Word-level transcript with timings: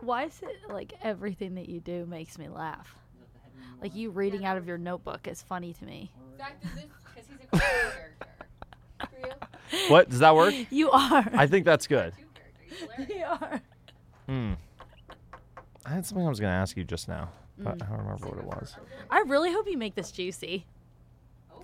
Why 0.00 0.24
is 0.24 0.40
it 0.42 0.70
like 0.72 0.92
everything 1.02 1.54
that 1.56 1.68
you 1.68 1.80
do 1.80 2.06
makes 2.06 2.38
me 2.38 2.48
laugh? 2.48 2.94
Like 3.80 3.94
you 3.94 4.10
reading 4.10 4.44
out 4.44 4.56
of 4.56 4.66
your 4.66 4.78
notebook 4.78 5.26
is 5.28 5.42
funny 5.42 5.72
to 5.74 5.84
me. 5.84 6.10
Zak 6.36 6.60
does 6.62 6.72
this 6.74 6.84
because 7.14 7.28
he's 7.28 7.38
a 7.44 7.58
cartoon 7.58 7.92
character. 7.92 8.26
For 9.00 9.28
you, 9.76 9.88
What 9.90 10.08
does 10.10 10.18
that 10.20 10.34
work? 10.34 10.54
You 10.70 10.90
are. 10.90 11.28
I 11.32 11.46
think 11.46 11.64
that's 11.64 11.86
good. 11.86 12.12
cartoon 12.12 12.28
character. 12.34 12.60
He's 12.68 12.80
hilarious. 12.80 13.18
you 13.18 13.24
are. 13.48 13.62
Hmm. 14.26 14.52
I 15.86 15.90
had 15.90 16.06
something 16.06 16.26
I 16.26 16.28
was 16.28 16.40
going 16.40 16.52
to 16.52 16.56
ask 16.56 16.76
you 16.76 16.84
just 16.84 17.08
now, 17.08 17.30
but 17.58 17.80
I 17.82 17.86
don't 17.86 17.98
remember 17.98 18.28
what 18.28 18.38
it 18.38 18.44
was. 18.44 18.76
I 19.10 19.20
really 19.26 19.52
hope 19.52 19.66
you 19.68 19.78
make 19.78 19.94
this 19.94 20.10
juicy. 20.10 20.66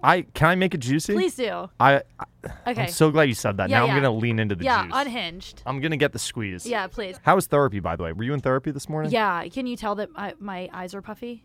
I 0.04 0.22
can 0.22 0.48
I 0.48 0.54
make 0.54 0.74
it 0.74 0.78
juicy? 0.78 1.14
Please 1.14 1.34
do. 1.34 1.70
I, 1.80 2.02
I 2.18 2.24
Okay. 2.66 2.82
I'm 2.82 2.88
so 2.88 3.10
glad 3.10 3.24
you 3.24 3.34
said 3.34 3.56
that. 3.56 3.70
Yeah, 3.70 3.78
now 3.80 3.86
yeah. 3.86 3.92
I'm 3.94 4.02
gonna 4.02 4.14
lean 4.14 4.38
into 4.38 4.54
the 4.54 4.64
yeah, 4.64 4.82
juice. 4.82 4.92
Yeah, 4.94 5.00
unhinged. 5.00 5.62
I'm 5.64 5.80
gonna 5.80 5.96
get 5.96 6.12
the 6.12 6.18
squeeze. 6.18 6.66
Yeah, 6.66 6.86
please. 6.88 7.18
How 7.22 7.36
was 7.36 7.46
therapy, 7.46 7.80
by 7.80 7.96
the 7.96 8.02
way? 8.02 8.12
Were 8.12 8.22
you 8.22 8.34
in 8.34 8.40
therapy 8.40 8.70
this 8.70 8.88
morning? 8.88 9.10
Yeah, 9.12 9.46
can 9.48 9.66
you 9.66 9.76
tell 9.76 9.94
that 9.94 10.10
I, 10.14 10.34
my 10.38 10.68
eyes 10.72 10.94
are 10.94 11.00
puffy? 11.02 11.44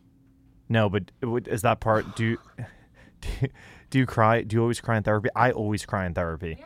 No, 0.68 0.90
but 0.90 1.04
is 1.48 1.62
that 1.62 1.80
part? 1.80 2.16
Do 2.16 2.26
you, 2.26 2.38
do 3.22 3.30
you, 3.42 3.50
do 3.90 4.00
you 4.00 4.06
cry? 4.06 4.42
Do 4.44 4.56
you 4.56 4.62
always 4.62 4.82
cry 4.82 4.98
in 4.98 5.04
therapy? 5.04 5.30
I 5.36 5.52
always 5.52 5.86
cry 5.86 6.06
in 6.06 6.14
therapy. 6.14 6.64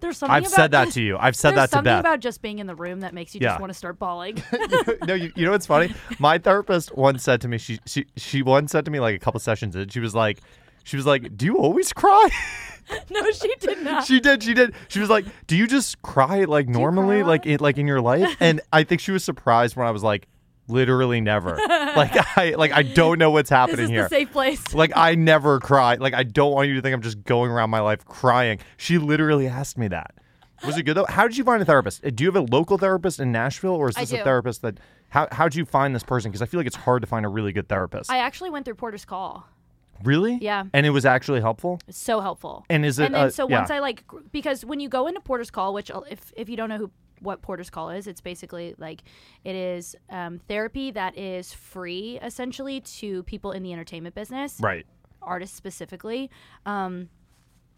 There's 0.00 0.18
something 0.18 0.34
I've 0.34 0.48
said 0.48 0.72
that 0.72 0.84
just- 0.86 0.94
to 0.94 1.02
you. 1.02 1.16
I've 1.18 1.36
said 1.36 1.52
that 1.52 1.70
to 1.70 1.76
Beth. 1.76 1.84
There's 1.84 1.94
something 1.94 2.00
about 2.00 2.20
just 2.20 2.42
being 2.42 2.58
in 2.58 2.66
the 2.66 2.74
room 2.74 3.00
that 3.00 3.14
makes 3.14 3.34
you 3.34 3.40
Yeah. 3.42 3.50
just 3.50 3.60
want 3.60 3.70
to 3.70 3.78
start 3.78 3.98
bawling. 3.98 4.42
no, 5.06 5.14
you, 5.14 5.32
you 5.36 5.44
know 5.44 5.52
what's 5.52 5.66
funny? 5.66 5.94
My 6.18 6.38
therapist 6.38 6.94
once 6.96 7.22
said 7.22 7.40
to 7.42 7.48
me, 7.48 7.58
she 7.58 7.78
she 7.86 8.06
she 8.16 8.42
once 8.42 8.72
said 8.72 8.84
to 8.86 8.90
me 8.90 9.00
like 9.00 9.14
a 9.14 9.18
couple 9.18 9.40
sessions 9.40 9.74
in, 9.76 9.88
she 9.88 10.00
was 10.00 10.14
like, 10.14 10.40
she 10.86 10.96
was 10.96 11.04
like, 11.04 11.36
"Do 11.36 11.44
you 11.46 11.58
always 11.58 11.92
cry?" 11.92 12.28
no, 13.10 13.30
she 13.32 13.52
did 13.58 13.82
not. 13.82 14.06
she 14.06 14.20
did, 14.20 14.44
she 14.44 14.54
did. 14.54 14.72
She 14.86 15.00
was 15.00 15.10
like, 15.10 15.26
"Do 15.48 15.56
you 15.56 15.66
just 15.66 16.00
cry 16.02 16.44
like 16.44 16.68
normally, 16.68 17.22
cry 17.22 17.28
like 17.28 17.44
lot? 17.44 17.52
in, 17.52 17.58
like 17.60 17.78
in 17.78 17.86
your 17.88 18.00
life?" 18.00 18.36
And 18.40 18.60
I 18.72 18.84
think 18.84 19.00
she 19.00 19.10
was 19.10 19.24
surprised 19.24 19.74
when 19.74 19.84
I 19.84 19.90
was 19.90 20.04
like, 20.04 20.28
"Literally 20.68 21.20
never." 21.20 21.56
like 21.56 22.12
I 22.38 22.54
like 22.56 22.70
I 22.70 22.82
don't 22.82 23.18
know 23.18 23.32
what's 23.32 23.50
this 23.50 23.56
happening 23.56 23.86
is 23.86 23.90
here. 23.90 24.04
the 24.04 24.10
safe 24.10 24.30
place. 24.30 24.72
like 24.74 24.92
I 24.94 25.16
never 25.16 25.58
cry. 25.58 25.96
Like 25.96 26.14
I 26.14 26.22
don't 26.22 26.52
want 26.52 26.68
you 26.68 26.74
to 26.74 26.82
think 26.82 26.94
I'm 26.94 27.02
just 27.02 27.24
going 27.24 27.50
around 27.50 27.70
my 27.70 27.80
life 27.80 28.04
crying. 28.04 28.60
She 28.76 28.96
literally 28.96 29.48
asked 29.48 29.76
me 29.76 29.88
that. 29.88 30.14
Was 30.64 30.78
it 30.78 30.84
good 30.84 30.96
though? 30.96 31.06
How 31.08 31.26
did 31.26 31.36
you 31.36 31.42
find 31.42 31.60
a 31.60 31.64
therapist? 31.64 32.02
Do 32.14 32.22
you 32.22 32.30
have 32.32 32.36
a 32.36 32.46
local 32.46 32.78
therapist 32.78 33.18
in 33.18 33.32
Nashville, 33.32 33.74
or 33.74 33.88
is 33.90 33.96
this 33.96 34.12
a 34.12 34.22
therapist 34.22 34.62
that? 34.62 34.78
How 35.08 35.26
how'd 35.32 35.54
you 35.54 35.64
find 35.64 35.94
this 35.94 36.02
person? 36.04 36.30
Because 36.30 36.42
I 36.42 36.46
feel 36.46 36.58
like 36.60 36.66
it's 36.66 36.76
hard 36.76 37.02
to 37.02 37.06
find 37.08 37.26
a 37.26 37.28
really 37.28 37.52
good 37.52 37.68
therapist. 37.68 38.10
I 38.10 38.18
actually 38.18 38.50
went 38.50 38.64
through 38.64 38.74
Porter's 38.76 39.04
Call. 39.04 39.46
Really? 40.02 40.38
Yeah. 40.40 40.64
And 40.72 40.86
it 40.86 40.90
was 40.90 41.04
actually 41.04 41.40
helpful. 41.40 41.80
It's 41.86 41.98
so 41.98 42.20
helpful. 42.20 42.64
And 42.68 42.84
is 42.84 42.98
it? 42.98 43.06
and 43.06 43.14
then 43.14 43.24
uh, 43.26 43.30
so 43.30 43.48
yeah. 43.48 43.58
once 43.58 43.70
I 43.70 43.78
like 43.78 44.06
gr- 44.06 44.20
because 44.32 44.64
when 44.64 44.80
you 44.80 44.88
go 44.88 45.06
into 45.06 45.20
Porter's 45.20 45.50
Call, 45.50 45.74
which 45.74 45.90
uh, 45.90 46.00
if 46.10 46.32
if 46.36 46.48
you 46.48 46.56
don't 46.56 46.68
know 46.68 46.78
who 46.78 46.90
what 47.20 47.42
Porter's 47.42 47.70
Call 47.70 47.90
is, 47.90 48.06
it's 48.06 48.20
basically 48.20 48.74
like 48.78 49.02
it 49.44 49.54
is 49.54 49.96
um, 50.10 50.40
therapy 50.48 50.90
that 50.90 51.16
is 51.16 51.52
free 51.52 52.18
essentially 52.22 52.80
to 52.80 53.22
people 53.24 53.52
in 53.52 53.62
the 53.62 53.72
entertainment 53.72 54.14
business, 54.14 54.58
right. 54.60 54.86
artists 55.22 55.56
specifically. 55.56 56.30
Um, 56.64 57.08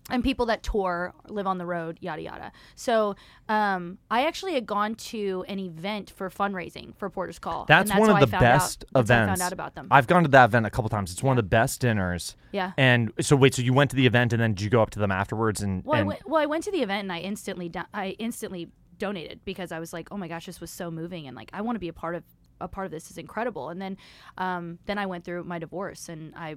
and 0.08 0.24
people 0.24 0.46
that 0.46 0.62
tour, 0.62 1.12
live 1.28 1.46
on 1.46 1.58
the 1.58 1.66
road, 1.66 1.98
yada 2.00 2.22
yada. 2.22 2.52
So, 2.74 3.14
um, 3.48 3.98
I 4.10 4.26
actually 4.26 4.54
had 4.54 4.66
gone 4.66 4.94
to 4.96 5.44
an 5.48 5.58
event 5.58 6.10
for 6.16 6.30
fundraising 6.30 6.96
for 6.96 7.08
Porter's 7.10 7.38
Call. 7.38 7.66
and 7.68 7.88
That's, 7.88 7.98
one 7.98 8.10
of 8.10 8.16
I 8.16 8.20
the 8.20 8.26
found 8.26 8.40
best 8.40 8.84
out, 8.84 8.92
that's 8.94 9.06
events. 9.10 9.28
I 9.28 9.32
found 9.32 9.42
out 9.42 9.52
about 9.52 9.74
them. 9.74 9.88
I've 9.90 10.06
gone 10.06 10.22
to 10.22 10.28
that 10.30 10.46
event 10.46 10.66
a 10.66 10.70
couple 10.70 10.88
times. 10.88 11.12
It's 11.12 11.22
one 11.22 11.36
of 11.38 11.44
the 11.44 11.48
best 11.48 11.80
dinners. 11.80 12.36
yeah. 12.52 12.72
And 12.76 13.12
so 13.20 13.36
wait, 13.36 13.54
so 13.54 13.62
you 13.62 13.72
went 13.72 13.90
to 13.90 13.96
the 13.96 14.06
event 14.06 14.32
and 14.32 14.40
then 14.42 14.54
did 14.54 14.62
you 14.62 14.70
go 14.70 14.82
up 14.82 14.90
to 14.90 14.98
them 14.98 15.10
afterwards 15.10 15.62
and, 15.62 15.84
Well, 15.84 16.00
I 16.00 16.02
went, 16.02 16.28
well, 16.28 16.40
I 16.42 16.46
went 16.46 16.64
to 16.64 16.72
the 16.72 16.82
event 16.82 17.02
and 17.02 17.12
I 17.12 17.18
instantly, 17.20 17.68
do- 17.68 17.80
I 17.94 18.16
instantly 18.18 18.68
donated 18.98 19.40
because 19.44 19.72
I 19.72 19.78
was 19.78 19.92
like, 19.92 20.08
oh 20.10 20.16
my 20.16 20.28
gosh, 20.28 20.46
this 20.46 20.60
was 20.60 20.70
so 20.70 20.90
moving 20.90 21.26
and 21.26 21.36
like 21.36 21.50
I 21.52 21.60
want 21.60 21.76
to 21.76 21.80
be 21.80 21.88
a 21.88 21.92
part 21.92 22.14
of 22.16 22.24
a 22.60 22.66
part 22.66 22.86
of 22.86 22.90
this. 22.90 23.04
This 23.04 23.12
is 23.12 23.18
incredible. 23.18 23.68
And 23.68 23.80
then, 23.80 23.96
um, 24.36 24.78
then 24.86 24.98
I 24.98 25.06
went 25.06 25.24
through 25.24 25.44
my 25.44 25.60
divorce 25.60 26.08
and 26.08 26.34
I 26.34 26.56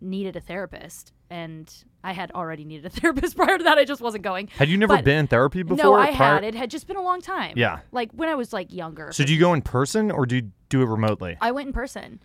needed 0.00 0.36
a 0.36 0.40
therapist 0.40 1.12
and 1.28 1.72
I 2.02 2.12
had 2.12 2.30
already 2.32 2.64
needed 2.64 2.86
a 2.86 2.90
therapist 3.00 3.36
prior 3.36 3.58
to 3.58 3.64
that. 3.64 3.78
I 3.78 3.84
just 3.84 4.00
wasn't 4.00 4.24
going. 4.24 4.48
had 4.48 4.68
you 4.68 4.76
never 4.76 4.96
but- 4.96 5.04
been 5.04 5.18
in 5.18 5.26
therapy 5.26 5.62
before? 5.62 5.84
no, 5.84 5.94
I 5.94 6.14
prior- 6.14 6.34
had. 6.36 6.44
It 6.44 6.54
had 6.54 6.70
just 6.70 6.86
been 6.86 6.96
a 6.96 7.02
long 7.02 7.20
time. 7.20 7.54
Yeah. 7.56 7.80
like 7.92 8.10
when 8.12 8.28
I 8.28 8.34
was 8.34 8.52
like 8.52 8.72
younger. 8.72 9.12
So 9.12 9.24
do 9.24 9.32
you 9.32 9.38
go 9.40 9.52
in 9.54 9.62
person 9.62 10.10
or 10.10 10.26
do 10.26 10.36
you 10.36 10.50
do 10.68 10.82
it 10.82 10.86
remotely? 10.86 11.36
I 11.40 11.52
went 11.52 11.68
in 11.68 11.72
person. 11.72 12.20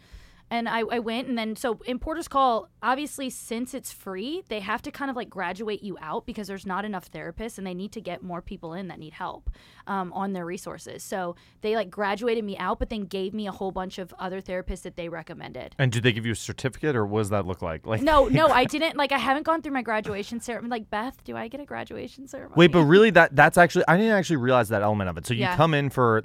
And 0.51 0.69
I, 0.69 0.81
I 0.81 0.99
went 0.99 1.27
and 1.27 1.35
then 1.35 1.55
so 1.55 1.79
in 1.87 1.97
Porter's 1.97 2.27
Call, 2.27 2.69
obviously 2.83 3.31
since 3.31 3.73
it's 3.73 3.91
free, 3.91 4.43
they 4.47 4.59
have 4.59 4.79
to 4.83 4.91
kind 4.91 5.09
of 5.09 5.15
like 5.17 5.27
graduate 5.27 5.81
you 5.81 5.97
out 5.99 6.27
because 6.27 6.47
there's 6.47 6.67
not 6.67 6.85
enough 6.85 7.09
therapists 7.11 7.57
and 7.57 7.65
they 7.65 7.73
need 7.73 7.91
to 7.93 8.01
get 8.01 8.21
more 8.21 8.43
people 8.43 8.73
in 8.75 8.87
that 8.89 8.99
need 8.99 9.13
help 9.13 9.49
um, 9.87 10.11
on 10.13 10.33
their 10.33 10.45
resources. 10.45 11.03
So 11.03 11.35
they 11.61 11.75
like 11.75 11.89
graduated 11.89 12.43
me 12.43 12.57
out, 12.57 12.79
but 12.79 12.89
then 12.89 13.03
gave 13.05 13.33
me 13.33 13.47
a 13.47 13.51
whole 13.51 13.71
bunch 13.71 13.97
of 13.97 14.13
other 14.19 14.41
therapists 14.41 14.81
that 14.83 14.95
they 14.95 15.09
recommended. 15.09 15.75
And 15.77 15.91
did 15.91 16.03
they 16.03 16.11
give 16.11 16.25
you 16.25 16.31
a 16.33 16.35
certificate 16.35 16.95
or 16.95 17.05
what 17.05 17.19
does 17.21 17.29
that 17.29 17.45
look 17.45 17.61
like? 17.61 17.85
Like 17.85 18.01
No, 18.01 18.27
no, 18.27 18.47
I 18.61 18.65
didn't. 18.65 18.97
Like 18.97 19.11
I 19.11 19.17
haven't 19.17 19.43
gone 19.43 19.61
through 19.61 19.73
my 19.73 19.81
graduation 19.81 20.39
ceremony. 20.39 20.69
Like 20.69 20.89
Beth, 20.89 21.23
do 21.23 21.35
I 21.37 21.47
get 21.47 21.59
a 21.61 21.65
graduation 21.65 22.27
ceremony? 22.27 22.53
Wait, 22.57 22.71
but 22.71 22.83
really 22.83 23.09
that 23.11 23.35
that's 23.35 23.57
actually 23.57 23.85
I 23.87 23.97
didn't 23.97 24.13
actually 24.13 24.37
realize 24.37 24.69
that 24.69 24.81
element 24.81 25.09
of 25.09 25.17
it. 25.17 25.25
So 25.27 25.33
you 25.33 25.41
Yeah. 25.41 25.55
come 25.55 25.73
in 25.73 25.89
for 25.89 26.23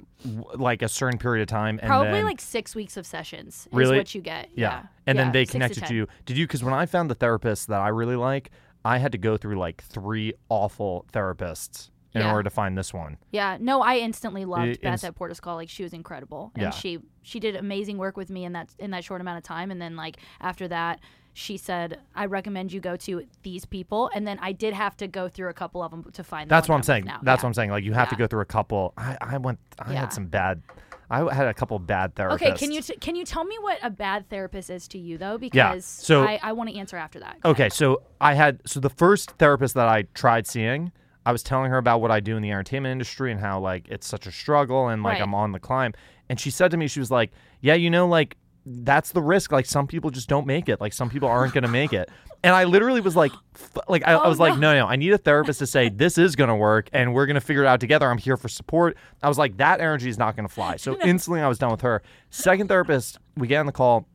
like 0.55 0.81
a 0.81 0.89
certain 0.89 1.17
period 1.19 1.41
of 1.41 1.47
time 1.47 1.79
and 1.81 1.87
probably 1.87 2.11
then, 2.11 2.25
like 2.25 2.41
six 2.41 2.75
weeks 2.75 2.97
of 2.97 3.05
sessions 3.05 3.67
Really? 3.71 3.97
is 3.97 3.99
what 3.99 4.15
you 4.15 4.21
get. 4.21 4.49
yeah. 4.55 4.69
Yeah, 4.71 4.83
And 5.07 5.17
Yeah, 5.17 5.23
then 5.25 5.31
they 5.33 5.45
connected 5.45 5.83
to 5.85 5.93
you. 5.93 6.07
Did 6.25 6.37
you 6.37 6.47
cuz 6.47 6.63
when 6.63 6.73
I 6.73 6.85
found 6.85 7.09
the 7.09 7.15
therapist 7.15 7.67
that 7.69 7.81
I 7.81 7.87
really 7.89 8.15
like, 8.15 8.51
I 8.83 8.97
had 8.97 9.11
to 9.11 9.17
go 9.17 9.37
through 9.37 9.57
like 9.57 9.81
3 9.83 10.33
awful 10.49 11.05
therapists 11.13 11.89
in 12.13 12.21
Yeah. 12.21 12.31
order 12.31 12.43
to 12.43 12.49
find 12.49 12.77
this 12.77 12.93
one. 12.93 13.17
Yeah, 13.31 13.57
no, 13.59 13.81
I 13.81 13.97
instantly 13.97 14.45
loved 14.45 14.67
It- 14.67 14.81
Beth 14.81 15.03
at 15.03 15.15
Porter's 15.15 15.39
Call. 15.39 15.55
Like 15.55 15.69
she 15.69 15.83
was 15.83 15.93
incredible, 15.93 16.51
and 16.55 16.63
Yeah. 16.63 16.69
she 16.71 16.99
she 17.23 17.39
did 17.39 17.55
amazing 17.55 17.97
work 17.97 18.17
with 18.17 18.29
me 18.29 18.43
in 18.45 18.53
that 18.53 18.69
in 18.79 18.91
that 18.91 19.03
short 19.03 19.21
amount 19.21 19.37
of 19.37 19.43
time. 19.43 19.71
And 19.71 19.81
then 19.81 19.95
like 19.95 20.17
after 20.39 20.67
that, 20.67 20.99
she 21.33 21.55
said, 21.55 21.99
"I 22.15 22.25
recommend 22.25 22.73
you 22.73 22.81
go 22.81 22.95
to 22.97 23.23
these 23.43 23.63
people." 23.65 24.09
And 24.13 24.27
then 24.27 24.37
I 24.41 24.51
did 24.51 24.73
have 24.73 24.97
to 24.97 25.07
go 25.07 25.29
through 25.29 25.49
a 25.49 25.53
couple 25.53 25.81
of 25.81 25.91
them 25.91 26.03
to 26.11 26.23
find. 26.23 26.49
That's 26.49 26.67
what 26.67 26.75
I'm 26.75 26.83
saying. 26.83 27.05
Now. 27.05 27.19
That's 27.23 27.41
yeah. 27.41 27.45
what 27.45 27.49
I'm 27.49 27.53
saying. 27.53 27.69
Like 27.71 27.83
you 27.85 27.93
have 27.93 28.09
to 28.09 28.15
go 28.15 28.27
through 28.27 28.41
a 28.41 28.45
couple. 28.45 28.93
I, 28.97 29.17
I 29.21 29.37
went. 29.37 29.59
I 29.79 29.93
had 29.93 30.11
some 30.11 30.25
bad. 30.27 30.61
I 31.09 31.33
had 31.33 31.47
a 31.47 31.53
couple 31.53 31.77
bad 31.77 32.15
therapists. 32.15 32.35
Okay, 32.35 32.51
can 32.53 32.71
you 32.71 32.81
t- 32.81 32.95
can 32.95 33.17
you 33.17 33.25
tell 33.25 33.43
me 33.43 33.57
what 33.59 33.77
a 33.83 33.89
bad 33.89 34.29
therapist 34.29 34.69
is 34.69 34.87
to 34.89 34.97
you 34.97 35.17
though? 35.17 35.37
Because 35.37 35.55
yeah, 35.55 35.75
so- 35.77 36.23
I, 36.23 36.39
I 36.41 36.53
want 36.53 36.69
to 36.69 36.77
answer 36.77 36.95
after 36.95 37.19
that. 37.19 37.37
Okay, 37.43 37.67
so 37.69 38.01
I 38.21 38.33
had 38.33 38.61
so 38.65 38.79
the 38.79 38.89
first 38.89 39.31
therapist 39.31 39.73
that 39.75 39.89
I 39.89 40.03
tried 40.13 40.47
seeing, 40.47 40.93
I 41.25 41.31
was 41.31 41.43
telling 41.43 41.69
her 41.71 41.77
about 41.77 42.01
what 42.01 42.11
I 42.11 42.19
do 42.19 42.35
in 42.35 42.41
the 42.41 42.49
entertainment 42.51 42.91
industry 42.91 43.31
and 43.31 43.39
how 43.39 43.59
like 43.59 43.87
it's 43.89 44.07
such 44.07 44.25
a 44.27 44.31
struggle 44.31 44.87
and 44.87 45.03
like 45.03 45.13
Right. 45.13 45.21
I'm 45.21 45.35
on 45.35 45.51
the 45.51 45.59
climb. 45.59 45.93
And 46.29 46.39
she 46.39 46.49
said 46.49 46.71
to 46.71 46.77
me, 46.77 46.87
she 46.87 46.99
was 46.99 47.11
like, 47.11 47.31
"Yeah, 47.61 47.75
you 47.75 47.89
know, 47.89 48.07
like 48.07 48.37
that's 48.65 49.11
the 49.11 49.21
risk. 49.21 49.51
Like 49.51 49.65
some 49.65 49.85
people 49.87 50.09
just 50.09 50.29
don't 50.29 50.47
make 50.47 50.69
it. 50.69 50.79
Like 50.81 50.93
some 50.93 51.09
people 51.09 51.27
aren't 51.29 51.53
going 51.53 51.63
to 51.63 51.69
make 51.69 51.93
it." 51.93 52.09
And 52.43 52.55
I 52.55 52.63
literally 52.63 53.01
was 53.01 53.15
like, 53.15 53.31
f- 53.53 53.77
like 53.87 54.01
I, 54.07 54.13
I 54.13 54.25
Oh, 54.25 54.29
was 54.29 54.39
like, 54.39 54.55
no. 54.55 54.73
no, 54.73 54.79
no, 54.79 54.87
I 54.87 54.95
need 54.95 55.13
a 55.13 55.17
therapist 55.19 55.59
to 55.59 55.67
say 55.67 55.89
this 55.89 56.17
is 56.17 56.35
going 56.35 56.47
to 56.47 56.55
work 56.55 56.89
and 56.91 57.13
we're 57.13 57.27
going 57.27 57.35
to 57.35 57.41
figure 57.41 57.61
it 57.63 57.67
out 57.67 57.79
together. 57.79 58.09
I'm 58.09 58.17
here 58.17 58.35
for 58.35 58.47
support. 58.49 58.97
I 59.21 59.27
was 59.29 59.37
like, 59.37 59.57
that 59.57 59.79
energy 59.79 60.09
is 60.09 60.17
not 60.17 60.35
going 60.35 60.47
to 60.47 60.53
fly. 60.53 60.77
So 60.77 60.97
instantly, 61.03 61.41
I 61.41 61.47
was 61.47 61.59
done 61.59 61.69
with 61.69 61.81
her. 61.81 62.01
Second 62.31 62.67
therapist, 62.67 63.19
we 63.37 63.47
get 63.47 63.57
on 63.59 63.67
the 63.67 63.71
call, 63.71 64.07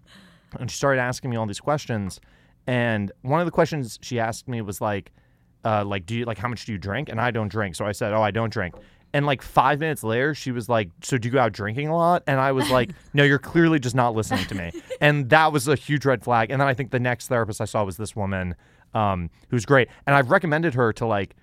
and 0.59 0.69
she 0.69 0.77
started 0.77 1.01
asking 1.01 1.31
me 1.31 1.37
all 1.37 1.47
these 1.47 1.61
questions. 1.61 2.21
And 2.67 3.13
one 3.23 3.39
of 3.41 3.47
the 3.47 3.53
questions 3.53 3.97
she 4.03 4.19
asked 4.19 4.49
me 4.49 4.61
was 4.61 4.81
like, 4.81 5.13
uh, 5.67 5.85
like, 5.85 6.07
do 6.07 6.15
you 6.15 6.25
like 6.25 6.39
how 6.39 6.49
much 6.49 6.65
do 6.65 6.73
you 6.73 6.79
drink? 6.79 7.09
And 7.09 7.21
I 7.21 7.33
don't 7.33 7.49
drink, 7.49 7.75
so 7.75 7.85
I 7.85 7.93
said, 7.93 8.13
oh, 8.13 8.23
I 8.23 8.31
don't 8.31 8.53
drink. 8.53 8.77
And 9.13 9.27
like 9.27 9.43
five 9.43 9.81
minutes 9.81 10.05
later, 10.05 10.35
she 10.35 10.53
was 10.53 10.69
like, 10.69 10.91
so 11.03 11.19
do 11.19 11.27
you 11.27 11.33
go 11.33 11.41
out 11.41 11.53
drinking 11.53 11.89
a 11.89 11.97
lot? 11.97 12.23
And 12.27 12.39
I 12.39 12.53
was 12.53 12.71
like, 12.71 12.91
no, 13.15 13.25
you're 13.25 13.39
clearly 13.39 13.79
just 13.79 13.95
not 13.95 14.15
listening 14.15 14.47
to 14.47 14.55
me. 14.55 14.73
And 14.99 15.29
that 15.29 15.53
was 15.53 15.69
a 15.69 15.75
huge 15.75 16.07
red 16.07 16.23
flag. 16.23 16.51
And 16.51 16.59
then 16.59 16.67
I 16.67 16.73
think 16.73 16.91
the 16.91 16.99
next 16.99 17.29
therapist 17.29 17.61
I 17.61 17.67
saw 17.67 17.85
was 17.85 17.99
this 17.99 18.17
woman, 18.17 18.55
um, 18.95 19.29
who's 19.51 19.67
great. 19.67 19.89
And 20.07 20.17
I've 20.17 20.31
recommended 20.31 20.73
her 20.73 20.91
to 20.95 21.07
like 21.07 21.37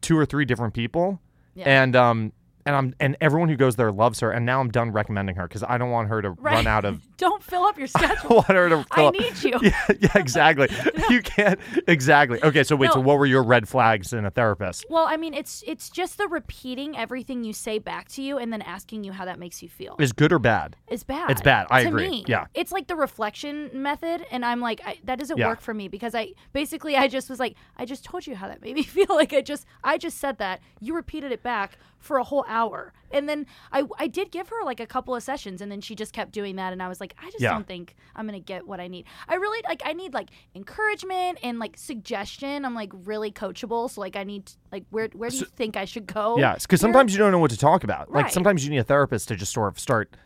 two 0.00 0.16
or 0.16 0.24
three 0.24 0.46
different 0.46 0.72
people. 0.72 1.20
Yeah. 1.54 1.82
And 1.82 1.94
um, 1.94 2.32
and 2.66 2.76
I'm 2.76 2.94
and 3.00 3.16
everyone 3.20 3.48
who 3.48 3.56
goes 3.56 3.76
there 3.76 3.90
loves 3.92 4.20
her. 4.20 4.30
And 4.30 4.44
now 4.44 4.60
I'm 4.60 4.70
done 4.70 4.92
recommending 4.92 5.36
her 5.36 5.46
because 5.48 5.62
I 5.62 5.78
don't 5.78 5.90
want 5.90 6.08
her 6.08 6.20
to 6.22 6.30
Right. 6.30 6.54
run 6.56 6.66
out 6.66 6.84
of 6.84 7.00
Don't 7.16 7.42
fill 7.42 7.62
up 7.62 7.78
your 7.78 7.88
I 7.94 8.00
schedule. 8.14 8.36
want 8.36 8.46
her 8.48 8.68
to 8.68 8.84
I 8.90 9.04
up- 9.06 9.14
need 9.14 9.42
you. 9.42 9.58
Yeah, 9.62 9.86
yeah, 10.00 10.10
exactly. 10.18 10.68
you 11.08 11.22
can't 11.22 11.58
exactly. 11.88 12.42
Okay, 12.42 12.62
so 12.64 12.76
wait. 12.76 12.92
So 12.92 13.00
what 13.00 13.18
were 13.18 13.26
your 13.26 13.42
red 13.42 13.68
flags 13.68 14.12
in 14.12 14.24
a 14.26 14.30
therapist? 14.30 14.84
Well, 14.90 15.06
I 15.06 15.16
mean, 15.16 15.32
it's 15.34 15.62
it's 15.66 15.88
just 15.90 16.18
the 16.18 16.28
repeating 16.28 16.96
everything 16.96 17.44
you 17.44 17.52
say 17.52 17.78
back 17.78 18.08
to 18.08 18.22
you 18.22 18.38
and 18.38 18.52
then 18.52 18.60
asking 18.62 19.04
you 19.04 19.12
how 19.12 19.24
that 19.24 19.38
makes 19.38 19.62
you 19.62 19.68
feel. 19.68 19.96
Is 19.98 20.12
good 20.12 20.32
or 20.32 20.38
bad? 20.38 20.76
It's 20.88 21.04
bad. 21.04 21.30
It's 21.30 21.40
bad. 21.42 21.66
I 21.70 21.82
to 21.82 21.88
agree. 21.88 22.10
Me. 22.10 22.24
Yeah. 22.26 22.46
It's 22.54 22.72
like 22.72 22.86
the 22.88 22.96
reflection 22.96 23.70
method, 23.72 24.26
and 24.30 24.44
I'm 24.44 24.60
like, 24.60 24.80
I, 24.84 24.98
that 25.04 25.18
doesn't 25.18 25.38
Yeah. 25.38 25.48
work 25.48 25.60
for 25.60 25.72
me 25.74 25.88
because 25.88 26.14
I 26.14 26.32
basically 26.52 26.96
I 26.96 27.08
just 27.08 27.30
was 27.30 27.38
like, 27.40 27.54
I 27.76 27.84
just 27.84 28.04
told 28.04 28.26
you 28.26 28.34
how 28.36 28.48
that 28.48 28.60
made 28.62 28.74
me 28.74 28.82
feel. 28.82 29.06
Like 29.08 29.32
I 29.32 29.40
just 29.40 29.66
I 29.84 29.96
just 29.98 30.18
said 30.18 30.38
that 30.38 30.60
you 30.80 30.94
repeated 30.94 31.32
it 31.32 31.42
back 31.42 31.78
for 32.06 32.16
a 32.18 32.24
whole 32.24 32.44
hour. 32.48 32.92
And 33.10 33.28
then 33.28 33.46
I 33.72 33.84
I 33.98 34.06
did 34.06 34.30
give 34.30 34.48
her 34.48 34.64
like 34.64 34.80
a 34.80 34.86
couple 34.86 35.14
of 35.14 35.22
sessions 35.22 35.60
and 35.60 35.70
then 35.70 35.80
she 35.80 35.94
just 35.94 36.12
kept 36.12 36.32
doing 36.32 36.56
that 36.56 36.72
and 36.72 36.82
I 36.82 36.88
was 36.88 37.00
like, 37.00 37.14
I 37.22 37.26
just 37.30 37.40
Yeah. 37.40 37.52
don't 37.52 37.66
think 37.66 37.94
I'm 38.14 38.26
going 38.26 38.40
to 38.40 38.44
get 38.44 38.66
what 38.66 38.80
I 38.80 38.88
need. 38.88 39.06
I 39.28 39.34
really 39.34 39.62
like 39.68 39.82
I 39.84 39.92
need 39.92 40.14
like 40.14 40.30
encouragement 40.54 41.38
and 41.42 41.58
like 41.58 41.76
suggestion. 41.76 42.64
I'm 42.64 42.74
like 42.74 42.92
really 43.04 43.30
coachable, 43.32 43.90
so 43.90 44.00
like 44.00 44.16
I 44.16 44.24
need 44.24 44.50
like 44.72 44.84
where 44.90 45.08
where 45.14 45.30
do 45.30 45.36
you 45.36 45.44
think 45.44 45.76
I 45.76 45.84
should 45.84 46.06
go? 46.06 46.38
Yeah, 46.38 46.54
because 46.54 46.80
here? 46.80 46.86
sometimes 46.86 47.12
you 47.12 47.18
don't 47.18 47.32
know 47.32 47.38
what 47.38 47.50
to 47.50 47.58
talk 47.58 47.84
about. 47.84 48.10
Like 48.10 48.30
sometimes 48.30 48.64
you 48.64 48.70
need 48.70 48.78
a 48.78 48.84
therapist 48.84 49.28
to 49.28 49.36
just 49.36 49.52
sort 49.52 49.68
of 49.72 49.78
start 49.78 50.16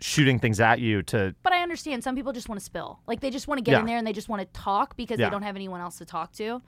shooting 0.00 0.38
things 0.38 0.60
at 0.60 0.80
you 0.80 1.02
to 1.02 1.34
But 1.42 1.52
I 1.52 1.62
understand 1.62 2.02
some 2.04 2.14
people 2.16 2.32
just 2.32 2.48
want 2.48 2.58
to 2.60 2.64
spill. 2.64 3.00
Like 3.06 3.20
they 3.20 3.30
just 3.30 3.48
want 3.48 3.58
to 3.58 3.62
get 3.62 3.80
in 3.80 3.86
there 3.86 3.98
and 3.98 4.06
they 4.06 4.12
just 4.12 4.28
want 4.28 4.42
to 4.42 4.46
talk 4.60 4.96
because 4.96 5.18
Yeah. 5.18 5.26
they 5.26 5.30
don't 5.30 5.42
have 5.42 5.56
anyone 5.56 5.80
else 5.80 5.98
to 5.98 6.04
talk 6.04 6.32
to. 6.32 6.60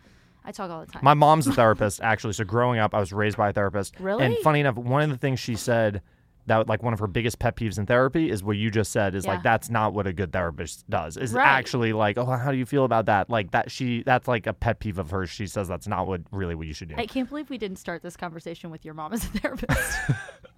I 0.47 0.53
talk 0.53 0.71
all 0.71 0.81
the 0.87 0.91
time. 0.93 1.01
My 1.05 1.15
mom's 1.15 1.47
a 1.49 1.53
therapist, 1.53 2.01
actually. 2.03 2.33
So 2.35 2.45
growing 2.45 2.79
up, 2.79 2.95
I 2.95 3.01
was 3.01 3.13
raised 3.13 3.37
by 3.37 3.49
a 3.49 3.53
therapist. 3.53 3.99
Really? 3.99 4.25
And 4.25 4.37
funny 4.39 4.61
enough, 4.61 4.77
one 4.77 5.03
of 5.03 5.11
the 5.11 5.17
things 5.19 5.41
she 5.41 5.57
said 5.57 6.01
that 6.47 6.69
like 6.69 6.81
one 6.81 6.93
of 6.93 7.01
her 7.01 7.09
biggest 7.09 7.41
pet 7.41 7.57
peeves 7.57 7.77
in 7.77 7.87
therapy 7.87 8.31
is 8.31 8.45
what 8.45 8.57
you 8.57 8.71
just 8.71 8.93
said 8.93 9.17
is 9.17 9.25
Yeah. 9.25 9.33
like 9.33 9.43
that's 9.43 9.69
not 9.69 9.93
what 9.95 10.07
a 10.07 10.13
good 10.13 10.33
therapist 10.33 10.89
does. 10.89 11.17
Is 11.17 11.33
Right. 11.33 11.45
actually 11.45 11.93
like, 11.93 12.17
oh, 12.17 12.25
how 12.25 12.53
do 12.53 12.57
you 12.57 12.65
feel 12.65 12.85
about 12.85 13.07
that? 13.07 13.29
Like 13.29 13.51
that 13.51 13.69
she 13.73 14.05
that's 14.07 14.29
like 14.29 14.47
a 14.47 14.53
pet 14.53 14.79
peeve 14.79 14.99
of 14.99 15.11
hers. 15.11 15.29
She 15.29 15.49
says 15.49 15.67
that's 15.67 15.89
not 15.89 16.07
what 16.07 16.21
really 16.31 16.55
what 16.55 16.69
you 16.69 16.73
should 16.73 16.89
do. 16.91 16.95
I 16.97 17.07
can't 17.07 17.29
believe 17.29 17.51
we 17.51 17.59
didn't 17.59 17.79
start 17.79 18.01
this 18.03 18.17
conversation 18.17 18.71
with 18.71 18.85
your 18.85 18.95
mom 18.95 19.13
as 19.13 19.25
a 19.25 19.29
therapist. 19.29 19.99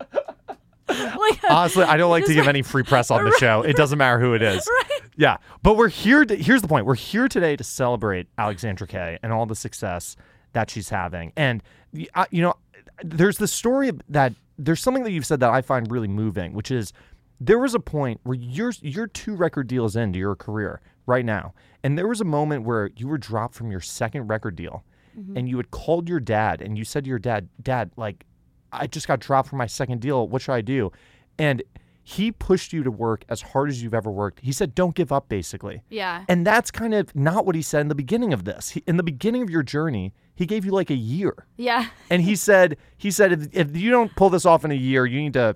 like, 0.88 1.44
uh, 1.44 1.49
Honestly, 1.55 1.84
I 1.84 1.96
don't 1.96 2.11
like 2.11 2.25
to 2.26 2.34
give 2.34 2.44
like- 2.44 2.49
any 2.49 2.62
free 2.62 2.82
press 2.82 3.11
on 3.11 3.25
the 3.25 3.32
show. 3.38 3.62
It 3.62 3.76
doesn't 3.76 3.99
matter 3.99 4.19
who 4.19 4.34
it 4.34 4.43
is. 4.43 4.67
right? 4.67 4.97
Yeah, 5.19 5.38
but 5.65 5.76
we're 5.76 5.88
here. 5.88 6.25
To, 6.25 6.37
here's 6.37 6.62
the 6.62 6.69
point: 6.69 6.87
we're 6.87 6.94
here 6.94 7.29
today 7.29 7.56
to 7.56 7.65
celebrate 7.65 8.29
Alexandra 8.38 8.87
Kay 8.87 9.19
and 9.20 9.32
all 9.32 9.47
the 9.47 9.56
success 9.56 10.17
that 10.53 10.70
she's 10.70 10.88
having. 10.88 11.32
And 11.37 11.61
you 11.93 12.41
know, 12.41 12.55
there's 13.03 13.37
the 13.37 13.49
story 13.49 13.91
that 14.09 14.32
there's 14.59 14.81
something 14.81 15.03
that 15.03 15.11
you've 15.11 15.26
said 15.26 15.41
that 15.41 15.50
I 15.50 15.61
find 15.61 15.91
really 15.91 16.06
moving, 16.06 16.53
which 16.53 16.70
is 16.70 16.93
there 17.41 17.59
was 17.59 17.75
a 17.75 17.81
point 17.81 18.20
where 18.23 18.37
you're 18.37 18.73
you're 18.81 19.09
two 19.09 19.35
record 19.35 19.67
deals 19.67 19.97
into 19.97 20.20
your 20.20 20.37
career 20.37 20.81
right 21.06 21.25
now, 21.25 21.53
and 21.82 21.99
there 21.99 22.06
was 22.06 22.20
a 22.20 22.25
moment 22.25 22.62
where 22.62 22.91
you 22.97 23.09
were 23.09 23.19
dropped 23.19 23.56
from 23.56 23.73
your 23.73 23.81
second 23.81 24.29
record 24.29 24.55
deal, 24.55 24.85
mm-hmm. 25.19 25.37
and 25.37 25.49
you 25.49 25.56
had 25.56 25.73
called 25.73 26.09
your 26.09 26.20
dad 26.20 26.62
and 26.62 26.79
you 26.79 26.85
said 26.85 27.03
to 27.03 27.11
your 27.11 27.19
dad, 27.19 27.49
"Dad, 27.61 27.91
like, 27.97 28.25
I 28.70 28.87
just 28.87 29.09
got 29.09 29.19
dropped 29.19 29.49
from 29.49 29.59
my 29.59 29.67
second 29.67 30.00
deal. 30.00 30.29
What 30.29 30.43
should 30.43 30.55
I 30.55 30.61
do?" 30.61 30.93
And 31.41 31.61
he 32.08 32.32
pushed 32.32 32.72
you 32.72 32.82
to 32.82 32.90
work 32.90 33.22
as 33.28 33.43
hard 33.43 33.69
as 33.69 33.82
you've 33.82 33.93
ever 33.93 34.10
worked. 34.10 34.40
He 34.43 34.50
said, 34.50 34.75
"Don't 34.75 34.94
give 34.94 35.12
up," 35.12 35.28
basically. 35.28 35.82
Yeah. 35.90 36.25
And 36.26 36.46
that's 36.46 36.70
kind 36.70 36.94
of 36.94 37.14
not 37.14 37.44
what 37.44 37.55
he 37.55 37.60
said 37.60 37.82
in 37.82 37.88
the 37.88 37.94
beginning 37.94 38.32
of 38.32 38.46
this. 38.46 38.70
He, 38.70 38.82
in 38.87 38.96
the 38.96 39.02
beginning 39.02 39.43
of 39.43 39.50
your 39.50 39.62
journey, 39.62 40.14
he 40.34 40.46
gave 40.46 40.64
you 40.64 40.70
like 40.70 40.88
a 40.88 40.94
year, 40.96 41.34
Yeah. 41.58 41.88
and 42.08 42.22
he 42.22 42.34
said, 42.34 42.78
he 42.96 43.10
said, 43.10 43.32
if, 43.32 43.49
if 43.52 43.76
you 43.76 43.90
don't 43.90 44.14
pull 44.16 44.31
this 44.31 44.46
off 44.46 44.64
in 44.64 44.70
a 44.70 44.75
year, 44.75 45.05
you 45.05 45.20
need 45.20 45.34
to 45.34 45.55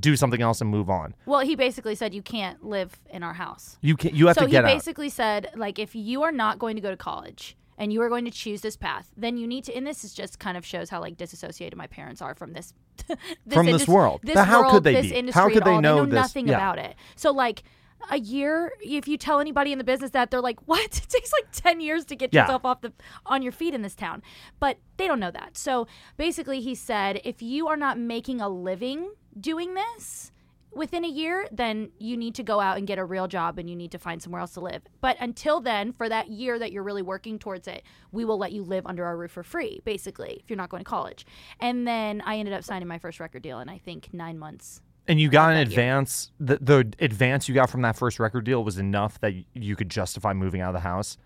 do 0.00 0.16
something 0.16 0.42
else 0.42 0.60
and 0.60 0.68
move 0.68 0.90
on. 0.90 1.14
Well, 1.24 1.40
he 1.40 1.56
basically 1.56 1.94
said 1.94 2.12
you 2.12 2.20
can't 2.20 2.62
live 2.62 3.00
in 3.08 3.22
our 3.22 3.32
house. 3.32 3.78
You 3.80 3.96
can 3.96 4.10
not 4.10 4.18
you 4.18 4.26
have 4.26 4.36
so 4.36 4.42
to 4.42 4.50
get 4.50 4.64
out. 4.64 4.68
So 4.68 4.72
he 4.72 4.76
basically 4.76 5.08
said 5.08 5.50
like 5.56 5.78
if 5.78 5.94
you 5.94 6.22
are 6.24 6.32
not 6.32 6.58
going 6.58 6.76
to 6.76 6.82
go 6.82 6.90
to 6.90 6.96
college 6.98 7.56
and 7.80 7.92
you 7.92 8.00
are 8.02 8.08
going 8.08 8.26
to 8.26 8.30
choose 8.30 8.60
this 8.60 8.76
path, 8.76 9.10
then 9.16 9.36
you 9.36 9.46
need 9.48 9.64
to. 9.64 9.74
And 9.74 9.84
this 9.86 10.04
is 10.04 10.14
just 10.14 10.38
kind 10.38 10.56
of 10.56 10.64
shows 10.64 10.90
how 10.90 11.00
like 11.00 11.16
disassociated 11.16 11.76
my 11.76 11.88
parents 11.88 12.22
are 12.22 12.34
from 12.36 12.52
this, 12.52 12.74
this 13.08 13.54
From 13.54 13.66
this 13.66 13.88
world. 13.88 14.20
This 14.22 14.34
But 14.34 14.44
how 14.44 14.70
could 14.70 14.84
they 14.84 14.94
this 14.94 15.08
be? 15.10 15.16
Industry 15.16 15.42
How 15.42 15.48
could 15.48 15.64
they 15.64 15.78
know 15.80 15.96
know 15.96 16.04
this? 16.04 16.14
nothing 16.14 16.46
Yeah. 16.46 16.54
about 16.56 16.78
it. 16.78 16.94
So 17.16 17.32
like. 17.32 17.64
A 18.10 18.18
year, 18.18 18.72
if 18.80 19.06
you 19.06 19.18
tell 19.18 19.40
anybody 19.40 19.72
in 19.72 19.78
the 19.78 19.84
business 19.84 20.12
that, 20.12 20.30
they're 20.30 20.40
like, 20.40 20.58
"What? 20.64 20.80
It 20.86 21.06
takes 21.10 21.30
like 21.34 21.52
ten 21.52 21.82
years 21.82 22.06
to 22.06 22.16
get 22.16 22.32
Yeah. 22.32 22.44
yourself 22.44 22.64
off 22.64 22.80
the 22.80 22.94
on 23.26 23.42
your 23.42 23.52
feet 23.52 23.74
in 23.74 23.82
this 23.82 23.94
town." 23.94 24.22
But 24.58 24.78
they 24.96 25.06
don't 25.06 25.20
know 25.20 25.30
that. 25.30 25.58
So 25.58 25.86
basically, 26.16 26.62
he 26.62 26.74
said, 26.74 27.20
if 27.24 27.42
you 27.42 27.68
are 27.68 27.76
not 27.76 27.98
making 27.98 28.40
a 28.40 28.48
living 28.48 29.12
doing 29.38 29.74
this, 29.74 30.32
within 30.72 31.04
a 31.04 31.08
year, 31.08 31.46
then 31.52 31.90
you 31.98 32.16
need 32.16 32.34
to 32.36 32.42
go 32.42 32.60
out 32.60 32.78
and 32.78 32.86
get 32.86 32.98
a 32.98 33.04
real 33.04 33.26
job 33.28 33.58
and 33.58 33.68
you 33.68 33.76
need 33.76 33.90
to 33.92 33.98
find 33.98 34.22
somewhere 34.22 34.40
else 34.40 34.52
to 34.54 34.60
live. 34.60 34.82
But 35.00 35.16
until 35.20 35.60
then, 35.60 35.92
for 35.92 36.08
that 36.08 36.28
year 36.28 36.58
that 36.58 36.72
you're 36.72 36.82
really 36.82 37.02
working 37.02 37.38
towards 37.38 37.66
it, 37.68 37.82
we 38.12 38.24
will 38.24 38.38
let 38.38 38.52
you 38.52 38.62
live 38.62 38.86
under 38.86 39.04
our 39.04 39.16
roof 39.16 39.32
for 39.32 39.42
free, 39.42 39.80
basically, 39.84 40.40
if 40.42 40.48
you're 40.48 40.56
not 40.56 40.68
going 40.68 40.82
to 40.82 40.88
college. 40.88 41.26
And 41.60 41.86
then 41.86 42.20
I 42.24 42.36
ended 42.36 42.54
up 42.54 42.64
signing 42.64 42.88
my 42.88 42.98
first 42.98 43.20
record 43.20 43.42
deal 43.42 43.60
in 43.60 43.68
I 43.68 43.78
think 43.78 44.12
nine 44.12 44.38
months. 44.38 44.80
and 45.08 45.20
you 45.20 45.28
got 45.28 45.50
an 45.50 45.58
advance. 45.58 46.30
The, 46.38 46.58
the 46.60 46.92
advance 47.00 47.48
you 47.48 47.54
got 47.54 47.68
from 47.70 47.82
that 47.82 47.96
first 47.96 48.20
record 48.20 48.44
deal 48.44 48.62
was 48.62 48.78
enough 48.78 49.18
that 49.20 49.34
you 49.54 49.74
could 49.74 49.88
justify 49.90 50.32
moving 50.32 50.60
out 50.60 50.68
of 50.68 50.74
the 50.74 50.88
house. 50.88 51.16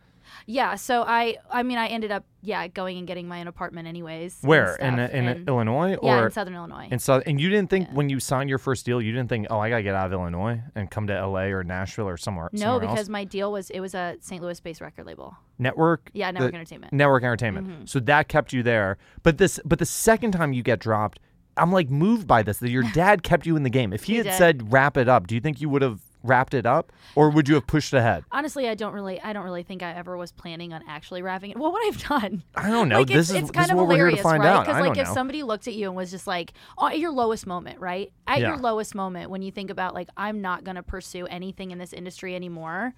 Yeah, 0.47 0.75
so 0.77 1.03
I 1.03 1.37
I 1.51 1.63
mean 1.63 1.79
I 1.79 1.87
ended 1.89 2.11
up 2.11 2.25
yeah 2.43 2.67
going 2.69 2.99
and 2.99 3.07
getting 3.07 3.27
my 3.29 3.41
own 3.41 3.47
apartment 3.49 3.89
anyways. 3.89 4.39
Where 4.43 4.77
in 4.77 4.99
in 4.99 5.29
and- 5.29 5.49
Illinois 5.49 5.97
yeah 6.03 6.21
or 6.21 6.27
in 6.27 6.33
Southern 6.33 6.55
Illinois. 6.55 6.89
And 6.91 7.01
so, 7.01 7.23
and 7.27 7.41
you 7.41 7.49
didn't 7.51 7.71
think 7.71 7.89
when 7.93 8.09
you 8.09 8.21
signed 8.21 8.49
your 8.49 8.59
first 8.59 8.85
deal, 8.85 9.01
you 9.01 9.13
didn't 9.13 9.29
think, 9.29 9.47
oh, 9.51 9.59
I 9.59 9.71
gotta 9.71 9.83
get 9.83 9.95
out 9.95 10.07
of 10.07 10.13
Illinois 10.13 10.61
and 10.75 10.91
come 10.91 11.07
to 11.07 11.15
L.A. 11.17 11.53
or 11.53 11.65
Nashville 11.65 12.09
or 12.09 12.17
somewhere. 12.17 12.51
no, 12.53 12.59
somewhere 12.61 12.81
because 12.81 12.99
else. 12.99 13.09
my 13.09 13.25
deal 13.25 13.51
was 13.53 13.71
it 13.71 13.81
was 13.81 13.95
a 13.95 14.17
St. 14.21 14.43
Louis 14.43 14.59
based 14.61 14.81
record 14.81 15.07
label. 15.07 15.37
network. 15.59 16.11
Yeah, 16.13 16.29
the- 16.31 16.35
Network 16.41 16.55
Entertainment. 16.55 16.91
Mm-hmm. 16.91 16.97
Network 16.97 17.23
entertainment. 17.25 17.89
So 17.89 18.01
that 18.01 18.29
kept 18.29 18.53
you 18.53 18.63
there. 18.63 18.99
But 19.23 19.39
this, 19.39 19.61
but 19.65 19.79
the 19.79 19.87
second 19.87 20.33
time 20.33 20.53
you 20.53 20.63
get 20.63 20.79
dropped, 20.81 21.21
I'm 21.57 21.71
like 21.73 21.89
moved 21.91 22.27
by 22.27 22.43
this 22.43 22.59
that 22.59 22.71
your 22.71 22.83
dad 22.93 23.23
kept 23.23 23.47
you 23.47 23.57
in 23.57 23.63
the 23.63 23.71
game. 23.71 23.93
If 23.93 24.05
he, 24.05 24.13
He 24.15 24.17
had 24.19 24.25
did. 24.27 24.35
said 24.35 24.73
wrap 24.73 24.97
it 24.97 25.09
up, 25.09 25.27
do 25.27 25.35
you 25.35 25.41
think 25.41 25.61
you 25.61 25.69
would 25.69 25.83
have 25.83 26.01
wrapped 26.25 26.55
it 26.55 26.67
up, 26.67 26.91
or 27.15 27.31
would 27.31 27.49
you 27.49 27.55
have 27.55 27.67
pushed 27.67 27.93
ahead? 27.93 28.25
Honestly, 28.33 28.69
I 28.69 28.75
don't 28.75 28.93
really 28.93 29.21
I 29.21 29.33
don't 29.33 29.45
really 29.45 29.63
think 29.63 29.83
I 29.83 29.93
ever 29.93 30.17
was 30.17 30.33
planning 30.33 30.73
on 30.73 30.83
actually 30.89 31.23
wrapping 31.23 31.51
it. 31.53 31.59
Well, 31.59 31.71
What 31.71 31.83
I 31.83 31.87
have 31.87 32.09
done? 32.23 32.43
I 32.57 32.71
don't 32.71 32.89
know. 32.89 32.99
like 32.99 33.09
this 33.09 33.29
it's, 33.29 33.31
is 33.31 33.37
it's 33.37 33.47
this 33.49 33.51
kind 33.53 33.67
is 33.67 33.71
of 33.73 33.77
what 33.77 33.87
we're 33.89 33.95
here 33.97 34.07
hilarious, 34.09 34.25
right? 34.25 34.67
Because 34.67 34.81
like 34.81 34.99
if 34.99 35.07
know. 35.07 35.15
somebody 35.15 35.43
looked 35.43 35.69
at 35.69 35.75
you 35.75 35.87
and 35.87 35.95
was 35.97 36.11
just 36.11 36.27
like, 36.27 36.55
oh, 36.79 36.89
at 36.89 36.99
your 36.99 37.13
lowest 37.13 37.47
moment, 37.47 37.79
right? 37.79 38.13
At 38.27 38.41
Yeah. 38.41 38.49
your 38.49 38.57
lowest 38.59 38.95
moment, 38.95 39.31
when 39.31 39.43
you 39.43 39.53
think 39.53 39.71
about 39.71 39.95
like, 39.95 40.09
I'm 40.17 40.41
not 40.41 40.65
gonna 40.65 40.83
pursue 40.83 41.27
anything 41.27 41.71
in 41.71 41.79
this 41.79 41.93
industry 41.93 42.35
anymore. 42.35 42.95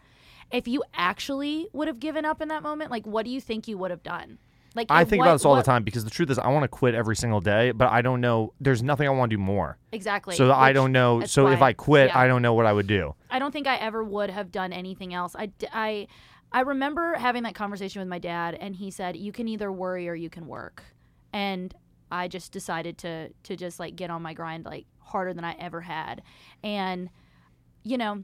If 0.52 0.69
you 0.69 0.84
actually 0.94 1.69
would 1.72 1.88
have 1.88 1.99
given 1.99 2.25
up 2.25 2.40
in 2.40 2.49
that 2.49 2.62
moment, 2.62 2.90
like, 2.93 3.05
what 3.05 3.25
do 3.25 3.31
you 3.32 3.40
think 3.40 3.67
you 3.67 3.76
would 3.79 3.90
have 3.90 4.05
done? 4.05 4.38
Like, 4.76 4.88
I 4.90 5.05
think 5.05 5.20
what- 5.20 5.26
about 5.26 5.32
this 5.37 5.44
all 5.44 5.52
what- 5.52 5.64
the 5.64 5.70
time 5.70 5.82
because 5.82 6.05
the 6.05 6.11
truth 6.11 6.31
is, 6.31 6.38
I 6.38 6.49
want 6.49 6.62
to 6.64 6.69
quit 6.69 6.94
every 6.94 7.17
single 7.17 7.40
day, 7.40 7.73
but 7.73 7.90
I 7.90 8.02
don't 8.02 8.20
know. 8.20 8.52
There's 8.61 8.82
nothing 8.82 9.08
I 9.08 9.11
want 9.11 9.31
to 9.31 9.37
do 9.37 9.43
more. 9.43 9.78
Exactly. 9.90 10.37
So 10.37 10.52
I 10.52 10.73
don't 10.73 10.93
know. 10.93 11.23
So 11.25 11.49
if 11.49 11.62
I 11.62 11.73
quit, 11.73 12.08
yeah. 12.08 12.19
I 12.19 12.26
don't 12.28 12.43
know 12.43 12.55
what 12.55 12.67
I 12.67 12.73
would 12.73 12.87
do. 12.87 13.14
I 13.31 13.38
don't 13.38 13.50
think 13.52 13.67
I 13.67 13.76
ever 13.76 14.05
would 14.05 14.31
have 14.31 14.52
done 14.52 14.73
anything 14.73 15.14
else. 15.14 15.34
I 15.34 15.50
I 15.73 16.06
I 16.52 16.61
remember 16.61 17.14
having 17.14 17.43
that 17.43 17.55
conversation 17.55 18.00
with 18.00 18.08
my 18.08 18.19
dad, 18.20 18.55
and 18.55 18.76
he 18.76 18.90
said, 18.90 19.17
"You 19.17 19.32
can 19.32 19.49
either 19.49 19.73
worry 19.73 20.08
or 20.08 20.14
you 20.14 20.31
can 20.31 20.46
work," 20.46 20.84
and 21.32 21.75
I 22.12 22.29
just 22.29 22.52
decided 22.52 22.99
to 22.99 23.31
to 23.31 23.56
just 23.56 23.81
like 23.81 23.96
get 23.96 24.11
on 24.11 24.22
my 24.22 24.32
grind 24.34 24.64
like 24.64 24.87
harder 25.00 25.32
than 25.34 25.44
I 25.44 25.55
ever 25.58 25.81
had, 25.81 26.22
and 26.62 27.08
you 27.82 27.96
know, 27.99 28.22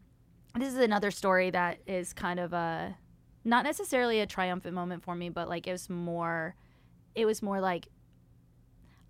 this 0.58 0.68
is 0.72 0.78
another 0.78 1.10
story 1.10 1.50
that 1.50 1.78
is 1.86 2.12
kind 2.12 2.38
of 2.38 2.52
a 2.52 2.96
not 3.44 3.64
necessarily 3.64 4.20
a 4.20 4.26
triumphant 4.26 4.74
moment 4.74 5.02
for 5.02 5.14
me, 5.14 5.28
but 5.28 5.48
like 5.48 5.66
it 5.66 5.72
was 5.72 5.90
more, 5.90 6.54
it 7.14 7.26
was 7.26 7.42
more 7.42 7.60
like 7.60 7.88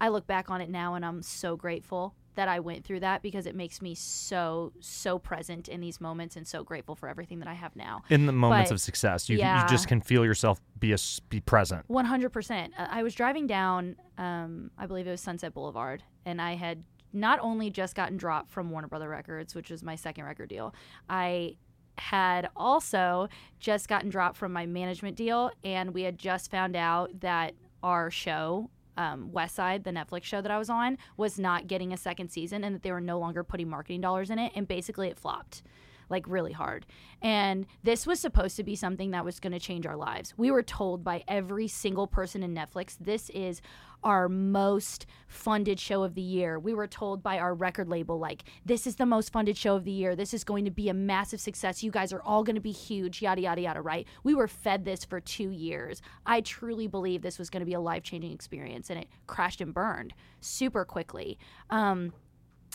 I 0.00 0.08
look 0.08 0.26
back 0.26 0.50
on 0.50 0.60
it 0.60 0.70
now 0.70 0.94
and 0.94 1.04
I'm 1.04 1.22
so 1.22 1.56
grateful 1.56 2.14
that 2.34 2.48
I 2.48 2.60
went 2.60 2.82
through 2.84 3.00
that 3.00 3.22
because 3.22 3.44
it 3.44 3.54
makes 3.54 3.82
me 3.82 3.94
so 3.94 4.72
so 4.80 5.18
present 5.18 5.68
in 5.68 5.82
these 5.82 6.00
moments 6.00 6.34
and 6.34 6.48
so 6.48 6.64
grateful 6.64 6.94
for 6.94 7.08
everything 7.08 7.40
that 7.40 7.48
I 7.48 7.52
have 7.52 7.76
now. 7.76 8.02
In 8.08 8.24
the 8.24 8.32
moments 8.32 8.70
But, 8.70 8.76
of 8.76 8.80
success, 8.80 9.28
you 9.28 9.36
yeah. 9.36 9.62
you 9.62 9.68
just 9.68 9.86
can 9.86 10.00
feel 10.00 10.24
yourself 10.24 10.60
be 10.80 10.94
a, 10.94 10.96
be 11.28 11.40
present. 11.40 11.84
One 11.88 12.06
hundred 12.06 12.30
percent. 12.30 12.72
I 12.78 13.02
was 13.02 13.14
driving 13.14 13.46
down, 13.46 13.96
um, 14.16 14.70
I 14.78 14.86
believe 14.86 15.06
it 15.06 15.10
was 15.10 15.20
Sunset 15.20 15.52
Boulevard, 15.52 16.02
and 16.24 16.40
I 16.40 16.54
had 16.54 16.82
not 17.12 17.38
only 17.40 17.68
just 17.68 17.94
gotten 17.94 18.16
dropped 18.16 18.50
from 18.50 18.70
Warner 18.70 18.88
Brother 18.88 19.10
Records, 19.10 19.54
which 19.54 19.70
was 19.70 19.82
my 19.82 19.96
second 19.96 20.24
record 20.24 20.48
deal, 20.48 20.74
I 21.10 21.56
had 21.98 22.48
also 22.56 23.28
just 23.60 23.88
gotten 23.88 24.10
dropped 24.10 24.36
from 24.36 24.52
my 24.52 24.66
management 24.66 25.16
deal, 25.16 25.50
and 25.64 25.94
we 25.94 26.02
had 26.02 26.18
just 26.18 26.50
found 26.50 26.76
out 26.76 27.20
that 27.20 27.54
our 27.82 28.10
show. 28.10 28.70
Um, 28.94 29.30
Westside, 29.32 29.84
the 29.84 29.90
Netflix 29.90 30.24
show 30.24 30.42
that 30.42 30.50
I 30.50 30.58
was 30.58 30.68
on, 30.68 30.98
was 31.16 31.38
not 31.38 31.66
getting 31.66 31.94
a 31.94 31.96
second 31.96 32.28
season 32.28 32.62
and 32.62 32.74
that 32.74 32.82
they 32.82 32.92
were 32.92 33.00
no 33.00 33.18
longer 33.18 33.42
putting 33.42 33.70
marketing 33.70 34.02
dollars 34.02 34.28
in 34.28 34.38
it. 34.38 34.52
And 34.54 34.68
basically, 34.68 35.08
it 35.08 35.18
flopped 35.18 35.62
like 36.12 36.28
really 36.28 36.52
hard. 36.52 36.86
And 37.20 37.66
this 37.82 38.06
was 38.06 38.20
supposed 38.20 38.56
to 38.56 38.62
be 38.62 38.76
something 38.76 39.10
that 39.10 39.24
was 39.24 39.40
going 39.40 39.52
to 39.52 39.58
change 39.58 39.86
our 39.86 39.96
lives. 39.96 40.34
We 40.36 40.50
were 40.50 40.62
told 40.62 41.02
by 41.02 41.24
every 41.26 41.66
single 41.66 42.06
person 42.06 42.42
in 42.44 42.54
Netflix 42.54 42.96
this 43.00 43.30
is 43.30 43.60
our 44.04 44.28
most 44.28 45.06
funded 45.28 45.78
show 45.78 46.02
of 46.02 46.14
the 46.14 46.22
year. 46.22 46.58
We 46.58 46.74
were 46.74 46.88
told 46.88 47.22
by 47.22 47.38
our 47.38 47.54
record 47.54 47.88
label 47.88 48.18
like 48.18 48.44
this 48.66 48.86
is 48.86 48.96
the 48.96 49.06
most 49.06 49.32
funded 49.32 49.56
show 49.56 49.76
of 49.76 49.84
the 49.84 49.92
year. 49.92 50.16
This 50.16 50.34
is 50.34 50.42
going 50.42 50.64
to 50.64 50.70
be 50.70 50.88
a 50.88 50.94
massive 50.94 51.40
success. 51.40 51.82
You 51.82 51.92
guys 51.92 52.12
are 52.12 52.22
all 52.22 52.42
going 52.42 52.56
to 52.56 52.60
be 52.60 52.72
huge, 52.72 53.22
yada 53.22 53.40
yada 53.40 53.60
yada, 53.60 53.80
right? 53.80 54.06
We 54.24 54.34
were 54.34 54.48
fed 54.48 54.84
this 54.84 55.04
for 55.04 55.20
2 55.20 55.50
years. 55.50 56.02
I 56.26 56.40
truly 56.40 56.88
believe 56.88 57.22
this 57.22 57.38
was 57.38 57.50
going 57.50 57.60
to 57.60 57.66
be 57.66 57.74
a 57.74 57.80
life-changing 57.80 58.32
experience 58.32 58.90
and 58.90 58.98
it 58.98 59.08
crashed 59.26 59.60
and 59.60 59.72
burned 59.72 60.14
super 60.40 60.84
quickly. 60.84 61.38
Um 61.70 62.12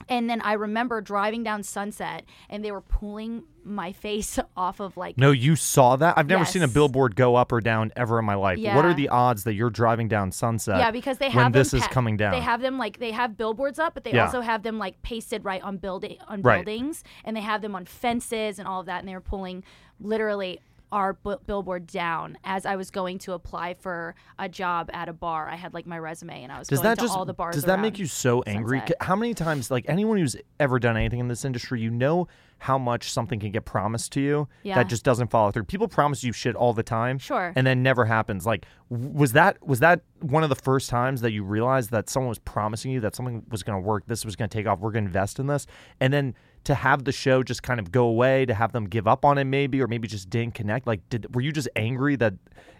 And 0.09 0.29
then 0.29 0.41
I 0.41 0.53
remember 0.53 1.01
driving 1.01 1.43
down 1.43 1.63
Sunset 1.63 2.23
and 2.49 2.63
they 2.63 2.71
were 2.71 2.81
pulling 2.81 3.43
my 3.65 3.91
face 3.93 4.39
off 4.55 4.79
of 4.79 4.95
like 4.95 5.17
No, 5.17 5.31
you 5.31 5.55
saw 5.55 5.95
that? 5.97 6.17
I've 6.17 6.27
never 6.27 6.45
seen 6.45 6.61
a 6.61 6.67
billboard 6.67 7.15
go 7.15 7.35
up 7.35 7.51
or 7.51 7.59
down 7.61 7.91
ever 7.95 8.19
in 8.19 8.25
my 8.25 8.35
life. 8.35 8.57
What 8.57 8.63
Yeah. 8.63 8.79
are 8.85 8.93
the 8.93 9.09
odds 9.09 9.43
that 9.45 9.55
you're 9.55 9.69
driving 9.69 10.07
down 10.07 10.31
Sunset? 10.31 10.77
Yeah, 10.77 10.91
because 10.91 11.17
they 11.17 11.25
have 11.29 11.35
when 11.35 11.51
them 11.51 11.59
this 11.59 11.73
is 11.73 11.81
pa- 11.81 11.87
coming 11.89 12.15
down. 12.15 12.31
They 12.31 12.39
have 12.41 12.61
them 12.61 12.77
like 12.77 12.99
they 12.99 13.11
have 13.11 13.37
billboards 13.37 13.79
up, 13.79 13.93
but 13.95 14.03
they 14.03 14.13
Yeah. 14.13 14.25
also 14.25 14.41
have 14.41 14.63
them 14.63 14.77
like 14.79 15.01
pasted 15.01 15.43
right 15.43 15.61
on 15.61 15.77
building 15.77 16.17
on 16.27 16.41
Right. 16.41 16.63
buildings, 16.63 17.03
and 17.25 17.35
they 17.35 17.41
have 17.41 17.61
them 17.61 17.75
on 17.75 17.85
fences 17.85 18.59
and 18.59 18.67
all 18.67 18.79
of 18.79 18.85
that. 18.85 18.99
And 18.99 19.09
they 19.09 19.15
were 19.15 19.19
pulling 19.21 19.63
literally 19.99 20.59
our 20.91 21.13
bu- 21.13 21.37
billboard 21.45 21.87
down 21.87 22.37
as 22.43 22.65
I 22.65 22.75
was 22.75 22.91
going 22.91 23.17
to 23.19 23.33
apply 23.33 23.73
for 23.73 24.15
a 24.39 24.47
job 24.47 24.89
at 24.93 25.09
a 25.09 25.13
bar. 25.13 25.49
I 25.49 25.55
had 25.55 25.73
like 25.73 25.85
my 25.85 25.99
resume, 25.99 26.43
and 26.43 26.51
I 26.51 26.59
was 26.59 26.67
does 26.67 26.79
going 26.79 26.89
that 26.91 26.95
to 26.99 27.05
just 27.05 27.17
all 27.17 27.25
the 27.25 27.33
bars. 27.33 27.55
does 27.55 27.65
that 27.65 27.79
make 27.79 27.99
you 27.99 28.05
so 28.05 28.41
angry? 28.43 28.79
Sunset. 28.79 28.97
How 29.01 29.15
many 29.15 29.33
times 29.33 29.69
like 29.69 29.85
anyone 29.87 30.17
who's 30.17 30.35
ever 30.59 30.79
done 30.79 30.95
anything 30.95 31.19
in 31.19 31.27
this 31.27 31.43
industry, 31.45 31.81
you 31.81 31.89
know 31.91 32.27
how 32.59 32.77
much 32.77 33.11
something 33.11 33.39
can 33.39 33.51
get 33.51 33.65
promised 33.65 34.11
to 34.13 34.19
you 34.19 34.47
Yeah. 34.63 34.75
that 34.75 34.87
just 34.89 35.03
doesn't 35.03 35.27
follow 35.29 35.51
through. 35.51 35.65
People 35.65 35.87
promise 35.87 36.23
you 36.23 36.31
shit 36.31 36.55
all 36.55 36.73
the 36.73 36.81
time. 36.81 37.19
Sure. 37.19 37.53
And 37.55 37.67
then 37.67 37.83
never 37.83 38.05
happens. 38.05 38.47
Like 38.47 38.65
was 38.89 39.33
that 39.33 39.57
was 39.67 39.79
that 39.81 40.01
one 40.21 40.41
of 40.41 40.49
the 40.49 40.55
first 40.55 40.89
times 40.89 41.21
that 41.21 41.31
you 41.31 41.43
realized 41.43 41.91
that 41.91 42.09
someone 42.09 42.29
was 42.29 42.39
promising 42.39 42.91
you 42.91 42.99
that 43.01 43.15
something 43.15 43.43
was 43.51 43.61
going 43.61 43.79
to 43.79 43.85
work, 43.85 44.05
this 44.07 44.25
was 44.25 44.35
going 44.35 44.49
to 44.49 44.57
take 44.57 44.65
off, 44.65 44.79
we're 44.79 44.91
going 44.91 45.03
to 45.03 45.09
invest 45.09 45.37
in 45.37 45.45
this, 45.45 45.67
and 45.99 46.11
then 46.11 46.33
to 46.63 46.75
have 46.75 47.05
the 47.05 47.11
show 47.11 47.43
just 47.43 47.63
kind 47.63 47.79
of 47.79 47.91
go 47.91 48.05
away, 48.05 48.45
to 48.45 48.53
have 48.53 48.71
them 48.71 48.85
give 48.85 49.07
up 49.07 49.23
on 49.23 49.37
it 49.37 49.45
maybe 49.45 49.81
or 49.81 49.87
maybe 49.87 50.07
just 50.07 50.29
didn't 50.29 50.53
connect. 50.55 50.85
Like 50.87 51.07
did 51.09 51.33
were 51.35 51.41
you 51.41 51.51
just 51.51 51.69
angry 51.75 52.15
that 52.17 52.33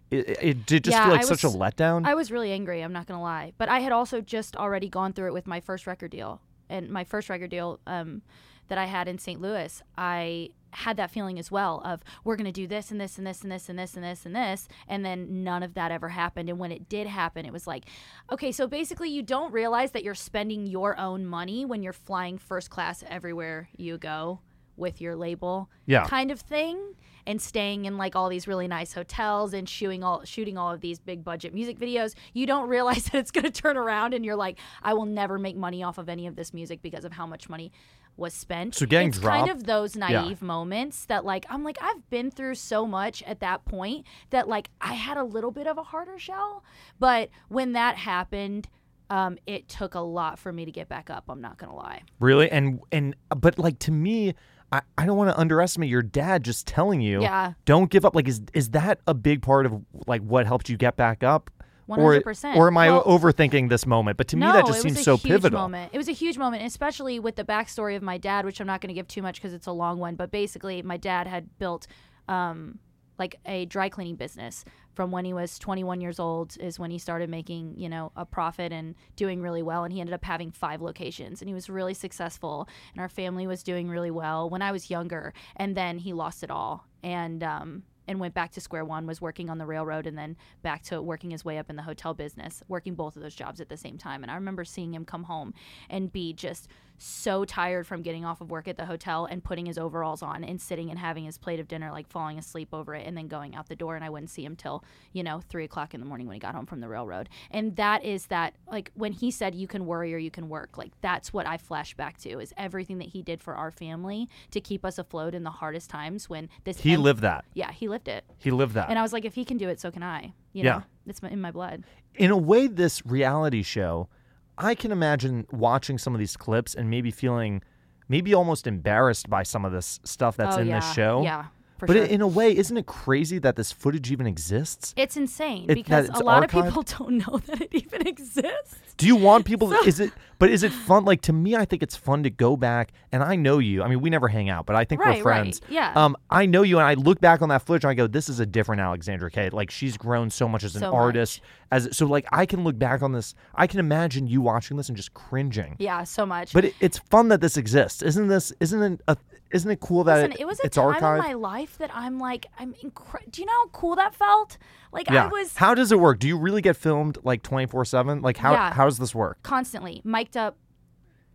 it, 0.10 0.30
it, 0.30 0.38
it 0.42 0.66
did 0.66 0.84
just 0.84 0.96
Yeah, 0.96 1.04
feel 1.06 1.14
like 1.14 1.22
I 1.22 1.26
such 1.26 1.44
a 1.44 1.48
letdown? 1.48 2.06
I 2.06 2.14
was 2.14 2.32
really 2.32 2.52
angry. 2.52 2.82
I'm 2.82 2.94
not 2.94 3.08
gonna 3.08 3.22
lie, 3.22 3.54
but 3.58 3.70
I 3.70 3.80
had 3.80 3.92
also 3.92 4.22
just 4.22 4.56
already 4.56 4.90
gone 4.90 5.14
through 5.14 5.28
it 5.28 5.34
with 5.34 5.48
my 5.48 5.60
first 5.60 5.88
record 5.88 6.12
deal, 6.12 6.42
and 6.70 6.90
my 6.90 7.04
first 7.04 7.30
record 7.30 7.50
deal 7.50 7.80
um, 7.88 8.22
that 8.70 8.78
I 8.78 8.86
had 8.86 9.08
in 9.08 9.18
St. 9.18 9.42
Louis. 9.42 9.82
I 9.98 10.50
had 10.72 10.98
that 10.98 11.12
feeling 11.12 11.40
as 11.40 11.50
well 11.52 11.82
of 11.86 12.02
we're 12.24 12.36
gonna 12.36 12.52
do 12.52 12.68
this 12.68 12.92
and 12.92 13.00
this 13.00 13.18
and 13.18 13.26
this 13.26 13.42
and 13.42 13.52
this 13.52 13.70
and 13.70 13.78
this 13.80 13.96
and 13.96 14.04
this 14.04 14.26
and 14.26 14.36
this, 14.36 14.68
and 14.88 15.06
then 15.06 15.44
none 15.44 15.64
of 15.64 15.74
that 15.76 15.92
ever 15.92 16.10
happened. 16.10 16.50
And 16.50 16.60
when 16.60 16.72
it 16.72 16.90
did 16.90 17.08
happen, 17.08 17.46
it 17.46 17.54
was 17.54 17.68
like, 17.68 17.86
okay, 18.32 18.52
so 18.52 18.68
basically 18.68 19.10
you 19.10 19.22
don't 19.24 19.52
realize 19.54 19.92
that 19.92 20.04
you're 20.04 20.16
spending 20.16 20.66
your 20.68 20.98
own 21.00 21.26
money 21.26 21.66
when 21.66 21.84
you're 21.84 21.94
flying 21.94 22.38
first 22.38 22.70
class 22.70 23.04
everywhere 23.10 23.70
you 23.78 23.98
go 23.98 24.40
with 24.76 25.02
your 25.02 25.16
label 25.16 25.70
Yeah. 25.88 26.06
kind 26.06 26.30
of 26.30 26.40
thing 26.40 26.80
and 27.26 27.42
staying 27.42 27.86
in 27.86 27.98
like 27.98 28.16
all 28.16 28.30
these 28.30 28.48
really 28.48 28.68
nice 28.68 28.94
hotels 28.94 29.52
and 29.54 29.68
shooting 29.68 30.04
all 30.04 30.24
shooting 30.24 30.56
all 30.56 30.72
of 30.72 30.82
these 30.82 31.00
big 31.00 31.24
budget 31.24 31.52
music 31.52 31.80
videos 31.80 32.14
you 32.34 32.46
don't 32.46 32.70
realize 32.78 33.06
that 33.06 33.16
it's 33.16 33.32
going 33.32 33.44
to 33.44 33.50
turn 33.52 33.76
around 33.76 34.14
and 34.14 34.24
you're 34.24 34.36
like 34.36 34.60
I 34.84 34.94
will 34.94 35.08
never 35.08 35.40
make 35.40 35.56
money 35.58 35.82
off 35.82 35.98
of 35.98 36.10
any 36.10 36.28
of 36.28 36.36
this 36.36 36.54
music 36.54 36.84
because 36.84 37.06
of 37.06 37.12
how 37.14 37.26
much 37.26 37.50
money 37.50 37.72
was 38.18 38.34
spent 38.34 38.76
So 38.76 38.86
geting 38.86 39.08
it's 39.10 39.20
dropped- 39.20 39.48
kind 39.48 39.52
of 39.58 39.66
those 39.66 39.96
naive 39.96 40.42
moments 40.42 41.06
that 41.06 41.24
like 41.26 41.46
I'm 41.50 41.64
like 41.64 41.78
I've 41.82 42.10
been 42.10 42.32
through 42.32 42.56
so 42.56 42.86
much 42.88 43.22
at 43.24 43.40
that 43.42 43.64
point 43.66 44.06
that 44.32 44.48
like 44.48 44.70
I 44.82 44.94
had 44.94 45.18
a 45.18 45.24
little 45.24 45.52
bit 45.52 45.68
of 45.68 45.78
a 45.78 45.84
harder 45.84 46.18
shell 46.18 46.64
but 47.00 47.30
when 47.50 47.74
that 47.74 47.98
happened 47.98 48.68
um, 49.10 49.38
it 49.46 49.70
took 49.70 49.96
a 49.96 50.00
lot 50.02 50.38
for 50.38 50.52
me 50.52 50.66
to 50.66 50.72
get 50.72 50.90
back 50.90 51.10
up 51.10 51.26
I'm 51.30 51.40
not 51.42 51.58
gonna 51.58 51.76
lie 51.76 52.02
Really? 52.20 52.50
And 52.52 52.80
and 52.92 53.16
but 53.30 53.58
like 53.58 53.80
to 53.80 53.92
me, 53.92 54.34
I, 54.70 54.82
I 54.98 55.06
don't 55.06 55.16
want 55.16 55.30
to 55.30 55.40
underestimate 55.40 55.90
your 55.90 56.02
dad 56.02 56.44
just 56.44 56.68
telling 56.68 57.00
you 57.00 57.22
Yeah. 57.22 57.54
don't 57.64 57.90
give 57.90 58.04
up. 58.04 58.16
Like 58.16 58.28
is 58.28 58.42
is 58.54 58.72
that 58.72 59.00
a 59.08 59.14
big 59.14 59.42
part 59.42 59.66
of 59.66 59.82
like 60.08 60.22
what 60.24 60.46
helped 60.46 60.68
you 60.68 60.76
get 60.76 60.98
back 60.98 61.24
up? 61.24 61.50
Or, 61.88 62.14
100%. 62.20 62.58
or 62.58 62.68
am 62.68 62.78
I 62.78 62.90
Well- 62.90 63.04
overthinking 63.06 63.70
this 63.70 63.86
moment? 63.86 64.18
But 64.18 64.28
to 64.30 64.38
me, 64.38 64.46
that 64.46 64.66
just 64.66 64.82
seems 64.82 65.02
so 65.02 65.18
pivotal. 65.18 65.60
Moment. 65.62 65.92
It 65.94 65.98
was 65.98 66.10
a 66.10 66.14
huge 66.14 66.38
moment, 66.38 66.64
especially 66.64 67.20
with 67.20 67.36
the 67.38 67.46
backstory 67.46 67.96
of 67.96 68.04
my 68.04 68.18
dad, 68.18 68.46
which 68.46 68.60
I'm 68.60 68.68
not 68.68 68.82
going 68.82 68.90
to 68.90 68.94
give 68.94 69.08
too 69.08 69.22
much 69.22 69.36
because 69.36 69.54
it's 69.54 69.68
a 69.68 69.72
long 69.72 69.98
one. 70.00 70.16
But 70.16 70.30
basically, 70.32 70.82
my 70.82 70.98
dad 70.98 71.28
had 71.28 71.58
built 71.60 71.88
um, 72.28 72.80
like 73.18 73.38
a 73.46 73.66
dry 73.66 73.90
cleaning 73.90 74.16
business 74.16 74.66
from 74.94 75.12
when 75.12 75.26
he 75.26 75.34
was 75.34 75.58
21 75.60 76.02
years 76.02 76.20
old 76.20 76.58
is 76.60 76.80
when 76.80 76.92
he 76.92 76.98
started 76.98 77.30
making 77.30 77.74
you 77.78 77.88
know 77.88 78.12
a 78.16 78.26
profit 78.26 78.72
and 78.72 78.96
doing 79.16 79.42
really 79.42 79.64
well 79.64 79.84
and 79.84 79.94
he 79.94 80.00
ended 80.00 80.14
up 80.14 80.24
having 80.26 80.52
five 80.52 80.82
locations 80.82 81.42
and 81.42 81.48
he 81.48 81.54
was 81.54 81.70
really 81.70 81.94
successful 81.94 82.68
and 82.94 83.02
our 83.02 83.10
family 83.10 83.48
was 83.48 83.64
doing 83.64 83.88
really 83.90 84.12
well 84.12 84.50
when 84.50 84.62
i 84.62 84.72
was 84.72 84.90
younger 84.90 85.34
and 85.56 85.76
then 85.78 86.00
he 86.00 86.14
lost 86.14 86.44
it 86.44 86.52
all 86.52 86.86
and 87.04 87.44
um 87.44 87.84
and 88.08 88.20
went 88.20 88.34
back 88.34 88.52
to 88.52 88.62
square 88.62 88.86
one 88.86 89.06
was 89.06 89.22
working 89.22 89.50
on 89.50 89.58
the 89.58 89.66
railroad 89.66 90.08
and 90.08 90.18
then 90.18 90.38
back 90.62 90.84
to 90.84 91.02
working 91.02 91.32
his 91.32 91.44
way 91.44 91.58
up 91.58 91.70
in 91.70 91.76
the 91.76 91.84
hotel 91.84 92.14
business 92.14 92.64
working 92.68 92.96
both 92.96 93.16
of 93.16 93.22
those 93.22 93.36
jobs 93.36 93.60
at 93.60 93.70
the 93.70 93.78
same 93.78 93.98
time. 93.98 94.24
And 94.24 94.32
i 94.32 94.36
remember 94.36 94.64
seeing 94.66 94.94
him 94.94 95.06
come 95.06 95.24
home 95.24 95.54
and 95.90 96.12
be 96.12 96.34
just 96.34 96.68
so 96.98 97.46
tired 97.46 97.86
from 97.86 98.02
getting 98.02 98.26
off 98.26 98.42
of 98.42 98.50
work 98.50 98.68
at 98.68 98.76
the 98.78 98.86
hotel 98.86 99.26
and 99.26 99.44
putting 99.44 99.66
his 99.68 99.78
overalls 99.78 100.24
on 100.24 100.44
and 100.44 100.60
sitting 100.60 100.90
and 100.90 100.98
having 100.98 101.26
his 101.26 101.38
plate 101.38 101.60
of 101.60 101.68
dinner 101.68 101.92
like 101.92 102.08
falling 102.08 102.40
asleep 102.40 102.70
over 102.74 102.96
it 102.96 103.06
and 103.06 103.16
then 103.16 103.28
going 103.28 103.56
out 103.56 103.68
the 103.70 103.76
door 103.76 103.96
and 103.96 104.04
i 104.04 104.10
wouldn't 104.10 104.30
see 104.32 104.44
him 104.44 104.56
till 104.56 104.84
you 105.14 105.22
know 105.24 105.40
three 105.48 105.64
o'clock 105.64 105.94
in 105.94 106.00
the 106.00 106.06
morning 106.06 106.26
when 106.28 106.34
he 106.34 106.40
got 106.40 106.56
home 106.56 106.66
from 106.66 106.80
the 106.80 106.88
railroad 106.88 107.30
and 107.52 107.76
that 107.76 108.04
is 108.04 108.26
that 108.28 108.56
like 108.72 108.92
when 108.96 109.12
he 109.12 109.30
said 109.30 109.54
you 109.54 109.68
can 109.68 109.86
worry 109.86 110.14
or 110.14 110.18
you 110.18 110.32
can 110.32 110.50
work 110.50 110.78
like 110.78 110.92
that's 111.02 111.32
what 111.32 111.46
i 111.46 111.56
flash 111.58 111.94
back 111.96 112.18
to 112.18 112.40
is 112.40 112.54
everything 112.58 112.98
that 112.98 113.10
he 113.10 113.22
did 113.22 113.42
for 113.44 113.54
our 113.56 113.70
family 113.70 114.28
to 114.50 114.60
keep 114.60 114.84
us 114.84 114.98
afloat 114.98 115.36
in 115.36 115.44
the 115.44 115.52
hardest 115.52 115.90
times 115.90 116.28
when 116.30 116.50
this 116.64 116.80
He 116.80 116.94
em- 116.94 117.04
lived 117.04 117.22
that. 117.22 117.46
yeah 117.54 117.72
he 117.72 117.88
lived 117.88 118.08
it 118.08 118.26
He 118.40 118.50
lived 118.50 118.74
that. 118.74 118.90
and 118.90 118.98
I 118.98 119.02
was 119.04 119.14
like, 119.14 119.24
if 119.26 119.36
he 119.36 119.46
can 119.46 119.58
do 119.58 119.70
it, 119.70 119.80
so 119.80 119.92
can 119.92 120.02
I. 120.04 120.34
You 120.54 120.64
Yeah. 120.64 120.78
know, 120.78 120.84
it's 121.06 121.20
in 121.20 121.40
my 121.42 121.52
blood. 121.52 121.84
in 122.16 122.32
a 122.32 122.38
way, 122.38 122.66
this 122.68 123.06
reality 123.06 123.62
show, 123.62 124.10
I 124.58 124.76
can 124.76 124.92
imagine 124.92 125.46
watching 125.52 125.98
some 125.98 126.14
of 126.14 126.20
these 126.20 126.36
clips 126.36 126.74
and 126.76 126.90
maybe 126.90 127.12
feeling, 127.12 127.62
maybe 128.10 128.34
almost 128.34 128.68
embarrassed 128.68 129.30
by 129.30 129.44
some 129.44 129.66
of 129.66 129.72
this 129.72 130.00
stuff 130.04 130.38
that's 130.38 130.58
oh, 130.58 130.62
in 130.62 130.68
yeah. 130.68 130.80
this 130.80 130.94
show. 130.94 131.22
Yeah, 131.24 131.46
for 131.78 131.86
But 131.88 131.94
sure. 131.98 132.06
in 132.06 132.22
a 132.22 132.28
way, 132.28 132.56
isn't 132.56 132.76
it 132.76 132.86
crazy 132.86 133.38
that 133.40 133.56
this 133.56 133.72
footage 133.72 134.12
even 134.12 134.28
exists? 134.28 134.94
it's 134.98 135.16
insane 135.18 135.66
It- 135.70 135.76
because 135.76 136.10
it's 136.10 136.20
a 136.20 136.24
lot 136.24 136.44
archived? 136.44 136.60
of 136.60 136.66
people 136.66 136.84
don't 137.00 137.18
know 137.28 137.38
that 137.48 137.62
it 137.62 137.70
even 137.74 138.08
exists. 138.08 138.76
Do 138.98 139.06
you 139.06 139.16
want 139.16 139.46
people? 139.46 139.70
to, 139.70 139.76
is 139.86 140.00
it? 140.00 140.12
But 140.40 140.50
is 140.50 140.64
it 140.64 140.72
fun? 140.72 141.06
Like 141.06 141.22
to 141.22 141.34
me, 141.34 141.56
I 141.56 141.66
think 141.66 141.82
it's 141.84 141.96
fun 141.96 142.24
to 142.24 142.30
go 142.32 142.56
back 142.58 142.92
and 143.12 143.24
I 143.24 143.36
know 143.36 143.60
you. 143.60 143.82
I 143.84 143.88
mean, 143.88 144.02
we 144.02 144.10
never 144.10 144.28
hang 144.28 144.50
out, 144.50 144.66
but 144.66 144.76
I 144.76 144.86
think 144.86 145.02
Right, 145.02 145.24
we're 145.24 145.32
right. 145.32 145.42
friends. 145.42 145.62
Yeah. 145.70 145.92
Um, 145.96 146.16
I 146.30 146.46
know 146.48 146.62
you, 146.64 146.78
and 146.80 146.88
I 146.88 146.94
look 146.96 147.20
back 147.22 147.42
on 147.44 147.50
that 147.50 147.62
footage 147.64 147.84
and 147.84 147.92
I 147.92 147.94
go, 147.96 148.08
"This 148.08 148.28
is 148.30 148.40
a 148.40 148.46
different 148.46 148.82
Alexandra 148.82 149.30
Kay. 149.32 149.50
Like 149.52 149.70
she's 149.72 149.98
grown 149.98 150.30
so 150.32 150.48
much 150.48 150.64
as 150.64 150.76
an 150.76 150.82
So 150.82 150.92
much. 150.92 150.96
artist. 150.96 151.42
As 151.72 151.90
so, 151.96 152.06
like 152.08 152.26
I 152.32 152.46
can 152.46 152.64
look 152.64 152.78
back 152.80 153.02
on 153.04 153.12
this. 153.12 153.36
I 153.54 153.68
can 153.68 153.80
imagine 153.80 154.28
you 154.28 154.42
watching 154.42 154.78
this 154.78 154.88
and 154.90 154.96
just 154.98 155.14
cringing. 155.14 155.76
Yeah, 155.80 156.04
so 156.04 156.26
much. 156.26 156.54
But 156.54 156.66
it, 156.66 156.76
it's 156.80 156.98
fun 156.98 157.28
that 157.30 157.42
this 157.42 157.58
exists, 157.58 158.02
isn't 158.02 158.28
this? 158.28 158.52
Isn't 158.60 158.82
it? 158.94 159.02
A, 159.08 159.18
isn't 159.52 159.70
it 159.72 159.80
cool 159.80 160.04
that 160.06 160.16
Listen, 160.18 160.32
it, 160.34 160.40
it 160.42 160.46
was 160.48 160.60
a 160.60 160.66
it's 160.68 160.76
time 160.76 160.94
archived? 160.94 161.18
in 161.20 161.24
my 161.24 161.34
life 161.34 161.78
that 161.78 161.90
I'm 161.94 162.20
like, 162.20 162.46
I'm 162.60 162.74
incre- 162.76 163.30
Do 163.32 163.42
you 163.42 163.46
know 163.46 163.54
how 163.54 163.68
cool 163.70 163.96
that 163.96 164.14
felt? 164.16 164.58
Like 164.92 165.10
yeah. 165.10 165.26
I 165.26 165.28
was 165.28 165.56
How 165.56 165.74
does 165.76 165.92
it 165.92 166.00
work? 166.00 166.20
Do 166.20 166.28
you 166.28 166.38
really 166.38 166.62
get 166.62 166.76
filmed 166.78 167.18
like 167.24 167.44
twenty 167.44 167.66
four 167.68 167.86
seven? 167.86 168.22
Like 168.22 168.38
how 168.38 168.52
Yeah. 168.54 168.74
how 168.74 168.86
does 168.86 168.98
this 168.98 169.14
work? 169.16 169.42
constantly 169.44 170.02
mic'd 170.04 170.36
up 170.38 170.58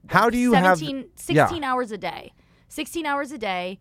How 0.08 0.28
do 0.30 0.38
you 0.38 0.52
have? 0.54 0.78
17, 0.78 0.96
yeah. 1.28 1.46
16 1.46 1.64
hours 1.64 1.92
a 1.92 1.98
day. 1.98 2.32
16 2.68 3.04
hours 3.06 3.32
a 3.32 3.38
day, 3.38 3.78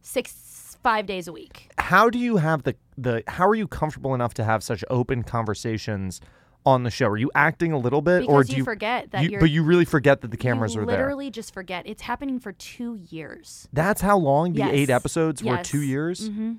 six, 0.00 0.78
five 0.82 1.06
days 1.06 1.26
a 1.28 1.32
week. 1.32 1.70
how 1.78 2.08
do 2.08 2.18
you 2.18 2.36
have 2.36 2.62
the 2.62 2.74
the 2.96 3.22
how 3.26 3.46
are 3.48 3.54
you 3.54 3.66
comfortable 3.66 4.14
enough 4.14 4.32
to 4.34 4.44
have 4.44 4.62
such 4.62 4.84
open 4.90 5.22
conversations 5.24 6.20
on 6.68 6.82
the 6.82 6.90
show? 6.90 7.06
Are 7.08 7.16
you 7.16 7.30
acting 7.34 7.72
a 7.72 7.78
little 7.78 8.02
bit, 8.02 8.20
Because 8.20 8.34
or 8.34 8.44
do 8.44 8.52
you, 8.52 8.58
you, 8.58 8.64
forget 8.64 9.10
that 9.12 9.22
you- 9.22 9.30
you're. 9.30 9.40
but 9.40 9.50
you 9.50 9.62
really 9.62 9.84
forget 9.86 10.20
that 10.20 10.30
the 10.30 10.36
cameras 10.36 10.76
are 10.76 10.84
there? 10.84 10.98
literally 10.98 11.30
just 11.30 11.52
forget. 11.54 11.86
It's 11.86 12.02
happening 12.02 12.38
for 12.38 12.52
two 12.52 12.94
years. 13.10 13.68
That's 13.72 14.00
how 14.02 14.18
long 14.18 14.52
the 14.52 14.62
eight 14.64 14.88
Yes. 14.88 14.96
episodes 14.96 15.42
were. 15.42 15.58
Two 15.62 15.80
Yes. 15.80 15.88
years. 15.88 16.28
hmm 16.28 16.52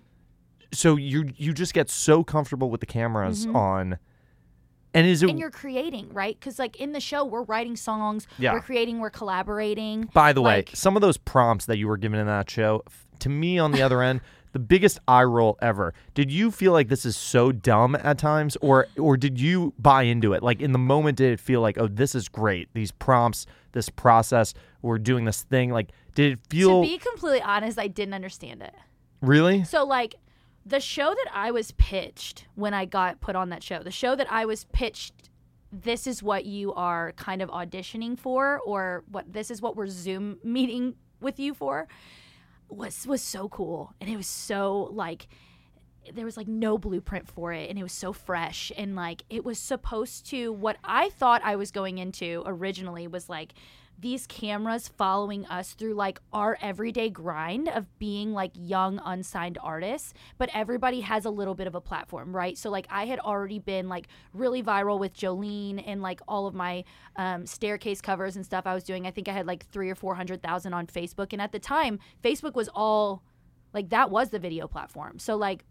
So 0.72 0.96
you 0.98 1.30
you 1.38 1.54
just 1.54 1.74
get 1.74 1.90
so 1.90 2.24
comfortable 2.24 2.70
with 2.70 2.80
the 2.80 2.86
cameras 2.88 3.46
on, 3.48 3.98
and 4.94 5.06
is 5.08 5.22
it? 5.22 5.26
Mm-hmm. 5.26 5.30
and 5.32 5.40
you're 5.40 5.52
creating 5.52 6.10
right 6.14 6.38
because 6.40 6.60
like 6.60 6.76
in 6.78 6.92
the 6.92 7.00
show 7.00 7.24
we're 7.26 7.44
writing 7.44 7.76
songs 7.76 8.28
Yeah. 8.38 8.54
we're 8.54 8.62
creating 8.62 9.00
we're 9.00 9.10
collaborating 9.12 10.10
By 10.14 10.34
the 10.34 10.42
way, 10.42 10.66
some 10.74 10.96
of 10.96 11.02
those 11.02 11.18
prompts 11.18 11.66
that 11.68 11.78
you 11.78 11.88
were 11.88 11.98
given 11.98 12.20
in 12.20 12.26
that 12.28 12.50
show, 12.50 12.84
to 13.20 13.30
me 13.30 13.58
on 13.60 13.72
the 13.72 13.82
other 13.82 14.02
end, 14.02 14.22
the 14.52 14.60
biggest 14.60 15.00
eye 15.08 15.24
roll 15.24 15.58
ever. 15.62 15.94
Did 16.14 16.32
you 16.32 16.52
feel 16.52 16.72
like 16.72 16.88
this 16.88 17.06
is 17.06 17.16
so 17.16 17.52
dumb 17.52 17.96
at 17.96 18.18
times, 18.18 18.58
or 18.62 18.88
or 18.98 19.18
did 19.18 19.40
you 19.40 19.74
buy 19.78 20.04
into 20.04 20.34
it? 20.34 20.44
Like 20.44 20.62
in 20.62 20.72
the 20.72 20.80
moment, 20.80 21.18
did 21.18 21.34
it 21.34 21.40
feel 21.40 21.62
like, 21.62 21.78
oh, 21.78 21.88
this 21.88 22.16
is 22.16 22.28
great? 22.28 22.70
These 22.74 22.92
prompts, 22.92 23.46
this 23.72 23.90
process, 23.90 24.54
we're 24.82 24.98
doing 24.98 25.26
this 25.26 25.44
thing. 25.44 25.72
Like, 25.72 25.92
did 26.20 26.34
it 26.34 26.40
feel 26.50 26.82
to 26.82 26.88
be 26.88 26.98
completely 26.98 27.42
honest 27.42 27.80
i 27.80 27.88
didn't 27.88 28.14
understand 28.14 28.62
it 28.62 28.74
really? 29.22 29.64
so 29.64 29.86
like 29.86 30.16
the 30.66 30.80
show 30.80 31.14
that 31.14 31.28
i 31.34 31.52
was 31.52 31.72
pitched 31.74 32.46
when 32.56 32.74
i 32.74 32.86
got 32.86 33.20
put 33.22 33.36
on 33.36 33.50
that 33.50 33.64
show 33.64 33.82
the 33.82 33.92
show 33.92 34.16
that 34.16 34.30
i 34.32 34.46
was 34.46 34.66
pitched 34.74 35.30
this 35.72 36.08
is 36.08 36.24
what 36.24 36.46
you 36.46 36.74
are 36.74 37.14
kind 37.14 37.42
of 37.42 37.50
auditioning 37.50 38.20
for 38.20 38.60
or 38.66 39.04
what 39.12 39.32
this 39.32 39.50
is 39.50 39.62
what 39.62 39.76
we're 39.76 39.88
zoom 39.88 40.38
meeting 40.44 40.96
with 41.22 41.40
you 41.40 41.54
for 41.54 41.88
was 42.70 43.06
was 43.08 43.22
so 43.22 43.50
cool. 43.50 43.94
And 44.00 44.10
it 44.10 44.18
was 44.18 44.28
so 44.28 44.90
like 44.92 45.28
there 46.14 46.26
was 46.26 46.38
like 46.38 46.48
no 46.48 46.78
blueprint 46.78 47.28
for 47.28 47.54
it 47.54 47.70
and 47.70 47.78
it 47.78 47.84
was 47.84 47.92
so 47.92 48.14
fresh 48.14 48.72
and 48.78 48.96
like 48.96 49.24
it 49.30 49.44
was 49.44 49.58
supposed 49.58 50.26
to 50.26 50.52
what 50.52 50.78
I 50.84 51.10
thought 51.10 51.42
I 51.44 51.56
was 51.56 51.72
going 51.72 51.98
into 51.98 52.44
originally 52.46 53.08
was 53.08 53.30
like 53.30 53.54
these 54.02 54.26
cameras 54.28 54.88
following 54.88 55.46
us 55.48 55.74
through 55.74 55.94
like 55.94 56.22
our 56.32 56.58
everyday 56.62 57.10
grind 57.10 57.68
of 57.68 57.86
being 58.00 58.32
like 58.32 58.52
young 58.56 59.02
unsigned 59.04 59.58
artists 59.62 60.14
but 60.38 60.50
everybody 60.54 61.02
has 61.02 61.26
a 61.26 61.30
little 61.30 61.56
bit 61.56 61.68
of 61.68 61.76
a 61.76 61.82
platform 61.82 62.36
right? 62.36 62.58
So 62.58 62.70
like 62.70 62.88
i 62.90 63.06
had 63.06 63.20
already 63.20 63.60
been 63.60 63.90
like 63.90 64.08
really 64.34 64.64
viral 64.64 65.00
with 65.00 65.14
jolene 65.14 65.84
and 65.86 66.02
like 66.02 66.22
all 66.28 66.48
of 66.48 66.54
my 66.54 66.84
um, 67.18 67.46
staircase 67.46 68.02
covers 68.02 68.36
and 68.36 68.46
stuff 68.46 68.66
i 68.66 68.74
was 68.74 68.84
doing. 68.84 69.06
I 69.06 69.12
think 69.12 69.28
i 69.28 69.34
had 69.34 69.48
like 69.48 69.66
three 69.68 69.90
or 69.90 69.96
four 69.96 70.16
hundred 70.16 70.42
thousand 70.42 70.74
on 70.74 70.88
facebook 70.88 71.34
and 71.34 71.42
at 71.42 71.52
the 71.52 71.60
time 71.60 72.00
facebook 72.24 72.56
was 72.56 72.70
all 72.74 73.24
like 73.74 73.90
that 73.90 74.10
was 74.10 74.30
the 74.30 74.40
video 74.40 74.68
platform. 74.68 75.20
So 75.20 75.36
like 75.36 75.66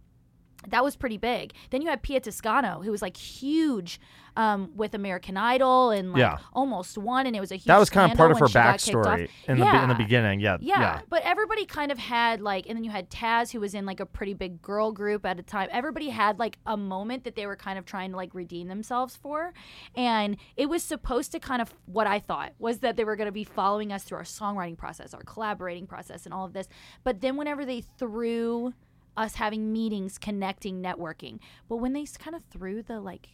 that 0.69 0.83
was 0.83 0.97
pretty 0.97 1.17
big. 1.19 1.53
Then 1.71 1.83
you 1.83 1.89
had 1.89 2.03
Pia 2.03 2.21
Toscano, 2.21 2.81
who 2.83 2.91
was 2.91 3.01
like 3.03 3.17
huge 3.17 4.01
um, 4.37 4.71
with 4.77 4.95
American 4.95 5.37
Idol 5.37 5.91
and 5.91 6.13
like 6.13 6.21
Yeah. 6.21 6.39
almost 6.53 6.97
won, 6.99 7.27
and 7.27 7.35
it 7.35 7.41
was 7.41 7.51
a 7.51 7.57
huge. 7.57 7.65
That 7.65 7.79
was 7.79 7.91
kind 7.91 8.11
of 8.11 8.17
part 8.17 8.31
of 8.31 8.39
her 8.39 8.47
scandal 8.47 8.71
when 8.73 8.79
she 8.79 8.93
got 8.93 9.03
kicked 9.03 9.07
off. 9.09 9.19
backstory 9.19 9.51
in 9.53 9.59
the 9.59 9.83
in 9.83 9.89
the 9.89 9.95
beginning. 9.97 10.41
Yeah, 10.41 10.59
Yeah, 10.61 10.81
yeah. 10.81 11.01
but 11.09 11.23
everybody 11.25 11.65
kind 11.65 11.91
of 11.91 11.99
had 11.99 12.41
like, 12.41 12.67
and 12.69 12.77
then 12.77 12.85
you 12.85 12.91
had 12.91 13.11
Taz, 13.11 13.51
who 13.53 13.59
was 13.61 13.75
in 13.75 13.85
like 13.87 13.99
a 14.01 14.07
pretty 14.07 14.35
big 14.35 14.61
girl 14.63 14.93
group 14.93 15.25
at 15.27 15.39
a 15.41 15.43
time. 15.43 15.69
Everybody 15.73 16.09
had 16.11 16.39
like 16.39 16.59
a 16.67 16.77
moment 16.77 17.25
that 17.25 17.35
they 17.35 17.47
were 17.47 17.57
kind 17.57 17.79
of 17.79 17.85
trying 17.85 18.11
to 18.13 18.17
like 18.17 18.33
redeem 18.35 18.69
themselves 18.69 19.17
for, 19.17 19.53
and 19.97 20.37
it 20.57 20.69
was 20.69 20.83
supposed 20.85 21.33
to 21.33 21.41
kind 21.41 21.61
of 21.63 21.75
what 21.87 22.07
I 22.07 22.19
thought 22.21 22.53
was 22.61 22.79
that 22.81 22.97
they 22.97 23.05
were 23.05 23.17
going 23.17 23.27
to 23.27 23.33
be 23.33 23.45
following 23.45 23.93
us 23.93 24.05
through 24.05 24.19
our 24.19 24.25
songwriting 24.25 24.77
process, 24.77 25.15
our 25.15 25.23
collaborating 25.23 25.87
process, 25.89 26.25
and 26.27 26.33
all 26.35 26.45
of 26.45 26.53
this. 26.53 26.69
But 27.03 27.21
then 27.23 27.37
whenever 27.37 27.65
they 27.65 27.81
threw 27.99 28.73
us 29.19 29.35
having 29.35 29.73
meetings, 29.73 30.17
connecting, 30.19 30.83
networking, 30.83 31.41
but 31.69 31.77
when 31.77 31.93
they 31.93 32.07
kind 32.19 32.37
of 32.37 32.43
threw 32.51 32.83
the 32.83 33.01
like 33.01 33.31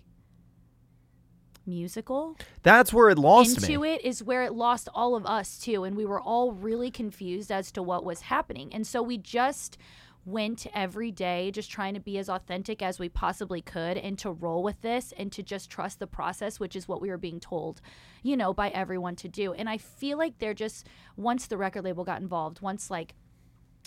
musical 1.66 2.36
That's 2.62 2.92
where 2.92 3.08
it 3.08 3.18
lost 3.18 3.56
into 3.56 3.78
me. 3.80 3.94
it 3.94 4.04
is 4.04 4.22
where 4.22 4.42
it 4.42 4.52
lost 4.52 4.88
all 4.94 5.16
of 5.16 5.24
us 5.24 5.58
too 5.58 5.84
and 5.84 5.96
we 5.96 6.04
were 6.04 6.20
all 6.20 6.52
really 6.52 6.90
confused 6.90 7.50
as 7.50 7.72
to 7.72 7.82
what 7.82 8.04
was 8.04 8.22
happening. 8.22 8.72
And 8.74 8.86
so 8.86 9.02
we 9.02 9.18
just 9.18 9.78
went 10.26 10.66
every 10.72 11.10
day 11.10 11.50
just 11.50 11.70
trying 11.70 11.92
to 11.92 12.00
be 12.00 12.16
as 12.16 12.30
authentic 12.30 12.80
as 12.80 12.98
we 12.98 13.08
possibly 13.10 13.60
could 13.60 13.98
and 13.98 14.18
to 14.18 14.30
roll 14.30 14.62
with 14.62 14.80
this 14.80 15.12
and 15.18 15.30
to 15.30 15.42
just 15.42 15.68
trust 15.68 15.98
the 15.98 16.06
process 16.06 16.58
which 16.58 16.74
is 16.74 16.88
what 16.88 17.02
we 17.02 17.10
were 17.10 17.18
being 17.18 17.38
told 17.38 17.82
you 18.22 18.34
know 18.34 18.54
by 18.54 18.70
everyone 18.70 19.16
to 19.16 19.28
do. 19.28 19.52
And 19.52 19.68
i 19.68 19.76
feel 19.76 20.16
like 20.16 20.38
they're 20.38 20.54
just 20.54 20.86
once 21.16 21.46
the 21.46 21.58
record 21.58 21.84
label 21.84 22.04
got 22.04 22.22
involved 22.22 22.62
once 22.62 22.90
like 22.90 23.14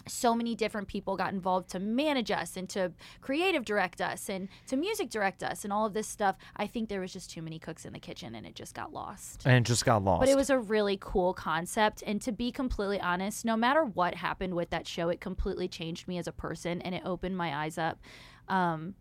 so 0.08 0.34
many 0.36 0.56
different 0.56 0.88
people 0.88 1.18
got 1.18 1.34
involved 1.34 1.70
to 1.70 1.80
manage 1.80 2.32
us 2.32 2.56
and 2.56 2.70
to 2.70 2.92
creative 3.22 3.66
direct 3.66 4.00
us 4.01 4.30
and 4.30 4.48
to 4.68 4.77
music 4.77 5.10
direct 5.10 5.44
us 5.44 5.63
and 5.63 5.74
all 5.74 5.86
of 5.86 5.94
this 5.94 6.08
stuff. 6.08 6.36
I 6.56 6.68
think 6.68 6.89
there 6.89 7.01
was 7.01 7.12
just 7.12 7.30
too 7.32 7.42
many 7.42 7.60
cooks 7.60 7.86
in 7.86 7.94
the 7.94 8.00
kitchen 8.00 8.36
and 8.36 8.46
it 8.46 8.56
just 8.56 8.74
got 8.74 8.94
lost. 8.94 9.44
and 9.46 9.56
it 9.56 9.63
just 9.68 9.86
got 9.86 10.04
lost. 10.04 10.22
But 10.22 10.30
it 10.30 10.36
was 10.36 10.50
a 10.50 10.60
really 10.60 10.98
cool 11.01 11.34
concept. 11.34 12.04
And 12.06 12.22
to 12.22 12.32
be 12.32 12.51
completely 12.51 13.00
honest, 13.01 13.44
no 13.44 13.58
matter 13.58 13.84
what 13.84 14.16
happened 14.16 14.54
with 14.54 14.70
that 14.70 14.88
show, 14.88 15.10
it 15.10 15.20
completely 15.20 15.68
changed 15.68 16.08
me 16.08 16.18
as 16.18 16.27
a 16.27 16.32
person 16.32 16.82
and 16.82 16.94
it 16.96 17.01
opened 17.04 17.36
my 17.36 17.63
eyes 17.63 17.77
up 17.77 18.00
um, 18.48 18.96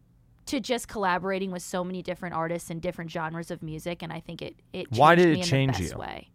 to 0.47 0.61
just 0.61 0.89
collaborating 0.89 1.51
with 1.51 1.63
so 1.63 1.85
many 1.85 2.03
different 2.03 2.35
artists 2.35 2.71
and 2.71 2.81
different 2.81 3.11
genres 3.11 3.51
of 3.51 3.63
music. 3.63 4.03
And 4.03 4.13
I 4.13 4.21
think 4.21 4.43
it, 4.43 4.57
it 4.73 4.87
changed 4.87 4.99
Why 4.99 5.15
did 5.15 5.27
me 5.27 5.33
it 5.33 5.39
in 5.39 5.43
change 5.43 5.81
you? 5.81 5.97
way. 5.97 6.31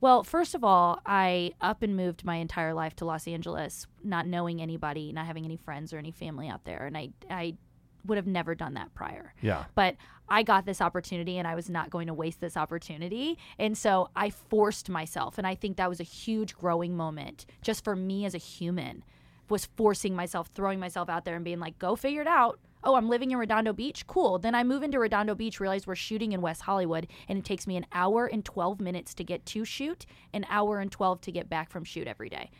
Well, 0.00 0.22
first 0.22 0.54
of 0.54 0.62
all, 0.62 1.00
I 1.04 1.52
up 1.60 1.82
and 1.82 1.96
moved 1.96 2.24
my 2.24 2.36
entire 2.36 2.72
life 2.72 2.94
to 2.96 3.04
Los 3.04 3.26
Angeles, 3.26 3.86
not 4.04 4.26
knowing 4.26 4.62
anybody, 4.62 5.12
not 5.12 5.26
having 5.26 5.44
any 5.44 5.56
friends 5.56 5.92
or 5.92 5.98
any 5.98 6.12
family 6.12 6.48
out 6.48 6.64
there. 6.64 6.86
And 6.86 6.96
I, 6.96 7.10
I 7.28 7.54
would 8.04 8.16
have 8.16 8.26
never 8.26 8.54
done 8.54 8.74
that 8.74 8.94
prior 8.94 9.34
yeah. 9.42 9.64
but 9.74 9.96
I 10.30 10.42
got 10.42 10.66
this 10.66 10.80
opportunity 10.80 11.38
and 11.38 11.48
I 11.48 11.54
was 11.54 11.68
not 11.70 11.90
going 11.90 12.06
to 12.06 12.14
waste 12.14 12.40
this 12.40 12.56
opportunity. 12.56 13.38
And 13.58 13.76
so 13.76 14.10
I 14.14 14.30
forced 14.30 14.88
myself. 14.88 15.38
And 15.38 15.46
I 15.46 15.54
think 15.54 15.76
that 15.76 15.88
was 15.88 16.00
a 16.00 16.04
huge 16.04 16.54
growing 16.54 16.96
moment 16.96 17.46
just 17.62 17.82
for 17.82 17.96
me 17.96 18.24
as 18.24 18.34
a 18.34 18.38
human 18.38 19.04
was 19.48 19.64
forcing 19.64 20.14
myself, 20.14 20.50
throwing 20.54 20.78
myself 20.78 21.08
out 21.08 21.24
there 21.24 21.34
and 21.34 21.44
being 21.44 21.60
like, 21.60 21.78
go 21.78 21.96
figure 21.96 22.20
it 22.20 22.26
out. 22.26 22.58
Oh, 22.84 22.94
I'm 22.94 23.08
living 23.08 23.30
in 23.32 23.38
Redondo 23.38 23.72
Beach. 23.72 24.06
Cool. 24.06 24.38
Then 24.38 24.54
I 24.54 24.62
move 24.64 24.82
into 24.82 24.98
Redondo 24.98 25.34
Beach, 25.34 25.60
realize 25.60 25.86
we're 25.86 25.94
shooting 25.94 26.32
in 26.32 26.40
West 26.40 26.62
Hollywood, 26.62 27.06
and 27.28 27.38
it 27.38 27.44
takes 27.44 27.66
me 27.66 27.76
an 27.76 27.86
hour 27.92 28.26
and 28.26 28.44
12 28.44 28.80
minutes 28.80 29.14
to 29.14 29.24
get 29.24 29.44
to 29.46 29.64
shoot, 29.64 30.06
an 30.32 30.46
hour 30.48 30.78
and 30.78 30.90
12 30.92 31.20
to 31.22 31.32
get 31.32 31.48
back 31.50 31.70
from 31.70 31.84
shoot 31.84 32.06
every 32.06 32.28
day. 32.28 32.50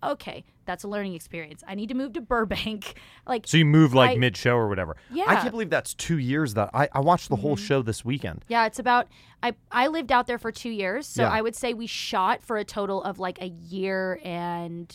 Okay, 0.00 0.44
that's 0.64 0.84
a 0.84 0.88
learning 0.88 1.14
experience. 1.14 1.64
I 1.66 1.74
need 1.74 1.88
to 1.88 1.94
move 1.96 2.12
to 2.12 2.20
Burbank. 2.20 2.94
Like, 3.26 3.46
So 3.48 3.56
you 3.56 3.64
move 3.64 3.92
like 3.94 4.12
I- 4.12 4.16
mid 4.16 4.36
show 4.36 4.54
or 4.54 4.68
whatever. 4.68 4.96
I 5.10 5.14
Yeah. 5.14 5.24
Mm-hmm. 5.24 5.34
can't 5.42 5.50
believe 5.50 5.70
that's 5.70 5.92
two 5.92 6.18
years 6.18 6.54
that 6.54 6.70
I, 6.72 6.88
I 6.92 7.00
watched 7.00 7.28
the 7.28 7.36
whole 7.36 7.56
show 7.56 7.82
this 7.82 8.04
weekend. 8.04 8.44
Yeah, 8.48 8.64
it's 8.66 8.78
about 8.78 9.08
I 9.42 9.54
I 9.70 9.88
lived 9.88 10.10
out 10.12 10.26
there 10.28 10.38
for 10.38 10.50
2 10.52 10.70
years, 10.70 11.06
so 11.06 11.22
Yeah. 11.22 11.30
I 11.30 11.42
would 11.42 11.54
say 11.56 11.74
we 11.74 11.86
shot 11.88 12.42
for 12.42 12.56
a 12.58 12.64
total 12.64 13.02
of 13.02 13.18
like 13.18 13.40
a 13.42 13.48
year 13.48 14.18
and 14.24 14.94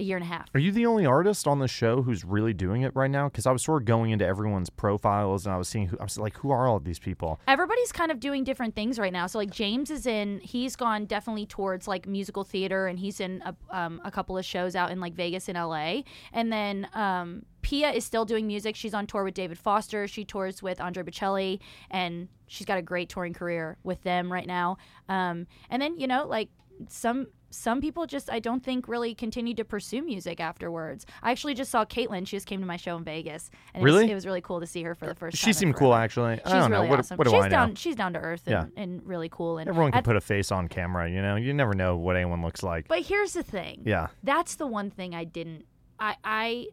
a 0.00 0.02
year 0.02 0.16
and 0.16 0.24
a 0.24 0.28
half. 0.28 0.48
Are 0.54 0.60
you 0.60 0.72
the 0.72 0.86
only 0.86 1.06
artist 1.06 1.46
on 1.46 1.58
the 1.58 1.68
show 1.68 2.02
who's 2.02 2.24
really 2.24 2.54
doing 2.54 2.82
it 2.82 2.92
right 2.96 3.10
now? 3.10 3.28
Because 3.28 3.46
I 3.46 3.52
was 3.52 3.62
sort 3.62 3.82
of 3.82 3.86
going 3.86 4.10
into 4.10 4.26
everyone's 4.26 4.70
profiles 4.70 5.46
and 5.46 5.54
I 5.54 5.58
was 5.58 5.68
seeing 5.68 5.88
who 5.88 5.98
I 5.98 6.04
was 6.04 6.18
like, 6.18 6.36
who 6.38 6.50
are 6.50 6.66
all 6.66 6.76
of 6.76 6.84
these 6.84 6.98
people? 6.98 7.38
Everybody's 7.46 7.92
kind 7.92 8.10
of 8.10 8.18
doing 8.18 8.42
different 8.42 8.74
things 8.74 8.98
right 8.98 9.12
now. 9.12 9.26
So 9.26 9.38
like 9.38 9.50
James 9.50 9.90
is 9.90 10.06
in 10.06 10.40
he's 10.40 10.74
gone 10.74 11.04
definitely 11.04 11.46
towards 11.46 11.86
like 11.86 12.08
musical 12.08 12.42
theater 12.42 12.86
and 12.86 12.98
he's 12.98 13.20
in 13.20 13.42
a, 13.44 13.54
um, 13.70 14.00
a 14.04 14.10
couple 14.10 14.36
of 14.36 14.44
shows 14.44 14.74
out 14.74 14.90
in 14.90 15.00
like 15.00 15.14
Vegas 15.14 15.48
and 15.48 15.56
LA. 15.56 16.02
And 16.32 16.52
then 16.52 16.88
um 16.94 17.44
Pia 17.62 17.90
is 17.90 18.06
still 18.06 18.24
doing 18.24 18.46
music. 18.46 18.74
She's 18.74 18.94
on 18.94 19.06
tour 19.06 19.22
with 19.22 19.34
David 19.34 19.58
Foster. 19.58 20.08
She 20.08 20.24
tours 20.24 20.62
with 20.62 20.80
Andre 20.80 21.02
Bocelli, 21.02 21.60
and 21.90 22.26
she's 22.46 22.66
got 22.66 22.78
a 22.78 22.82
great 22.82 23.10
touring 23.10 23.34
career 23.34 23.76
with 23.82 24.02
them 24.02 24.32
right 24.32 24.46
now. 24.46 24.78
Um, 25.10 25.46
and 25.68 25.82
then 25.82 25.98
you 26.00 26.06
know, 26.06 26.26
like 26.26 26.48
some 26.88 27.26
some 27.52 27.80
people 27.80 28.06
just 28.06 28.30
I 28.30 28.38
don't 28.38 28.62
think 28.64 28.86
really 28.88 29.14
continue 29.14 29.54
to 29.54 29.64
pursue 29.64 30.02
music 30.02 30.38
afterwards. 30.40 31.04
I 31.22 31.32
actually 31.32 31.54
just 31.54 31.70
saw 31.70 31.84
Caitlyn. 31.84 32.26
She 32.26 32.36
just 32.36 32.46
came 32.46 32.60
to 32.60 32.66
my 32.66 32.76
show 32.76 32.96
in 32.96 33.02
Vegas, 33.04 33.50
and 33.74 33.82
it 33.82 33.84
was, 33.84 33.92
Really? 33.92 34.10
it 34.10 34.14
was 34.14 34.24
really 34.24 34.40
cool 34.40 34.60
to 34.60 34.66
see 34.66 34.82
her 34.84 34.94
for 34.94 35.06
the 35.06 35.14
first 35.14 35.36
time. 35.40 35.48
She 35.48 35.52
seemed 35.52 35.74
cool, 35.76 35.92
actually. 35.94 36.36
She's 36.36 36.46
I 36.46 36.58
don't 36.60 36.70
really 36.70 36.84
know. 36.84 36.90
What, 36.90 36.98
awesome. 37.00 37.16
what 37.16 37.24
do 37.24 37.30
she's 37.30 37.40
I 37.42 37.48
know? 37.48 37.50
down. 37.50 37.74
She's 37.74 37.96
down 37.96 38.12
to 38.12 38.20
earth 38.20 38.42
and, 38.46 38.52
Yeah. 38.76 38.82
and 38.82 39.04
really 39.06 39.28
cool. 39.28 39.58
And 39.58 39.68
Everyone 39.68 39.90
can 39.92 39.98
at- 39.98 40.04
put 40.04 40.16
a 40.16 40.20
face 40.20 40.52
on 40.52 40.68
camera, 40.68 41.10
you 41.10 41.20
know? 41.20 41.36
You 41.36 41.52
never 41.52 41.74
know 41.74 41.96
what 41.96 42.14
anyone 42.16 42.40
looks 42.42 42.62
like. 42.62 42.86
But 42.88 43.02
here's 43.02 43.32
the 43.32 43.42
thing. 43.42 43.82
yeah. 43.84 44.08
That's 44.22 44.54
the 44.54 44.66
one 44.68 44.90
thing 44.90 45.14
I 45.14 45.24
didn't. 45.24 45.64
I 45.98 46.16
I. 46.24 46.66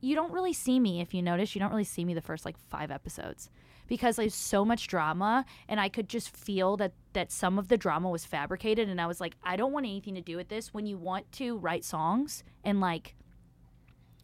You 0.00 0.16
don't 0.16 0.32
really 0.32 0.52
see 0.52 0.80
me 0.80 1.00
if 1.00 1.14
you 1.14 1.22
notice. 1.22 1.54
You 1.54 1.60
don't 1.60 1.70
really 1.70 1.84
see 1.84 2.04
me 2.04 2.12
the 2.14 2.20
first 2.20 2.44
like 2.44 2.58
five 2.58 2.90
episodes 2.90 3.48
because 3.92 4.16
there's 4.16 4.34
so 4.34 4.64
much 4.64 4.86
drama, 4.86 5.44
and 5.68 5.78
I 5.78 5.90
could 5.90 6.08
just 6.08 6.34
feel 6.34 6.78
that 6.78 6.92
that 7.12 7.30
some 7.30 7.58
of 7.58 7.68
the 7.68 7.76
drama 7.76 8.08
was 8.08 8.24
fabricated, 8.24 8.88
and 8.88 8.98
I 8.98 9.06
was 9.06 9.20
like, 9.20 9.34
I 9.44 9.56
don't 9.56 9.70
want 9.70 9.84
anything 9.84 10.14
to 10.14 10.22
do 10.22 10.34
with 10.38 10.48
this. 10.48 10.72
When 10.72 10.86
you 10.86 10.96
want 10.96 11.30
to 11.32 11.58
write 11.58 11.84
songs 11.84 12.42
and 12.64 12.80
like 12.80 13.14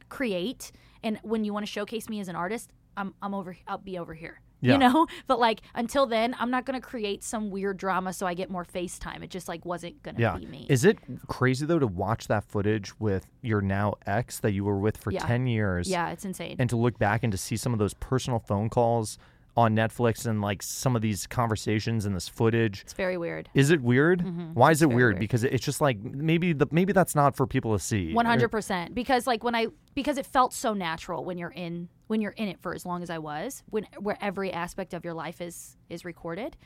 create, 0.09 0.73
and 1.03 1.19
when 1.23 1.45
you 1.45 1.53
want 1.53 1.67
to 1.67 1.71
showcase 1.71 2.09
me 2.09 2.19
as 2.21 2.29
an 2.29 2.37
artist, 2.37 2.71
I'm 2.97 3.13
I'm 3.21 3.35
over. 3.35 3.57
I'll 3.67 3.79
be 3.79 3.99
over 3.99 4.15
here. 4.15 4.41
Yeah. 4.61 4.73
You 4.73 4.79
know, 4.79 5.07
but 5.29 5.39
like 5.39 5.61
until 5.77 6.07
then, 6.07 6.35
I'm 6.37 6.51
not 6.51 6.65
gonna 6.67 6.81
create 6.81 7.23
some 7.23 7.49
weird 7.53 7.77
drama 7.77 8.13
so 8.13 8.27
I 8.27 8.35
get 8.35 8.51
more 8.51 8.65
FaceTime. 8.65 9.23
It 9.23 9.31
just 9.31 9.47
like 9.47 9.65
wasn't 9.65 10.03
gonna 10.03 10.19
Yeah. 10.19 10.37
be 10.37 10.47
me. 10.47 10.67
Is 10.69 10.85
it 10.85 10.99
crazy, 11.29 11.65
though, 11.65 11.79
to 11.79 11.87
watch 11.87 12.27
that 12.27 12.43
footage 12.43 12.99
with 12.99 13.25
your 13.41 13.61
now 13.61 13.95
ex 14.05 14.41
that 14.41 14.51
you 14.51 14.65
were 14.65 14.81
with 14.81 14.97
for 14.97 15.13
Yeah. 15.13 15.25
10 15.25 15.47
years? 15.47 15.89
yeah, 15.89 16.11
it's 16.11 16.25
insane. 16.25 16.57
and 16.59 16.69
to 16.71 16.77
look 16.77 16.99
back 16.99 17.23
and 17.23 17.31
to 17.31 17.39
see 17.39 17.57
some 17.57 17.73
of 17.73 17.79
those 17.79 17.95
personal 17.95 18.41
phone 18.41 18.69
calls 18.69 19.17
on 19.59 19.75
Netflix 19.75 20.25
and 20.25 20.41
like 20.41 20.63
some 20.63 20.95
of 20.95 21.03
these 21.03 21.27
conversations 21.27 22.07
and 22.07 22.15
this 22.15 22.29
footage. 22.29 22.83
It's 22.83 22.93
very 22.93 23.17
weird. 23.19 23.49
Is 23.55 23.71
it 23.71 23.81
weird? 23.83 24.21
Mhm. 24.25 24.55
Why 24.55 24.71
is 24.71 24.81
It's 24.81 24.83
it 24.93 24.95
weird? 24.95 25.15
weird. 25.15 25.19
Because 25.19 25.43
it's 25.43 25.65
just 25.65 25.81
like 25.81 25.99
maybe 26.01 26.53
the 26.53 26.69
maybe 26.71 26.93
that's 26.93 27.17
not 27.17 27.35
for 27.35 27.45
people 27.45 27.73
to 27.77 27.83
see. 27.83 28.15
One 28.15 28.25
hundred 28.25 28.51
percent. 28.51 28.95
Because 28.95 29.27
like 29.27 29.43
when 29.43 29.57
I 29.57 29.67
because 29.97 30.17
it 30.17 30.27
felt 30.27 30.53
so 30.55 30.75
natural 30.75 31.25
when 31.25 31.39
you're 31.39 31.51
in 31.51 31.89
when 32.07 32.21
you're 32.21 32.33
in 32.37 32.47
it 32.47 32.61
for 32.61 32.73
as 32.73 32.87
long 32.87 33.03
as 33.03 33.11
I 33.11 33.19
was, 33.19 33.65
when 33.69 33.85
where 33.99 34.17
every 34.21 34.53
aspect 34.53 34.95
of 34.95 35.05
your 35.05 35.15
life 35.15 35.41
is 35.41 35.77
is 35.89 36.05
recorded. 36.05 36.57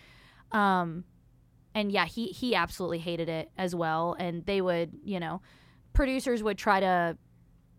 Um 0.52 1.04
and 1.74 1.90
yeah, 1.90 2.04
he 2.04 2.26
he 2.26 2.54
absolutely 2.54 2.98
hated 2.98 3.30
it 3.30 3.50
as 3.56 3.74
well. 3.74 4.14
And 4.18 4.44
they 4.44 4.60
would, 4.60 4.92
you 5.02 5.18
know, 5.18 5.40
producers 5.94 6.42
would 6.42 6.58
try 6.58 6.80
to 6.80 7.16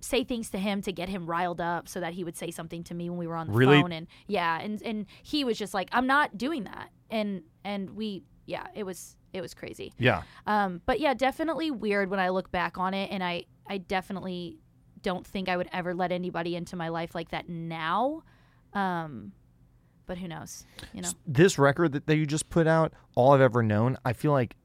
say 0.04 0.24
things 0.24 0.50
to 0.50 0.58
him 0.58 0.82
to 0.82 0.92
get 0.92 1.08
him 1.10 1.26
riled 1.26 1.62
up 1.62 1.88
so 1.88 2.00
that 2.00 2.13
he 2.13 2.24
would 2.24 2.36
say 2.36 2.52
something 2.52 2.84
to 2.84 2.94
me 2.94 3.10
when 3.10 3.18
we 3.18 3.26
were 3.28 3.36
on 3.36 3.48
the 3.48 3.54
Really? 3.54 3.82
phone 3.82 3.92
and 3.92 4.06
yeah 4.28 4.60
and 4.60 4.82
and 4.84 5.06
he 5.24 5.44
was 5.46 5.58
just 5.58 5.74
like 5.74 5.88
i'm 5.94 6.06
not 6.08 6.38
doing 6.38 6.66
that 6.66 6.89
and 7.10 7.42
and 7.63 7.89
we 7.92 8.24
yeah 8.46 8.68
it 8.76 8.84
was 8.84 9.16
it 9.32 9.42
was 9.42 9.54
crazy 9.54 9.92
Yeah. 9.98 10.22
Um, 10.46 10.82
but 10.86 11.00
yeah, 11.00 11.16
definitely 11.16 11.72
weird 11.72 12.12
when 12.12 12.20
I 12.20 12.30
look 12.30 12.52
back 12.52 12.78
on 12.78 12.94
it, 12.94 13.10
and 13.12 13.24
I 13.24 13.46
I 13.68 13.80
definitely 13.80 14.60
don't 15.02 15.26
think 15.26 15.50
I 15.50 15.58
would 15.58 15.70
ever 15.74 15.96
let 15.96 16.12
anybody 16.12 16.56
into 16.56 16.76
my 16.76 16.89
life 16.89 17.16
like 17.16 17.30
that 17.32 17.50
now. 17.50 18.22
Um, 18.74 19.32
but 20.06 20.18
who 20.20 20.28
knows? 20.28 20.66
You 20.94 21.02
know, 21.02 21.10
This 21.26 21.58
record 21.58 21.94
that, 21.94 22.06
that 22.06 22.16
you 22.18 22.26
just 22.28 22.50
put 22.50 22.68
out, 22.68 22.94
all 23.16 23.32
I've 23.32 23.42
ever 23.42 23.63
known, 23.63 23.98
I 24.06 24.13
feel 24.13 24.32
like 24.34 24.56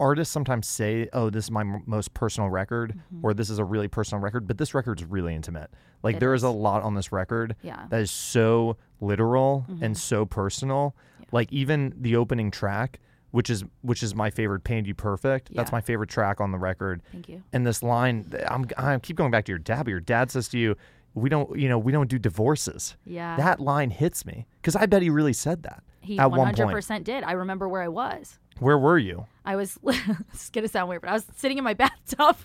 artists 0.00 0.32
sometimes 0.32 0.66
say, 0.68 1.08
"Oh, 1.12 1.30
this 1.30 1.44
is 1.44 1.50
my 1.50 1.62
m- 1.62 1.82
most 1.86 2.14
personal 2.14 2.50
record," 2.50 2.98
or 3.22 3.34
"This 3.34 3.50
is 3.50 3.58
a 3.58 3.64
really 3.64 3.88
personal 3.88 4.22
record," 4.22 4.46
but 4.46 4.58
this 4.58 4.74
record's 4.74 5.04
really 5.04 5.34
intimate. 5.34 5.70
Like 6.02 6.12
Mm-hmm. 6.12 6.16
It 6.16 6.20
there 6.20 6.34
is 6.34 6.40
is. 6.40 6.44
a 6.44 6.50
lot 6.50 6.82
on 6.82 6.94
this 6.94 7.10
record 7.12 7.56
yeah, 7.62 7.86
that 7.90 8.00
is 8.00 8.10
so 8.10 8.76
literal 9.00 9.64
Mhm. 9.68 9.82
and 9.82 9.96
so 9.98 10.24
personal. 10.26 10.94
Yeah. 11.20 11.26
Like 11.32 11.52
even 11.52 11.92
the 12.00 12.16
opening 12.16 12.50
track 12.50 13.00
which 13.30 13.50
is 13.50 13.62
which 13.82 14.02
is 14.02 14.14
my 14.14 14.30
favorite 14.30 14.64
"Painted 14.64 14.86
You 14.86 14.94
Perfect." 14.94 15.54
That's 15.54 15.70
my 15.70 15.82
favorite 15.82 16.08
track 16.08 16.40
on 16.40 16.50
the 16.50 16.58
record. 16.58 17.02
Thank 17.12 17.28
you. 17.28 17.42
And 17.52 17.66
this 17.66 17.82
line, 17.82 18.32
I'm 18.48 18.66
I 18.78 18.98
keep 19.00 19.16
going 19.16 19.30
back 19.30 19.44
to 19.46 19.52
your 19.52 19.58
dad, 19.58 19.82
but 19.84 19.90
your 19.90 20.00
dad 20.00 20.30
says 20.30 20.48
to 20.48 20.58
you, 20.58 20.76
"We 21.12 21.28
don't, 21.28 21.58
you 21.58 21.68
know, 21.68 21.78
we 21.78 21.92
don't 21.92 22.08
do 22.08 22.18
divorces." 22.18 22.96
Yeah. 23.04 23.36
That 23.36 23.60
line 23.60 23.90
hits 23.90 24.24
me 24.24 24.46
because 24.62 24.74
I 24.76 24.86
bet 24.86 25.02
he 25.02 25.10
really 25.10 25.34
said 25.34 25.62
that 25.64 25.82
he 26.00 26.18
at 26.18 26.30
one 26.30 26.54
100% 26.54 26.88
point. 26.88 27.04
did. 27.04 27.22
I 27.22 27.32
remember 27.32 27.68
where 27.68 27.82
I 27.82 27.88
was. 27.88 28.38
Where 28.60 28.78
were 28.78 28.98
you? 28.98 29.26
I 29.44 29.56
was 29.56 29.78
it's 30.32 30.50
gonna 30.50 30.68
sound 30.68 30.88
weird, 30.88 31.02
but 31.02 31.10
I 31.10 31.14
was 31.14 31.26
sitting 31.36 31.58
in 31.58 31.64
my 31.64 31.74
bathtub. 31.82 32.36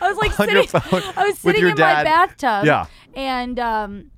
I 0.00 0.08
was 0.08 0.16
like 0.16 0.32
sitting. 0.32 0.56
I 1.16 1.26
was 1.28 1.38
sitting 1.38 1.66
in 1.66 1.76
dad. 1.76 1.98
my 1.98 2.04
bathtub. 2.04 2.64
Yeah. 2.66 2.86
And 3.14 3.58
um, 3.58 4.10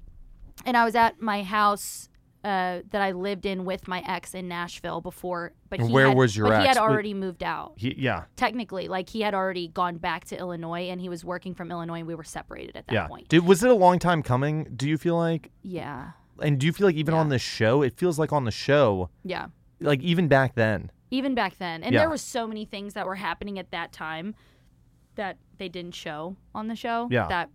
and 0.65 0.77
I 0.77 0.85
was 0.85 0.95
at 0.95 1.21
my 1.21 1.43
house 1.43 2.09
uh, 2.45 2.81
that 2.91 3.03
I 3.03 3.13
lived 3.13 3.45
in 3.47 3.65
with 3.65 3.89
my 3.89 4.05
ex 4.07 4.35
in 4.35 4.49
Nashville 4.49 5.01
before. 5.01 5.53
But 5.69 5.81
he 5.81 5.87
where 5.93 6.09
had, 6.09 6.17
was 6.17 6.37
your 6.37 6.49
but 6.49 6.63
he 6.63 6.69
ex? 6.69 6.77
had 6.77 6.83
Wait. 6.83 6.93
already 6.93 7.15
moved 7.15 7.43
out. 7.43 7.73
He, 7.77 7.95
yeah, 7.99 8.25
Technically, 8.37 8.87
like 8.87 9.09
he 9.09 9.21
had 9.23 9.35
already 9.35 9.69
gone 9.69 9.97
back 9.97 10.25
to 10.27 10.39
Illinois, 10.39 10.89
and 10.91 11.01
he 11.01 11.09
was 11.09 11.25
working 11.25 11.55
from 11.55 11.71
Illinois, 11.71 11.99
and 11.99 12.07
we 12.07 12.15
were 12.15 12.23
separated 12.25 12.77
at 12.77 12.87
that 12.87 12.93
yeah. 12.95 13.07
point. 13.09 13.29
Did, 13.29 13.45
was 13.45 13.65
it 13.65 13.71
a 13.71 13.75
long 13.75 13.99
time 13.99 14.23
coming? 14.23 14.65
Do 14.77 14.89
you 14.89 14.97
feel 14.99 15.17
like? 15.17 15.51
Yeah. 15.63 16.11
And 16.41 16.59
do 16.61 16.67
you 16.67 16.73
feel 16.73 16.87
like 16.87 16.97
even 16.97 17.15
Yeah. 17.15 17.21
on 17.21 17.31
this 17.31 17.43
show, 17.43 17.83
it 17.83 17.97
feels 17.97 18.19
like 18.19 18.33
on 18.33 18.45
the 18.45 18.51
show, 18.51 19.09
Yeah. 19.25 19.47
like 19.81 20.01
even 20.03 20.29
back 20.29 20.55
then, 20.55 20.91
even 21.11 21.35
back 21.35 21.57
then 21.59 21.83
and 21.83 21.93
Yeah. 21.93 22.01
there 22.01 22.09
were 22.09 22.17
so 22.19 22.47
many 22.47 22.65
things 22.65 22.95
that 22.95 23.07
were 23.07 23.15
happening 23.17 23.59
at 23.59 23.71
that 23.71 23.93
time 23.93 24.35
that 25.15 25.37
they 25.59 25.69
didn't 25.69 25.95
show 25.95 26.37
on 26.55 26.69
the 26.69 26.77
show 26.77 27.09
Yeah. 27.11 27.27
that 27.29 27.49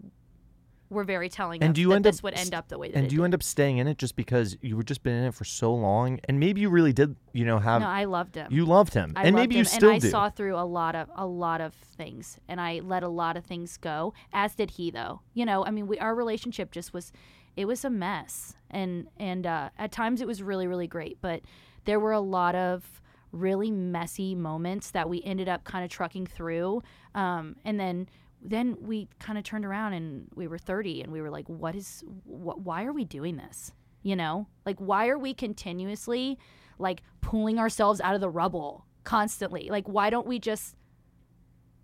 were 0.89 1.03
very 1.05 1.29
telling 1.29 1.63
And 1.63 1.73
do 1.73 1.79
you 1.79 1.89
that 1.89 1.95
end 1.97 2.05
this 2.05 2.17
up 2.19 2.23
would 2.23 2.33
end 2.33 2.53
up 2.53 2.67
the 2.67 2.77
way 2.77 2.89
that 2.89 2.97
and 2.97 3.07
do 3.09 3.15
you 3.15 3.21
did. 3.21 3.25
end 3.25 3.33
up 3.35 3.43
staying 3.43 3.77
in 3.77 3.87
it 3.87 3.97
just 3.97 4.15
because 4.17 4.57
you 4.61 4.75
were 4.75 4.83
just 4.83 5.03
been 5.03 5.13
in 5.15 5.23
it 5.23 5.33
for 5.33 5.45
so 5.45 5.73
long, 5.73 6.19
and 6.25 6.37
maybe 6.37 6.59
you 6.59 6.69
really 6.69 6.91
did, 6.91 7.15
you 7.31 7.45
know, 7.45 7.59
have 7.59 7.81
no 7.81 7.87
i 7.87 8.03
loved 8.03 8.35
him 8.35 8.47
you 8.51 8.65
loved 8.65 8.93
him, 8.93 9.13
I 9.15 9.23
and 9.23 9.33
loved 9.35 9.41
maybe 9.43 9.55
him, 9.55 9.59
you 9.59 9.65
still 9.65 9.89
and 9.89 9.95
I 9.95 9.99
do. 9.99 10.09
saw 10.09 10.29
through 10.29 10.57
a 10.57 10.65
lot 10.65 10.95
of 10.95 11.09
a 11.15 11.25
lot 11.25 11.61
of 11.61 11.73
things, 11.73 12.39
and 12.49 12.59
I 12.59 12.81
let 12.83 13.03
a 13.03 13.07
lot 13.07 13.37
of 13.37 13.45
things 13.45 13.77
go. 13.77 14.13
As 14.33 14.53
did 14.55 14.71
he, 14.71 14.91
though. 14.91 15.21
You 15.33 15.45
know, 15.45 15.63
I 15.65 15.71
mean, 15.71 15.87
we 15.87 15.97
our 15.99 16.13
relationship 16.13 16.71
just 16.71 16.93
was, 16.93 17.13
it 17.55 17.65
was 17.65 17.85
a 17.85 17.89
mess, 17.89 18.55
and 18.69 19.07
and 19.17 19.47
uh, 19.47 19.69
at 19.77 19.93
times 19.93 20.19
it 20.19 20.27
was 20.27 20.43
really 20.43 20.67
really 20.67 20.87
great, 20.87 21.19
but 21.21 21.41
there 21.85 22.01
were 22.01 22.11
a 22.11 22.19
lot 22.19 22.53
of 22.55 23.00
really 23.31 23.71
messy 23.71 24.35
moments 24.35 24.91
that 24.91 25.09
we 25.09 25.21
ended 25.23 25.47
up 25.49 25.63
kind 25.63 25.83
of 25.85 25.89
trucking 25.89 26.27
through, 26.27 26.81
um, 27.15 27.55
and 27.65 27.79
then 27.79 28.07
then 28.43 28.75
we 28.81 29.07
kind 29.19 29.37
of 29.37 29.43
turned 29.43 29.65
around 29.65 29.93
and 29.93 30.27
we 30.33 30.47
were 30.47 30.57
30 30.57 31.03
and 31.03 31.11
we 31.11 31.21
were 31.21 31.29
like 31.29 31.47
what 31.47 31.75
is 31.75 32.03
wh- 32.25 32.57
why 32.65 32.83
are 32.85 32.91
we 32.91 33.05
doing 33.05 33.37
this? 33.37 33.71
You 34.01 34.15
know? 34.15 34.47
Like 34.65 34.79
why 34.79 35.09
are 35.09 35.17
we 35.19 35.35
continuously 35.35 36.39
like 36.79 37.03
pulling 37.21 37.59
ourselves 37.59 38.01
out 38.01 38.15
of 38.15 38.21
the 38.21 38.29
rubble 38.31 38.85
constantly? 39.03 39.67
Like 39.69 39.87
why 39.87 40.09
don't 40.09 40.25
we 40.25 40.39
just 40.39 40.75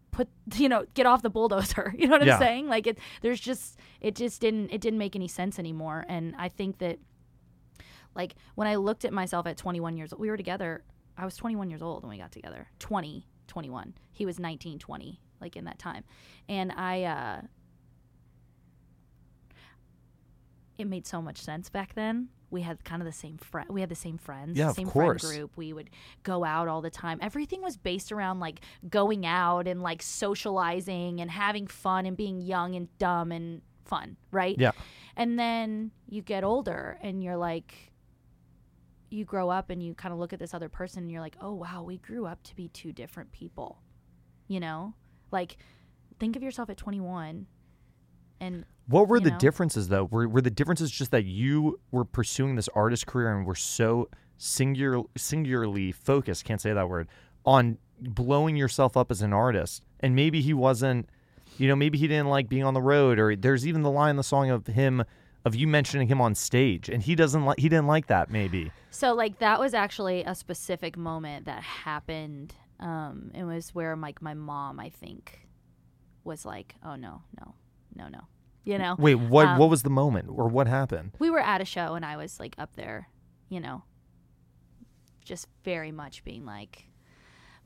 put 0.10 0.28
you 0.56 0.68
know 0.68 0.86
get 0.96 1.06
off 1.06 1.22
the 1.22 1.30
bulldozer? 1.30 1.94
You 1.98 2.08
know 2.08 2.18
what 2.18 2.26
Yeah. 2.26 2.34
i'm 2.38 2.40
saying? 2.42 2.68
Like 2.70 2.88
it 2.88 2.98
there's 3.22 3.40
just 3.40 3.78
it 4.02 4.16
just 4.16 4.42
didn't 4.42 4.72
it 4.72 4.82
didn't 4.82 4.98
make 4.98 5.16
any 5.16 5.28
sense 5.28 5.60
anymore. 5.60 6.06
And 6.10 6.34
i 6.40 6.50
think 6.50 6.80
that 6.80 6.98
like 8.16 8.34
when 8.56 8.68
i 8.68 8.76
looked 8.76 9.06
at 9.06 9.14
myself 9.14 9.46
at 9.46 9.58
21 9.58 9.96
years 9.96 10.12
old 10.12 10.20
we 10.20 10.30
were 10.32 10.38
together 10.38 10.84
i 11.18 11.26
was 11.26 11.36
21 11.36 11.70
years 11.70 11.82
old 11.82 12.04
when 12.04 12.10
we 12.12 12.18
got 12.18 12.32
together. 12.32 12.68
20 12.80 13.26
21 13.48 13.94
he 14.12 14.26
was 14.26 14.40
19 14.40 14.80
20 14.80 15.20
like 15.42 15.56
in 15.56 15.66
that 15.66 15.80
time. 15.80 16.04
And 16.50 16.72
i 16.72 17.04
uh 17.04 17.42
it 20.78 20.86
made 20.86 21.08
so 21.08 21.22
much 21.22 21.42
sense 21.42 21.70
back 21.70 21.96
then. 21.96 22.30
We 22.50 22.62
had 22.62 22.84
kind 22.86 23.02
of 23.02 23.06
the 23.06 23.12
same 23.12 23.38
friend 23.38 23.68
we 23.70 23.82
had 23.82 23.90
the 23.90 23.96
same 23.96 24.18
friends 24.18 24.58
Yeah, 24.58 24.70
of 24.70 24.76
same 24.76 24.90
friend 24.90 25.20
group. 25.20 25.52
We 25.58 25.74
would 25.74 25.90
go 26.24 26.46
out 26.46 26.68
all 26.68 26.82
the 26.82 26.90
time. 26.90 27.20
Everything 27.22 27.62
was 27.62 27.76
based 27.78 28.12
around 28.12 28.40
like 28.40 28.62
going 28.90 29.26
out 29.26 29.68
and 29.68 29.82
like 29.82 30.02
socializing 30.02 31.20
and 31.20 31.30
having 31.32 31.68
fun 31.68 32.06
and 32.06 32.16
being 32.16 32.40
young 32.42 32.76
and 32.76 32.88
dumb 33.00 33.32
and 33.32 33.62
fun 33.86 34.18
right? 34.32 34.56
Yeah. 34.60 34.72
and 35.16 35.40
then 35.40 35.92
you 36.10 36.22
get 36.22 36.44
older 36.44 36.98
and 37.02 37.24
you're 37.24 37.38
like 37.38 37.74
you 39.10 39.26
grow 39.26 39.50
up 39.50 39.70
and 39.70 39.82
you 39.82 39.94
kind 39.94 40.14
of 40.14 40.20
look 40.20 40.34
at 40.34 40.40
this 40.40 40.54
other 40.54 40.70
person 40.70 41.04
and 41.04 41.12
you're 41.12 41.22
like 41.22 41.38
oh 41.42 41.54
wow 41.54 41.84
we 41.84 41.98
grew 41.98 42.26
up 42.26 42.42
to 42.44 42.56
be 42.56 42.68
two 42.70 42.92
different 42.92 43.32
people 43.32 43.82
you 44.48 44.60
know 44.60 44.94
like 45.32 45.58
think 46.20 46.36
of 46.36 46.44
yourself 46.44 46.70
at 46.70 46.78
21 46.78 47.48
and 48.40 48.66
What 48.88 49.08
were 49.08 49.20
the 49.20 49.32
know? 49.32 49.38
differences 49.38 49.88
though? 49.88 50.06
Were 50.06 50.28
were 50.28 50.42
the 50.42 50.52
differences 50.52 50.92
just 50.92 51.12
that 51.12 51.26
you 51.26 51.80
were 51.92 52.06
pursuing 52.06 52.56
this 52.56 52.70
artist 52.76 53.08
career 53.08 53.36
and 53.36 53.46
were 53.46 53.56
so 53.56 54.10
singular 54.38 55.04
singularly 55.16 55.92
focused, 55.92 56.46
can't 56.46 56.62
say 56.62 56.74
that 56.74 56.88
word, 56.88 57.08
on 57.46 57.78
blowing 58.00 58.56
yourself 58.56 58.96
up 58.96 59.10
as 59.10 59.22
an 59.22 59.34
artist. 59.34 59.84
And 60.00 60.16
maybe 60.16 60.42
he 60.42 60.54
wasn't 60.54 61.10
you 61.58 61.68
know, 61.68 61.76
maybe 61.76 61.98
he 61.98 62.08
didn't 62.08 62.28
like 62.28 62.48
being 62.50 62.64
on 62.64 62.76
the 62.76 62.82
road 62.82 63.18
or 63.18 63.36
there's 63.36 63.66
even 63.66 63.82
the 63.82 63.90
line 63.90 64.12
in 64.12 64.16
the 64.18 64.24
song 64.24 64.52
of 64.52 64.68
him 64.68 65.04
of 65.48 65.56
you 65.56 65.68
mentioning 65.68 66.08
him 66.08 66.22
on 66.22 66.36
stage 66.36 66.90
and 66.90 67.02
he 67.02 67.16
doesn't 67.16 67.46
like 67.46 67.58
he 67.58 67.70
didn't 67.70 67.88
like 67.88 68.08
that 68.08 68.30
maybe. 68.30 68.72
So 68.92 69.14
like 69.14 69.40
that 69.40 69.60
was 69.60 69.74
actually 69.74 70.24
a 70.24 70.36
specific 70.36 70.96
moment 70.98 71.46
that 71.46 71.64
happened. 71.64 72.54
Um, 72.80 73.32
it 73.34 73.44
was 73.44 73.74
where 73.74 73.96
like 73.96 74.22
my 74.22 74.36
mom, 74.36 74.80
I 74.80 74.90
think, 74.90 75.48
was 76.24 76.46
like, 76.46 76.76
"Oh 76.84 76.96
no, 76.96 77.24
no, 77.40 77.56
no, 77.96 78.08
no," 78.10 78.22
you 78.64 78.78
know. 78.78 78.96
Wait, 79.00 79.16
what 79.16 79.48
Um, 79.48 79.58
what 79.58 79.70
was 79.70 79.82
the 79.82 79.90
moment 79.90 80.30
or 80.30 80.48
what 80.48 80.68
happened? 80.68 81.12
We 81.18 81.30
were 81.32 81.40
at 81.40 81.62
a 81.62 81.66
show 81.66 81.96
and 81.96 82.06
I 82.06 82.18
was 82.18 82.40
like 82.40 82.56
up 82.60 82.76
there, 82.76 83.10
you 83.50 83.60
know, 83.60 83.84
just 85.24 85.48
very 85.64 85.92
much 85.92 86.24
being 86.24 86.46
like, 86.46 86.87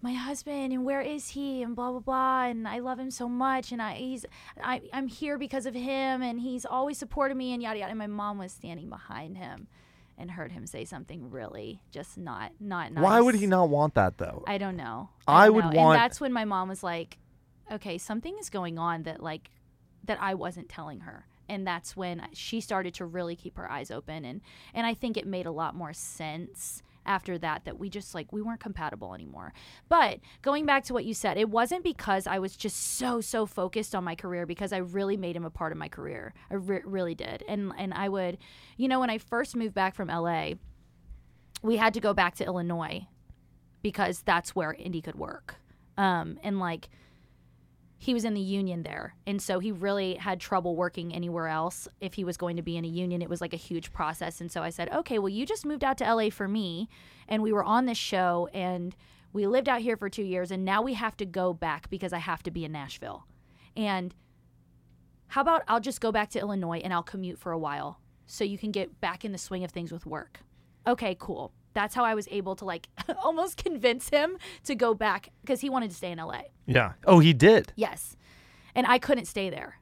"My 0.01 0.13
husband 0.13 0.73
and 0.73 0.83
where 0.85 1.01
is 1.01 1.29
he?" 1.29 1.61
and 1.63 1.75
blah 1.75 1.91
blah 1.91 1.99
blah, 1.99 2.43
and 2.45 2.67
I 2.67 2.79
love 2.79 2.99
him 2.99 3.11
so 3.11 3.27
much, 3.29 3.71
and 3.71 3.81
I 3.81 3.93
he's 3.95 4.25
I 4.63 4.81
I'm 4.93 5.07
here 5.07 5.37
because 5.37 5.65
of 5.65 5.73
him, 5.73 6.21
and 6.21 6.39
he's 6.39 6.65
always 6.65 6.97
supported 6.97 7.35
me, 7.35 7.53
and 7.53 7.61
yada 7.61 7.79
yada. 7.79 7.89
And 7.91 7.99
my 7.99 8.07
mom 8.07 8.37
was 8.37 8.51
standing 8.51 8.89
behind 8.89 9.37
him. 9.37 9.67
And 10.17 10.29
heard 10.29 10.51
him 10.51 10.67
say 10.67 10.85
something 10.85 11.31
really 11.31 11.81
just 11.89 12.15
not 12.15 12.51
not 12.59 12.91
nice. 12.91 13.03
Why 13.03 13.21
would 13.21 13.33
he 13.33 13.47
not 13.47 13.69
want 13.69 13.95
that 13.95 14.19
though? 14.19 14.43
I 14.45 14.59
don't 14.59 14.75
know. 14.75 15.09
I 15.27 15.47
don't 15.47 15.55
would 15.55 15.65
know. 15.73 15.81
want- 15.81 15.95
And 15.95 16.03
that's 16.03 16.21
when 16.21 16.31
my 16.31 16.45
mom 16.45 16.69
was 16.69 16.83
like, 16.83 17.17
"Okay, 17.71 17.97
something 17.97 18.37
is 18.37 18.51
going 18.51 18.77
on 18.77 19.01
that 19.03 19.23
like 19.23 19.49
that 20.03 20.21
I 20.21 20.35
wasn't 20.35 20.69
telling 20.69 20.99
her." 21.01 21.25
And 21.49 21.65
that's 21.65 21.97
when 21.97 22.27
she 22.33 22.61
started 22.61 22.93
to 22.95 23.05
really 23.05 23.35
keep 23.35 23.57
her 23.57 23.71
eyes 23.71 23.89
open 23.89 24.23
and 24.23 24.41
and 24.75 24.85
I 24.85 24.93
think 24.93 25.17
it 25.17 25.25
made 25.25 25.47
a 25.47 25.51
lot 25.51 25.73
more 25.73 25.93
sense 25.93 26.83
after 27.05 27.37
that 27.37 27.65
that 27.65 27.79
we 27.79 27.89
just 27.89 28.13
like 28.13 28.31
we 28.31 28.41
weren't 28.41 28.59
compatible 28.59 29.13
anymore. 29.13 29.53
But 29.89 30.19
going 30.41 30.65
back 30.65 30.83
to 30.85 30.93
what 30.93 31.05
you 31.05 31.13
said, 31.13 31.37
it 31.37 31.49
wasn't 31.49 31.83
because 31.83 32.27
I 32.27 32.39
was 32.39 32.55
just 32.55 32.97
so 32.97 33.21
so 33.21 33.45
focused 33.45 33.95
on 33.95 34.03
my 34.03 34.15
career 34.15 34.45
because 34.45 34.73
I 34.73 34.77
really 34.77 35.17
made 35.17 35.35
him 35.35 35.45
a 35.45 35.49
part 35.49 35.71
of 35.71 35.77
my 35.77 35.87
career. 35.87 36.33
I 36.49 36.55
re- 36.55 36.81
really 36.85 37.15
did. 37.15 37.43
And 37.47 37.73
and 37.77 37.93
I 37.93 38.09
would, 38.09 38.37
you 38.77 38.87
know, 38.87 38.99
when 38.99 39.09
I 39.09 39.17
first 39.17 39.55
moved 39.55 39.73
back 39.73 39.95
from 39.95 40.07
LA, 40.07 40.53
we 41.61 41.77
had 41.77 41.93
to 41.93 41.99
go 41.99 42.13
back 42.13 42.35
to 42.35 42.45
Illinois 42.45 43.07
because 43.81 44.21
that's 44.21 44.55
where 44.55 44.73
Indy 44.73 45.01
could 45.01 45.15
work. 45.15 45.55
Um, 45.97 46.39
and 46.43 46.59
like 46.59 46.89
he 48.01 48.15
was 48.15 48.25
in 48.25 48.33
the 48.33 48.41
union 48.41 48.81
there. 48.81 49.13
And 49.27 49.39
so 49.39 49.59
he 49.59 49.71
really 49.71 50.15
had 50.15 50.39
trouble 50.39 50.75
working 50.75 51.13
anywhere 51.13 51.47
else. 51.47 51.87
If 51.99 52.15
he 52.15 52.23
was 52.23 52.35
going 52.35 52.55
to 52.55 52.63
be 52.63 52.75
in 52.75 52.83
a 52.83 52.87
union, 52.87 53.21
it 53.21 53.29
was 53.29 53.41
like 53.41 53.53
a 53.53 53.57
huge 53.57 53.93
process. 53.93 54.41
And 54.41 54.51
so 54.51 54.63
I 54.63 54.71
said, 54.71 54.91
okay, 54.91 55.19
well, 55.19 55.29
you 55.29 55.45
just 55.45 55.67
moved 55.67 55.83
out 55.83 55.99
to 55.99 56.15
LA 56.15 56.31
for 56.31 56.47
me. 56.47 56.89
And 57.27 57.43
we 57.43 57.53
were 57.53 57.63
on 57.63 57.85
this 57.85 57.99
show 57.99 58.49
and 58.55 58.95
we 59.33 59.45
lived 59.45 59.69
out 59.69 59.81
here 59.81 59.95
for 59.95 60.09
two 60.09 60.23
years. 60.23 60.49
And 60.49 60.65
now 60.65 60.81
we 60.81 60.95
have 60.95 61.15
to 61.17 61.27
go 61.27 61.53
back 61.53 61.91
because 61.91 62.11
I 62.11 62.17
have 62.17 62.41
to 62.41 62.49
be 62.49 62.65
in 62.65 62.71
Nashville. 62.71 63.27
And 63.77 64.15
how 65.27 65.41
about 65.41 65.61
I'll 65.67 65.79
just 65.79 66.01
go 66.01 66.11
back 66.11 66.31
to 66.31 66.39
Illinois 66.39 66.79
and 66.79 66.91
I'll 66.91 67.03
commute 67.03 67.37
for 67.37 67.51
a 67.51 67.59
while 67.59 67.99
so 68.25 68.43
you 68.43 68.57
can 68.57 68.71
get 68.71 68.99
back 68.99 69.23
in 69.23 69.31
the 69.31 69.37
swing 69.37 69.63
of 69.63 69.69
things 69.69 69.91
with 69.91 70.07
work. 70.07 70.39
Okay, 70.87 71.15
cool. 71.19 71.53
That's 71.73 71.95
how 71.95 72.03
I 72.03 72.15
was 72.15 72.27
able 72.31 72.55
to 72.57 72.65
like 72.65 72.87
almost 73.23 73.57
convince 73.57 74.09
him 74.09 74.37
to 74.65 74.75
go 74.75 74.93
back 74.93 75.29
because 75.41 75.61
he 75.61 75.69
wanted 75.69 75.89
to 75.91 75.95
stay 75.95 76.11
in 76.11 76.17
LA. 76.17 76.41
yeah. 76.65 76.93
Oh, 77.05 77.19
he 77.19 77.33
did. 77.33 77.73
Yes. 77.75 78.15
And 78.75 78.87
I 78.87 78.99
couldn't 78.99 79.25
stay 79.25 79.49
there. 79.49 79.77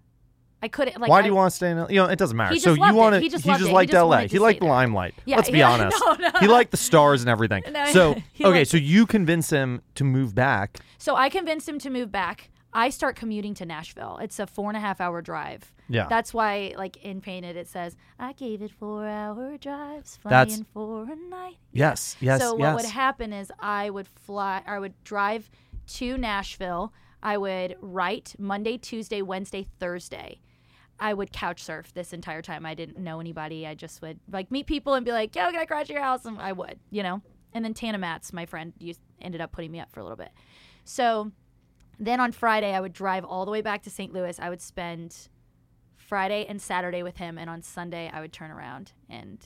I 0.62 0.68
couldn't 0.68 1.00
like 1.00 1.10
Why 1.10 1.22
do 1.22 1.28
you 1.30 1.36
want 1.36 1.52
to 1.52 1.56
stay 1.56 1.72
in? 1.72 1.78
LA? 1.78 1.88
You 1.88 1.96
know, 1.96 2.06
it 2.08 2.20
doesn't 2.20 2.36
matter. 2.36 2.56
So 2.58 2.74
you 2.74 2.94
want 2.94 3.16
to? 3.16 3.22
He 3.22 3.30
just 3.30 3.46
loved 3.46 3.62
it. 3.62 3.68
He 3.68 3.74
liked 3.74 3.92
just 3.92 4.06
LA. 4.06 4.18
He 4.28 4.40
liked 4.40 4.60
the 4.60 4.66
there. 4.66 4.74
limelight. 4.74 5.16
Yeah, 5.26 5.38
Let's 5.38 5.50
be 5.50 5.60
yeah, 5.60 5.72
honest. 5.72 5.98
no, 6.06 6.14
no. 6.16 6.30
He 6.40 6.48
liked 6.48 6.72
the 6.72 6.78
stars 6.78 7.22
and 7.22 7.30
everything. 7.30 7.64
No, 7.72 7.86
so 7.92 8.16
okay, 8.44 8.66
so 8.66 8.76
you 8.78 9.06
convince 9.06 9.50
him 9.52 9.82
to 9.96 10.04
move 10.04 10.36
back. 10.36 10.80
So 10.98 11.16
I 11.16 11.30
convinced 11.30 11.70
him 11.70 11.80
to 11.80 11.90
move 11.90 12.12
back. 12.12 12.50
I 12.74 12.90
start 12.90 13.16
commuting 13.16 13.54
to 13.56 13.66
Nashville. 13.66 14.20
It's 14.22 14.38
a 14.40 14.46
four 14.46 14.70
and 14.70 14.78
a 14.78 14.80
half 14.80 15.02
hour 15.02 15.22
drive. 15.22 15.72
Yeah. 15.88 16.06
That's 16.08 16.34
why, 16.34 16.76
like 16.78 16.98
in 16.98 17.20
Painted, 17.20 17.58
it 17.58 17.68
says, 17.68 17.96
I 18.20 18.34
gave 18.34 18.62
it 18.62 18.72
four 18.72 19.08
hour 19.08 19.58
drives, 19.58 20.20
That's- 20.24 20.56
flying 20.56 20.66
for 20.74 21.12
a 21.12 21.16
night. 21.16 21.58
Yes. 21.72 22.16
Yes. 22.20 22.42
so 22.42 22.58
yes. 22.58 22.60
what 22.60 22.76
would 22.76 22.92
happen 22.92 23.34
is 23.34 23.52
I 23.60 23.90
would 23.90 24.08
fly, 24.08 24.62
I 24.68 24.78
would 24.78 24.94
drive 25.04 25.50
to 25.96 26.18
Nashville. 26.18 26.94
I 27.24 27.38
would 27.38 27.76
write 27.82 28.36
Monday, 28.38 28.78
Tuesday, 28.78 29.22
Wednesday, 29.24 29.66
Thursday. 29.80 30.40
I 31.00 31.14
would 31.14 31.32
couch 31.32 31.64
surf 31.64 31.92
this 31.94 32.14
entire 32.14 32.42
time. 32.42 32.66
I 32.66 32.76
didn't 32.76 32.98
know 33.00 33.20
anybody. 33.20 33.66
I 33.66 33.74
just 33.74 34.02
would 34.02 34.20
like 34.32 34.52
meet 34.52 34.68
people 34.68 34.94
and 34.94 35.06
be 35.06 35.12
like, 35.14 35.34
"Yo, 35.36 35.50
can 35.50 35.56
I 35.60 35.66
crash 35.66 35.84
at 35.84 35.90
your 35.90 36.02
house?" 36.02 36.26
And 36.26 36.38
I 36.40 36.52
would, 36.52 36.78
you 36.92 37.04
know. 37.04 37.22
and 37.54 37.66
then 37.66 37.74
Tana 37.74 37.98
Matz, 37.98 38.32
my 38.32 38.46
friend, 38.46 38.74
used, 38.80 39.00
ended 39.22 39.42
up 39.42 39.52
putting 39.52 39.72
me 39.72 39.80
up 39.80 39.92
for 39.92 40.02
a 40.02 40.04
little 40.04 40.18
bit. 40.18 40.30
So 40.84 41.32
then 42.00 42.20
on 42.20 42.32
Friday, 42.32 42.74
I 42.74 42.80
would 42.80 42.94
drive 42.94 43.26
all 43.26 43.46
the 43.46 43.52
way 43.52 43.62
back 43.62 43.84
to 43.84 43.90
St. 43.90 44.14
Louis. 44.14 44.40
I 44.40 44.50
would 44.50 44.62
spend 44.62 45.28
Friday 45.96 46.46
and 46.48 46.62
Saturday 46.62 47.04
with 47.04 47.18
him, 47.18 47.38
and 47.38 47.50
on 47.50 47.62
Sunday, 47.62 48.10
I 48.14 48.22
would 48.22 48.34
turn 48.34 48.52
around 48.52 48.94
and 49.10 49.46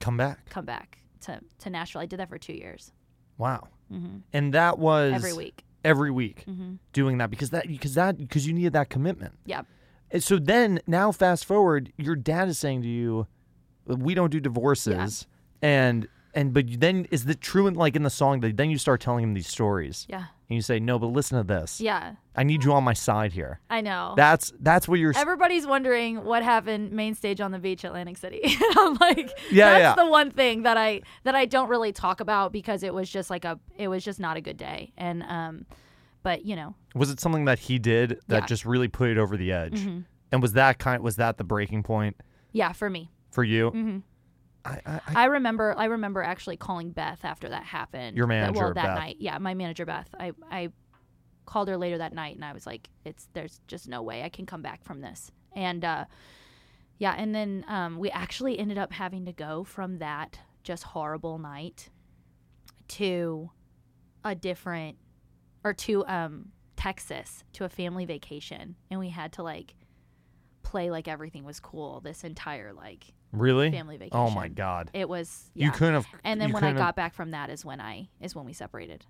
Come 0.00 0.16
back. 0.16 0.48
come 0.50 0.64
back 0.64 0.98
to, 1.22 1.40
to 1.60 1.70
Nashville. 1.70 2.00
I 2.02 2.06
did 2.06 2.18
that 2.20 2.28
for 2.28 2.38
two 2.38 2.52
years 2.54 2.92
Wow. 3.38 3.68
hmm 3.90 4.18
And 4.32 4.52
that 4.54 4.78
was 4.78 5.12
every 5.12 5.32
week. 5.32 5.64
Every 5.84 6.10
week 6.10 6.44
hmm 6.46 6.74
doing 6.94 7.18
that 7.18 7.28
because 7.30 7.50
that 7.50 7.66
because 7.68 7.94
that 7.94 8.16
because 8.16 8.46
you 8.46 8.52
needed 8.54 8.72
that 8.72 8.88
commitment. 8.88 9.34
Yeah. 9.44 9.62
And 10.10 10.22
so 10.22 10.38
then 10.38 10.80
now 10.86 11.12
fast 11.12 11.44
forward, 11.44 11.92
your 11.98 12.16
dad 12.16 12.48
is 12.48 12.58
saying 12.58 12.82
to 12.82 12.88
you, 12.88 13.26
"We 13.86 14.14
don't 14.14 14.30
do 14.30 14.40
divorces," 14.40 15.26
and 15.60 16.06
and 16.34 16.52
but 16.54 16.80
then 16.80 17.06
is 17.10 17.26
the 17.26 17.34
true 17.34 17.66
in 17.66 17.74
like 17.74 17.96
in 17.96 18.02
the 18.02 18.10
song 18.10 18.40
that 18.40 18.56
then 18.56 18.70
you 18.70 18.78
start 18.78 19.00
telling 19.02 19.24
him 19.24 19.34
these 19.34 19.48
stories 19.48 20.06
Yeah. 20.08 20.24
And 20.48 20.56
you 20.56 20.62
say, 20.62 20.78
"No, 20.78 20.98
but 20.98 21.06
listen 21.06 21.38
to 21.38 21.44
this. 21.44 21.80
Yeah. 21.80 22.14
I 22.36 22.42
need 22.42 22.64
you 22.64 22.72
on 22.72 22.84
my 22.84 22.92
side 22.92 23.32
here." 23.32 23.60
I 23.70 23.80
know. 23.80 24.14
That's 24.16 24.52
that's 24.60 24.86
what 24.86 24.98
you're. 24.98 25.10
s- 25.10 25.16
Everybody's 25.16 25.66
wondering 25.66 26.24
what 26.24 26.42
happened 26.42 26.92
main 26.92 27.14
stage 27.14 27.40
on 27.40 27.50
the 27.50 27.58
beach, 27.58 27.84
Atlantic 27.84 28.16
City. 28.18 28.40
I'm 28.76 28.94
like, 29.00 29.30
Yeah, 29.50 29.70
that's 29.78 29.98
yeah. 29.98 30.04
the 30.04 30.10
one 30.10 30.30
thing 30.30 30.62
that 30.64 30.76
I 30.76 31.02
that 31.24 31.34
I 31.34 31.46
don't 31.46 31.68
really 31.68 31.92
talk 31.92 32.20
about 32.20 32.52
because 32.52 32.82
it 32.82 32.92
was 32.92 33.08
just 33.10 33.30
like 33.30 33.44
a 33.44 33.58
it 33.76 33.88
was 33.88 34.04
just 34.04 34.20
not 34.20 34.36
a 34.36 34.40
good 34.40 34.56
day. 34.56 34.92
And 34.96 35.22
um, 35.24 35.66
but 36.22 36.44
you 36.44 36.56
know, 36.56 36.74
Was 36.94 37.10
it 37.10 37.20
something 37.20 37.44
that 37.46 37.58
he 37.58 37.78
did 37.78 38.20
that 38.28 38.42
Yeah. 38.42 38.46
just 38.46 38.64
really 38.64 38.88
put 38.88 39.08
it 39.10 39.18
over 39.18 39.36
the 39.36 39.52
edge? 39.52 39.80
Mhm. 39.80 40.04
And 40.32 40.42
was 40.42 40.52
that 40.54 40.78
kind? 40.78 41.02
Was 41.02 41.16
that 41.16 41.38
the 41.38 41.44
breaking 41.44 41.82
point 41.84 42.16
yeah, 42.52 42.72
for 42.72 42.90
me. 42.90 43.10
for 43.30 43.44
you? 43.44 43.70
hmm 43.70 43.98
I, 44.64 44.80
I, 44.86 45.00
I, 45.14 45.24
remember 45.26 45.74
I 45.76 45.86
remember 45.86 46.22
actually 46.22 46.56
calling 46.56 46.90
Beth 46.90 47.20
after 47.24 47.48
that 47.50 47.64
happened. 47.64 48.16
Your 48.16 48.26
That- 48.26 48.28
manager, 48.28 48.58
well, 48.60 48.74
that 48.74 48.86
Beth. 48.86 48.98
night. 48.98 49.16
Yeah, 49.20 49.38
my 49.38 49.54
manager 49.54 49.84
Beth. 49.84 50.08
I 50.18 50.32
I 50.50 50.70
called 51.46 51.68
her 51.68 51.76
later 51.76 51.98
that 51.98 52.14
night 52.14 52.36
and 52.36 52.44
I 52.44 52.52
was 52.52 52.66
like, 52.66 52.88
it's 53.04 53.28
there's 53.34 53.60
just 53.66 53.88
no 53.88 54.02
way 54.02 54.22
I 54.22 54.28
can 54.30 54.46
come 54.46 54.62
back 54.62 54.82
from 54.82 55.00
this. 55.00 55.30
And 55.54 55.84
uh, 55.84 56.06
yeah, 56.98 57.14
and 57.16 57.34
then 57.34 57.64
um, 57.68 57.98
we 57.98 58.10
actually 58.10 58.58
ended 58.58 58.78
up 58.78 58.92
having 58.92 59.26
to 59.26 59.32
go 59.32 59.64
from 59.64 59.98
that 59.98 60.38
just 60.62 60.82
horrible 60.84 61.38
night 61.38 61.90
to 62.88 63.50
a 64.24 64.34
different 64.34 64.96
or 65.62 65.72
to 65.74 66.06
um 66.06 66.46
Texas 66.76 67.44
to 67.52 67.64
a 67.64 67.68
family 67.68 68.04
vacation 68.04 68.76
and 68.90 68.98
we 69.00 69.08
had 69.08 69.32
to 69.32 69.42
like 69.42 69.74
play 70.62 70.90
like 70.90 71.08
everything 71.08 71.44
was 71.44 71.60
cool 71.60 72.00
this 72.00 72.24
entire 72.24 72.72
like 72.72 73.12
really? 73.40 73.70
family 73.70 73.96
vacation. 73.96 74.16
Oh 74.16 74.30
my 74.30 74.48
God! 74.48 74.90
It 74.92 75.08
was 75.08 75.50
yeah. 75.54 75.66
You 75.66 75.72
couldn't 75.72 75.94
have. 75.94 76.06
and 76.24 76.40
then 76.40 76.52
when 76.52 76.62
I 76.62 76.68
couldn't 76.68 76.76
have- 76.76 76.86
got 76.88 76.96
back 76.96 77.14
from 77.14 77.30
that 77.32 77.50
is 77.50 77.64
when 77.64 77.80
I 77.80 78.08
is 78.20 78.34
when 78.34 78.44
we 78.44 78.52
separated. 78.52 79.04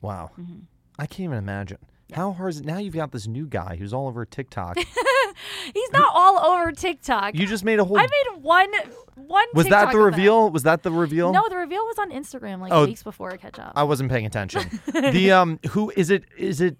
Wow. 0.00 0.30
Mhm. 0.38 0.62
I 0.98 1.06
can't 1.06 1.20
even 1.20 1.38
imagine. 1.38 1.78
How 2.12 2.32
hard 2.32 2.50
is 2.50 2.60
it? 2.60 2.66
Now 2.66 2.78
you've 2.78 2.94
got 2.94 3.10
this 3.10 3.26
new 3.26 3.46
guy 3.46 3.76
who's 3.76 3.92
all 3.92 4.06
over 4.06 4.24
TikTok. 4.24 4.78
He's 5.74 5.92
not 5.92 6.10
all 6.14 6.38
over 6.38 6.70
TikTok. 6.72 7.34
you 7.34 7.46
just 7.46 7.64
made 7.64 7.78
a 7.80 7.84
whole. 7.84 7.98
I 7.98 8.02
made 8.02 8.42
one 8.42 8.72
one. 9.16 9.46
was 9.54 9.66
that 9.66 9.90
the 9.92 9.98
reveal? 9.98 10.50
Was 10.50 10.62
that 10.62 10.82
the 10.82 10.90
reveal? 10.92 11.32
No, 11.32 11.44
the 11.48 11.56
reveal 11.56 11.84
was 11.84 11.98
on 11.98 12.10
Instagram 12.12 12.60
like 12.60 12.72
Oh, 12.72 12.86
weeks 12.86 13.02
before 13.02 13.32
I 13.32 13.36
catch 13.36 13.58
up. 13.58 13.72
I 13.74 13.82
wasn't 13.82 14.10
paying 14.10 14.24
attention. 14.26 14.80
the 14.92 15.32
um, 15.32 15.58
who 15.70 15.92
is 15.96 16.10
it? 16.10 16.24
Is 16.38 16.60
it? 16.60 16.76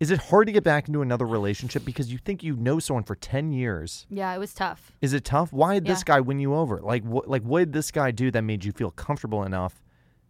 Is 0.00 0.10
it 0.12 0.18
hard 0.20 0.46
to 0.46 0.52
get 0.52 0.62
back 0.62 0.86
into 0.86 1.02
another 1.02 1.26
relationship 1.26 1.84
because 1.84 2.10
you 2.12 2.18
think 2.18 2.42
you 2.44 2.54
know 2.56 2.78
someone 2.78 3.02
for 3.04 3.14
ten 3.16 3.52
years? 3.52 4.06
yeah, 4.08 4.32
it 4.34 4.38
was 4.38 4.54
tough. 4.54 4.92
Is 5.02 5.12
it 5.12 5.24
tough? 5.24 5.52
Why 5.52 5.74
did 5.74 5.86
this 5.86 6.04
guy 6.04 6.20
win 6.20 6.38
you 6.38 6.54
over? 6.54 6.80
Like 6.80 7.02
what? 7.04 7.28
Like 7.28 7.42
what 7.42 7.58
did 7.60 7.72
this 7.72 7.90
guy 7.90 8.10
do 8.12 8.30
that 8.30 8.42
made 8.42 8.64
you 8.64 8.72
feel 8.72 8.90
comfortable 8.92 9.42
enough 9.42 9.82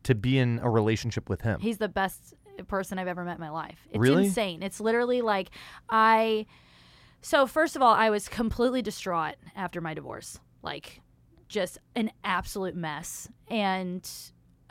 to 0.04 0.14
be 0.14 0.38
in 0.38 0.58
a 0.62 0.70
relationship 0.70 1.28
with 1.28 1.42
him? 1.42 1.60
He's 1.60 1.78
the 1.78 1.88
best 1.88 2.34
person 2.66 2.98
I've 2.98 3.08
ever 3.08 3.24
met 3.24 3.34
in 3.36 3.40
my 3.40 3.50
life. 3.50 3.86
It's 3.90 3.98
Really? 3.98 4.24
insane. 4.26 4.62
It's 4.62 4.80
literally 4.80 5.20
like 5.20 5.50
I 5.90 6.46
So 7.20 7.46
first 7.46 7.76
of 7.76 7.82
all, 7.82 7.94
I 7.94 8.10
was 8.10 8.28
completely 8.28 8.80
distraught 8.82 9.34
after 9.54 9.80
my 9.80 9.92
divorce. 9.94 10.40
Like 10.62 11.02
just 11.48 11.78
an 11.94 12.10
absolute 12.24 12.74
mess. 12.74 13.28
And 13.48 14.08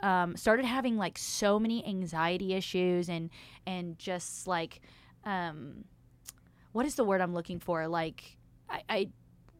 um, 0.00 0.36
started 0.36 0.64
having 0.64 0.96
like 0.96 1.18
so 1.18 1.58
many 1.58 1.84
anxiety 1.86 2.54
issues 2.54 3.08
and 3.08 3.30
and 3.66 3.98
just 3.98 4.46
like 4.46 4.80
um, 5.24 5.84
what 6.72 6.86
is 6.86 6.94
the 6.94 7.04
word 7.04 7.20
I'm 7.20 7.34
looking 7.34 7.58
for? 7.58 7.86
Like 7.88 8.36
I, 8.68 8.82
I 8.88 9.08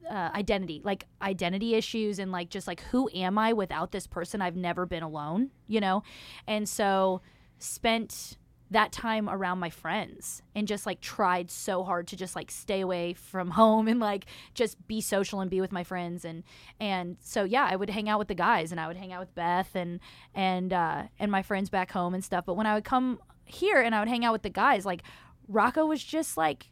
uh, 0.09 0.31
identity, 0.35 0.81
like 0.85 1.05
identity 1.21 1.75
issues, 1.75 2.19
and 2.19 2.33
like 2.33 2.49
just 2.51 2.67
like 2.67 2.81
who 2.83 3.11
am 3.15 3.39
I 3.39 3.53
without 3.53 3.93
this 3.93 4.07
person? 4.07 4.41
I've 4.41 4.57
never 4.57 4.87
been 4.87 5.03
alone, 5.03 5.51
you 5.67 5.81
know, 5.81 6.03
and 6.47 6.69
so 6.69 7.21
spent 7.59 8.39
that 8.71 8.93
time 8.93 9.29
around 9.31 9.59
my 9.59 9.71
friends 9.71 10.43
and 10.55 10.69
just 10.69 10.85
like 10.85 11.01
tried 11.01 11.51
so 11.51 11.83
hard 11.85 12.07
to 12.07 12.17
just 12.17 12.37
like 12.37 12.51
stay 12.51 12.81
away 12.83 13.15
from 13.15 13.51
home 13.53 13.89
and 13.89 13.99
like 14.01 14.27
just 14.55 14.77
be 14.87 15.01
social 15.01 15.41
and 15.41 15.51
be 15.51 15.61
with 15.61 15.73
my 15.73 15.83
friends 15.85 16.25
and 16.25 16.43
and 16.79 17.17
so 17.21 17.45
yeah 17.45 17.67
I 17.71 17.77
would 17.77 17.89
hang 17.91 18.09
out 18.09 18.19
with 18.19 18.29
the 18.29 18.35
guys 18.35 18.71
and 18.71 18.79
I 18.81 18.87
would 18.87 18.97
hang 18.99 19.13
out 19.13 19.21
with 19.21 19.35
Beth 19.35 19.71
and 19.75 20.01
and 20.35 20.73
uh 20.73 21.05
and 21.19 21.31
my 21.33 21.43
friends 21.43 21.71
back 21.71 21.91
home 21.93 22.13
and 22.15 22.23
stuff 22.23 22.45
but 22.45 22.55
when 22.55 22.67
I 22.67 22.75
would 22.75 22.85
come 22.85 23.21
here 23.47 23.81
and 23.81 23.95
I 23.95 24.01
would 24.01 24.09
hang 24.09 24.25
out 24.25 24.33
with 24.33 24.43
the 24.43 24.51
guys 24.51 24.85
like 24.85 25.03
Rocco 25.49 25.87
was 25.87 26.05
just 26.05 26.37
like 26.37 26.71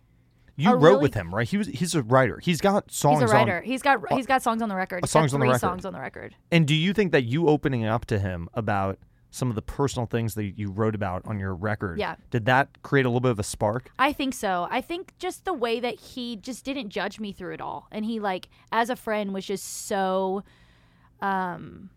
You 0.56 0.72
wrote 0.72 0.82
really- 0.82 1.02
with 1.02 1.14
him, 1.14 1.34
right? 1.34 1.48
He 1.48 1.56
was 1.56 1.66
he's 1.68 1.94
a 1.94 2.02
writer. 2.02 2.38
He's 2.42 2.60
got 2.60 2.90
songs 2.92 3.22
he's 3.22 3.30
a 3.30 3.32
writer 3.34 3.56
on. 3.58 3.62
he's 3.64 3.80
got 3.80 4.00
he's 4.12 4.26
got 4.26 4.42
songs 4.42 4.60
on 4.60 4.68
the 4.68 4.76
record 4.76 5.00
he's 5.04 5.10
songs 5.10 5.32
got 5.32 5.36
on 5.36 5.40
the 5.40 5.44
three 5.46 5.52
record. 5.52 5.60
songs 5.60 5.84
on 5.86 5.92
the 5.94 6.00
record 6.00 6.34
And 6.52 6.66
do 6.66 6.74
you 6.74 6.92
think 6.92 7.12
that 7.12 7.24
you 7.24 7.48
opening 7.48 7.86
up 7.86 8.04
to 8.06 8.18
him 8.18 8.48
about 8.52 8.98
some 9.36 9.50
of 9.50 9.54
the 9.54 9.62
personal 9.62 10.06
things 10.06 10.34
that 10.34 10.58
you 10.58 10.70
wrote 10.70 10.94
about 10.94 11.20
on 11.26 11.38
your 11.38 11.54
record, 11.54 11.98
Yeah. 11.98 12.16
did 12.30 12.46
that 12.46 12.82
create 12.82 13.04
a 13.04 13.08
little 13.10 13.20
bit 13.20 13.30
of 13.32 13.38
a 13.38 13.42
spark? 13.42 13.90
I 13.98 14.12
think 14.12 14.32
so. 14.32 14.66
I 14.70 14.80
think 14.80 15.12
just 15.18 15.44
the 15.44 15.52
way 15.52 15.78
that 15.80 16.00
he 16.00 16.36
just 16.36 16.64
didn't 16.64 16.88
judge 16.88 17.20
me 17.20 17.32
through 17.32 17.52
it 17.54 17.60
all. 17.60 17.86
And 17.92 18.04
he 18.06 18.18
like 18.18 18.48
as 18.72 18.88
a 18.88 18.96
friend 18.96 19.34
was 19.34 19.44
just 19.44 19.86
so 19.86 20.42
um 21.20 21.90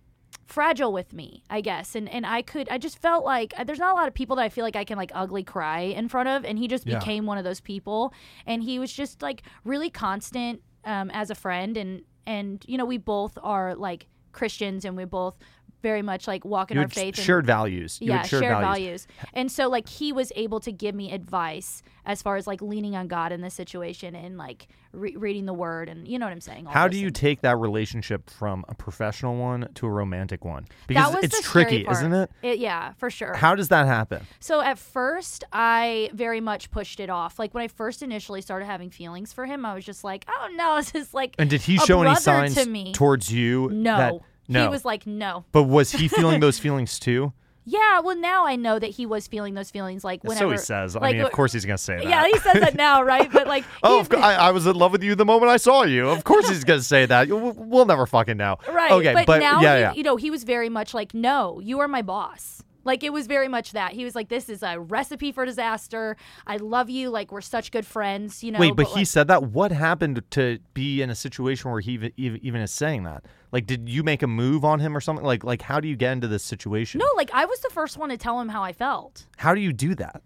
fragile 0.47 0.91
with 0.91 1.13
me, 1.13 1.43
I 1.49 1.61
guess. 1.61 1.95
And 1.95 2.09
and 2.09 2.25
I 2.25 2.41
could 2.41 2.67
I 2.69 2.77
just 2.77 2.97
felt 2.99 3.23
like 3.23 3.53
uh, 3.57 3.63
there's 3.63 3.79
not 3.79 3.91
a 3.91 3.95
lot 3.95 4.07
of 4.07 4.13
people 4.13 4.35
that 4.37 4.43
I 4.43 4.49
feel 4.49 4.63
like 4.63 4.75
I 4.75 4.83
can 4.83 4.97
like 4.97 5.11
ugly 5.13 5.43
cry 5.43 5.79
in 5.81 6.07
front 6.09 6.27
of 6.29 6.43
and 6.43 6.57
he 6.57 6.67
just 6.67 6.85
Yeah. 6.87 6.99
became 6.99 7.25
one 7.25 7.37
of 7.37 7.43
those 7.43 7.59
people 7.61 8.13
and 8.45 8.63
he 8.63 8.79
was 8.79 8.91
just 8.91 9.21
like 9.21 9.43
really 9.63 9.89
constant 9.89 10.61
um 10.85 11.09
as 11.11 11.29
a 11.29 11.35
friend 11.35 11.77
and 11.77 12.01
and 12.25 12.63
you 12.67 12.77
know 12.77 12.85
we 12.85 12.97
both 12.97 13.37
are 13.41 13.75
like 13.75 14.07
Christians 14.31 14.85
and 14.85 14.95
we 14.95 15.05
both 15.05 15.35
very 15.81 16.01
much 16.01 16.27
like 16.27 16.43
walk 16.45 16.71
in 16.71 16.77
You 16.77 16.83
our 16.83 16.89
faith 16.89 17.17
and 17.17 17.25
shared 17.25 17.45
values. 17.45 17.97
You 18.01 18.09
yeah, 18.11 18.23
shared, 18.23 18.43
shared 18.43 18.57
values. 18.59 19.05
values. 19.05 19.07
And 19.33 19.51
so 19.51 19.67
like 19.69 19.87
he 19.87 20.11
was 20.11 20.31
able 20.35 20.59
to 20.61 20.71
give 20.71 20.93
me 20.95 21.11
advice 21.11 21.81
as 22.05 22.21
far 22.21 22.35
as 22.37 22.47
like 22.47 22.61
leaning 22.61 22.95
on 22.95 23.07
God 23.07 23.31
in 23.31 23.41
this 23.41 23.53
situation 23.53 24.15
and 24.15 24.37
like 24.37 24.67
re- 24.91 25.15
reading 25.15 25.45
the 25.45 25.53
word 25.53 25.89
and 25.89 26.07
you 26.07 26.17
know 26.17 26.25
what 26.25 26.31
I'm 26.31 26.41
saying. 26.41 26.65
all 26.67 26.73
How 26.73 26.87
do 26.87 26.97
you 26.97 27.07
and- 27.07 27.15
take 27.15 27.41
that 27.41 27.57
relationship 27.57 28.29
from 28.29 28.65
a 28.67 28.73
professional 28.75 29.35
one 29.35 29.69
to 29.75 29.85
a 29.85 29.89
romantic 29.89 30.43
one? 30.43 30.65
Because 30.87 31.15
it's 31.23 31.41
tricky, 31.41 31.85
isn't 31.89 32.13
it? 32.13 32.29
Yeah, 32.59 32.93
for 32.93 33.09
sure. 33.09 33.33
How 33.35 33.55
does 33.55 33.69
that 33.69 33.85
happen? 33.85 34.25
so 34.39 34.61
at 34.61 34.77
first, 34.79 35.43
I 35.53 36.09
very 36.13 36.41
much 36.41 36.71
pushed 36.71 36.99
it 36.99 37.09
off. 37.09 37.37
Like 37.39 37.53
when 37.53 37.63
I 37.63 37.67
first 37.67 38.01
initially 38.01 38.41
started 38.41 38.65
having 38.65 38.89
feelings 38.89 39.31
for 39.33 39.45
him, 39.45 39.65
I 39.65 39.73
was 39.75 39.85
just 39.85 40.03
like, 40.03 40.25
"Oh 40.27 40.49
no, 40.55 40.75
this 40.79 40.93
is 40.95 41.13
like 41.13 41.35
And 41.37 41.49
did 41.49 41.61
he 41.61 41.77
show 41.77 42.01
any 42.01 42.15
signs 42.15 42.55
to 42.55 42.67
me." 42.69 42.91
towards 42.93 43.31
you? 43.31 43.69
no. 43.71 44.21
No. 44.49 44.63
He 44.63 44.67
was 44.67 44.83
like, 44.83 45.07
"No." 45.07 45.45
but 45.51 45.63
was 45.63 45.91
he 45.91 46.07
feeling 46.07 46.39
those 46.39 46.59
feelings 46.65 46.99
too? 46.99 47.33
Yeah, 47.65 47.99
well 47.99 48.15
now 48.15 48.47
I 48.47 48.55
know 48.55 48.79
that 48.79 48.87
he 48.87 49.05
was 49.05 49.27
feeling 49.27 49.53
those 49.53 49.69
feelings 49.69 50.03
like 50.03 50.23
whenever 50.23 50.39
so 50.39 50.49
he 50.49 50.57
says. 50.57 50.95
I 50.95 51.01
like, 51.01 51.15
mean, 51.17 51.25
of 51.25 51.31
course 51.31 51.53
he's 51.53 51.65
gonna 51.65 51.77
say 51.77 51.97
that. 51.97 52.03
Yeah, 52.03 52.25
he 52.25 52.35
says 52.39 52.53
that 52.61 52.73
now, 52.73 53.03
right? 53.03 53.31
But 53.31 53.45
like 53.45 53.63
Oh, 53.83 54.07
I, 54.17 54.33
I 54.35 54.51
was 54.51 54.65
in 54.65 54.75
love 54.75 54.91
with 54.91 55.03
you 55.03 55.13
the 55.13 55.25
moment 55.25 55.51
I 55.51 55.57
saw 55.57 55.83
you. 55.83 56.09
Of 56.09 56.23
course 56.23 56.49
he's 56.49 56.63
gonna 56.63 56.81
say 56.81 57.05
that. 57.05 57.27
We'll, 57.27 57.53
we'll 57.53 57.85
never 57.85 58.07
fucking 58.07 58.37
know. 58.37 58.57
Right. 58.67 58.91
Okay, 58.91 59.13
but, 59.13 59.27
but, 59.27 59.39
now, 59.39 59.61
yeah, 59.61 59.75
he- 59.75 59.81
yeah. 59.81 59.93
you 59.93 60.03
know, 60.03 60.15
he 60.15 60.31
was 60.31 60.43
very 60.45 60.69
much 60.69 60.95
like, 60.95 61.13
no, 61.13 61.59
you 61.59 61.79
are 61.79 61.87
my 61.87 62.01
boss. 62.01 62.63
Like 62.83 63.03
it 63.03 63.11
was 63.11 63.27
very 63.27 63.47
much 63.47 63.71
that. 63.73 63.93
He 63.93 64.03
was 64.03 64.15
like, 64.15 64.29
this 64.29 64.49
is 64.49 64.63
a 64.63 64.79
recipe 64.79 65.31
for 65.31 65.45
disaster. 65.45 66.15
I 66.47 66.57
love 66.57 66.89
you. 66.89 67.09
Like 67.09 67.31
we're 67.31 67.41
such 67.41 67.71
good 67.71 67.85
friends, 67.85 68.43
you 68.43 68.51
know. 68.51 68.59
Wait, 68.59 68.75
but, 68.75 68.87
he 68.87 68.99
like, 68.99 69.07
said 69.07 69.27
that. 69.27 69.43
What 69.43 69.71
happened 69.71 70.23
to 70.31 70.59
be 70.73 71.01
in 71.01 71.09
a 71.09 71.15
situation 71.15 71.71
where 71.71 71.81
he 71.81 71.93
even, 71.93 72.11
even 72.17 72.39
even 72.45 72.61
is 72.61 72.71
saying 72.71 73.03
that? 73.03 73.25
Like, 73.51 73.65
did 73.65 73.89
you 73.89 74.03
make 74.03 74.21
a 74.21 74.27
move 74.27 74.63
on 74.63 74.79
him 74.79 74.95
or 74.95 75.01
something? 75.01 75.25
Like, 75.25 75.43
like 75.43 75.61
how 75.61 75.79
do 75.79 75.87
you 75.87 75.95
get 75.95 76.13
into 76.13 76.27
this 76.27 76.43
situation? 76.43 76.99
no, 76.99 77.07
like 77.15 77.31
I 77.33 77.45
was 77.45 77.59
the 77.61 77.69
first 77.69 77.97
one 77.97 78.09
to 78.09 78.17
tell 78.17 78.39
him 78.39 78.49
how 78.49 78.63
I 78.63 78.73
felt. 78.73 79.25
How 79.37 79.53
do 79.53 79.61
you 79.61 79.73
do 79.73 79.95
that? 79.95 80.21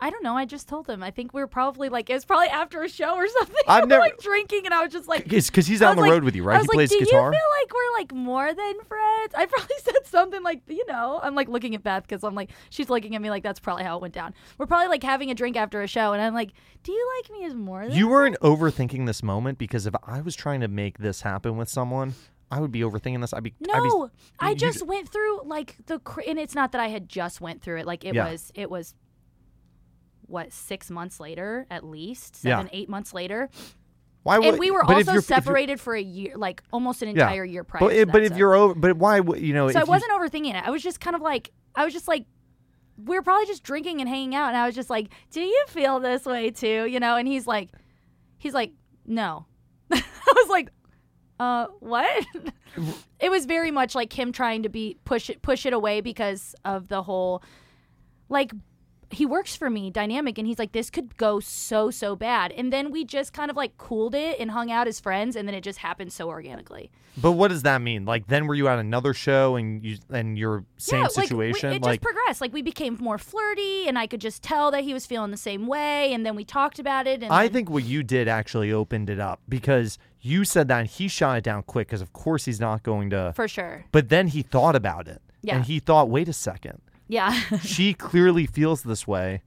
I 0.00 0.10
don't 0.10 0.22
know. 0.22 0.36
I 0.36 0.44
just 0.44 0.68
told 0.68 0.88
him. 0.88 1.02
I 1.02 1.10
think 1.10 1.34
we 1.34 1.40
were 1.40 1.46
probably 1.48 1.88
like 1.88 2.08
it 2.08 2.14
was 2.14 2.24
probably 2.24 2.46
after 2.48 2.82
a 2.82 2.88
show 2.88 3.16
or 3.16 3.26
something. 3.38 3.56
I've 3.66 3.78
we 3.78 3.82
were, 3.82 3.86
never- 3.88 4.00
like 4.02 4.18
drinking, 4.18 4.62
and 4.64 4.72
I 4.74 4.82
was 4.84 4.92
just 4.92 5.08
like, 5.08 5.24
Because 5.28 5.66
he's 5.66 5.82
on 5.82 5.96
the 5.96 6.02
like- 6.02 6.10
road 6.12 6.24
with 6.24 6.36
you, 6.36 6.42
right? 6.44 6.60
He 6.60 6.68
like, 6.68 6.70
plays 6.74 6.90
do 6.90 6.98
guitar. 7.00 7.32
you 7.32 7.38
feel 7.38 7.48
like 7.60 7.72
we're 7.74 7.98
like 7.98 8.12
more 8.14 8.46
than 8.54 8.74
friends? 8.84 9.34
I 9.36 9.46
probably 9.50 9.76
said 9.82 9.94
something 10.06 10.42
like, 10.42 10.60
you 10.68 10.84
know, 10.86 11.18
I'm 11.22 11.34
like 11.34 11.48
looking 11.48 11.74
at 11.74 11.82
Beth 11.82 12.04
because 12.06 12.22
I'm 12.22 12.34
like, 12.34 12.50
she's 12.70 12.88
looking 12.88 13.16
at 13.16 13.22
me 13.22 13.30
like 13.30 13.42
that's 13.42 13.60
probably 13.60 13.84
how 13.84 13.96
it 13.96 14.02
went 14.02 14.14
down. 14.14 14.34
We're 14.56 14.66
probably 14.66 14.88
like 14.88 15.02
having 15.02 15.30
a 15.30 15.34
drink 15.34 15.56
after 15.56 15.82
a 15.82 15.86
show, 15.88 16.12
and 16.12 16.22
I'm 16.22 16.34
like, 16.34 16.50
do 16.84 16.92
you 16.92 17.10
like 17.18 17.30
me 17.32 17.44
as 17.46 17.54
more 17.54 17.86
than 17.86 17.96
You 17.96 18.08
weren't 18.08 18.36
overthinking 18.40 19.06
this 19.06 19.22
moment 19.22 19.58
because 19.58 19.86
if 19.86 19.94
I 20.04 20.20
was 20.20 20.36
trying 20.36 20.60
to 20.60 20.68
make 20.68 20.98
this 20.98 21.22
happen 21.22 21.56
with 21.56 21.68
someone, 21.68 22.14
I 22.50 22.60
would 22.60 22.70
be 22.72 22.80
overthinking 22.80 23.20
this. 23.20 23.34
I'd 23.34 23.42
be 23.42 23.52
I'd 23.72 23.82
be- 23.82 23.88
No, 23.88 24.10
I 24.38 24.54
just 24.54 24.86
went 24.86 25.08
through 25.08 25.42
like 25.44 25.76
the 25.86 25.98
cr- 25.98 26.22
and 26.26 26.38
it's 26.38 26.54
not 26.54 26.72
that 26.72 26.80
I 26.80 26.86
had 26.88 27.08
just 27.08 27.40
went 27.40 27.62
through 27.62 27.78
it. 27.80 27.86
Like 27.86 28.04
it 28.04 28.14
Yeah. 28.14 28.30
was 28.30 28.52
it 28.54 28.70
was 28.70 28.94
what 30.28 30.52
six 30.52 30.90
months 30.90 31.18
later 31.20 31.66
at 31.70 31.84
least 31.84 32.38
Yeah. 32.42 32.58
seven 32.58 32.70
eight 32.72 32.88
months 32.88 33.12
later, 33.12 33.48
why 34.22 34.38
would 34.38 34.46
and 34.48 34.58
we 34.58 34.70
were 34.70 34.82
also 34.82 34.92
you're- 34.92 35.00
if 35.02 35.06
you're- 35.08 35.22
separated 35.22 35.80
for 35.80 35.94
a 35.94 36.02
year, 36.02 36.34
like 36.36 36.62
almost 36.72 37.02
an 37.02 37.08
Yeah. 37.16 37.24
entire 37.24 37.44
year 37.44 37.64
prior. 37.64 37.80
But, 37.80 37.88
to 37.90 38.00
if- 38.00 38.06
that, 38.08 38.12
but 38.12 38.22
if 38.22 38.32
so- 38.32 38.38
you're 38.38 38.54
over, 38.54 38.74
but 38.74 38.96
why 38.96 39.20
would 39.20 39.40
you 39.40 39.52
know? 39.54 39.68
so 39.70 39.80
I 39.80 39.84
wasn't 39.84 40.12
overthinking 40.12 40.54
it. 40.54 40.66
I 40.66 40.70
was 40.70 40.82
just 40.82 41.00
kind 41.00 41.16
of 41.16 41.22
like 41.22 41.50
I 41.74 41.84
was 41.84 41.92
just 41.92 42.08
like 42.08 42.24
we 43.04 43.16
were 43.16 43.22
probably 43.22 43.46
just 43.46 43.62
drinking 43.62 44.00
and 44.00 44.08
hanging 44.08 44.34
out, 44.34 44.48
and 44.48 44.56
I 44.56 44.66
was 44.66 44.74
just 44.74 44.90
like, 44.90 45.08
"Do 45.30 45.40
you 45.40 45.64
feel 45.68 46.00
this 46.00 46.24
way 46.26 46.50
too?" 46.50 46.84
You 46.86 46.98
know, 46.98 47.14
and 47.16 47.28
he's 47.28 47.46
like, 47.46 47.70
he's 48.38 48.52
like, 48.54 48.72
"No." 49.06 49.46
I 49.92 50.02
was 50.34 50.48
like, 50.50 50.68
"Uh, 51.38 51.68
what?" 51.78 52.26
it 53.20 53.30
was 53.30 53.46
very 53.46 53.70
much 53.70 53.94
like 53.94 54.12
him 54.18 54.32
trying 54.32 54.64
to 54.64 54.68
be 54.68 54.96
push 55.04 55.30
it 55.30 55.40
push 55.42 55.64
it 55.64 55.72
away 55.72 56.00
because 56.00 56.56
of 56.64 56.88
the 56.88 57.02
whole 57.04 57.40
like 58.28 58.50
he 59.10 59.24
works 59.24 59.56
for 59.56 59.70
me 59.70 59.90
dynamic 59.90 60.36
and 60.38 60.46
he's 60.46 60.58
like 60.58 60.72
this 60.72 60.90
could 60.90 61.16
go 61.16 61.40
so 61.40 61.90
so 61.90 62.14
bad 62.14 62.52
and 62.52 62.72
then 62.72 62.90
we 62.90 63.04
just 63.04 63.32
kind 63.32 63.50
of 63.50 63.56
like 63.56 63.76
cooled 63.78 64.14
it 64.14 64.38
and 64.38 64.50
hung 64.50 64.70
out 64.70 64.86
as 64.86 65.00
friends 65.00 65.34
and 65.34 65.48
then 65.48 65.54
it 65.54 65.62
just 65.62 65.78
happened 65.78 66.12
so 66.12 66.28
organically 66.28 66.90
But 67.16 67.32
what 67.32 67.48
does 67.48 67.62
that 67.62 67.80
mean? 67.80 68.04
Like 68.04 68.26
then 68.26 68.46
were 68.46 68.54
you 68.54 68.68
at 68.68 68.78
another 68.78 69.14
show 69.14 69.56
and 69.56 69.82
you 69.84 69.96
and 70.10 70.36
your 70.38 70.64
same 70.76 71.00
yeah, 71.00 71.08
like, 71.16 71.30
we- 71.30 71.50
it 71.50 71.82
like 71.82 71.82
just 71.82 72.02
progressed 72.02 72.40
like 72.40 72.52
we 72.52 72.60
became 72.62 72.96
more 73.00 73.18
flirty 73.18 73.88
and 73.88 73.98
i 73.98 74.06
could 74.06 74.20
just 74.20 74.42
tell 74.42 74.70
that 74.70 74.84
he 74.84 74.92
was 74.92 75.06
feeling 75.06 75.30
the 75.30 75.36
same 75.36 75.66
way 75.66 76.12
and 76.12 76.24
then 76.26 76.36
we 76.36 76.44
talked 76.44 76.78
about 76.78 77.06
it 77.06 77.22
and 77.22 77.32
I 77.32 77.44
then- 77.44 77.52
think 77.54 77.70
what 77.70 77.84
you 77.84 78.02
did 78.02 78.28
actually 78.28 78.72
opened 78.72 79.08
it 79.10 79.18
up 79.20 79.40
because 79.48 79.98
you 80.20 80.44
said 80.44 80.68
that 80.68 80.78
and 80.80 80.88
he 80.88 81.08
shot 81.08 81.38
it 81.38 81.44
down 81.44 81.62
quick 81.62 81.88
because 81.88 82.02
of 82.02 82.12
course 82.12 82.44
he's 82.44 82.60
not 82.60 82.82
going 82.82 83.08
to. 83.10 83.32
for 83.34 83.48
sure 83.48 83.84
But 83.92 84.08
then 84.10 84.26
he 84.28 84.42
thought 84.42 84.76
about 84.76 85.08
it. 85.08 85.22
Yeah. 85.40 85.54
And 85.56 85.64
he 85.64 85.78
thought, 85.78 86.08
wait 86.10 86.28
a 86.28 86.32
second. 86.32 86.80
Yeah 87.08 87.32
she 87.62 87.94
clearly 87.94 88.46
feels 88.46 88.82
this 88.82 89.06
way. 89.06 89.42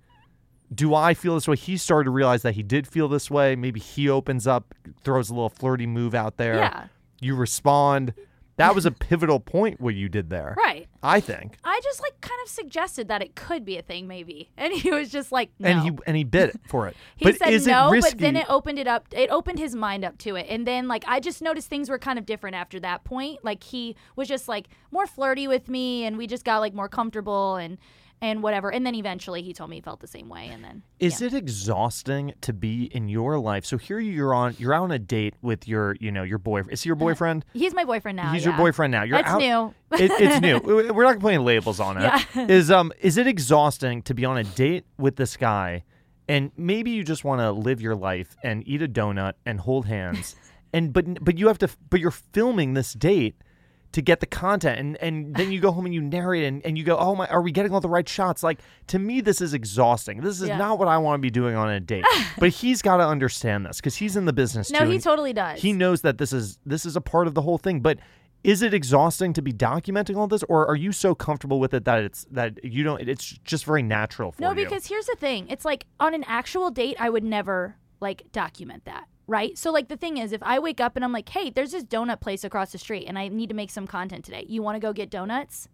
Do 0.74 0.96
I 0.96 1.14
feel 1.14 1.36
this 1.36 1.48
way? 1.50 1.58
He 1.58 1.76
started 1.78 2.06
to 2.06 2.12
realize 2.12 2.44
that 2.44 2.54
he 2.56 2.64
did 2.64 2.88
feel 2.88 3.08
this 3.10 3.30
way. 3.30 3.56
Maybe 3.58 3.80
he 3.80 4.08
opens 4.10 4.48
up, 4.48 4.74
throws 5.04 5.30
a 5.30 5.34
little 5.34 5.50
flirty 5.50 5.86
move 5.86 6.16
out 6.16 6.38
there. 6.38 6.56
yeah 6.56 6.86
You 7.20 7.36
respond. 7.36 8.14
That 8.58 8.74
was 8.76 8.86
a 8.86 8.92
pivotal 8.92 9.40
point 9.40 9.82
what 9.82 9.96
you 9.96 10.08
did 10.08 10.30
there. 10.30 10.56
right 10.58 10.88
I 11.04 11.20
think. 11.20 11.58
i 11.64 11.80
just 11.84 12.02
like 12.02 12.21
suggested 12.52 13.08
that 13.08 13.22
it 13.22 13.36
could 13.36 13.66
be 13.66 13.78
a 13.78 13.82
thing 13.82 14.08
maybe 14.08 14.50
and 14.58 14.74
he 14.74 14.92
was 14.92 15.10
just 15.10 15.32
like 15.32 15.52
no. 15.60 15.70
And 15.70 15.82
he 15.82 15.92
and 16.06 16.18
he 16.18 16.24
bid 16.24 16.60
for 16.68 16.88
it. 16.88 16.96
He 17.16 17.26
but 17.26 17.38
said 17.38 17.54
is 17.54 17.68
no, 17.68 17.90
it 17.90 17.92
risky? 17.92 18.12
but 18.12 18.20
then 18.20 18.36
it 18.36 18.46
opened 18.50 18.80
it 18.80 18.88
up. 18.88 19.06
It 19.12 19.30
opened 19.30 19.60
his 19.60 19.76
mind 19.76 20.04
up 20.04 20.18
to 20.20 20.36
it, 20.36 20.48
and 20.50 20.66
then 20.66 20.88
like 20.88 21.04
I 21.08 21.20
just 21.20 21.42
noticed 21.42 21.70
things 21.70 21.90
were 21.90 22.00
kind 22.00 22.18
of 22.18 22.26
different 22.26 22.56
after 22.56 22.80
that 22.80 23.04
point. 23.04 23.44
Like 23.44 23.64
he 23.64 23.96
was 24.16 24.28
just 24.28 24.48
like 24.48 24.70
more 24.92 25.06
flirty 25.06 25.48
with 25.48 25.70
me, 25.70 26.04
and 26.06 26.18
we 26.18 26.26
just 26.26 26.44
got 26.44 26.60
like 26.60 26.74
more 26.74 26.90
comfortable 26.90 27.56
and 27.58 27.78
and 28.22 28.44
whatever. 28.44 28.72
And 28.72 28.86
then 28.86 28.96
eventually 28.96 29.42
he 29.42 29.52
told 29.54 29.70
me 29.70 29.78
he 29.78 29.82
felt 29.82 30.00
the 30.00 30.08
same 30.08 30.30
way, 30.30 30.48
and 30.48 30.64
then 30.64 30.84
Is 31.00 31.22
it 31.22 31.34
exhausting 31.34 32.34
to 32.42 32.54
be 32.54 32.86
in 32.86 33.10
your 33.10 33.40
life? 33.40 33.66
So 33.66 33.78
here 33.78 34.00
you're 34.00 34.34
on 34.34 34.56
you're 34.60 34.74
out 34.74 34.84
on 34.84 34.92
a 34.92 35.00
date 35.00 35.34
with 35.42 35.68
your, 35.68 35.96
you 36.00 36.12
know, 36.12 36.24
your 36.24 36.38
boyfriend. 36.38 36.74
Is 36.74 36.84
he 36.84 36.88
your 36.88 36.96
boyfriend? 36.96 37.46
he's 37.54 37.74
my 37.74 37.84
boyfriend 37.84 38.16
now. 38.16 38.32
He's 38.32 38.44
yeah. 38.44 38.50
your 38.50 38.58
boyfriend 38.58 38.92
now. 38.92 39.04
You're 39.04 39.18
That's 39.18 39.30
out 39.32 39.40
new. 39.40 39.74
it, 39.98 40.12
it's 40.12 40.42
new. 40.42 40.60
We- 40.64 40.92
We're 40.92 41.04
not 41.04 41.20
putting 41.20 41.44
labels 41.44 41.80
on 41.80 41.98
it. 41.98 42.02
Yeah. 42.36 42.46
Is 42.48 42.70
um 42.70 42.94
is 43.00 43.18
it 43.18 43.28
exhausting 43.28 44.02
to 44.04 44.14
be 44.14 44.24
on 44.26 44.38
a 44.38 44.44
date 44.44 44.86
with 44.98 45.16
this 45.16 45.36
guy, 45.36 45.84
and 46.28 46.52
maybe 46.56 46.92
you 46.92 47.04
just 47.04 47.24
want 47.24 47.42
to 47.42 47.52
live 47.52 47.82
your 47.82 47.96
life 47.96 48.36
and 48.44 48.66
eat 48.68 48.82
a 48.82 48.88
donut 48.88 49.34
and 49.46 49.60
hold 49.60 49.88
hands, 49.88 50.36
and 50.74 50.94
but 50.94 51.24
but 51.24 51.38
you 51.38 51.48
have 51.48 51.58
to 51.60 51.70
but 51.90 52.00
you're 52.00 52.12
filming 52.12 52.74
this 52.74 52.94
date 52.94 53.36
to 53.94 54.02
get 54.02 54.20
the 54.20 54.26
content 54.26 54.80
and 54.80 54.98
and 54.98 55.36
then 55.36 55.52
you 55.52 55.60
go 55.60 55.72
home 55.72 55.86
and 55.86 55.94
you 55.94 56.02
narrate 56.02 56.44
and, 56.44 56.66
and 56.66 56.78
you 56.78 56.84
go 56.84 56.98
oh 56.98 57.14
my 57.16 57.28
are 57.28 57.42
we 57.42 57.52
getting 57.52 57.74
all 57.74 57.82
the 57.82 57.90
right 57.90 58.08
shots 58.08 58.42
like 58.44 58.60
to 58.88 58.98
me 59.00 59.20
this 59.22 59.42
is 59.42 59.54
exhausting 59.54 60.22
this 60.22 60.42
is 60.42 60.48
Yeah. 60.48 60.58
not 60.58 60.80
what 60.80 60.88
i 60.88 60.98
want 60.98 61.20
to 61.20 61.22
be 61.22 61.30
doing 61.30 61.56
on 61.56 61.70
a 61.70 61.80
date 61.80 62.06
but 62.40 62.50
he's 62.50 62.82
got 62.82 62.98
to 62.98 63.08
understand 63.08 63.66
this 63.66 63.78
because 63.78 63.96
he's 63.96 64.16
in 64.16 64.26
the 64.26 64.34
business 64.34 64.72
No, 64.72 64.80
too 64.80 64.90
he 64.90 65.00
totally 65.00 65.34
does. 65.34 65.62
he 65.62 65.74
knows 65.74 66.02
that 66.02 66.18
this 66.20 66.32
is 66.32 66.58
this 66.66 66.86
is 66.86 66.96
a 66.96 67.02
part 67.02 67.28
of 67.28 67.34
the 67.34 67.42
whole 67.42 67.58
thing 67.58 67.82
but 67.82 68.00
is 68.44 68.62
it 68.64 68.74
exhausting 68.74 69.34
to 69.34 69.42
be 69.42 69.54
documenting 69.54 70.16
all 70.18 70.28
this 70.28 70.42
or 70.44 70.68
are 70.68 70.76
you 70.76 70.92
so 70.92 71.14
comfortable 71.14 71.60
with 71.60 71.74
it 71.74 71.86
that 71.86 72.04
it's 72.04 72.26
that 72.32 72.64
you 72.64 72.84
don't 72.84 73.08
it's 73.08 73.38
just 73.44 73.66
very 73.66 73.84
natural 73.84 74.32
for 74.32 74.42
you? 74.42 74.48
No, 74.48 74.50
you 74.60 74.66
because 74.66 74.88
here's 74.88 75.06
the 75.06 75.16
thing. 75.16 75.48
It's 75.48 75.64
like 75.64 75.86
on 76.00 76.16
an 76.16 76.24
actual 76.26 76.72
date, 76.72 76.96
I 77.00 77.12
would 77.12 77.24
never 77.24 77.76
like 78.00 78.24
document 78.32 78.86
that, 78.86 79.06
right? 79.32 79.58
So 79.58 79.72
like 79.72 79.88
the 79.88 79.96
thing 79.98 80.18
is, 80.18 80.34
if 80.34 80.44
I 80.44 80.60
wake 80.60 80.82
up 80.82 80.96
and 80.98 81.06
I'm 81.06 81.14
like, 81.14 81.30
hey, 81.30 81.50
there's 81.50 81.72
this 81.72 81.84
donut 81.86 82.20
place 82.20 82.44
across 82.44 82.72
the 82.74 82.78
street, 82.78 83.06
and 83.08 83.18
I 83.18 83.30
need 83.30 83.48
to 83.50 83.56
make 83.56 83.72
some 83.72 83.88
content 83.88 84.26
today. 84.26 84.46
You 84.48 84.62
want 84.62 84.76
to 84.76 84.80
go 84.80 84.92
get 84.94 85.10
donuts? 85.10 85.68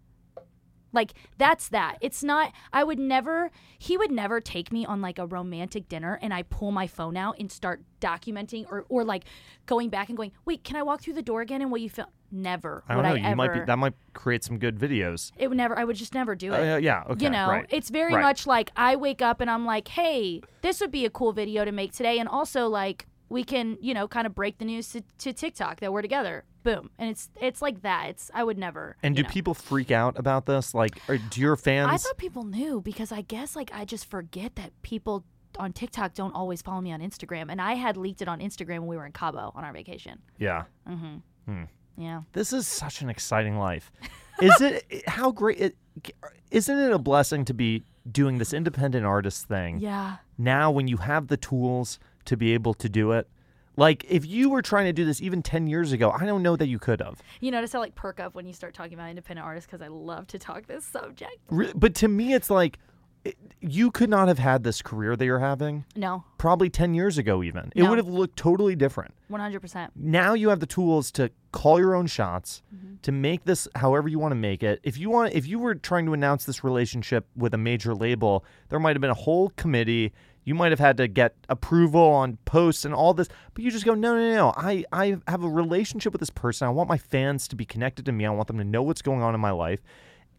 Like 0.94 1.14
that's 1.38 1.68
that. 1.70 1.98
It's 2.00 2.24
not. 2.24 2.54
I 2.72 2.84
would 2.84 2.98
never. 3.00 3.52
He 3.78 3.98
would 3.98 4.12
never 4.12 4.40
take 4.40 4.72
me 4.72 4.86
on 4.86 5.02
like 5.02 5.20
a 5.20 5.26
romantic 5.26 5.90
dinner, 5.90 6.18
and 6.22 6.34
I 6.34 6.44
pull 6.44 6.72
my 6.72 6.88
phone 6.88 7.18
out 7.18 7.36
and 7.40 7.52
start 7.52 7.82
documenting, 8.00 8.66
or 8.72 8.86
or 8.88 9.04
like 9.04 9.24
going 9.66 9.90
back 9.90 10.08
and 10.08 10.16
going, 10.18 10.32
wait, 10.46 10.64
can 10.64 10.76
I 10.78 10.84
walk 10.84 11.02
through 11.02 11.16
the 11.16 11.22
door 11.22 11.42
again? 11.42 11.62
And 11.62 11.72
will 11.72 11.80
you 11.80 11.90
feel? 11.90 12.06
Never. 12.30 12.84
i 12.90 12.94
don't 12.94 13.04
would 13.04 13.10
know 13.10 13.16
I 13.16 13.18
you 13.20 13.26
ever. 13.26 13.36
might 13.38 13.54
be 13.54 13.60
that 13.62 13.78
might 13.78 13.94
create 14.14 14.44
some 14.44 14.60
good 14.60 14.78
videos 14.78 15.32
it 15.38 15.48
would 15.48 15.56
never. 15.58 15.80
I 15.80 15.86
would 15.86 15.96
just 15.96 16.14
never 16.14 16.36
do 16.36 16.52
it 16.54 16.58
uh, 16.74 16.76
yeah 16.76 17.04
okay 17.12 17.24
you 17.24 17.30
know 17.30 17.48
right. 17.48 17.66
it's 17.70 17.90
very 17.90 18.14
Right. 18.14 18.22
much 18.22 18.46
like 18.46 18.70
i 18.76 18.98
wake 18.98 19.22
up 19.22 19.40
and 19.40 19.50
i'm 19.50 19.66
like 19.66 19.88
hey 19.88 20.42
this 20.62 20.82
would 20.82 20.92
be 20.92 21.06
a 21.06 21.10
cool 21.10 21.32
video 21.32 21.64
to 21.64 21.72
make 21.72 21.94
today 21.94 22.20
and 22.20 22.28
also 22.28 22.68
like 22.68 23.06
we 23.30 23.44
can 23.44 23.78
you 23.82 23.94
know 23.94 24.08
kind 24.08 24.26
of 24.26 24.34
break 24.36 24.58
the 24.58 24.66
news 24.66 24.90
to, 24.90 25.02
to 25.20 25.34
tiktok 25.34 25.80
that 25.80 25.92
we're 25.92 26.02
together. 26.02 26.44
Boom. 26.64 26.90
And 26.98 27.10
it's 27.10 27.30
it's 27.42 27.62
like 27.62 27.82
that. 27.82 28.10
It's 28.10 28.32
i 28.34 28.44
would 28.44 28.58
never 28.58 28.98
and 29.04 29.16
do 29.16 29.24
know. 29.24 29.30
people 29.30 29.54
freak 29.54 29.92
out 29.92 30.18
about 30.18 30.46
this? 30.46 30.74
Like 30.74 31.02
or 31.08 31.18
do 31.18 31.42
your 31.42 31.56
fans 31.56 31.90
i 31.92 31.98
thought 31.98 32.18
people 32.18 32.44
knew 32.44 32.82
because 32.82 33.12
i 33.12 33.22
guess 33.22 33.56
like 33.56 33.72
i 33.74 33.86
just 33.86 34.10
forget 34.10 34.56
that 34.56 34.72
people 34.82 35.24
on 35.58 35.74
tiktok 35.74 36.14
don't 36.14 36.34
always 36.34 36.62
follow 36.62 36.82
me 36.82 36.92
on 36.92 37.00
instagram. 37.02 37.48
And 37.50 37.62
i 37.62 37.74
had 37.74 37.98
leaked 37.98 38.22
it 38.22 38.28
on 38.28 38.40
instagram 38.40 38.80
when 38.80 38.88
we 38.88 38.98
were 38.98 39.06
in 39.06 39.12
cabo 39.12 39.52
on 39.56 39.64
our 39.64 39.74
vacation. 39.74 40.20
Yeah. 40.38 40.64
Mm-hmm. 40.88 41.64
Yeah. 41.98 42.22
This 42.34 42.54
is 42.54 42.68
such 42.68 43.02
an 43.02 43.10
exciting 43.10 43.58
life. 43.58 43.92
Is 44.42 44.62
it 44.62 45.04
how 45.08 45.32
great 45.32 45.60
it, 45.60 45.76
isn't 46.52 46.78
it 46.78 46.92
a 46.92 47.00
blessing 47.00 47.44
to 47.46 47.54
be 47.54 47.84
doing 48.10 48.38
this 48.38 48.54
independent 48.54 49.06
artist 49.06 49.48
thing? 49.48 49.80
Yeah. 49.80 50.18
Now 50.38 50.70
when 50.70 50.88
you 50.88 50.98
have 50.98 51.28
the 51.28 51.38
tools 51.38 52.00
to 52.28 52.38
be 52.38 52.54
able 52.54 52.74
to 52.76 52.88
do 52.90 53.12
it. 53.12 53.28
Like 53.76 54.06
if 54.10 54.26
you 54.26 54.50
were 54.50 54.62
trying 54.62 54.86
to 54.86 54.94
do 54.94 55.06
this 55.06 55.22
even 55.22 55.44
10 55.44 55.68
years 55.68 55.92
ago 55.92 56.10
i 56.10 56.26
don't 56.26 56.42
know 56.42 56.56
that 56.56 56.68
you 56.68 56.80
could 56.80 57.00
have. 57.02 57.22
You 57.42 57.52
notice 57.52 57.76
i 57.76 57.80
like 57.80 57.94
perk 57.96 58.20
up 58.20 58.34
when 58.34 58.48
you 58.48 58.54
start 58.54 58.74
talking 58.74 58.94
about 58.96 59.10
independent 59.10 59.46
artists 59.46 59.68
because 59.68 59.84
i 59.84 59.88
love 59.88 60.26
to 60.28 60.40
talk 60.40 60.66
this 60.68 60.84
subject. 60.86 61.38
Re- 61.50 61.72
but 61.76 61.94
to 61.96 62.08
me 62.08 62.34
it's 62.34 62.50
like 62.50 62.80
it, 63.24 63.36
you 63.62 63.92
could 63.92 64.10
not 64.10 64.30
have 64.30 64.40
had 64.40 64.64
this 64.64 64.82
career 64.82 65.16
that 65.16 65.26
you're 65.26 65.40
having 65.40 65.84
no. 65.96 66.24
probably 66.38 66.70
10 66.70 66.94
years 66.94 67.18
ago 67.18 67.44
even. 67.44 67.72
It 67.76 67.84
No. 67.84 67.90
would 67.90 67.98
have 67.98 68.08
looked 68.08 68.38
totally 68.38 68.76
different. 68.76 69.14
100% 69.30 69.90
now 69.96 70.34
you 70.34 70.50
have 70.50 70.60
the 70.60 70.66
tools 70.66 71.12
to 71.12 71.30
call 71.52 71.80
your 71.80 71.94
own 71.94 72.08
shots 72.08 72.64
Mm-hmm. 72.76 72.96
to 73.04 73.12
make 73.12 73.44
this 73.46 73.68
however 73.76 74.08
you 74.08 74.18
want 74.18 74.32
to 74.32 74.36
make 74.36 74.64
it. 74.64 74.80
If 74.84 74.98
you 74.98 75.10
want 75.12 75.34
if 75.34 75.46
you 75.46 75.60
were 75.60 75.76
trying 75.76 76.06
to 76.08 76.14
announce 76.14 76.46
this 76.46 76.64
relationship 76.64 77.28
with 77.36 77.54
a 77.54 77.58
major 77.60 77.94
label 77.94 78.44
there 78.70 78.80
might 78.80 78.96
have 78.96 79.02
been 79.02 79.12
a 79.12 79.24
whole 79.26 79.50
committee 79.50 80.14
you 80.48 80.56
might 80.56 80.72
have 80.72 80.80
had 80.80 80.96
to 80.96 81.10
get 81.10 81.36
approval 81.50 82.02
on 82.02 82.38
posts 82.46 82.86
and 82.86 82.94
all 82.94 83.14
this 83.14 83.28
but 83.54 83.64
you 83.64 83.70
just 83.70 83.84
go 83.84 83.94
no 83.94 84.16
no 84.16 84.34
no 84.34 84.54
i 84.56 84.84
i 84.94 85.18
have 85.28 85.44
a 85.44 85.50
relationship 85.50 86.14
with 86.14 86.22
this 86.22 86.30
person 86.30 86.66
i 86.68 86.72
want 86.72 86.88
my 86.88 86.98
fans 86.98 87.48
to 87.50 87.56
be 87.56 87.66
connected 87.66 88.06
to 88.06 88.12
me 88.14 88.26
i 88.26 88.30
want 88.30 88.48
them 88.48 88.58
to 88.58 88.64
know 88.64 88.82
what's 88.82 89.02
going 89.02 89.22
on 89.22 89.36
in 89.36 89.42
my 89.42 89.52
life 89.52 89.82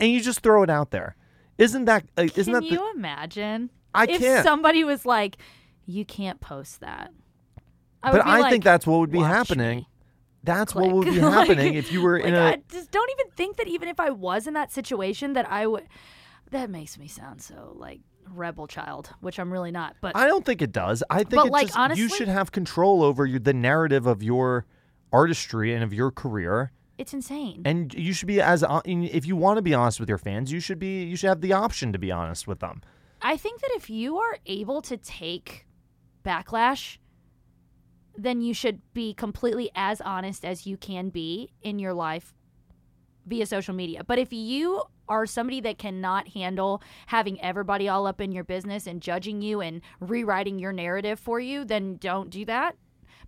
and 0.01 0.11
you 0.11 0.21
just 0.21 0.41
throw 0.41 0.63
it 0.63 0.71
out 0.71 0.91
there 0.93 1.15
isn't 1.59 1.85
that 1.85 2.05
uh, 2.17 2.23
isn't 2.23 2.45
Can 2.45 2.53
that 2.55 2.61
the, 2.61 2.69
you 2.71 2.91
imagine? 2.95 3.71
I 3.93 4.05
if 4.05 4.21
can't. 4.21 4.45
somebody 4.45 4.85
was 4.85 5.05
like, 5.05 5.39
"You 5.87 6.05
can't 6.05 6.41
post 6.41 6.81
that," 6.81 7.11
I 8.03 8.13
but 8.13 8.25
i 8.25 8.39
like, 8.39 8.51
think 8.53 8.63
that's 8.65 8.87
what 8.87 9.01
would 9.01 9.11
be 9.11 9.19
happening 9.19 9.79
me." 9.79 9.89
that's 10.45 10.73
what 10.75 10.93
would 10.93 11.07
be 11.07 11.21
Like- 11.21 11.49
happening 11.49 11.75
if 11.75 11.91
you 11.93 12.01
were 12.01 12.17
in 12.17 12.33
like, 12.35 12.55
a 12.55 12.59
I 12.59 12.63
just 12.71 12.93
don't 12.93 13.11
even 13.19 13.33
think 13.33 13.57
that 13.57 13.67
even 13.67 13.89
if 13.89 13.99
I 13.99 14.11
was 14.11 14.47
in 14.47 14.55
that 14.55 14.71
situation, 14.73 15.33
that 15.33 15.51
I 15.51 15.67
would. 15.67 15.87
That 16.51 16.71
makes 16.71 16.97
me 16.97 17.09
sound 17.09 17.43
so 17.43 17.75
like 17.77 18.01
rebel 18.35 18.67
child, 18.67 19.11
which 19.21 19.39
I'm 19.39 19.53
really 19.53 19.71
not. 19.71 19.97
But 20.01 20.17
I 20.17 20.27
don't 20.27 20.45
think 20.45 20.63
it 20.63 20.73
does. 20.73 21.03
I 21.11 21.19
think 21.19 21.31
But, 21.31 21.47
it 21.47 21.53
like, 21.53 21.67
just, 21.69 21.79
honestly- 21.79 22.03
you 22.03 22.09
should 22.09 22.29
have 22.29 22.53
control 22.53 23.03
over 23.03 23.27
your, 23.27 23.41
the 23.41 23.55
narrative 23.55 24.07
of 24.07 24.23
your 24.23 24.67
artistry 25.13 25.75
and 25.75 25.83
of 25.83 25.93
your 25.93 26.11
career, 26.11 26.73
it's 26.99 27.15
insane. 27.15 27.63
and 27.65 27.95
you 27.95 28.13
should 28.13 28.27
be 28.27 28.41
as 28.41 28.63
uh, 28.63 28.81
if 28.85 29.25
you 29.25 29.37
want 29.37 29.57
to 29.57 29.63
be 29.63 29.73
honest 29.73 30.01
with 30.01 30.09
your 30.09 30.19
fans, 30.19 30.53
you 30.53 30.61
should 30.61 30.79
be 30.79 31.05
you 31.05 31.17
should 31.17 31.29
have 31.29 31.41
the 31.41 31.53
option 31.53 31.93
to 31.93 31.99
be 31.99 32.11
honest 32.11 32.47
with 32.47 32.61
them. 32.61 32.83
I 33.23 33.37
think 33.37 33.61
that 33.61 33.71
if 33.75 33.89
you 33.89 34.19
are 34.19 34.39
able 34.47 34.83
to 34.83 34.97
take 34.97 35.67
backlash, 36.25 36.99
then 38.17 38.41
you 38.41 38.53
should 38.53 38.81
be 38.95 39.15
completely 39.15 39.71
as 39.75 40.01
honest 40.01 40.45
as 40.45 40.67
you 40.67 40.77
can 40.77 41.09
be 41.09 41.53
in 41.63 41.79
your 41.79 41.95
life 41.95 42.35
via 43.29 43.47
social 43.47 43.75
media. 43.75 44.03
But 44.05 44.19
if 44.19 44.33
you 44.33 44.83
are 45.09 45.27
somebody 45.27 45.61
that 45.63 45.79
cannot 45.79 46.29
handle 46.29 46.83
having 47.07 47.41
everybody 47.41 47.89
all 47.89 48.07
up 48.07 48.21
in 48.21 48.33
your 48.33 48.45
business 48.45 48.87
and 48.87 49.01
judging 49.01 49.41
you 49.43 49.61
and 49.61 49.81
rewriting 50.01 50.59
your 50.59 50.73
narrative 50.73 51.19
for 51.19 51.39
you, 51.41 51.65
then 51.65 51.97
don't 51.97 52.31
do 52.31 52.45
that. 52.47 52.77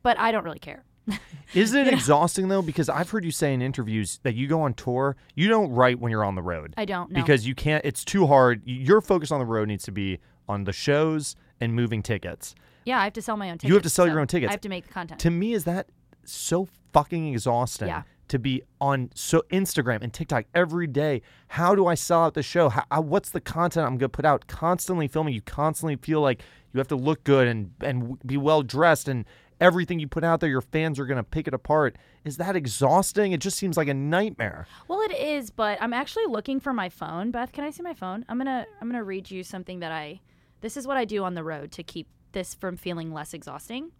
But 0.03 0.18
I 0.18 0.32
don't 0.32 0.44
really 0.44 0.59
care. 0.59 0.84
Is 1.55 1.74
it 1.74 1.88
exhausting 1.88 2.48
though? 2.48 2.62
Because 2.62 2.88
I've 2.88 3.11
heard 3.11 3.24
you 3.24 3.30
say 3.30 3.53
in 3.55 3.62
interviews 3.62 4.20
that 4.22 4.34
you 4.34 4.46
go 4.46 4.62
on 4.62 4.74
tour, 4.74 5.16
you 5.34 5.48
don't 5.48 5.70
write 5.70 5.98
when 5.98 6.11
you're 6.11 6.24
on 6.24 6.34
the 6.34 6.42
road. 6.42 6.74
I 6.76 6.84
don't 6.84 7.11
know. 7.11 7.20
because 7.20 7.46
you 7.46 7.55
can't. 7.55 7.84
It's 7.84 8.05
too 8.05 8.26
hard. 8.26 8.62
Your 8.64 9.01
focus 9.01 9.30
on 9.30 9.40
the 9.40 9.46
road 9.46 9.68
needs 9.68 9.84
to 9.84 9.92
be 9.92 10.18
on 10.48 10.64
the 10.64 10.72
shows 10.72 11.34
and 11.61 11.74
moving 11.74 12.03
tickets. 12.03 12.55
yeah, 12.84 13.01
I 13.01 13.05
have 13.05 13.12
to 13.14 13.22
sell 13.22 13.36
my 13.36 13.51
own 13.51 13.55
tickets. 13.59 13.68
You 13.68 13.74
have 13.74 13.82
to 13.82 13.90
sell 13.90 14.05
so 14.07 14.11
your 14.11 14.20
own 14.20 14.26
tickets. 14.26 14.51
I 14.51 14.53
have 14.53 14.61
to 14.62 14.68
make 14.68 14.86
the 14.86 14.92
content. 14.92 15.20
To 15.20 15.30
me, 15.30 15.53
is 15.55 15.64
that 15.64 15.88
so 16.24 16.68
fucking 16.92 17.32
exhausting? 17.32 17.88
Yeah. 17.88 18.03
To 18.30 18.38
be 18.38 18.62
on 18.80 19.10
so 19.14 19.42
Instagram 19.52 20.02
and 20.02 20.12
TikTok 20.12 20.46
every 20.54 20.86
day. 20.86 21.22
How 21.48 21.74
do 21.74 21.86
I 21.86 21.94
sell 21.94 22.22
out 22.24 22.34
the 22.34 22.42
show? 22.42 22.68
How, 22.68 22.84
how- 22.90 23.00
what's 23.00 23.30
the 23.30 23.40
content 23.40 23.86
I'm 23.86 23.98
gonna 23.98 24.08
put 24.08 24.24
out? 24.24 24.46
Constantly 24.46 25.08
filming. 25.08 25.34
You 25.34 25.42
constantly 25.42 25.96
feel 25.96 26.20
like 26.20 26.42
you 26.72 26.78
have 26.78 26.88
to 26.88 26.96
look 26.96 27.24
good 27.24 27.48
and 27.48 27.72
and 27.80 28.18
be 28.24 28.36
well 28.36 28.62
dressed 28.62 29.08
and 29.08 29.24
everything 29.60 29.98
you 29.98 30.06
put 30.08 30.24
out 30.24 30.40
there, 30.40 30.48
your 30.48 30.60
fans 30.62 30.98
are 30.98 31.06
gonna 31.06 31.24
pick 31.24 31.46
it 31.48 31.54
apart. 31.54 31.96
Is 32.24 32.36
that 32.38 32.54
exhausting? 32.56 33.32
It 33.32 33.40
just 33.40 33.58
seems 33.58 33.76
like 33.76 33.88
a 33.88 33.94
nightmare. 33.94 34.66
Well, 34.88 35.00
it 35.02 35.12
is, 35.12 35.50
but 35.50 35.76
I'm 35.82 35.92
actually 35.92 36.26
looking 36.26 36.60
for 36.60 36.72
my 36.72 36.88
phone. 36.88 37.30
Beth, 37.32 37.52
can 37.52 37.64
I 37.64 37.70
see 37.70 37.82
my 37.82 37.94
phone? 37.94 38.24
I'm 38.28 38.38
gonna 38.38 38.64
I'm 38.80 38.88
gonna 38.88 39.04
read 39.04 39.30
you 39.30 39.42
something 39.42 39.80
that 39.80 39.92
I. 39.92 40.20
This 40.60 40.76
is 40.76 40.86
what 40.86 40.96
I 40.96 41.04
do 41.04 41.24
on 41.24 41.34
the 41.34 41.42
road 41.42 41.72
to 41.72 41.82
keep 41.82 42.06
this 42.32 42.54
from 42.54 42.76
feeling 42.76 43.12
less 43.12 43.34
exhausting. 43.34 43.90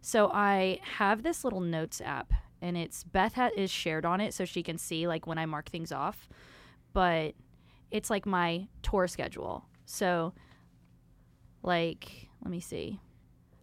So 0.00 0.28
I 0.32 0.80
have 0.98 1.22
this 1.22 1.44
little 1.44 1.60
notes 1.60 2.00
app, 2.04 2.32
and 2.60 2.76
it's 2.76 3.04
Beth 3.04 3.34
ha- 3.34 3.50
is 3.56 3.70
shared 3.70 4.04
on 4.04 4.20
it, 4.20 4.34
so 4.34 4.44
she 4.44 4.62
can 4.62 4.78
see 4.78 5.06
like 5.06 5.26
when 5.26 5.38
I 5.38 5.46
mark 5.46 5.68
things 5.68 5.92
off. 5.92 6.28
But 6.92 7.34
it's 7.90 8.10
like 8.10 8.26
my 8.26 8.68
tour 8.82 9.06
schedule. 9.06 9.64
So, 9.84 10.32
like, 11.62 12.28
let 12.42 12.50
me 12.50 12.60
see. 12.60 13.00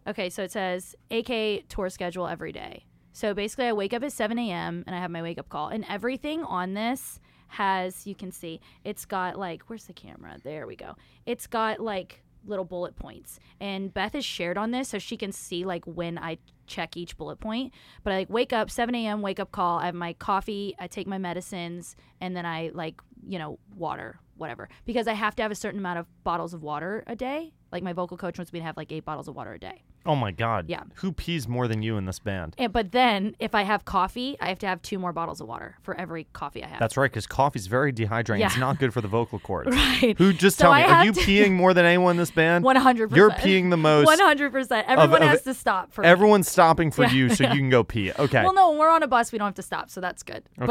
Okay, 0.06 0.30
so 0.30 0.42
it 0.42 0.52
says 0.52 0.94
AK 1.10 1.68
tour 1.68 1.88
schedule 1.90 2.28
every 2.28 2.52
day. 2.52 2.84
So 3.12 3.32
basically, 3.32 3.66
I 3.66 3.72
wake 3.72 3.94
up 3.94 4.02
at 4.02 4.12
7 4.12 4.38
a.m. 4.38 4.84
and 4.86 4.94
I 4.94 4.98
have 4.98 5.10
my 5.10 5.22
wake 5.22 5.38
up 5.38 5.48
call, 5.48 5.68
and 5.68 5.84
everything 5.88 6.42
on 6.44 6.74
this 6.74 7.20
has 7.48 8.04
you 8.04 8.16
can 8.16 8.32
see 8.32 8.60
it's 8.82 9.04
got 9.04 9.38
like 9.38 9.62
where's 9.68 9.84
the 9.84 9.92
camera? 9.92 10.36
There 10.42 10.66
we 10.66 10.74
go. 10.74 10.96
It's 11.24 11.46
got 11.46 11.78
like 11.78 12.23
little 12.46 12.64
bullet 12.64 12.96
points, 12.96 13.38
and 13.60 13.92
Beth 13.92 14.14
is 14.14 14.24
shared 14.24 14.58
on 14.58 14.70
this 14.70 14.88
so 14.88 14.98
she 14.98 15.16
can 15.16 15.32
see 15.32 15.64
like 15.64 15.84
when 15.86 16.18
I 16.18 16.38
check 16.66 16.96
each 16.96 17.16
bullet 17.16 17.40
point. 17.40 17.72
But 18.02 18.12
I 18.12 18.16
like 18.18 18.30
wake 18.30 18.52
up 18.52 18.70
7 18.70 18.94
a.m. 18.94 19.22
wake 19.22 19.40
up 19.40 19.52
call. 19.52 19.78
I 19.78 19.86
have 19.86 19.94
my 19.94 20.14
coffee. 20.14 20.74
I 20.78 20.86
take 20.86 21.06
my 21.06 21.18
medicines, 21.18 21.96
and 22.20 22.36
then 22.36 22.46
I 22.46 22.70
like 22.74 23.00
you 23.26 23.38
know 23.38 23.58
water 23.76 24.18
whatever 24.36 24.68
because 24.84 25.06
I 25.06 25.12
have 25.12 25.36
to 25.36 25.42
have 25.42 25.52
a 25.52 25.54
certain 25.54 25.78
amount 25.78 25.98
of 26.00 26.24
bottles 26.24 26.54
of 26.54 26.62
water 26.62 27.04
a 27.06 27.16
day. 27.16 27.52
Like 27.72 27.82
my 27.82 27.92
vocal 27.92 28.16
coach 28.16 28.38
wants 28.38 28.52
me 28.52 28.60
to 28.60 28.64
have 28.64 28.76
like 28.76 28.92
eight 28.92 29.04
bottles 29.04 29.28
of 29.28 29.34
water 29.34 29.52
a 29.52 29.58
day. 29.58 29.82
Oh 30.06 30.14
my 30.14 30.30
god. 30.32 30.66
Yeah. 30.68 30.82
Who 30.96 31.12
pees 31.12 31.48
more 31.48 31.66
than 31.66 31.82
you 31.82 31.96
in 31.96 32.04
this 32.04 32.18
band? 32.18 32.54
And, 32.58 32.72
but 32.72 32.92
then 32.92 33.34
if 33.38 33.54
I 33.54 33.62
have 33.62 33.84
coffee, 33.84 34.36
I 34.40 34.48
have 34.48 34.58
to 34.60 34.66
have 34.66 34.82
two 34.82 34.98
more 34.98 35.12
bottles 35.12 35.40
of 35.40 35.48
water 35.48 35.76
for 35.82 35.94
every 35.98 36.26
coffee 36.32 36.62
I 36.62 36.68
have. 36.68 36.78
That's 36.78 36.96
right, 36.96 37.10
because 37.10 37.26
coffee's 37.26 37.66
very 37.66 37.92
dehydrating. 37.92 38.44
It's 38.44 38.58
not 38.58 38.78
good 38.78 38.92
for 38.92 39.00
the 39.00 39.08
vocal 39.08 39.38
cords. 39.38 39.70
right. 39.74 40.14
Who 40.18 40.32
just 40.32 40.58
So 40.58 40.64
tell 40.64 40.74
me, 40.74 40.82
are 40.82 41.04
you 41.04 41.12
peeing 41.26 41.52
more 41.52 41.72
than 41.72 41.86
anyone 41.86 42.12
in 42.12 42.16
this 42.18 42.30
band? 42.30 42.64
One 42.64 42.76
hundred 42.76 43.08
percent. 43.10 43.16
You're 43.16 43.30
peeing 43.30 43.70
the 43.70 43.76
most. 43.76 44.06
One 44.06 44.18
hundred 44.18 44.52
percent. 44.52 44.86
Everyone 44.88 45.22
of 45.22 45.28
has 45.28 45.42
to 45.42 45.54
stop 45.54 45.92
for 45.92 46.02
me. 46.02 46.08
Everyone's 46.08 46.48
stopping 46.48 46.90
for 46.90 47.04
Yeah. 47.04 47.12
you 47.12 47.28
so 47.30 47.44
you 47.44 47.58
can 47.58 47.70
go 47.70 47.82
pee. 47.84 48.12
Okay. 48.18 48.42
Well, 48.42 48.54
no, 48.54 48.70
when 48.70 48.78
we're 48.78 48.90
on 48.90 49.02
a 49.02 49.06
bus, 49.08 49.32
we 49.32 49.38
don't 49.38 49.46
have 49.48 49.54
to 49.56 49.62
stop, 49.62 49.90
so 49.90 50.00
that's 50.00 50.22
good. 50.22 50.42
Okay. 50.60 50.66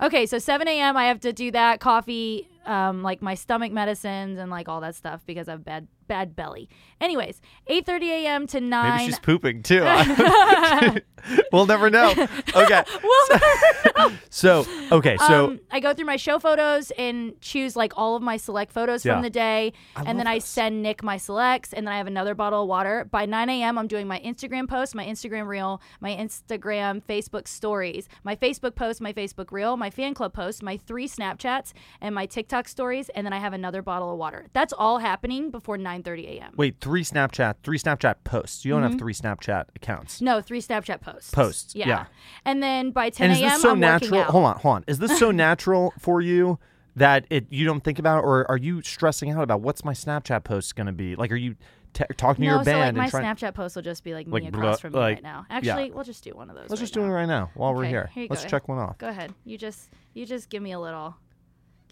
But 0.00 0.06
okay, 0.06 0.26
so 0.26 0.38
seven 0.38 0.68
a.m. 0.68 0.96
I 0.96 1.06
have 1.06 1.20
to 1.20 1.32
do 1.32 1.50
that 1.52 1.80
coffee, 1.80 2.48
um, 2.66 3.02
like 3.02 3.22
my 3.22 3.34
stomach 3.34 3.72
medicines 3.72 4.38
and 4.38 4.50
like 4.50 4.68
all 4.68 4.80
that 4.80 4.94
stuff 4.94 5.22
because 5.26 5.48
I 5.48 5.52
have 5.52 5.64
bad 5.64 5.88
bad 6.08 6.34
belly. 6.36 6.68
Anyways, 7.00 7.40
eight 7.68 7.86
thirty 7.86 8.10
a.m. 8.10 8.46
to 8.48 8.60
9. 8.60 8.90
Maybe 8.98 9.04
she's 9.06 9.18
pooping 9.18 9.62
too. 9.62 9.82
we'll 11.52 11.66
never 11.66 11.90
know. 11.90 12.12
Okay. 12.54 12.82
Well, 13.02 14.12
So, 14.28 14.66
okay, 14.90 15.16
so 15.28 15.46
um, 15.46 15.60
I 15.70 15.80
go 15.80 15.94
through 15.94 16.04
my 16.06 16.16
show 16.16 16.38
photos 16.38 16.90
and 16.92 17.40
choose 17.40 17.76
like 17.76 17.92
all 17.96 18.14
of 18.16 18.22
my 18.22 18.36
select 18.36 18.72
photos 18.72 19.04
Yeah. 19.04 19.14
from 19.14 19.22
the 19.22 19.30
day, 19.30 19.72
I 19.96 20.00
and 20.00 20.18
then 20.18 20.26
love 20.26 20.34
I 20.34 20.38
send 20.38 20.82
Nick 20.82 21.02
my 21.02 21.16
selects, 21.16 21.72
and 21.72 21.86
then 21.86 21.94
I 21.94 21.98
have 21.98 22.06
another 22.06 22.34
bottle 22.34 22.62
of 22.62 22.68
water. 22.68 23.06
By 23.10 23.24
9 23.26 23.48
a.m., 23.48 23.78
I'm 23.78 23.86
doing 23.86 24.06
my 24.06 24.20
Instagram 24.20 24.68
post, 24.68 24.94
my 24.94 25.04
Instagram 25.04 25.46
reel, 25.46 25.80
my 26.00 26.10
Instagram, 26.14 27.02
Facebook 27.02 27.48
stories, 27.48 28.08
my 28.24 28.36
Facebook 28.36 28.74
post, 28.74 29.00
my 29.00 29.12
Facebook 29.12 29.50
reel, 29.50 29.76
my 29.76 29.90
fan 29.90 30.14
club 30.14 30.32
post, 30.34 30.62
my 30.62 30.76
three 30.76 31.08
Snapchats, 31.08 31.72
and 32.00 32.14
my 32.14 32.26
TikTok 32.26 32.51
stories, 32.68 33.08
and 33.10 33.24
then 33.26 33.32
I 33.32 33.38
have 33.38 33.52
another 33.52 33.82
bottle 33.82 34.12
of 34.12 34.18
water. 34.18 34.46
That's 34.52 34.72
all 34.72 34.98
happening 34.98 35.50
before 35.50 35.76
9:30 35.78 36.38
a.m. 36.38 36.52
wait, 36.56 36.76
three 36.80 37.02
Snapchat, 37.04 37.56
three 37.62 37.78
Snapchat 37.78 38.16
posts. 38.24 38.64
You 38.64 38.72
don't 38.72 38.82
Mm-hmm. 38.82 38.90
have 38.92 38.98
three 38.98 39.14
Snapchat 39.14 39.64
accounts. 39.76 40.20
No, 40.20 40.40
three 40.40 40.60
Snapchat 40.60 41.00
posts. 41.00 41.30
Posts, 41.30 41.74
Yeah. 41.74 41.88
yeah. 41.88 42.04
And 42.44 42.62
then 42.62 42.90
by 42.90 43.10
10 43.10 43.30
And 43.30 43.32
is 43.36 43.42
a.m., 43.42 43.50
this 43.52 43.62
so 43.62 43.70
I'm 43.72 43.80
natural? 43.80 44.10
working 44.12 44.20
out. 44.26 44.30
Hold 44.30 44.44
on, 44.44 44.58
hold 44.58 44.74
on. 44.76 44.84
Is 44.86 44.98
this 44.98 45.18
so 45.18 45.30
natural 45.48 45.92
for 45.98 46.20
you 46.20 46.58
that 46.96 47.24
it 47.30 47.46
you 47.50 47.64
don't 47.64 47.82
think 47.82 47.98
about 47.98 48.18
it, 48.18 48.26
or 48.26 48.48
are 48.50 48.58
you 48.58 48.82
stressing 48.82 49.30
out 49.30 49.42
about 49.42 49.60
what's 49.62 49.84
my 49.84 49.92
Snapchat 49.94 50.44
post 50.44 50.76
going 50.76 50.86
to 50.88 50.92
be? 50.92 51.16
Like, 51.16 51.32
are 51.32 51.36
you 51.36 51.56
t- 51.94 52.04
talking 52.18 52.42
to 52.42 52.48
no, 52.50 52.54
your 52.56 52.64
so 52.64 52.78
like 52.78 52.94
my? 52.94 53.08
Snapchat 53.08 53.54
post 53.54 53.76
will 53.76 53.82
just 53.82 54.04
be 54.04 54.12
like 54.12 54.26
me 54.26 54.46
across 54.48 54.62
blah- 54.62 54.76
from 54.76 54.92
me 54.92 54.98
like- 54.98 55.14
right 55.16 55.22
now. 55.22 55.46
Actually, 55.48 55.90
we'll 55.90 56.04
just 56.04 56.22
do 56.22 56.32
one 56.32 56.50
of 56.50 56.56
those. 56.56 56.68
Let's 56.68 56.80
right 56.80 56.84
just 56.84 56.94
do 56.94 57.02
it 57.02 57.08
right 57.08 57.24
now 57.26 57.50
while 57.54 57.72
we're 57.74 57.84
here. 57.86 58.10
here 58.12 58.24
you 58.24 58.28
Let's 58.28 58.42
go. 58.42 58.48
check 58.50 58.68
one 58.68 58.78
off. 58.78 58.98
Go 58.98 59.08
ahead. 59.08 59.32
You 59.46 59.56
just 59.56 59.88
you 60.12 60.26
just 60.26 60.50
give 60.50 60.62
me 60.62 60.72
a 60.72 60.80
little 60.80 61.16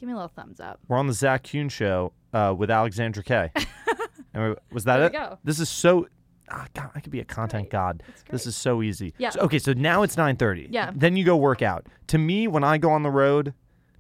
give 0.01 0.07
me 0.09 0.13
a 0.15 0.17
little 0.17 0.33
thumbs 0.35 0.59
up. 0.61 0.81
We're 0.89 0.97
on 0.97 1.07
the 1.07 1.13
Zak 1.13 1.45
Kuhn 1.45 1.69
show 1.69 2.13
uh, 2.33 2.55
with 2.57 2.71
Alexandra 2.71 3.23
Kay. 3.23 3.53
and 4.35 4.51
we- 4.51 4.57
was 4.73 4.85
that 4.85 4.97
There 4.99 5.07
it? 5.07 5.13
go. 5.13 5.39
This 5.45 5.61
is 5.61 5.69
so. 5.69 6.09
Ah, 6.53 6.67
God, 6.75 6.91
I 6.97 7.01
could 7.01 7.13
be 7.13 7.21
a 7.21 7.25
content 7.25 7.65
great. 7.65 7.71
god. 7.71 8.03
It's 8.09 8.23
This 8.23 8.43
great. 8.43 8.47
is 8.49 8.57
so 8.57 8.83
easy. 8.83 9.15
Yeah. 9.19 9.31
So- 9.31 9.41
okay, 9.43 9.59
so 9.61 9.73
now 9.73 10.03
it's 10.03 10.17
9:30. 10.17 10.69
Yeah. 10.71 10.91
Then 10.95 11.15
you 11.17 11.25
go 11.25 11.37
work 11.37 11.63
out. 11.63 11.87
To 12.09 12.19
me, 12.19 12.49
when 12.49 12.65
I 12.65 12.77
go 12.79 12.91
on 12.91 13.03
the 13.05 13.11
road, 13.11 13.55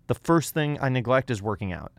the 0.08 0.14
first 0.14 0.52
thing 0.54 0.76
I 0.80 0.88
neglect 0.88 1.30
is 1.30 1.40
working 1.40 1.72
out. 1.72 1.92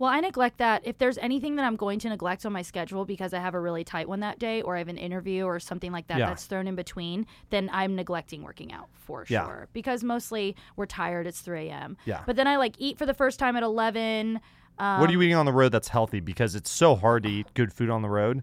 Well, 0.00 0.10
I 0.10 0.18
neglect 0.20 0.56
that. 0.58 0.80
If 0.86 0.96
there's 0.96 1.18
anything 1.18 1.56
that 1.56 1.64
I'm 1.66 1.76
going 1.76 1.98
to 2.00 2.08
neglect 2.08 2.46
on 2.46 2.54
my 2.54 2.62
schedule 2.62 3.04
because 3.04 3.34
I 3.34 3.38
have 3.38 3.54
a 3.54 3.60
really 3.60 3.84
tight 3.84 4.08
one 4.08 4.20
that 4.20 4.38
day 4.38 4.62
or 4.62 4.74
I 4.74 4.78
have 4.78 4.88
an 4.88 4.96
interview 4.96 5.44
or 5.44 5.60
something 5.60 5.92
like 5.92 6.06
that 6.06 6.16
Yeah. 6.18 6.26
that's 6.28 6.46
thrown 6.46 6.66
in 6.66 6.74
between, 6.74 7.26
then 7.50 7.68
I'm 7.70 7.94
neglecting 7.94 8.42
working 8.42 8.72
out 8.72 8.88
for 8.94 9.26
Yeah. 9.28 9.44
sure. 9.44 9.68
Because 9.74 10.02
mostly 10.02 10.56
we're 10.74 10.86
tired, 10.86 11.26
it's 11.26 11.42
3 11.42 11.68
a.m. 11.68 11.98
Yeah. 12.06 12.22
But 12.24 12.36
then 12.36 12.46
I 12.48 12.56
like 12.56 12.76
eat 12.78 12.96
for 12.96 13.04
the 13.04 13.12
first 13.12 13.38
time 13.38 13.56
at 13.56 13.62
11. 13.62 14.40
Um, 14.78 15.00
what 15.02 15.10
are 15.10 15.12
you 15.12 15.20
eating 15.20 15.36
on 15.36 15.44
the 15.44 15.52
road 15.52 15.70
that's 15.70 15.88
healthy? 15.88 16.20
Because 16.20 16.54
it's 16.54 16.70
so 16.70 16.96
hard 16.96 17.24
to 17.24 17.28
eat 17.28 17.52
good 17.52 17.70
food 17.70 17.90
on 17.90 18.00
the 18.00 18.08
road. 18.08 18.42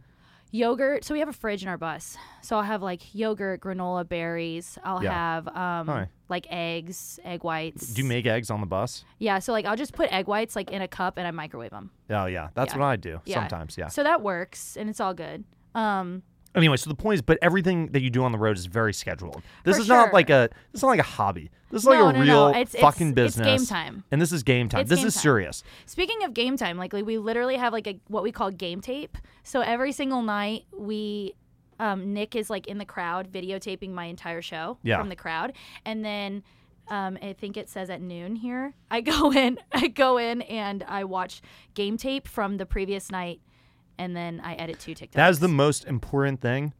Yogurt. 0.51 1.03
So 1.03 1.13
we 1.13 1.19
have 1.19 1.29
a 1.29 1.33
fridge 1.33 1.63
in 1.63 1.69
our 1.69 1.77
bus. 1.77 2.17
So 2.41 2.55
I'll 2.57 2.63
have 2.63 2.81
like 2.81 3.13
yogurt, 3.13 3.61
granola, 3.61 4.07
berries. 4.07 4.77
I'll 4.83 5.03
Yeah. 5.03 5.11
have 5.13 5.47
um, 5.49 6.07
like 6.29 6.47
eggs, 6.49 7.19
egg 7.23 7.43
whites. 7.43 7.93
Do 7.93 8.01
you 8.01 8.07
make 8.07 8.25
eggs 8.25 8.49
on 8.49 8.61
the 8.61 8.67
bus? 8.67 9.03
Yeah, 9.19 9.39
so 9.39 9.51
like 9.51 9.65
I'll 9.65 9.75
just 9.75 9.93
put 9.93 10.11
egg 10.11 10.27
whites 10.27 10.55
like 10.55 10.71
in 10.71 10.81
a 10.81 10.87
cup 10.87 11.17
and 11.17 11.27
I 11.27 11.31
microwave 11.31 11.71
them. 11.71 11.91
Oh 12.09 12.25
yeah, 12.25 12.49
that's 12.53 12.73
Yeah. 12.73 12.79
what 12.79 12.85
I 12.85 12.95
do 12.95 13.19
Yeah. 13.25 13.39
sometimes. 13.41 13.77
Yeah. 13.77 13.87
So 13.87 14.03
that 14.03 14.21
works 14.21 14.77
and 14.77 14.89
it's 14.89 14.99
all 14.99 15.13
good. 15.13 15.43
Um, 15.75 16.23
Anyway, 16.57 16.75
so 16.77 16.89
the 16.89 16.95
point 16.95 17.15
is, 17.15 17.21
but 17.21 17.37
everything 17.41 17.87
that 17.93 18.01
you 18.01 18.09
do 18.09 18.23
on 18.23 18.31
the 18.31 18.37
road 18.37 18.57
is 18.57 18.65
very 18.65 18.93
scheduled. 18.93 19.41
This 19.63 19.77
For 19.77 19.83
is 19.83 19.87
not 19.87 20.11
like 20.13 20.29
a. 20.29 20.49
This 20.71 20.79
is 20.79 20.83
not 20.83 20.89
like 20.89 20.99
a 20.99 21.03
hobby. 21.03 21.49
This 21.71 21.83
is 21.83 21.87
like 21.87 21.99
No, 21.99 22.07
a 22.09 22.13
no, 22.13 22.19
no. 22.19 22.23
real 22.23 22.47
It's- 22.49 22.73
it's- 22.75 22.81
fucking 22.81 23.09
it's 23.09 23.15
business. 23.15 23.45
game 23.45 23.65
time. 23.67 24.03
And 24.11 24.21
this 24.21 24.31
is 24.31 24.43
game 24.43 24.67
time. 24.69 24.81
It's 24.81 24.89
this 24.89 24.99
game 24.99 25.07
is 25.07 25.13
time. 25.15 25.21
serious. 25.21 25.63
speaking 25.85 26.23
of 26.23 26.33
game 26.33 26.57
time, 26.57 26.77
like, 26.77 26.93
like 26.93 27.05
we 27.05 27.17
literally 27.17 27.55
have 27.57 27.71
like 27.73 27.87
a 27.87 27.99
what 28.07 28.23
we 28.23 28.31
call 28.31 28.51
game 28.51 28.81
tape. 28.81 29.17
So 29.43 29.61
every 29.61 29.91
single 29.91 30.21
night 30.21 30.65
we 30.75 31.33
um, 31.79 32.13
Nick 32.13 32.35
is 32.35 32.49
like 32.49 32.65
in 32.67 32.79
the 32.79 32.85
crowd 32.85 33.31
videotaping 33.31 33.91
my 33.91 34.05
entire 34.05 34.41
show 34.41 34.77
Yeah. 34.81 34.97
from 34.97 35.09
the 35.09 35.15
crowd, 35.15 35.53
and 35.85 36.03
then. 36.03 36.43
Um, 36.89 37.17
I 37.21 37.33
think 37.33 37.57
it 37.57 37.67
says 37.69 37.89
at 37.89 38.01
noon 38.01 38.37
here. 38.37 38.73
I 38.89 39.01
go 39.01 39.29
in, 39.33 39.59
I 39.73 39.87
go 39.89 40.17
in, 40.17 40.41
and 40.43 40.85
I 40.87 41.03
watch 41.03 41.41
game 41.73 41.97
tape 41.97 42.29
from 42.29 42.55
the 42.55 42.65
previous 42.65 43.11
night, 43.11 43.41
and 43.97 44.15
then 44.15 44.41
I 44.43 44.53
edit 44.55 44.79
two 44.79 44.93
TikToks. 44.93 45.11
That 45.13 45.29
is 45.29 45.39
the 45.39 45.47
most 45.47 45.85
important 45.85 46.41
thing. 46.41 46.73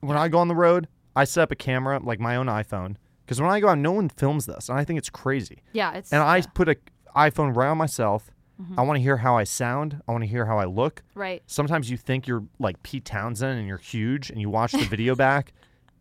When 0.00 0.16
I 0.16 0.28
go 0.28 0.38
on 0.38 0.48
the 0.48 0.54
road, 0.54 0.88
I 1.16 1.24
set 1.24 1.42
up 1.42 1.50
a 1.50 1.56
camera, 1.56 1.98
like 2.02 2.20
my 2.20 2.36
own 2.36 2.46
iPhone, 2.46 2.96
because 3.24 3.40
when 3.40 3.50
I 3.50 3.60
go 3.60 3.68
out, 3.68 3.78
no 3.78 3.92
one 3.92 4.08
films 4.08 4.46
this, 4.46 4.68
and 4.68 4.78
I 4.78 4.84
think 4.84 4.98
it's 4.98 5.10
crazy. 5.10 5.62
yeah. 5.72 5.92
It's 5.94 6.12
And 6.12 6.22
I 6.22 6.36
yeah, 6.36 6.42
Mm-hmm. 6.42 6.52
put 6.54 6.68
a 6.68 6.76
iPhone 7.16 7.56
right 7.56 7.68
on 7.68 7.78
myself. 7.78 8.30
I 8.76 8.82
want 8.82 8.96
to 8.96 9.00
hear 9.00 9.18
how 9.18 9.36
I 9.36 9.44
sound. 9.44 10.02
I 10.08 10.10
want 10.12 10.22
to 10.24 10.28
hear 10.28 10.44
how 10.46 10.58
I 10.58 10.64
look. 10.64 11.04
right. 11.14 11.42
Sometimes 11.46 11.90
you 11.92 11.96
think 11.96 12.26
you're 12.26 12.42
like 12.58 12.82
Pete 12.82 13.04
Townshend 13.04 13.56
and 13.56 13.68
you're 13.68 13.78
huge, 13.78 14.30
and 14.30 14.40
you 14.40 14.50
watch 14.50 14.72
the 14.72 14.78
video 14.84 15.14
back, 15.26 15.52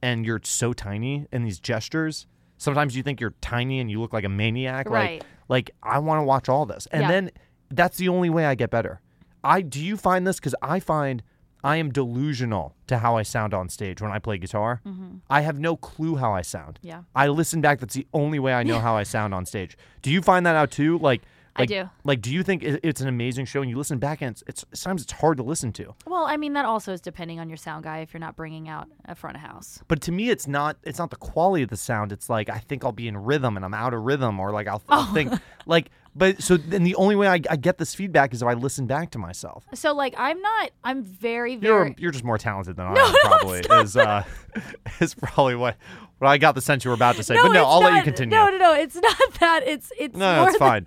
and 0.02 0.26
you're 0.26 0.42
so 0.44 0.74
tiny 0.74 1.28
in 1.32 1.44
these 1.44 1.60
gestures. 1.60 2.26
Sometimes 2.58 2.96
you 2.96 3.04
think 3.04 3.22
you're 3.22 3.36
tiny 3.42 3.80
and 3.80 3.92
you 3.92 4.02
look 4.02 4.12
like 4.12 4.24
a 4.24 4.30
maniac. 4.30 4.90
Right. 4.90 5.20
Like, 5.48 5.70
like 5.70 5.72
I 5.84 6.00
want 6.00 6.20
to 6.20 6.24
watch 6.24 6.50
all 6.50 6.66
this, 6.66 6.88
and 6.92 7.04
Yeah. 7.04 7.08
then 7.12 7.32
that's 7.70 7.98
the 7.98 8.10
only 8.10 8.32
way 8.32 8.46
I 8.48 8.56
get 8.56 8.72
better. 8.72 9.02
I 9.44 9.62
do 9.62 9.84
you 9.84 9.98
find 9.98 10.26
this 10.28 10.38
because 10.38 10.56
I 10.62 10.80
find 10.80 11.24
I 11.64 11.78
am 11.78 11.92
delusional 11.92 12.76
to 12.88 13.00
how 13.00 13.18
I 13.18 13.24
sound 13.24 13.54
on 13.54 13.68
stage 13.70 14.02
when 14.02 14.12
I 14.12 14.20
play 14.20 14.38
guitar. 14.38 14.82
I 15.30 15.42
have 15.42 15.60
no 15.60 15.76
clue 15.76 16.16
how 16.16 16.34
I 16.34 16.42
sound. 16.42 16.76
Mm-hmm. 16.80 16.88
Yeah. 16.88 17.02
I 17.16 17.28
listen 17.28 17.62
back. 17.62 17.80
That's 17.80 17.96
the 17.96 18.08
only 18.14 18.40
way 18.40 18.54
I 18.54 18.64
know 18.64 18.80
how 18.80 18.96
I 18.96 19.04
sound 19.16 19.34
on 19.34 19.46
stage. 19.46 19.78
Do 20.02 20.12
you 20.12 20.22
find 20.22 20.46
that 20.46 20.56
out 20.56 20.72
too? 20.72 20.98
Like 21.00 21.24
I 21.60 21.66
do. 21.66 21.90
Like, 22.04 22.22
do 22.22 22.32
you 22.32 22.44
think 22.44 22.62
it's 22.64 23.02
an 23.02 23.08
amazing 23.08 23.46
show 23.46 23.62
and 23.62 23.70
you 23.70 23.78
listen 23.78 23.98
back 23.98 24.22
and 24.22 24.30
it's, 24.30 24.44
it's 24.48 24.66
sometimes 24.80 25.02
it's 25.02 25.14
hard 25.14 25.38
to 25.38 25.44
listen 25.44 25.74
to? 25.74 25.96
Well, 26.06 26.26
I 26.26 26.38
mean 26.38 26.54
that 26.54 26.66
also 26.66 26.94
is 26.94 27.02
depending 27.02 27.40
on 27.40 27.50
your 27.50 27.58
sound 27.58 27.84
guy 27.84 28.00
if 28.00 28.14
you're 28.14 28.20
not 28.20 28.36
bringing 28.36 28.70
out 28.70 28.88
a 29.06 29.16
front 29.16 29.38
of 29.38 29.42
house. 29.42 29.80
But 29.88 30.00
to 30.02 30.12
me, 30.12 30.30
it's 30.30 30.48
not. 30.48 30.78
It's 30.84 31.00
not 31.00 31.10
the 31.10 31.16
quality 31.16 31.64
of 31.64 31.70
the 31.70 31.78
sound. 31.78 32.12
It's 32.12 32.30
like 32.30 32.48
I 32.50 32.60
think 32.60 32.86
I'll 32.86 32.92
be 32.92 33.08
in 33.08 33.18
rhythm 33.18 33.56
and 33.56 33.66
I'm 33.66 33.74
out 33.74 33.96
of 33.96 34.04
rhythm, 34.04 34.40
or 34.40 34.52
like 34.52 34.68
I'll, 34.68 34.84
I'll 34.88 35.10
Oh. 35.10 35.14
think 35.16 35.34
like. 35.66 35.90
But 36.18 36.42
so 36.42 36.58
then 36.58 36.84
the 36.84 36.96
only 36.96 37.16
way 37.16 37.28
I, 37.28 37.40
I 37.50 37.56
get 37.56 37.78
this 37.78 37.94
feedback 37.94 38.34
is 38.34 38.42
if 38.42 38.48
I 38.48 38.54
listen 38.54 38.88
back 38.88 39.12
to 39.12 39.20
myself. 39.20 39.66
So 39.76 39.94
like 39.94 40.16
I'm 40.18 40.42
not. 40.42 40.72
I'm 40.84 41.04
very 41.04 41.56
You're 41.56 41.94
you're 41.98 42.12
just 42.12 42.24
more 42.24 42.38
talented 42.38 42.76
than 42.76 42.88
I 42.88 42.94
No, 42.94 43.06
am. 43.06 43.12
no, 43.14 43.20
Probably 43.30 43.62
not 43.70 43.86
is 43.86 43.96
uh, 43.98 44.24
is 45.00 45.14
probably 45.14 45.56
what 45.56 45.76
what 46.18 46.28
I 46.30 46.38
got 46.38 46.56
the 46.56 46.62
sense 46.62 46.84
you 46.84 46.90
were 46.90 46.96
about 46.96 47.16
to 47.18 47.24
say. 47.24 47.36
no, 47.36 47.44
but 47.44 47.52
no, 47.54 47.62
it's 47.62 47.68
I'll 47.70 47.80
let 47.82 47.96
you 47.98 48.02
continue. 48.04 48.36
No, 48.36 48.50
no, 48.50 48.58
no. 48.58 48.74
It's 48.74 48.96
not 48.96 49.34
that. 49.40 49.62
It's 49.68 49.92
it's 50.00 50.16
no, 50.16 50.36
more 50.38 50.50
it's 50.50 50.54
than- 50.58 50.68
fine. 50.68 50.86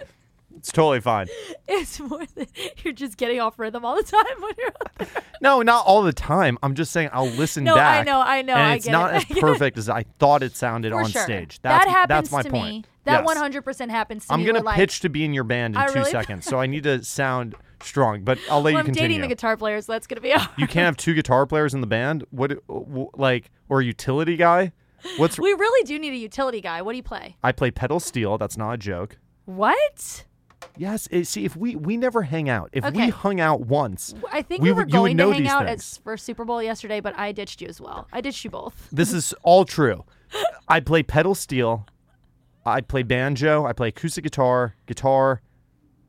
It's 0.57 0.73
totally 0.73 1.01
fine. 1.01 1.29
It's 1.69 2.01
more 2.01 2.27
than 2.35 2.47
you're 2.85 2.93
just 2.93 3.17
getting 3.17 3.41
off 3.41 3.59
rhythm 3.59 3.83
all 3.85 3.97
the 3.97 4.03
time 4.03 4.25
when 4.41 4.53
you're 4.59 4.67
up 4.69 4.91
there. 4.99 5.23
No, 5.41 5.63
not 5.63 5.87
all 5.87 6.03
the 6.03 6.13
time. 6.13 6.59
I'm 6.63 6.75
just 6.75 6.91
saying 6.93 7.09
I'll 7.15 7.29
listen 7.31 7.65
back. 7.65 8.05
No, 8.05 8.21
I 8.21 8.21
know, 8.21 8.21
I 8.21 8.43
know, 8.43 8.55
And 8.55 8.63
I 8.67 8.75
it's 8.75 8.85
get 8.85 8.91
not 8.93 9.15
it, 9.15 9.31
as 9.31 9.39
perfect 9.39 9.79
as 9.79 9.89
I 9.89 10.03
thought 10.19 10.43
it 10.43 10.57
sounded 10.57 10.93
For 10.93 11.03
on 11.03 11.11
sure. 11.11 11.23
stage. 11.23 11.61
That's, 11.63 11.85
that 11.87 11.91
happens 11.91 12.29
that's 12.29 12.33
my 12.33 12.43
to 12.43 12.51
point. 12.51 12.75
me. 12.75 12.85
That 13.05 13.25
Yes. 13.25 13.39
100% 13.39 13.91
happens 13.91 14.27
to 14.27 14.33
I'm 14.35 14.41
me. 14.41 14.47
gonna 14.47 14.59
where, 14.59 14.65
like, 14.65 14.77
pitch 14.77 15.01
to 15.01 15.09
be 15.09 15.25
in 15.25 15.33
your 15.33 15.45
band 15.45 15.75
in 15.75 15.81
I 15.81 15.87
two 15.87 16.01
really- 16.01 16.11
seconds, 16.19 16.45
so 16.45 16.59
I 16.61 16.67
need 16.67 16.83
to 16.85 17.03
sound 17.03 17.55
strong. 17.83 18.23
But 18.25 18.39
I'll 18.51 18.59
let 18.61 18.65
Well, 18.65 18.73
you 18.75 18.79
I'm 18.81 18.85
continue. 18.87 19.09
dating 19.09 19.21
the 19.23 19.29
guitar 19.29 19.57
players. 19.57 19.87
so 19.87 19.93
that's 19.93 20.07
gonna 20.07 20.21
be. 20.21 20.29
you 20.59 20.67
can't 20.67 20.85
have 20.87 20.97
two 20.97 21.15
guitar 21.15 21.47
players 21.47 21.73
in 21.75 21.81
the 21.81 21.87
band. 21.87 22.25
What, 22.31 22.53
like, 23.19 23.51
or 23.69 23.81
a 23.81 23.85
utility 23.85 24.37
guy? 24.37 24.73
What's 25.17 25.39
We 25.39 25.53
really 25.55 25.83
do 25.87 25.99
need 25.99 26.13
a 26.13 26.17
utility 26.17 26.61
guy. 26.61 26.83
What 26.83 26.93
do 26.93 26.97
you 26.99 27.03
play? 27.03 27.37
I 27.43 27.53
play 27.53 27.71
pedal 27.71 28.01
steel. 28.01 28.37
That's 28.37 28.59
not 28.59 28.73
a 28.73 28.77
joke. 28.77 29.17
What? 29.47 30.25
Yes. 30.77 31.09
It, 31.11 31.27
see, 31.27 31.47
if 31.47 31.57
we 31.57 31.75
we 31.75 31.97
never 31.97 32.21
hang 32.23 32.51
out, 32.51 32.69
if 32.75 32.85
we 32.93 33.09
hung 33.09 33.41
out 33.41 33.63
once, 33.63 34.15
I 34.31 34.43
think 34.43 34.63
We 34.63 34.69
we, 34.69 34.73
were 34.73 34.83
would- 34.83 34.93
you 34.93 35.01
would 35.01 35.05
going 35.09 35.17
know 35.17 35.29
to 35.29 35.33
hang 35.35 35.43
these 35.45 35.51
out 35.53 35.65
things. 35.65 35.97
at, 35.97 36.05
for 36.05 36.17
Super 36.19 36.45
Bowl 36.45 36.63
yesterday, 36.63 37.01
but 37.01 37.19
I 37.19 37.33
ditched 37.33 37.63
you 37.63 37.69
as 37.69 37.81
well. 37.81 38.09
I 38.13 38.21
ditched 38.21 38.45
you 38.45 38.51
both. 38.51 38.89
this 38.93 39.13
is 39.15 39.33
all 39.43 39.65
true. 39.65 40.05
I 40.69 40.81
play 40.81 41.03
pedal 41.03 41.35
steel. 41.35 41.87
I 42.65 42.81
play 42.81 43.03
banjo. 43.03 43.67
I 43.67 43.73
play 43.73 43.89
acoustic 43.89 44.25
guitar, 44.25 44.75
guitar. 44.87 45.41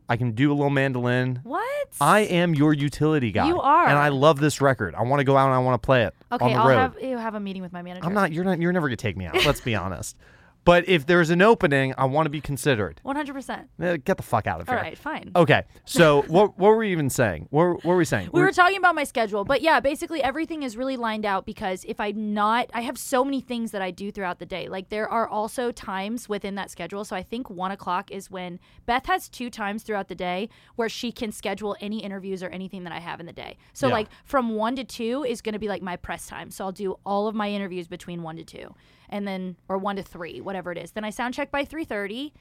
I 0.10 0.18
can 0.18 0.32
do 0.34 0.52
a 0.52 0.54
little 0.54 0.70
mandolin. 0.70 1.40
What? 1.44 1.88
I 2.02 2.22
am 2.22 2.54
your 2.54 2.74
utility 2.74 3.32
guy. 3.32 3.48
You 3.48 3.62
are. 3.62 3.88
and 3.88 3.98
I 3.98 4.10
love 4.10 4.40
this 4.40 4.60
record. 4.60 4.94
I 4.94 5.04
want 5.04 5.22
to 5.22 5.24
go 5.24 5.38
out 5.38 5.46
and 5.46 5.56
I 5.56 5.60
want 5.60 5.82
to 5.82 5.86
play 5.86 6.04
it 6.04 6.14
okay, 6.32 6.46
on 6.46 6.52
the 6.52 6.58
I'll 6.58 6.68
road. 6.68 6.76
have 6.76 6.98
you 7.02 7.18
have 7.18 7.36
a 7.36 7.40
meeting 7.40 7.62
with 7.62 7.72
my 7.72 7.82
manager. 7.82 8.06
I'm 8.06 8.14
not. 8.14 8.34
You're 8.34 8.44
not. 8.44 8.60
You're 8.60 8.74
never 8.74 8.90
gonna 8.90 8.98
take 8.98 9.16
me 9.16 9.26
out. 9.26 9.46
Let's 9.46 9.62
be 9.62 9.76
honest. 9.76 10.18
But 10.64 10.88
if 10.88 11.06
there's 11.08 11.30
an 11.32 11.42
opening, 11.42 11.94
I 11.98 12.06
want 12.06 12.28
to 12.28 12.30
be 12.30 12.40
considered. 12.42 13.02
100%. 13.04 13.66
Eh, 13.82 13.98
Get 13.98 14.18
the 14.18 14.24
fuck 14.24 14.46
out 14.46 14.62
of 14.62 14.68
here. 14.68 14.78
All 14.78 14.84
right, 14.84 14.98
fine. 14.98 15.32
Okay. 15.36 15.64
So 15.86 16.22
what 16.28 16.58
what 16.60 16.70
were 16.70 16.78
we 16.78 16.92
even 16.92 17.10
saying? 17.10 17.48
What, 17.50 17.68
what 17.84 17.86
were 17.86 17.98
we 17.98 18.06
saying? 18.06 18.30
We 18.32 18.42
were 18.42 18.52
talking 18.52 18.78
about 18.78 18.94
my 18.94 19.04
schedule, 19.04 19.44
but 19.44 19.62
yeah, 19.62 19.80
basically 19.80 20.22
everything 20.22 20.62
is 20.64 20.78
really 20.78 20.98
lined 20.98 21.26
out 21.26 21.46
because 21.46 21.84
if 21.86 22.00
I'm 22.00 22.34
not, 22.34 22.70
I 22.74 22.82
have 22.82 22.98
so 22.98 23.24
many 23.26 23.42
things 23.42 23.72
that 23.72 23.82
I 23.82 23.90
do 23.92 24.12
throughout 24.12 24.38
the 24.40 24.46
day. 24.46 24.68
Like 24.70 24.90
there 24.90 25.10
are 25.10 25.28
also 25.28 25.72
times 25.72 26.30
within 26.30 26.56
that 26.56 26.70
schedule. 26.70 27.06
So 27.06 27.16
I 27.16 27.24
think 27.24 27.50
one 27.50 27.72
o'clock 27.72 28.12
is 28.12 28.30
when 28.30 28.60
Beth 28.86 29.08
has 29.08 29.30
two 29.30 29.50
times 29.50 29.84
throughout 29.84 30.10
the 30.10 30.16
day 30.16 30.50
where 30.76 30.90
she 30.90 31.12
can 31.12 31.32
schedule 31.32 31.76
any 31.82 32.04
interviews 32.04 32.44
or 32.44 32.50
anything 32.50 32.84
that 32.84 32.94
I 32.94 33.00
have 33.00 33.20
in 33.20 33.26
the 33.26 33.34
day. 33.34 33.58
So 33.74 33.88
Yeah. 33.88 33.94
like 33.94 34.08
from 34.26 34.54
one 34.56 34.76
to 34.76 34.84
two 34.84 35.24
is 35.24 35.42
going 35.42 35.54
to 35.54 35.60
be 35.60 35.68
like 35.68 35.82
my 35.82 35.96
press 35.96 36.28
time. 36.28 36.52
So 36.52 36.66
I'll 36.66 36.72
do 36.72 37.00
all 37.06 37.28
of 37.28 37.34
my 37.36 37.50
interviews 37.50 37.88
between 37.88 38.22
one 38.22 38.36
to 38.38 38.44
two, 38.44 38.76
and 39.12 39.28
then 39.28 39.58
or 39.70 39.78
one 39.78 39.98
to 39.98 40.04
three, 40.04 40.42
whatever 40.42 40.72
it 40.72 40.78
is. 40.78 40.92
Then 40.92 41.04
I 41.04 41.10
sound 41.10 41.34
check 41.34 41.52
by 41.52 41.66
three 41.66 41.86
thirty 41.86 42.34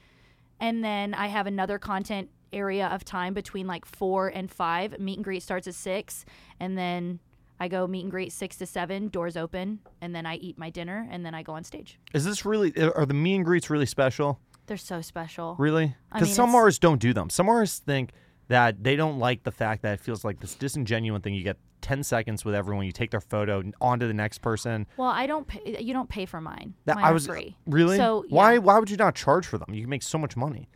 and 0.59 0.83
then 0.83 1.13
I 1.15 1.27
have 1.27 1.47
another 1.47 1.79
content 1.79 2.29
area 2.53 2.87
of 2.87 3.03
time 3.03 3.33
between 3.33 3.65
like 3.67 3.85
four 3.85 4.27
and 4.27 4.49
five. 4.51 4.99
Meet 4.99 5.17
and 5.17 5.23
greet 5.23 5.41
starts 5.41 5.67
at 5.67 5.73
six, 5.73 6.23
and 6.59 6.77
then 6.77 7.19
I 7.59 7.67
go 7.67 7.87
meet 7.87 8.03
and 8.03 8.11
greet 8.11 8.31
six 8.31 8.57
to 8.57 8.65
seven. 8.65 9.07
Doors 9.07 9.35
open, 9.35 9.79
and 10.01 10.13
then 10.15 10.25
I 10.25 10.35
eat 10.35 10.57
my 10.59 10.69
dinner, 10.69 11.07
and 11.09 11.25
then 11.25 11.33
I 11.33 11.41
go 11.43 11.53
on 11.53 11.63
stage. 11.63 11.99
Is 12.13 12.25
this 12.25 12.45
really? 12.45 12.75
Uh, 12.77 12.91
are 12.91 13.05
the 13.07 13.13
meet 13.15 13.35
and 13.35 13.45
greets 13.45 13.69
really 13.69 13.85
special? 13.87 14.39
They're 14.67 14.77
so 14.77 15.01
special. 15.01 15.55
Really? 15.57 15.95
I 16.11 16.19
Because 16.19 16.29
mean, 16.29 16.35
some 16.35 16.49
it's- 16.49 16.55
artists 16.61 16.79
don't 16.79 17.01
do 17.01 17.13
them. 17.13 17.29
Some 17.31 17.49
artists 17.49 17.79
think 17.79 18.11
that 18.51 18.83
they 18.83 18.97
don't 18.97 19.17
like 19.17 19.43
the 19.43 19.51
fact 19.51 19.81
that 19.83 19.93
it 19.93 19.99
feels 20.01 20.25
like 20.25 20.41
this 20.41 20.55
disingenuous 20.55 21.21
thing. 21.21 21.33
You 21.33 21.43
get 21.43 21.57
10 21.79 22.03
seconds 22.03 22.43
with 22.43 22.53
everyone, 22.53 22.85
you 22.85 22.91
take 22.91 23.11
their 23.11 23.21
photo, 23.21 23.63
on 23.79 23.99
to 24.01 24.07
the 24.07 24.13
next 24.13 24.39
person. 24.39 24.85
Well, 24.97 25.07
I 25.07 25.25
don't. 25.25 25.47
Pay, 25.47 25.77
you 25.79 25.93
don't 25.93 26.09
pay 26.09 26.25
for 26.25 26.41
mine. 26.41 26.73
That 26.83 26.97
mine 26.97 27.05
I 27.05 27.11
was 27.11 27.27
free. 27.27 27.55
really 27.65 27.95
So 27.95 28.25
why 28.27 28.53
yeah, 28.53 28.59
why 28.59 28.77
would 28.77 28.89
you 28.89 28.97
not 28.97 29.15
charge 29.15 29.47
for 29.47 29.57
them? 29.57 29.73
You 29.73 29.81
can 29.81 29.89
make 29.89 30.03
so 30.03 30.17
much 30.17 30.35
money. 30.35 30.67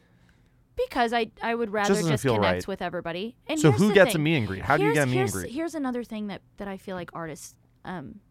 Because 0.77 1.11
I 1.11 1.31
I 1.43 1.53
would 1.53 1.69
rather 1.69 1.93
doesn't 1.93 2.09
just 2.09 2.23
connect 2.23 2.41
right. 2.41 2.67
with 2.67 2.81
everybody. 2.81 3.35
And 3.47 3.59
so 3.59 3.71
who 3.71 3.93
gets 3.93 4.11
a 4.11 4.13
thing. 4.13 4.23
meet 4.23 4.37
and 4.37 4.47
greet? 4.47 4.61
How 4.61 4.77
do 4.77 4.85
you 4.85 4.93
get 4.93 5.03
a 5.03 5.05
meet 5.07 5.11
and 5.11 5.19
here's, 5.19 5.31
greet? 5.33 5.51
Here's 5.51 5.75
another 5.75 6.03
thing 6.05 6.27
that, 6.27 6.41
that 6.57 6.69
I 6.69 6.77
feel 6.77 6.95
like 6.95 7.09
artists, 7.13 7.55
um, 7.83 8.21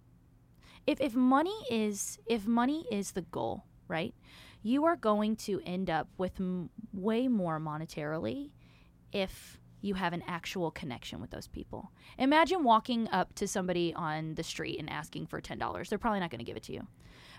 if 0.87 1.01
if 1.03 1.15
money 1.15 1.57
is 1.71 2.19
if 2.27 2.47
money 2.47 2.87
is 2.91 3.13
the 3.13 3.23
goal, 3.23 3.65
right? 3.89 4.15
You 4.63 4.87
are 4.87 4.97
going 4.97 5.37
to 5.37 5.61
end 5.67 5.91
up 5.91 6.09
with 6.17 6.41
m- 6.41 6.71
way 6.95 7.29
more 7.29 7.61
monetarily 7.61 8.53
if 9.15 9.59
you 9.81 9.95
have 9.95 10.13
an 10.13 10.23
actual 10.27 10.71
connection 10.71 11.21
with 11.21 11.31
those 11.31 11.47
people. 11.47 11.93
Imagine 12.19 12.65
walking 12.65 13.07
up 13.13 13.35
to 13.35 13.47
somebody 13.47 13.93
on 13.95 14.35
the 14.35 14.43
street 14.43 14.79
and 14.79 14.89
asking 14.89 15.27
for 15.27 15.41
ten 15.41 15.59
dollars. 15.59 15.89
They're 15.89 15.99
probably 15.99 16.21
not 16.21 16.31
going 16.31 16.39
to 16.39 16.45
give 16.45 16.57
it 16.57 16.63
to 16.65 16.73
you. 16.73 16.87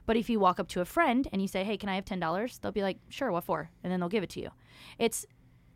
But 0.05 0.15
if 0.15 0.29
you 0.29 0.39
walk 0.39 0.59
up 0.59 0.67
to 0.69 0.81
a 0.81 0.85
friend 0.85 1.27
and 1.31 1.41
you 1.41 1.47
say, 1.47 1.63
"Hey, 1.63 1.75
can 1.77 1.89
I 1.89 1.95
have 1.95 2.05
ten 2.05 2.19
dollars?" 2.19 2.59
They'll 2.59 2.71
be 2.71 2.83
like, 2.83 2.99
"Sure, 3.09 3.31
what 3.31 3.43
for?" 3.43 3.69
And 3.83 3.91
then 3.91 3.99
they'll 3.99 4.09
give 4.09 4.23
it 4.23 4.29
to 4.31 4.41
you. 4.41 4.49
It's 4.99 5.25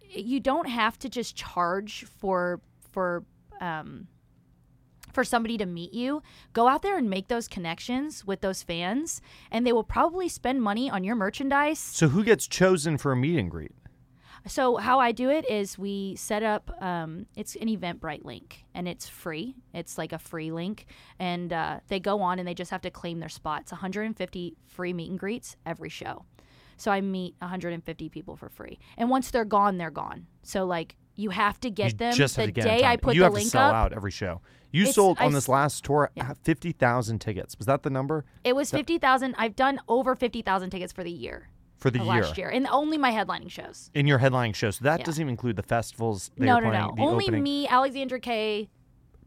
you 0.02 0.40
don't 0.40 0.70
have 0.70 0.98
to 1.00 1.10
just 1.10 1.36
charge 1.36 2.06
for 2.20 2.62
for 2.92 3.26
um, 3.60 4.08
for 5.12 5.24
somebody 5.24 5.58
to 5.58 5.66
meet 5.66 5.94
you. 5.94 6.22
Go 6.54 6.68
out 6.68 6.84
there 6.84 6.98
and 6.98 7.10
make 7.10 7.28
those 7.30 7.48
connections 7.48 8.26
with 8.26 8.42
those 8.42 8.62
fans, 8.62 9.22
and 9.52 9.66
they 9.66 9.74
will 9.74 9.84
probably 9.84 10.30
spend 10.30 10.62
money 10.62 10.90
on 10.90 11.04
your 11.04 11.16
merchandise. 11.16 11.80
so 11.80 12.10
who 12.10 12.24
gets 12.24 12.48
chosen 12.48 12.98
for 13.00 13.12
a 13.12 13.16
meet 13.16 13.40
and 13.40 13.50
greet? 13.50 13.72
So 14.48 14.78
how 14.78 15.00
I 15.00 15.12
do 15.12 15.30
it 15.30 15.50
is 15.50 15.78
we 15.78 16.16
set 16.16 16.44
up. 16.44 16.72
Um, 16.82 17.26
it's 17.36 17.56
an 17.56 17.68
Eventbrite 17.68 18.24
link, 18.24 18.66
and 18.74 18.88
it's 18.88 19.08
free. 19.08 19.56
It's 19.74 19.98
like 19.98 20.14
a 20.14 20.20
free 20.20 20.52
link, 20.52 20.86
and 21.20 21.52
uh, 21.52 21.80
they 21.88 22.00
go 22.00 22.22
on 22.22 22.40
and 22.40 22.48
they 22.48 22.54
just 22.54 22.72
have 22.72 22.82
to 22.82 22.92
claim 22.92 23.20
their 23.20 23.30
spot. 23.30 23.62
It's 23.64 23.72
150 23.72 24.56
free 24.66 24.94
meet 24.94 25.10
and 25.10 25.20
greets 25.20 25.58
every 25.66 25.90
show. 25.90 26.26
So 26.78 26.92
I 26.92 27.02
meet 27.02 27.36
150 27.40 28.08
people 28.10 28.38
for 28.38 28.48
free, 28.50 28.80
and 28.98 29.10
once 29.10 29.30
they're 29.32 29.44
gone, 29.46 29.78
they're 29.78 29.92
gone. 29.92 30.28
So 30.44 30.66
like 30.66 30.96
you 31.16 31.32
have 31.32 31.60
to 31.60 31.70
get 31.70 31.92
you 31.92 31.98
them 31.98 32.14
just 32.14 32.38
the 32.38 32.50
get 32.50 32.64
day. 32.64 32.84
I 32.86 32.96
put 32.96 33.16
you 33.16 33.20
the 33.22 33.26
have 33.26 33.34
link 33.34 33.48
to 33.48 33.52
sell 33.52 33.68
up. 33.68 33.76
out 33.76 33.94
every 33.94 34.12
show. 34.12 34.42
You 34.72 34.84
It's- 34.84 34.96
sold 34.96 35.18
on 35.20 35.28
s- 35.28 35.34
this 35.34 35.50
last 35.50 35.84
tour 35.84 36.10
fifty 36.44 36.72
thousand 36.72 37.20
tickets. 37.20 37.58
Was 37.58 37.66
that 37.68 37.84
the 37.84 37.90
number 37.90 38.24
It 38.46 38.56
was 38.56 38.72
50,000. 38.72 39.36
I've 39.38 39.56
done 39.58 39.82
over 39.90 40.16
50,000 40.16 40.70
tickets 40.70 40.94
for 40.94 41.04
the 41.04 41.12
year. 41.12 41.50
For 41.80 41.90
the 41.90 42.00
year 42.00 42.08
last 42.08 42.38
year, 42.38 42.50
and 42.50 42.68
only 42.68 42.98
my 42.98 43.12
headlining 43.12 43.50
shows. 43.50 43.90
in 43.94 44.06
your 44.06 44.20
headlining 44.20 44.54
shows, 44.56 44.76
So 44.78 44.84
that 44.86 45.00
Yeah. 45.00 45.06
doesn't 45.06 45.22
even 45.22 45.30
include 45.32 45.56
the 45.56 45.64
festivals. 45.64 46.30
They 46.38 46.46
no, 46.46 46.56
were 46.56 46.62
no, 46.62 46.70
playing, 46.70 46.86
no. 46.88 46.96
The 46.96 47.02
Only 47.02 47.26
opening. 47.26 47.44
me, 47.44 47.68
Alexandra 47.68 48.20
Kay 48.20 48.70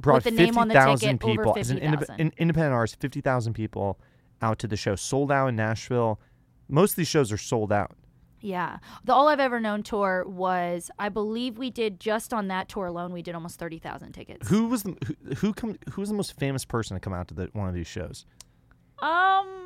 brought 0.00 0.22
the 0.24 0.30
name 0.30 0.58
on 0.58 0.68
the 0.68 0.74
50,000 0.74 1.18
ticket, 1.20 1.24
over 1.30 1.42
people 1.44 1.58
as 1.58 1.70
an, 1.70 1.78
indep- 1.78 1.90
50,000. 2.00 2.20
an 2.20 2.32
independent 2.36 2.74
artist, 2.74 3.00
50,000 3.00 3.54
people 3.54 3.98
out 4.42 4.58
to 4.58 4.66
the 4.66 4.76
show. 4.76 4.96
Sold 4.96 5.32
out 5.32 5.46
in 5.48 5.56
Nashville. 5.56 6.20
Most 6.68 6.92
of 6.92 6.96
these 6.96 7.08
shows 7.08 7.30
are 7.32 7.36
sold 7.38 7.72
out. 7.72 7.92
Yeah, 8.44 8.78
the 9.04 9.14
All 9.14 9.28
I've 9.28 9.38
Ever 9.38 9.60
Known 9.60 9.84
tour 9.84 10.24
was, 10.26 10.90
I 10.98 11.08
believe, 11.10 11.58
we 11.58 11.70
did 11.70 12.00
just 12.00 12.34
on 12.34 12.48
that 12.48 12.68
tour 12.68 12.86
alone, 12.86 13.12
we 13.12 13.22
did 13.22 13.36
almost 13.36 13.56
30,000 13.60 14.12
tickets. 14.12 14.48
Who 14.48 14.66
was 14.66 14.82
the 14.82 14.96
who, 15.06 15.34
who 15.36 15.52
come 15.54 15.76
who 15.92 16.00
was 16.02 16.08
the 16.10 16.16
most 16.16 16.36
famous 16.40 16.64
person 16.64 16.96
to 16.96 17.00
come 17.00 17.12
out 17.12 17.28
to 17.28 17.34
the, 17.34 17.50
one 17.52 17.68
of 17.68 17.74
these 17.74 17.86
shows? 17.86 18.26
Um, 18.98 19.61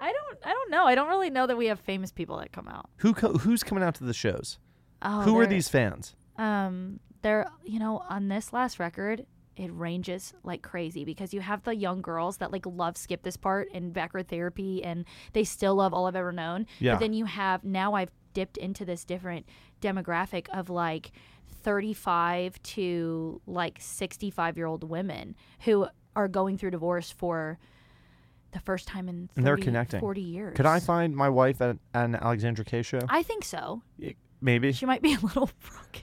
I 0.00 0.12
don't, 0.12 0.38
I 0.44 0.52
don't 0.52 0.70
know. 0.70 0.84
I 0.84 0.94
don't 0.94 1.08
really 1.08 1.30
know 1.30 1.46
that 1.46 1.56
we 1.56 1.66
have 1.66 1.80
famous 1.80 2.10
people 2.10 2.38
that 2.38 2.52
come 2.52 2.68
out. 2.68 2.88
Who 2.98 3.14
co- 3.14 3.34
who's 3.34 3.62
coming 3.62 3.84
out 3.84 3.94
to 3.96 4.04
the 4.04 4.14
shows? 4.14 4.58
Oh, 5.02 5.22
who 5.22 5.38
are 5.38 5.46
these 5.46 5.68
fans? 5.68 6.14
Um, 6.36 7.00
they're 7.22 7.46
you 7.64 7.78
know 7.78 8.02
on 8.08 8.28
this 8.28 8.52
last 8.52 8.78
record, 8.78 9.26
it 9.56 9.70
ranges 9.72 10.32
like 10.42 10.62
crazy 10.62 11.04
because 11.04 11.34
you 11.34 11.40
have 11.40 11.62
the 11.64 11.76
young 11.76 12.00
girls 12.00 12.38
that 12.38 12.50
like 12.50 12.64
love 12.66 12.96
skip 12.96 13.22
this 13.22 13.36
part 13.36 13.68
and 13.74 13.92
backward 13.92 14.28
therapy, 14.28 14.82
and 14.82 15.04
they 15.32 15.44
still 15.44 15.74
love 15.74 15.92
all 15.92 16.06
I've 16.06 16.16
ever 16.16 16.32
known. 16.32 16.66
Yeah. 16.78 16.94
But 16.94 17.00
then 17.00 17.12
you 17.12 17.26
have 17.26 17.64
now 17.64 17.94
I've 17.94 18.10
dipped 18.32 18.56
into 18.56 18.84
this 18.84 19.04
different 19.04 19.46
demographic 19.80 20.48
of 20.50 20.70
like 20.70 21.12
35 21.62 22.62
to 22.62 23.40
like 23.46 23.78
65 23.80 24.56
year 24.56 24.66
old 24.66 24.84
women 24.84 25.36
who 25.60 25.86
are 26.16 26.28
going 26.28 26.56
through 26.56 26.70
divorce 26.70 27.10
for 27.10 27.58
the 28.52 28.60
first 28.60 28.86
time 28.88 29.08
in 29.08 29.28
30, 29.28 29.32
And 29.36 29.46
they're 29.46 29.56
connecting. 29.56 30.00
40 30.00 30.20
years. 30.20 30.56
Could 30.56 30.66
I 30.66 30.80
find 30.80 31.14
my 31.14 31.28
wife 31.28 31.60
at, 31.60 31.76
at 31.94 32.04
an 32.04 32.16
Alexandra 32.16 32.64
Kay 32.64 32.82
show? 32.82 33.00
I 33.08 33.22
think 33.22 33.44
so. 33.44 33.82
Maybe. 34.40 34.72
She 34.72 34.86
might 34.86 35.02
be 35.02 35.14
a 35.14 35.18
little 35.20 35.50
broken. 35.60 36.02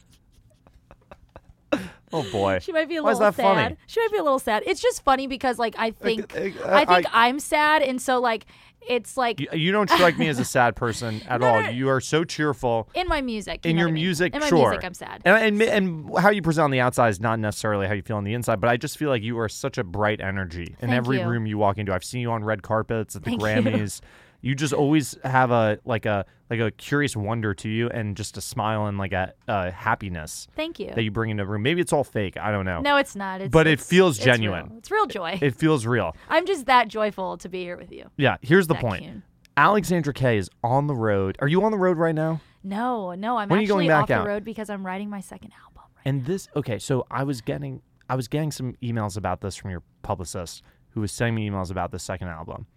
Oh 2.13 2.25
boy. 2.31 2.59
She 2.59 2.71
might 2.71 2.87
be 2.87 2.95
a 2.95 3.03
Why 3.03 3.11
is 3.11 3.19
little 3.19 3.31
that 3.31 3.35
sad. 3.35 3.55
funny? 3.55 3.77
She 3.85 3.99
might 3.99 4.11
be 4.11 4.17
a 4.17 4.23
little 4.23 4.39
sad. 4.39 4.63
It's 4.65 4.81
just 4.81 5.03
funny 5.03 5.27
because 5.27 5.59
like 5.59 5.75
I 5.77 5.91
think 5.91 6.33
uh, 6.35 6.39
I 6.65 6.85
think 6.85 7.05
I- 7.13 7.25
I, 7.25 7.27
am 7.27 7.39
sad, 7.39 7.81
and 7.81 8.01
so 8.01 8.19
like 8.21 8.45
it's 8.89 9.17
like 9.17 9.39
You, 9.39 9.47
you 9.53 9.71
don't 9.71 9.89
strike 9.89 10.17
me 10.17 10.27
as 10.27 10.39
a 10.39 10.45
sad 10.45 10.75
person 10.75 11.21
at 11.29 11.41
No, 11.41 11.47
all. 11.47 11.59
no, 11.59 11.65
no. 11.65 11.69
You 11.71 11.89
are 11.89 11.99
so 12.01 12.23
cheerful. 12.23 12.89
in 12.93 13.07
my 13.07 13.21
music. 13.21 13.65
you 13.65 13.71
In 13.71 13.77
your 13.77 13.87
I 13.87 13.91
mean? 13.91 14.03
music, 14.03 14.33
in 14.33 14.41
my 14.41 14.47
sure. 14.49 14.69
music, 14.69 14.85
I'm 14.85 14.93
sad. 14.93 15.21
And, 15.25 15.61
and 15.61 15.61
and 15.61 16.17
how 16.19 16.29
you 16.29 16.41
present 16.41 16.63
on 16.65 16.71
the 16.71 16.79
outside 16.79 17.09
is 17.09 17.19
not 17.19 17.39
necessarily 17.39 17.87
how 17.87 17.93
you 17.93 18.01
feel 18.01 18.17
on 18.17 18.23
the 18.23 18.33
inside, 18.33 18.59
but 18.61 18.69
I 18.69 18.77
just 18.77 18.97
feel 18.97 19.09
like 19.09 19.23
you 19.23 19.37
are 19.39 19.49
such 19.49 19.77
a 19.77 19.83
bright 19.83 20.21
energy 20.21 20.75
in 20.81 20.89
Thank 20.89 20.93
every 20.93 21.19
you. 21.19 21.27
room 21.27 21.45
you 21.45 21.57
walk 21.57 21.77
into. 21.77 21.93
I've 21.93 22.03
seen 22.03 22.21
you 22.21 22.31
on 22.31 22.43
red 22.43 22.63
carpets 22.63 23.15
at 23.15 23.23
the 23.23 23.31
Thank. 23.31 23.41
Grammys. 23.41 24.01
You. 24.01 24.07
just 24.55 24.73
always 24.73 25.17
have 25.23 25.51
a 25.51 25.79
like 25.85 26.05
a 26.05 26.25
like 26.49 26.59
a 26.59 26.71
curious 26.71 27.15
wonder 27.15 27.53
to 27.55 27.67
you, 27.69 27.89
and 27.89 28.15
just 28.15 28.37
a 28.37 28.41
smile 28.41 28.85
and 28.85 28.97
like 28.97 29.11
a, 29.11 29.33
a 29.47 29.71
happiness 29.71 30.47
Thank 30.55 30.79
you. 30.79 30.91
that 30.95 31.03
you 31.03 31.11
bring 31.11 31.29
into 31.31 31.43
the 31.43 31.47
room. 31.47 31.63
Maybe 31.63 31.81
it's 31.81 31.91
all 31.91 32.03
fake. 32.05 32.37
I 32.37 32.51
don't 32.51 32.65
know. 32.65 32.79
no, 32.81 32.95
it's 32.97 33.15
not. 33.15 33.41
It's, 33.41 33.51
But 33.51 33.67
it 33.67 33.73
it's- 33.73 33.87
feels 33.87 34.17
it's 34.17 34.25
genuine. 34.25 34.67
real. 34.69 34.77
It's 34.77 34.91
real 34.91 35.05
joy. 35.07 35.39
It 35.41 35.55
feels 35.55 35.85
real. 35.85 36.15
I'm 36.29 36.45
just 36.45 36.65
that 36.67 36.87
joyful 36.87 37.37
to 37.39 37.49
be 37.49 37.63
here 37.63 37.75
with 37.77 37.91
you. 37.91 38.09
Yeah. 38.17 38.37
Here's 38.41 38.67
the 38.67 38.75
That 38.75 38.81
point. 38.83 39.23
Alexandra 39.57 40.13
Kay 40.13 40.37
is 40.37 40.49
on 40.63 40.87
the 40.87 40.95
road. 40.95 41.35
Are 41.41 41.47
you 41.47 41.63
on 41.63 41.71
the 41.71 41.77
road 41.77 41.97
right 41.97 42.13
now? 42.15 42.41
No, 42.63 43.13
no, 43.13 43.37
I'm 43.37 43.49
When 43.49 43.59
are 43.59 43.61
you 43.61 43.65
actually 43.65 43.87
going 43.87 43.87
back 43.87 44.03
off 44.03 44.11
out? 44.11 44.23
the 44.23 44.29
road 44.29 44.43
because 44.43 44.69
I'm 44.69 44.85
writing 44.85 45.09
my 45.09 45.19
second 45.21 45.51
album. 45.65 45.83
Right 45.95 46.01
And 46.05 46.25
this, 46.25 46.47
okay, 46.55 46.77
so 46.79 47.05
I 47.09 47.23
was 47.23 47.41
getting, 47.41 47.81
I 48.09 48.15
was 48.15 48.27
getting 48.27 48.51
some 48.51 48.75
emails 48.83 49.17
about 49.17 49.41
this 49.41 49.55
from 49.55 49.71
your 49.71 49.81
publicist, 50.03 50.61
who 50.91 51.01
was 51.01 51.11
sending 51.11 51.35
me 51.35 51.49
emails 51.49 51.71
about 51.71 51.91
the 51.91 51.99
second 51.99 52.27
album. 52.27 52.67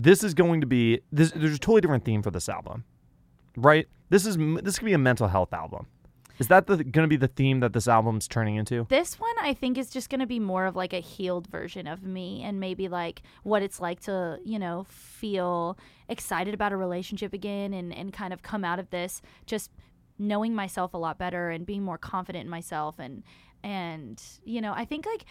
This 0.00 0.22
is 0.22 0.32
going 0.32 0.60
to 0.60 0.66
be, 0.66 1.00
this, 1.10 1.32
there's 1.32 1.56
a 1.56 1.58
totally 1.58 1.80
different 1.80 2.04
theme 2.04 2.22
for 2.22 2.30
this 2.30 2.48
album, 2.48 2.84
right? 3.56 3.88
This 4.10 4.26
is 4.26 4.36
this 4.62 4.78
could 4.78 4.86
be 4.86 4.92
a 4.92 4.98
mental 4.98 5.28
health 5.28 5.52
album. 5.52 5.86
Is 6.38 6.46
that 6.46 6.68
to 6.68 7.06
be 7.08 7.16
the 7.16 7.26
theme 7.26 7.58
that 7.60 7.72
this 7.72 7.88
album's 7.88 8.28
turning 8.28 8.54
into? 8.54 8.86
This 8.88 9.18
one 9.18 9.34
I 9.40 9.54
think 9.54 9.76
is 9.76 9.90
just 9.90 10.08
going 10.08 10.20
to 10.20 10.26
be 10.26 10.38
more 10.38 10.66
of 10.66 10.76
like 10.76 10.92
a 10.92 11.00
healed 11.00 11.48
version 11.48 11.88
of 11.88 12.04
me 12.04 12.42
and 12.44 12.60
maybe 12.60 12.86
like 12.86 13.22
what 13.42 13.60
it's 13.60 13.80
like 13.80 14.00
to, 14.02 14.38
you 14.44 14.58
know, 14.58 14.86
feel 14.88 15.76
excited 16.08 16.54
about 16.54 16.72
a 16.72 16.76
relationship 16.76 17.32
again 17.32 17.74
and, 17.74 17.92
and 17.92 18.12
kind 18.12 18.32
of 18.32 18.42
come 18.42 18.64
out 18.64 18.78
of 18.78 18.88
this 18.90 19.20
just 19.46 19.72
knowing 20.16 20.54
myself 20.54 20.94
a 20.94 20.96
lot 20.96 21.18
better 21.18 21.50
and 21.50 21.66
being 21.66 21.82
more 21.82 21.98
confident 21.98 22.44
in 22.44 22.50
myself 22.50 22.96
and 22.98 23.24
and 23.64 24.22
you 24.44 24.60
know, 24.60 24.72
I 24.72 24.84
think 24.84 25.06
like 25.06 25.24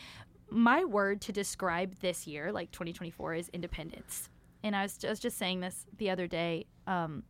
my 0.50 0.84
word 0.84 1.22
to 1.22 1.32
describe 1.32 1.96
this 2.02 2.28
year, 2.28 2.52
like 2.52 2.72
2024 2.72 3.36
is 3.36 3.50
independence. 3.54 4.30
And 4.68 4.76
I 4.76 4.84
was, 4.84 4.98
I 5.04 5.10
was 5.10 5.20
just 5.20 5.38
saying 5.38 5.62
this 5.62 5.86
the 5.98 6.10
other 6.10 6.28
day 6.28 6.66
um 6.86 7.24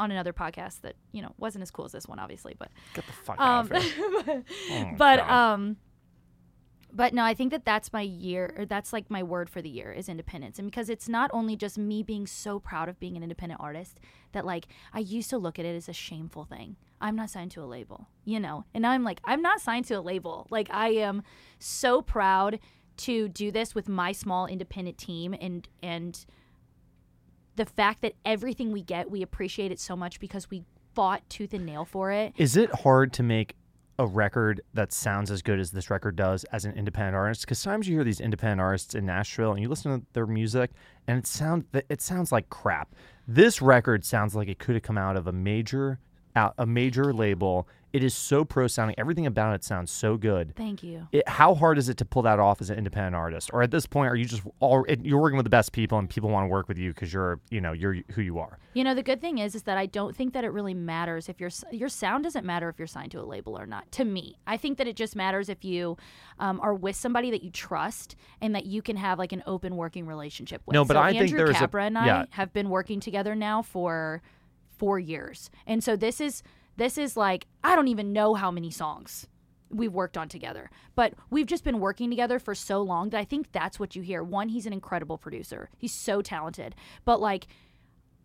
on 0.00 0.10
another 0.12 0.32
podcast 0.32 0.82
that, 0.82 0.94
you 1.10 1.20
know, 1.22 1.32
wasn't 1.38 1.62
as 1.62 1.70
cool 1.72 1.84
as 1.84 1.92
this 1.92 2.06
one 2.06 2.18
obviously, 2.18 2.54
but 2.58 2.70
Get 2.94 3.06
the 3.06 3.12
fuck 3.12 3.36
out 3.38 3.70
um, 3.70 3.76
of 3.76 3.82
here. 3.82 4.44
Oh 4.70 4.94
but 4.96 5.18
God. 5.18 5.30
um 5.54 5.76
but 6.92 7.12
no 7.12 7.22
i 7.22 7.34
think 7.34 7.50
that 7.50 7.64
that's 7.66 7.92
my 7.92 8.00
year 8.00 8.54
or 8.56 8.64
that's 8.64 8.92
like 8.94 9.10
my 9.10 9.22
word 9.22 9.50
for 9.50 9.60
the 9.60 9.68
year 9.68 9.92
is 9.92 10.08
independence 10.08 10.58
and 10.58 10.70
because 10.70 10.88
it's 10.88 11.06
not 11.08 11.30
only 11.34 11.54
just 11.54 11.76
me 11.76 12.02
being 12.02 12.26
so 12.26 12.58
proud 12.58 12.88
of 12.88 12.98
being 12.98 13.14
an 13.16 13.22
independent 13.22 13.60
artist 13.60 14.00
that 14.32 14.46
like 14.46 14.66
i 14.94 14.98
used 14.98 15.28
to 15.28 15.36
look 15.36 15.58
at 15.58 15.66
it 15.66 15.76
as 15.76 15.86
a 15.88 15.92
shameful 15.92 16.44
thing 16.44 16.76
i'm 17.00 17.14
not 17.14 17.28
signed 17.28 17.50
to 17.50 17.62
a 17.62 17.66
label 17.66 18.08
you 18.24 18.40
know 18.40 18.64
and 18.72 18.82
now 18.82 18.90
i'm 18.90 19.04
like 19.04 19.20
i'm 19.24 19.42
not 19.42 19.60
signed 19.60 19.84
to 19.84 19.94
a 19.94 20.00
label 20.00 20.46
like 20.50 20.68
i 20.70 20.88
am 20.88 21.22
so 21.58 22.00
proud 22.00 22.58
to 22.96 23.28
do 23.28 23.50
this 23.50 23.74
with 23.74 23.86
my 23.86 24.10
small 24.10 24.46
independent 24.46 24.96
team 24.96 25.34
and 25.40 25.68
and 25.82 26.24
the 27.58 27.66
fact 27.66 28.00
that 28.02 28.14
everything 28.24 28.72
we 28.72 28.80
get 28.80 29.10
we 29.10 29.20
appreciate 29.20 29.70
it 29.70 29.80
so 29.80 29.94
much 29.94 30.18
because 30.20 30.48
we 30.48 30.64
fought 30.94 31.28
tooth 31.28 31.52
and 31.52 31.66
nail 31.66 31.84
for 31.84 32.10
it 32.10 32.32
Is 32.36 32.56
it 32.56 32.70
hard 32.72 33.12
to 33.14 33.22
make 33.22 33.54
a 33.98 34.06
record 34.06 34.60
that 34.74 34.92
sounds 34.92 35.28
as 35.30 35.42
good 35.42 35.58
as 35.58 35.72
this 35.72 35.90
record 35.90 36.14
does 36.14 36.44
as 36.44 36.64
an 36.64 36.72
independent 36.74 37.16
artist? 37.16 37.42
Because 37.42 37.58
sometimes 37.58 37.88
you 37.88 37.96
hear 37.96 38.04
these 38.04 38.20
independent 38.20 38.60
artists 38.60 38.94
in 38.94 39.04
Nashville 39.04 39.50
and 39.50 39.60
you 39.60 39.68
listen 39.68 40.00
to 40.00 40.06
their 40.12 40.26
music 40.26 40.70
and 41.08 41.18
it 41.18 41.26
sounds 41.26 41.64
it 41.72 42.00
sounds 42.00 42.30
like 42.30 42.48
crap. 42.48 42.94
This 43.26 43.60
record 43.60 44.04
sounds 44.04 44.36
like 44.36 44.48
it 44.48 44.60
could 44.60 44.76
have 44.76 44.84
come 44.84 44.98
out 44.98 45.16
of 45.16 45.26
a 45.26 45.32
major 45.32 45.98
out 46.36 46.54
a 46.58 46.66
major 46.66 47.12
label. 47.12 47.68
It 47.92 48.04
is 48.04 48.14
so 48.14 48.44
pro 48.44 48.66
sounding. 48.66 48.94
Everything 48.98 49.26
about 49.26 49.54
it 49.54 49.64
sounds 49.64 49.90
so 49.90 50.16
good. 50.16 50.54
thank 50.56 50.82
you 50.82 51.08
It, 51.12 51.26
how 51.28 51.54
hard 51.54 51.78
is 51.78 51.88
it 51.88 51.96
to 51.98 52.04
pull 52.04 52.22
that 52.22 52.38
off 52.38 52.60
as 52.60 52.70
an 52.70 52.76
independent 52.76 53.16
artist? 53.16 53.50
Or 53.52 53.62
at 53.62 53.70
this 53.70 53.86
point, 53.86 54.10
are 54.10 54.16
you 54.16 54.26
just 54.26 54.42
all 54.60 54.84
you're 55.02 55.20
working 55.20 55.36
with 55.36 55.44
the 55.44 55.50
best 55.50 55.72
people 55.72 55.98
and 55.98 56.08
people 56.08 56.28
want 56.28 56.44
to 56.44 56.48
work 56.48 56.68
with 56.68 56.78
you 56.78 56.92
because 56.92 57.12
you're 57.12 57.40
you 57.50 57.60
know 57.60 57.72
you're 57.72 57.96
who 58.12 58.22
you 58.22 58.38
are? 58.38 58.58
You 58.74 58.84
know, 58.84 58.94
the 58.94 59.02
good 59.02 59.20
thing 59.20 59.38
is, 59.38 59.54
is 59.54 59.62
that 59.64 59.78
I 59.78 59.86
don't 59.86 60.14
think 60.14 60.34
that 60.34 60.44
it 60.44 60.50
really 60.50 60.74
matters 60.74 61.28
if 61.28 61.40
your 61.40 61.50
your 61.72 61.88
sound 61.88 62.24
doesn't 62.24 62.44
matter 62.44 62.68
if 62.68 62.78
you're 62.78 62.86
signed 62.86 63.12
to 63.12 63.20
a 63.20 63.24
label 63.24 63.58
or 63.58 63.66
not. 63.66 63.90
To 63.92 64.04
me, 64.04 64.38
I 64.46 64.56
think 64.56 64.78
that 64.78 64.86
it 64.86 64.96
just 64.96 65.16
matters 65.16 65.48
if 65.48 65.64
you 65.64 65.96
um, 66.38 66.60
are 66.60 66.74
with 66.74 66.96
somebody 66.96 67.30
that 67.30 67.42
you 67.42 67.50
trust 67.50 68.16
and 68.40 68.54
that 68.54 68.66
you 68.66 68.82
can 68.82 68.96
have 68.96 69.18
like 69.18 69.32
an 69.32 69.42
open 69.46 69.76
working 69.76 70.06
relationship 70.06 70.62
with. 70.66 70.74
No, 70.74 70.84
but 70.84 70.94
so 70.94 71.00
I 71.00 71.12
think 71.12 71.22
Andrew 71.22 71.38
there's 71.38 71.56
a- 71.56 71.60
Capra 71.60 71.84
and 71.84 71.96
I 71.96 72.06
yeah. 72.06 72.24
have 72.30 72.52
been 72.52 72.68
working 72.68 73.00
together 73.00 73.34
now 73.34 73.62
for 73.62 74.20
four 74.76 74.98
years, 74.98 75.50
and 75.66 75.82
so 75.82 75.96
this 75.96 76.20
is 76.20 76.42
this 76.78 76.96
is 76.96 77.16
like 77.16 77.46
I 77.62 77.76
don't 77.76 77.88
even 77.88 78.12
know 78.12 78.34
how 78.34 78.50
many 78.50 78.70
songs 78.70 79.26
we've 79.70 79.92
worked 79.92 80.16
on 80.16 80.28
together. 80.28 80.70
But 80.94 81.14
we've 81.28 81.46
just 81.46 81.64
been 81.64 81.80
working 81.80 82.08
together 82.08 82.38
for 82.38 82.54
so 82.54 82.80
long 82.80 83.10
that 83.10 83.18
I 83.18 83.24
think 83.24 83.52
that's 83.52 83.78
what 83.78 83.94
you 83.94 84.02
hear. 84.02 84.22
One, 84.22 84.48
he's 84.48 84.64
an 84.64 84.72
incredible 84.72 85.18
producer. 85.18 85.68
He's 85.76 85.92
so 85.92 86.22
talented. 86.22 86.74
But 87.04 87.20
like 87.20 87.48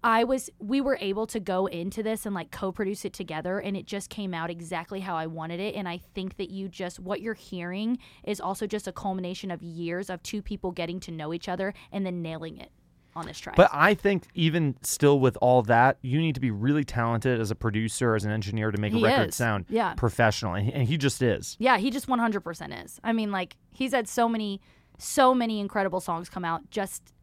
I 0.04 0.26
was 0.26 0.49
we 0.60 0.82
were 0.82 0.97
able 0.99 1.26
to 1.28 1.39
go 1.39 1.66
into 1.66 2.04
this 2.04 2.26
and 2.26 2.36
like 2.36 2.51
co-produce 2.51 3.06
it 3.06 3.14
together 3.14 3.60
and 3.60 3.78
it 3.78 3.86
just 3.86 4.10
came 4.10 4.34
out 4.34 4.49
exactly 4.49 4.99
how 4.99 5.16
I 5.16 5.28
wanted 5.28 5.62
it 5.62 5.76
and 5.76 5.88
I 5.88 5.97
think 6.14 6.36
that 6.38 6.49
you 6.49 6.68
just 6.68 6.99
what 6.99 7.22
you're 7.22 7.34
hearing 7.34 7.97
is 8.26 8.41
also 8.41 8.68
just 8.68 8.88
a 8.88 8.91
culmination 8.91 9.49
of 9.49 9.64
years 9.64 10.10
of 10.10 10.22
two 10.22 10.41
people 10.41 10.72
getting 10.72 10.99
to 11.01 11.12
know 11.12 11.34
each 11.34 11.47
other 11.47 11.74
and 11.89 12.06
then 12.06 12.22
nailing 12.22 12.58
it 12.58 12.70
on 13.16 13.26
this 13.26 13.39
track. 13.39 13.55
But 13.55 13.70
I 13.72 13.93
think 13.93 14.26
even 14.34 14.76
still 14.82 15.20
with 15.20 15.38
all 15.41 15.61
that, 15.64 15.97
you 16.01 16.20
need 16.20 16.36
to 16.36 16.41
be 16.41 16.51
really 16.51 16.84
talented 16.84 17.39
as 17.39 17.51
a 17.51 17.55
producer, 17.55 18.16
as 18.16 18.26
an 18.26 18.32
engineer 18.32 18.72
to 18.72 18.80
make 18.80 18.93
a 18.93 18.99
record 18.99 19.30
is. 19.30 19.36
sound 19.36 19.66
Yeah. 19.70 19.93
professional, 19.95 20.53
and 20.53 20.66
he, 20.66 20.74
and 20.74 20.88
he 20.88 20.97
just 20.97 21.22
is. 21.22 21.55
Yeah, 21.59 21.78
he 21.78 21.91
just 21.91 22.07
100% 22.07 22.84
is. 22.84 22.99
I 23.03 23.14
mean, 23.14 23.32
like 23.32 23.55
he's 23.72 23.93
had 23.93 24.07
so 24.07 24.28
many, 24.28 24.61
so 24.97 25.34
many 25.34 25.59
incredible 25.59 25.99
songs 25.99 26.30
come 26.30 26.45
out 26.45 26.70
just 26.70 27.14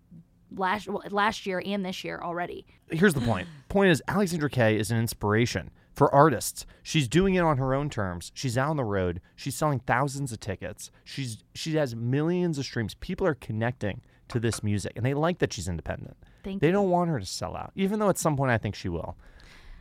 last 0.57 0.89
well, 0.89 1.03
last 1.11 1.47
year 1.47 1.63
and 1.65 1.85
this 1.85 2.05
year 2.05 2.21
already. 2.23 2.67
Here's 2.91 3.15
the 3.15 3.21
point. 3.21 3.49
point 3.69 3.91
is, 3.91 4.03
Alexandra 4.09 4.51
Kay 4.51 4.77
is 4.79 4.91
an 4.91 4.99
inspiration 4.99 5.71
for 5.93 6.13
artists. 6.15 6.67
She's 6.83 7.09
doing 7.09 7.35
it 7.35 7.41
on 7.41 7.59
her 7.59 7.75
own 7.75 7.91
terms. 7.91 8.33
She's 8.35 8.57
out 8.57 8.71
on 8.71 8.77
the 8.77 8.85
road. 8.85 9.21
She's 9.37 9.55
selling 9.55 9.81
thousands 9.81 10.33
of 10.33 10.41
tickets. 10.41 10.91
She's 11.05 11.45
she 11.55 11.75
has 11.77 11.95
millions 11.95 12.59
of 12.59 12.65
streams. 12.65 12.95
People 12.95 13.27
are 13.27 13.35
connecting 13.35 14.01
to 14.31 14.41
this 14.41 14.63
music, 14.63 14.93
and 14.97 15.05
they 15.05 15.15
like 15.15 15.39
that 15.39 15.53
she's 15.53 15.69
independent. 15.69 16.17
Thank 16.43 16.61
They 16.61 16.69
you. 16.69 16.73
don't 16.73 16.91
want 16.91 17.11
her 17.11 17.21
to 17.21 17.27
sell 17.27 17.57
out, 17.57 17.73
even 17.77 17.99
though 17.99 18.09
at 18.09 18.19
some 18.19 18.37
point 18.37 18.51
I 18.51 18.59
think 18.59 18.75
she 18.75 18.89
will. 18.89 19.17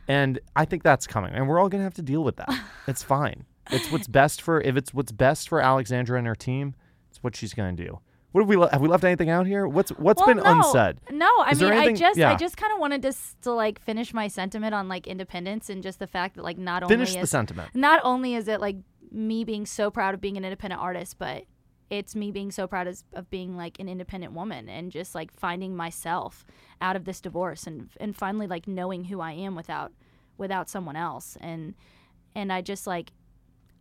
And 0.08 0.40
I 0.56 0.64
think 0.64 0.82
that's 0.82 1.06
coming, 1.06 1.32
and 1.34 1.48
we're 1.48 1.58
all 1.60 1.68
gonna 1.68 1.84
have 1.84 1.94
to 1.94 2.02
deal 2.02 2.24
with 2.24 2.36
that. 2.36 2.48
it's 2.86 3.02
fine. 3.02 3.44
It's 3.70 3.90
what's 3.92 4.08
best 4.08 4.42
for 4.42 4.60
if 4.60 4.76
it's 4.76 4.92
what's 4.92 5.12
best 5.12 5.48
for 5.48 5.60
Alexandra 5.60 6.18
and 6.18 6.26
her 6.26 6.34
team. 6.34 6.74
It's 7.10 7.22
what 7.22 7.36
she's 7.36 7.54
gonna 7.54 7.72
do. 7.72 8.00
What 8.32 8.42
have 8.42 8.48
we 8.48 8.56
le- 8.56 8.70
have 8.70 8.80
we 8.80 8.88
left 8.88 9.02
anything 9.04 9.28
out 9.30 9.46
here? 9.46 9.66
What's 9.68 9.90
what's 9.92 10.18
Well, 10.24 10.34
been 10.34 10.44
no, 10.44 10.58
unsaid? 10.58 10.98
No, 11.10 11.28
I 11.40 11.54
mean, 11.54 11.72
I 11.72 11.92
just, 11.92 12.18
yeah. 12.18 12.32
I 12.32 12.36
just 12.36 12.56
kind 12.56 12.72
of 12.72 12.78
wanted 12.78 13.02
to, 13.02 13.08
s- 13.08 13.34
to 13.42 13.52
like 13.52 13.80
finish 13.80 14.14
my 14.14 14.28
sentiment 14.28 14.72
on 14.74 14.88
like 14.88 15.06
independence 15.08 15.68
and 15.68 15.82
just 15.82 15.98
the 15.98 16.06
fact 16.06 16.36
that 16.36 16.42
like 16.44 16.56
not 16.58 16.82
Finish 16.82 16.92
only 16.92 16.96
finish 17.06 17.14
the 17.14 17.20
is 17.22 17.30
sentiment. 17.30 17.74
not 17.74 18.00
only 18.04 18.34
is 18.34 18.46
it 18.46 18.60
like 18.60 18.76
me 19.10 19.42
being 19.42 19.66
so 19.66 19.90
proud 19.90 20.14
of 20.14 20.20
being 20.20 20.36
an 20.36 20.44
independent 20.44 20.80
artist, 20.80 21.16
but 21.18 21.44
it's 21.90 22.14
me 22.14 22.30
being 22.30 22.52
so 22.52 22.66
proud 22.66 22.86
as, 22.86 23.04
of 23.12 23.28
being 23.30 23.56
like 23.56 23.78
an 23.80 23.88
independent 23.88 24.32
woman 24.32 24.68
and 24.68 24.92
just 24.92 25.14
like 25.14 25.32
finding 25.34 25.76
myself 25.76 26.46
out 26.80 26.96
of 26.96 27.04
this 27.04 27.20
divorce 27.20 27.66
and 27.66 27.90
and 27.98 28.16
finally 28.16 28.46
like 28.46 28.68
knowing 28.68 29.04
who 29.04 29.20
I 29.20 29.32
am 29.32 29.56
without 29.56 29.92
without 30.38 30.70
someone 30.70 30.96
else. 30.96 31.36
And 31.40 31.74
and 32.34 32.52
I 32.52 32.62
just 32.62 32.86
like 32.86 33.12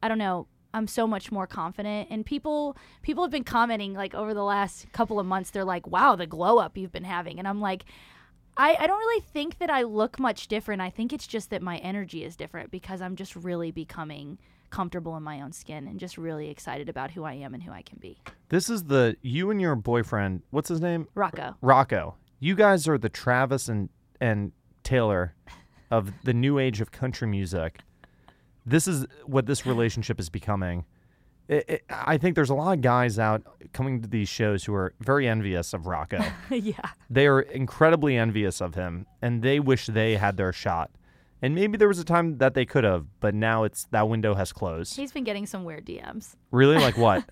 I 0.02 0.08
don't 0.08 0.18
know 0.18 0.48
I'm 0.74 0.88
so 0.88 1.08
much 1.08 1.32
more 1.32 1.48
confident. 1.48 2.10
And 2.10 2.26
people 2.26 2.76
people 3.04 3.24
have 3.24 3.32
been 3.32 3.44
commenting 3.44 3.94
like 3.94 4.16
over 4.16 4.34
the 4.34 4.44
last 4.44 4.92
couple 4.92 5.20
of 5.20 5.28
months 5.28 5.52
they're 5.52 5.64
like 5.64 5.86
wow 5.88 6.16
the 6.16 6.28
glow 6.28 6.58
up 6.58 6.78
you've 6.78 6.92
been 6.92 7.04
having. 7.04 7.38
And 7.38 7.48
I'm 7.48 7.62
like 7.62 7.86
I, 8.58 8.76
I 8.78 8.88
don't 8.88 9.00
really 9.00 9.22
think 9.22 9.60
that 9.60 9.70
I 9.70 9.84
look 9.84 10.20
much 10.20 10.50
different. 10.50 10.82
I 10.82 10.90
think 10.90 11.14
it's 11.14 11.28
just 11.28 11.50
that 11.52 11.62
my 11.62 11.78
energy 11.78 12.26
is 12.26 12.36
different 12.36 12.72
because 12.72 13.02
I'm 13.02 13.16
just 13.16 13.36
really 13.36 13.72
becoming 13.72 14.38
comfortable 14.70 15.16
in 15.18 15.24
my 15.24 15.42
own 15.42 15.52
skin 15.52 15.88
and 15.88 16.00
just 16.00 16.18
really 16.18 16.50
excited 16.50 16.90
about 16.90 17.12
who 17.12 17.24
I 17.24 17.34
am 17.34 17.54
and 17.54 17.64
who 17.64 17.72
I 17.72 17.82
can 17.82 17.98
be. 18.00 18.22
This 18.50 18.70
is 18.70 18.84
the 18.86 19.16
you 19.22 19.52
and 19.52 19.60
your 19.60 19.76
boyfriend. 19.76 20.42
What's 20.52 20.70
his 20.70 20.82
name? 20.82 21.08
Rocco. 21.16 21.56
Rocco. 21.62 22.16
You 22.40 22.56
guys 22.56 22.88
are 22.88 22.98
the 22.98 23.10
Travis 23.10 23.68
and 23.68 23.90
and 24.22 24.52
Taylor 24.84 25.36
of 25.92 26.12
the 26.24 26.34
new 26.34 26.60
age 26.60 26.82
of 26.82 26.92
country 26.92 27.28
music. 27.28 27.80
This 28.66 28.88
is 28.88 29.06
what 29.26 29.46
this 29.46 29.66
relationship 29.66 30.20
is 30.20 30.30
becoming. 30.30 30.86
It, 31.48 31.66
it, 31.68 31.84
I 31.90 32.18
think 32.18 32.36
there's 32.36 32.52
a 32.52 32.56
lot 32.56 32.74
of 32.74 32.82
guys 32.82 33.18
out 33.18 33.42
coming 33.74 34.02
to 34.04 34.08
these 34.08 34.30
shows 34.30 34.64
who 34.64 34.74
are 34.76 34.94
very 35.00 35.28
envious 35.28 35.74
of 35.74 35.88
Rocco. 35.88 36.24
yeah. 36.52 36.74
they 37.10 37.26
are 37.26 37.42
incredibly 37.42 38.16
envious 38.18 38.62
of 38.62 38.76
him, 38.76 39.08
and 39.22 39.42
they 39.42 39.60
wish 39.60 39.88
they 39.88 40.16
had 40.16 40.38
their 40.38 40.54
shot. 40.54 40.92
And 41.42 41.56
maybe 41.56 41.78
there 41.78 41.88
was 41.88 42.00
a 42.00 42.04
time 42.04 42.38
that 42.40 42.54
they 42.54 42.66
could 42.66 42.84
have, 42.84 43.06
but 43.22 43.34
now 43.34 43.64
it's 43.64 43.86
that 43.92 44.10
window 44.10 44.34
has 44.36 44.52
closed. 44.52 44.96
He's 44.98 45.12
been 45.12 45.24
getting 45.24 45.46
some 45.46 45.64
weird 45.64 45.86
DMs. 45.86 46.36
Really? 46.52 46.78
Like 46.78 46.98
what? 46.98 47.24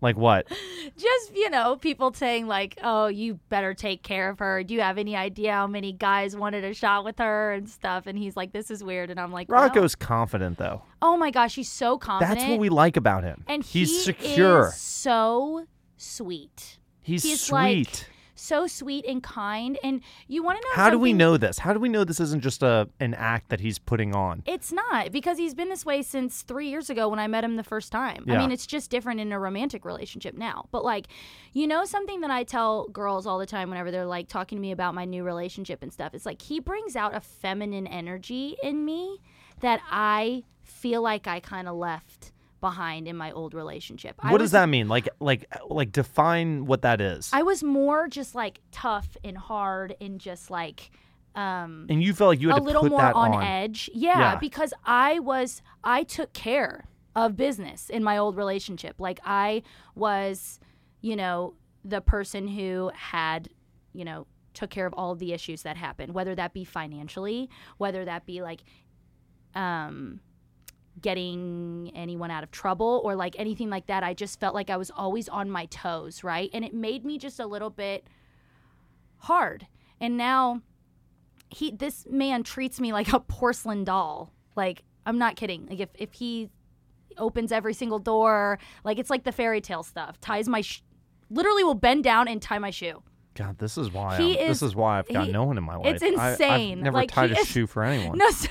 like 0.00 0.16
what? 0.16 0.48
Just, 0.96 1.36
you 1.36 1.48
know, 1.50 1.76
people 1.76 2.12
saying, 2.12 2.48
like, 2.48 2.76
oh, 2.82 3.06
you 3.06 3.34
better 3.48 3.72
take 3.74 4.02
care 4.02 4.28
of 4.28 4.40
her. 4.40 4.64
Do 4.64 4.74
you 4.74 4.80
have 4.80 4.98
any 4.98 5.14
idea 5.14 5.52
how 5.52 5.68
many 5.68 5.92
guys 5.92 6.34
wanted 6.36 6.64
a 6.64 6.74
shot 6.74 7.04
with 7.04 7.18
her 7.20 7.52
and 7.52 7.68
stuff? 7.68 8.08
And 8.08 8.18
he's 8.18 8.36
like, 8.36 8.52
this 8.52 8.70
is 8.72 8.82
weird. 8.82 9.10
And 9.10 9.20
I'm 9.20 9.30
like, 9.32 9.48
well, 9.48 9.62
Rocco's 9.62 9.94
confident 9.94 10.58
though. 10.58 10.82
oh 11.00 11.16
my 11.16 11.30
gosh, 11.30 11.54
he's 11.54 11.70
so 11.70 11.98
confident. 11.98 12.38
That's 12.40 12.50
what 12.50 12.58
we 12.58 12.68
like 12.68 12.96
about 12.96 13.22
him. 13.22 13.44
and 13.46 13.62
he's 13.62 13.90
he 13.90 13.98
secure. 13.98 14.72
so 14.74 15.66
sweet. 15.96 16.78
he's, 17.02 17.22
he's 17.22 17.40
sweet. 17.40 17.52
like- 17.86 18.08
So 18.42 18.66
sweet 18.66 19.04
and 19.06 19.22
kind. 19.22 19.78
And 19.84 20.00
you 20.26 20.42
want 20.42 20.60
to 20.60 20.68
know 20.68 20.74
How 20.74 20.90
do 20.90 20.98
we 20.98 21.12
know 21.12 21.36
this? 21.36 21.60
How 21.60 21.72
do 21.72 21.78
we 21.78 21.88
know 21.88 22.02
this 22.02 22.18
isn't 22.18 22.42
just 22.42 22.62
a 22.64 22.88
an 22.98 23.14
act 23.14 23.50
that 23.50 23.60
he's 23.60 23.78
putting 23.78 24.16
on? 24.16 24.42
It's 24.46 24.72
not 24.72 25.12
because 25.12 25.38
he's 25.38 25.54
been 25.54 25.68
this 25.68 25.86
way 25.86 26.02
since 26.02 26.42
three 26.42 26.68
years 26.68 26.90
ago 26.90 27.08
when 27.08 27.20
I 27.20 27.28
met 27.28 27.44
him 27.44 27.54
the 27.54 27.62
first 27.62 27.92
time. 27.92 28.24
I 28.28 28.38
mean, 28.38 28.50
it's 28.50 28.66
just 28.66 28.90
different 28.90 29.20
in 29.20 29.30
a 29.30 29.38
romantic 29.38 29.84
relationship 29.84 30.34
now. 30.34 30.66
But 30.72 30.84
like, 30.84 31.06
you 31.52 31.68
know, 31.68 31.84
something 31.84 32.20
that 32.22 32.32
I 32.32 32.42
tell 32.42 32.88
girls 32.88 33.28
all 33.28 33.38
the 33.38 33.46
time 33.46 33.70
whenever 33.70 33.92
they're 33.92 34.06
like 34.06 34.26
talking 34.26 34.58
to 34.58 34.62
me 34.62 34.72
about 34.72 34.94
my 34.94 35.04
new 35.04 35.22
relationship 35.22 35.80
and 35.80 35.92
stuff, 35.92 36.12
it's 36.12 36.26
like 36.26 36.42
he 36.42 36.58
brings 36.58 36.96
out 36.96 37.14
a 37.14 37.20
feminine 37.20 37.86
energy 37.86 38.56
in 38.60 38.84
me 38.84 39.20
that 39.60 39.80
I 39.88 40.42
feel 40.64 41.00
like 41.00 41.28
I 41.28 41.38
kind 41.38 41.68
of 41.68 41.76
left 41.76 42.31
behind 42.62 43.06
in 43.06 43.16
my 43.18 43.30
old 43.32 43.52
relationship. 43.52 44.16
What 44.22 44.32
was 44.32 44.40
does 44.40 44.50
that 44.52 44.70
mean? 44.70 44.88
Like 44.88 45.06
like 45.20 45.44
like 45.68 45.92
define 45.92 46.64
what 46.64 46.80
that 46.80 47.02
is. 47.02 47.28
I 47.34 47.42
was 47.42 47.62
more 47.62 48.08
just 48.08 48.34
like 48.34 48.60
tough 48.70 49.18
and 49.22 49.36
hard 49.36 49.94
and 50.00 50.18
just 50.18 50.50
like 50.50 50.90
um 51.34 51.86
and 51.90 52.02
you 52.02 52.14
felt 52.14 52.28
like 52.30 52.40
you 52.40 52.48
had 52.48 52.56
a 52.56 52.60
to 52.60 52.64
little 52.64 52.82
put 52.82 52.92
more 52.92 53.00
that 53.02 53.14
on, 53.14 53.34
on. 53.34 53.42
edge. 53.42 53.90
Yeah, 53.92 54.18
Yeah. 54.18 54.36
because 54.36 54.72
I 54.86 55.18
was 55.18 55.60
I 55.84 56.04
took 56.04 56.32
care 56.32 56.86
of 57.14 57.36
business 57.36 57.90
in 57.90 58.02
my 58.02 58.16
old 58.16 58.36
relationship. 58.38 58.94
Like 58.98 59.20
I 59.24 59.62
was, 59.94 60.58
you 61.02 61.16
know, 61.16 61.52
the 61.84 62.00
person 62.00 62.48
who 62.48 62.90
had, 62.94 63.48
you 63.92 64.04
know, 64.04 64.26
took 64.54 64.70
care 64.70 64.86
of 64.86 64.94
all 64.94 65.12
of 65.12 65.18
the 65.18 65.32
issues 65.32 65.62
that 65.62 65.76
happened, 65.76 66.14
whether 66.14 66.34
that 66.34 66.54
be 66.54 66.64
financially, 66.64 67.50
whether 67.78 68.04
that 68.04 68.24
be 68.24 68.40
like 68.40 68.62
um 69.54 70.20
getting 71.00 71.90
anyone 71.94 72.30
out 72.30 72.42
of 72.42 72.50
trouble 72.50 73.00
or 73.04 73.14
like 73.16 73.34
anything 73.38 73.70
like 73.70 73.86
that. 73.86 74.02
I 74.02 74.14
just 74.14 74.38
felt 74.38 74.54
like 74.54 74.70
I 74.70 74.76
was 74.76 74.90
always 74.90 75.28
on 75.28 75.50
my 75.50 75.66
toes, 75.66 76.22
right? 76.22 76.50
And 76.52 76.64
it 76.64 76.74
made 76.74 77.04
me 77.04 77.18
just 77.18 77.40
a 77.40 77.46
little 77.46 77.70
bit 77.70 78.06
hard. 79.18 79.66
And 80.00 80.16
now 80.16 80.60
he 81.48 81.70
this 81.70 82.06
man 82.10 82.42
treats 82.42 82.80
me 82.80 82.92
like 82.92 83.12
a 83.12 83.20
porcelain 83.20 83.84
doll. 83.84 84.32
Like 84.56 84.82
I'm 85.06 85.18
not 85.18 85.36
kidding. 85.36 85.66
Like 85.68 85.80
if 85.80 85.90
if 85.94 86.12
he 86.12 86.50
opens 87.18 87.52
every 87.52 87.74
single 87.74 87.98
door, 87.98 88.58
like 88.84 88.98
it's 88.98 89.10
like 89.10 89.24
the 89.24 89.32
fairy 89.32 89.60
tale 89.60 89.82
stuff. 89.82 90.20
Ties 90.20 90.48
my 90.48 90.60
sh- 90.60 90.82
literally 91.30 91.64
will 91.64 91.74
bend 91.74 92.04
down 92.04 92.28
and 92.28 92.40
tie 92.40 92.58
my 92.58 92.70
shoe. 92.70 93.02
God, 93.34 93.56
this 93.58 93.78
is 93.78 93.90
why 93.90 94.18
He 94.18 94.38
I'm, 94.38 94.48
this 94.48 94.58
is- 94.58 94.70
is 94.70 94.76
why 94.76 94.98
I've 94.98 95.08
got 95.08 95.26
he- 95.26 95.32
no 95.32 95.44
one 95.44 95.56
in 95.56 95.64
my 95.64 95.76
life. 95.76 96.02
it's 96.02 96.18
I- 96.18 96.32
I've 96.72 96.78
never 96.78 96.98
Like, 96.98 97.10
tied 97.10 97.32
a 97.32 97.38
is- 97.38 97.48
shoe 97.48 97.66
for 97.66 97.82
anyone. 97.82 98.18
No, 98.22 98.30
so, 98.30 98.48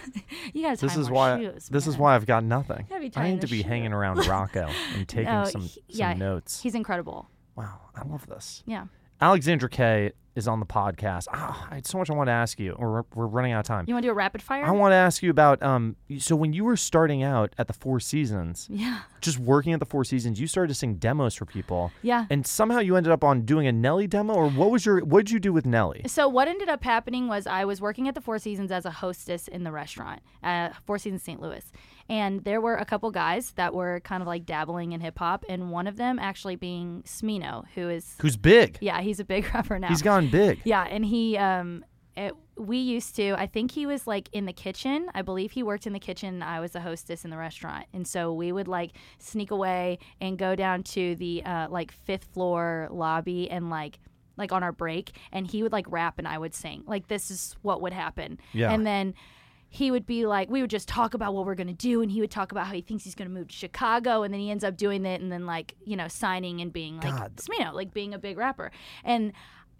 you 0.53 0.63
gotta 0.63 0.77
tie 0.77 0.88
this 0.88 0.97
is 0.97 1.09
why 1.09 1.39
shoes. 1.39 1.67
this 1.69 1.86
is 1.88 1.97
why 1.97 2.15
I've 2.15 2.25
got 2.25 2.43
nothing. 2.43 2.88
I 3.15 3.29
need 3.29 3.41
to 3.41 3.47
be 3.47 3.61
shoe. 3.61 3.67
hanging 3.69 3.93
around 3.93 4.25
Rocco 4.25 4.67
and 4.95 5.07
taking 5.07 5.32
No, 5.32 5.45
some, 5.45 5.61
he- 5.61 5.67
some 5.69 5.84
yeah, 5.88 6.13
notes. 6.13 6.61
He's 6.61 6.73
incredible. 6.75 7.29
Wow, 7.55 7.79
I 7.95 8.03
love 8.07 8.25
this. 8.27 8.63
Yeah. 8.65 8.86
Alexandra 9.19 9.69
Kay 9.69 10.13
is 10.36 10.47
on 10.47 10.59
the 10.59 10.65
podcast. 10.65 11.27
Ah, 11.34 11.67
I 11.69 11.75
had 11.75 11.86
so 11.88 11.97
much 11.97 12.09
I 12.09 12.13
want 12.13 12.27
to 12.27 12.32
ask 12.34 12.59
you. 12.59 12.75
We're, 12.79 13.03
we're 13.15 13.27
running 13.27 13.51
out 13.51 13.59
of 13.61 13.65
time. 13.65 13.86
You 13.88 13.93
want 13.93 14.03
to 14.03 14.07
do 14.07 14.11
a 14.11 14.15
rapid 14.15 14.41
fire? 14.41 14.63
I 14.65 14.71
want 14.71 14.91
to 14.93 14.95
ask 14.95 15.21
you 15.23 15.29
about 15.29 15.61
um. 15.61 15.95
So 16.19 16.36
when 16.36 16.53
you 16.53 16.63
were 16.63 16.77
starting 16.77 17.23
out 17.23 17.53
at 17.57 17.67
the 17.67 17.73
Four 17.73 17.99
Seasons, 17.99 18.67
yeah. 18.69 18.99
just 19.21 19.39
working 19.39 19.73
at 19.73 19.79
the 19.79 19.86
Four 19.86 20.03
Seasons, 20.03 20.39
you 20.39 20.47
started 20.47 20.69
to 20.69 20.73
sing 20.75 20.95
demos 20.95 21.36
for 21.36 21.45
people, 21.45 21.91
Yeah. 22.01 22.25
and 22.29 22.45
somehow 22.47 22.79
you 22.79 22.95
ended 22.95 23.11
up 23.11 23.23
on 23.23 23.41
doing 23.41 23.67
a 23.67 23.71
Nelly 23.71 24.07
demo, 24.07 24.34
or 24.34 24.49
what 24.49 24.71
was 24.71 24.86
your 24.86 25.03
what 25.03 25.25
did 25.25 25.32
you 25.32 25.39
do 25.39 25.51
with 25.53 25.65
Nelly? 25.65 26.01
So 26.07 26.27
what 26.29 26.47
ended 26.47 26.69
up 26.69 26.84
happening 26.84 27.27
was 27.27 27.45
I 27.47 27.65
was 27.65 27.82
working 27.82 28.07
at 28.07 28.15
the 28.15 28.21
Four 28.21 28.39
Seasons 28.39 28.71
as 28.71 28.86
a 28.86 28.91
hostess 28.91 29.47
in 29.47 29.63
the 29.63 29.71
restaurant, 29.71 30.21
uh, 30.43 30.69
Four 30.86 30.97
Seasons 30.97 31.23
St. 31.23 31.41
Louis, 31.41 31.63
and 32.09 32.43
there 32.43 32.61
were 32.61 32.75
a 32.75 32.86
couple 32.86 33.11
guys 33.11 33.51
that 33.51 33.73
were 33.73 33.99
kind 34.01 34.21
of 34.21 34.27
like 34.27 34.45
dabbling 34.45 34.91
in 34.93 35.01
hip 35.01 35.17
hop, 35.19 35.43
and 35.49 35.71
one 35.71 35.88
of 35.88 35.97
them 35.97 36.19
actually 36.19 36.55
being 36.55 37.03
Smino, 37.05 37.65
who 37.75 37.89
is 37.89 38.15
Who's 38.21 38.38
big? 38.38 38.77
yeah, 38.82 39.01
he's 39.01 39.19
a 39.19 39.25
big 39.25 39.45
rapper 39.53 39.77
now. 39.79 39.88
He's 39.89 40.01
gone 40.01 40.20
big. 40.30 40.61
Yeah, 40.63 40.84
and 40.84 41.05
he 41.05 41.38
um 41.38 41.86
it, 42.15 42.34
we 42.57 42.78
used 42.78 43.15
to 43.15 43.34
I 43.38 43.47
think 43.47 43.72
he 43.72 43.86
was 43.86 44.05
like 44.05 44.30
in 44.34 44.45
the 44.45 44.53
kitchen. 44.53 45.09
I 45.13 45.22
believe 45.22 45.51
he 45.51 45.63
worked 45.63 45.88
in 45.88 45.93
the 45.93 45.99
kitchen. 45.99 46.43
I 46.43 46.59
was 46.59 46.76
a 46.76 46.82
hostess 46.82 47.24
in 47.24 47.32
the 47.32 47.38
restaurant. 47.38 47.86
And 47.93 48.07
so 48.07 48.34
we 48.34 48.51
would 48.51 48.67
like 48.67 48.91
sneak 49.17 49.51
away 49.51 49.99
and 50.19 50.38
go 50.38 50.55
down 50.55 50.84
to 50.84 51.15
the 51.15 51.43
uh 51.43 51.67
like 51.69 51.93
5th 52.07 52.26
floor 52.26 52.88
lobby 52.91 53.49
and 53.49 53.69
like 53.69 53.99
like 54.38 54.51
on 54.51 54.63
our 54.63 54.72
break 54.72 55.11
and 55.32 55.45
he 55.45 55.63
would 55.63 55.72
like 55.72 55.86
rap 55.89 56.15
and 56.17 56.28
I 56.28 56.38
would 56.38 56.53
sing. 56.53 56.84
Like 56.86 57.07
this 57.07 57.32
is 57.32 57.55
what 57.61 57.82
would 57.82 57.93
happen. 57.93 58.39
Yeah. 58.53 58.72
And 58.72 58.86
then 58.86 59.13
he 59.74 59.89
would 59.89 60.05
be 60.05 60.26
like, 60.26 60.49
we 60.49 60.59
would 60.59 60.69
just 60.69 60.89
talk 60.89 61.13
about 61.13 61.34
what 61.34 61.45
we're 61.45 61.55
gonna 61.55 61.72
do, 61.72 62.01
and 62.01 62.11
he 62.11 62.19
would 62.19 62.30
talk 62.30 62.51
about 62.51 62.67
how 62.67 62.74
he 62.74 62.82
thinks 62.82 63.05
he's 63.05 63.15
gonna 63.15 63.30
move 63.30 63.47
to 63.47 63.55
Chicago, 63.55 64.24
and 64.24 64.34
then 64.34 64.41
he 64.41 64.51
ends 64.51 64.65
up 64.65 64.76
doing 64.76 65.05
it, 65.05 65.22
and 65.22 65.32
then 65.32 65.45
like 65.45 65.76
you 65.86 65.95
know 65.95 66.09
signing 66.09 66.59
and 66.59 66.74
being 66.74 66.97
like 66.97 67.17
God. 67.17 67.38
Smino, 67.38 67.72
like 67.74 67.93
being 67.93 68.13
a 68.13 68.19
big 68.19 68.38
rapper, 68.38 68.69
and 69.05 69.32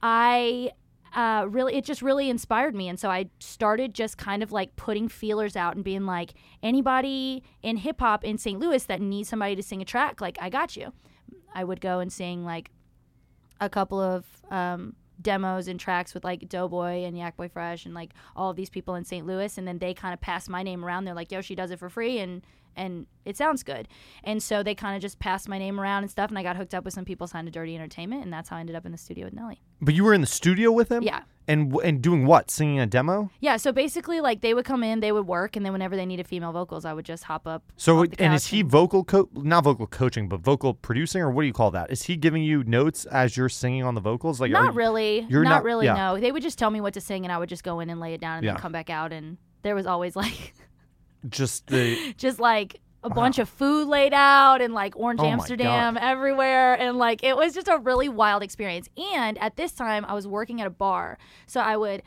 I 0.02 0.72
uh, 1.14 1.46
really 1.50 1.76
it 1.76 1.86
just 1.86 2.02
really 2.02 2.30
inspired 2.30 2.74
me. 2.74 2.88
And 2.88 3.00
so 3.00 3.10
i 3.10 3.30
started 3.40 3.94
just 3.94 4.18
kind 4.18 4.42
of 4.42 4.52
like 4.52 4.76
putting 4.76 5.08
feelers 5.10 5.56
out 5.56 5.76
and 5.76 5.84
being 5.84 6.06
like 6.06 6.34
anybody 6.64 7.44
in 7.62 7.78
hip-hop 7.78 8.24
in 8.24 8.38
st 8.38 8.60
louis 8.60 8.84
that 8.86 9.02
needs 9.02 9.30
somebody 9.30 9.56
to 9.56 9.64
sing 9.64 9.82
a 9.82 9.86
track 9.86 10.22
like 10.22 10.38
i 10.42 10.50
got 10.50 10.76
you. 10.78 10.94
I 11.54 11.64
would 11.64 11.82
go 11.82 12.00
and 12.00 12.12
sing 12.12 12.46
like 12.46 12.72
a 13.60 13.70
couple 13.70 14.00
of 14.00 14.26
um, 14.50 14.96
demos 15.22 15.68
and 15.68 15.80
tracks 15.80 16.14
with 16.14 16.24
like 16.24 16.48
doughboy 16.50 17.04
and 17.04 17.18
yak 17.18 17.38
boy 17.38 17.50
fresh 17.50 17.86
and 17.86 17.94
like 17.94 18.14
all 18.36 18.50
of 18.50 18.56
these 18.56 18.70
people 18.70 18.96
in 18.96 19.04
st 19.04 19.26
louis. 19.26 19.58
And 19.58 19.68
then 19.68 19.80
they 19.80 19.94
kind 19.94 20.14
of 20.14 20.22
pass 20.22 20.48
my 20.48 20.64
name 20.64 20.84
around. 20.84 21.06
They're 21.06 21.14
like 21.14 21.32
yo 21.32 21.42
she 21.42 21.56
does 21.56 21.72
it 21.72 21.80
for 21.80 21.90
free. 21.90 22.20
And 22.20 22.42
and 22.76 23.06
it 23.26 23.38
sounds 23.38 23.64
good 23.64 23.88
and 24.24 24.42
so 24.42 24.64
they 24.64 24.74
kind 24.74 24.96
of 24.96 25.02
just 25.02 25.20
passed 25.20 25.48
my 25.50 25.58
name 25.58 25.80
around 25.80 26.04
and 26.04 26.12
stuff 26.12 26.30
and 26.30 26.38
i 26.40 26.44
got 26.44 26.56
hooked 26.56 26.74
up 26.74 26.84
with 26.86 26.94
some 26.94 27.06
people 27.06 27.28
signed 27.28 27.52
to 27.52 27.60
Derrty 27.60 27.76
Entertainment 27.76 28.24
and 28.24 28.32
that's 28.34 28.50
how 28.50 28.58
i 28.58 28.60
ended 28.60 28.76
up 28.76 28.86
in 28.86 28.92
the 28.92 28.98
studio 28.98 29.26
with 29.26 29.34
nelly 29.34 29.62
But 29.82 29.94
you 29.94 30.04
were 30.04 30.14
in 30.14 30.22
the 30.22 30.28
studio 30.28 30.72
with 30.72 30.90
him. 30.92 31.04
yeah 31.04 31.22
And 31.48 31.76
and 31.84 32.02
doing 32.02 32.26
what? 32.28 32.50
Singing 32.52 32.80
a 32.80 32.86
demo. 32.86 33.30
Yeah, 33.42 33.58
so 33.58 33.72
basically, 33.74 34.22
like 34.22 34.42
they 34.42 34.54
would 34.54 34.64
come 34.64 34.84
in, 34.84 35.00
they 35.02 35.12
would 35.12 35.26
work, 35.28 35.56
and 35.58 35.66
then 35.66 35.74
whenever 35.74 35.96
they 35.98 36.06
needed 36.06 36.28
female 36.28 36.52
vocals, 36.54 36.86
I 36.86 36.94
would 36.94 37.04
just 37.04 37.24
hop 37.24 37.48
up. 37.48 37.64
So 37.78 38.06
and 38.20 38.34
is 38.34 38.46
he 38.54 38.62
vocal 38.62 39.04
co- 39.04 39.28
not 39.34 39.64
vocal 39.64 39.88
coaching, 39.88 40.30
but 40.30 40.40
vocal 40.42 40.74
producing, 40.76 41.22
or 41.24 41.32
what 41.32 41.42
do 41.42 41.48
you 41.48 41.54
call 41.54 41.72
that? 41.72 41.92
Is 41.92 42.04
he 42.04 42.16
giving 42.16 42.44
you 42.44 42.64
notes 42.64 43.06
as 43.06 43.36
you're 43.36 43.50
singing 43.50 43.84
on 43.84 43.96
the 43.96 44.02
vocals? 44.02 44.40
Like 44.40 44.52
Not 44.52 44.66
you- 44.66 44.72
really. 44.84 45.26
you're 45.30 45.44
not, 45.44 45.50
not- 45.50 45.64
really. 45.64 45.88
yeah. 45.88 45.96
No, 45.98 46.20
they 46.20 46.32
would 46.32 46.44
just 46.44 46.60
tell 46.60 46.70
me 46.70 46.80
what 46.80 46.94
to 46.94 47.02
sing, 47.02 47.26
and 47.26 47.32
I 47.34 47.38
would 47.40 47.50
just 47.50 47.64
go 47.64 47.80
in 47.82 47.90
and 47.90 48.00
lay 48.00 48.14
it 48.14 48.22
down, 48.22 48.38
and 48.38 48.46
Yeah. 48.46 48.54
then 48.54 48.62
come 48.62 48.72
back 48.72 48.90
out, 48.92 49.12
and 49.12 49.38
there 49.64 49.74
was 49.76 49.88
always 49.88 50.16
like 50.24 50.54
just 51.30 51.68
the 51.68 52.14
just 52.18 52.40
like 52.40 52.80
a 53.04 53.10
bunch 53.10 53.40
of 53.40 53.50
food 53.50 53.88
laid 53.88 54.14
out 54.14 54.62
and 54.62 54.74
like 54.74 54.96
orange 54.96 55.20
Oh 55.22 55.26
amsterdam 55.26 55.98
everywhere 55.98 56.76
and 56.76 56.98
like 56.98 57.24
it 57.24 57.36
was 57.36 57.54
just 57.54 57.68
a 57.68 57.78
really 57.80 58.10
wild 58.10 58.44
experience 58.44 58.88
and 59.16 59.38
at 59.40 59.56
this 59.56 59.72
time 59.72 60.06
i 60.06 60.14
was 60.14 60.28
working 60.28 60.62
at 60.62 60.68
a 60.68 60.72
bar 60.72 61.18
so 61.48 61.60
i 61.60 61.76
would 61.76 62.04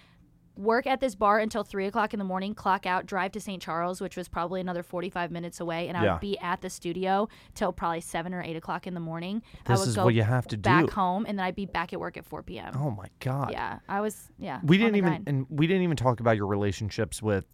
work 0.56 0.86
at 0.86 1.00
this 1.00 1.16
bar 1.16 1.40
until 1.40 1.64
three 1.64 1.86
o'clock 1.86 2.12
in 2.14 2.20
the 2.20 2.24
morning 2.24 2.54
clock 2.54 2.86
out 2.86 3.06
drive 3.06 3.32
to 3.32 3.40
st 3.40 3.60
charles 3.60 4.00
which 4.00 4.16
was 4.16 4.28
probably 4.28 4.60
another 4.60 4.84
45 4.84 5.32
minutes 5.32 5.58
away 5.58 5.88
and 5.88 5.96
i 5.98 6.04
Yeah. 6.04 6.12
would 6.12 6.20
be 6.20 6.38
at 6.38 6.60
the 6.60 6.70
studio 6.70 7.28
till 7.56 7.72
probably 7.72 8.00
seven 8.00 8.32
or 8.32 8.40
eight 8.40 8.54
o'clock 8.54 8.86
in 8.86 8.94
the 8.94 9.00
morning 9.00 9.42
i 9.66 9.72
This 9.72 9.80
would 9.80 9.88
is 9.88 9.96
go 9.96 10.04
what 10.04 10.14
you 10.14 10.22
have 10.22 10.46
to 10.46 10.56
back 10.56 10.86
do. 10.86 10.92
home 10.92 11.26
and 11.26 11.40
then 11.40 11.44
i'd 11.46 11.56
be 11.56 11.66
back 11.66 11.92
at 11.92 11.98
work 11.98 12.16
at 12.16 12.24
4 12.24 12.44
p.m 12.44 12.72
oh 12.76 12.92
my 12.92 13.06
god. 13.18 13.50
yeah 13.50 13.80
i 13.88 14.00
was 14.00 14.30
yeah 14.38 14.60
We 14.62 14.78
didn't 14.78 14.94
even 14.94 15.08
grind. 15.10 15.28
and 15.28 15.46
we 15.50 15.66
didn't 15.66 15.82
even 15.82 15.96
talk 15.96 16.20
about 16.20 16.36
your 16.36 16.46
relationships 16.46 17.20
with 17.20 17.46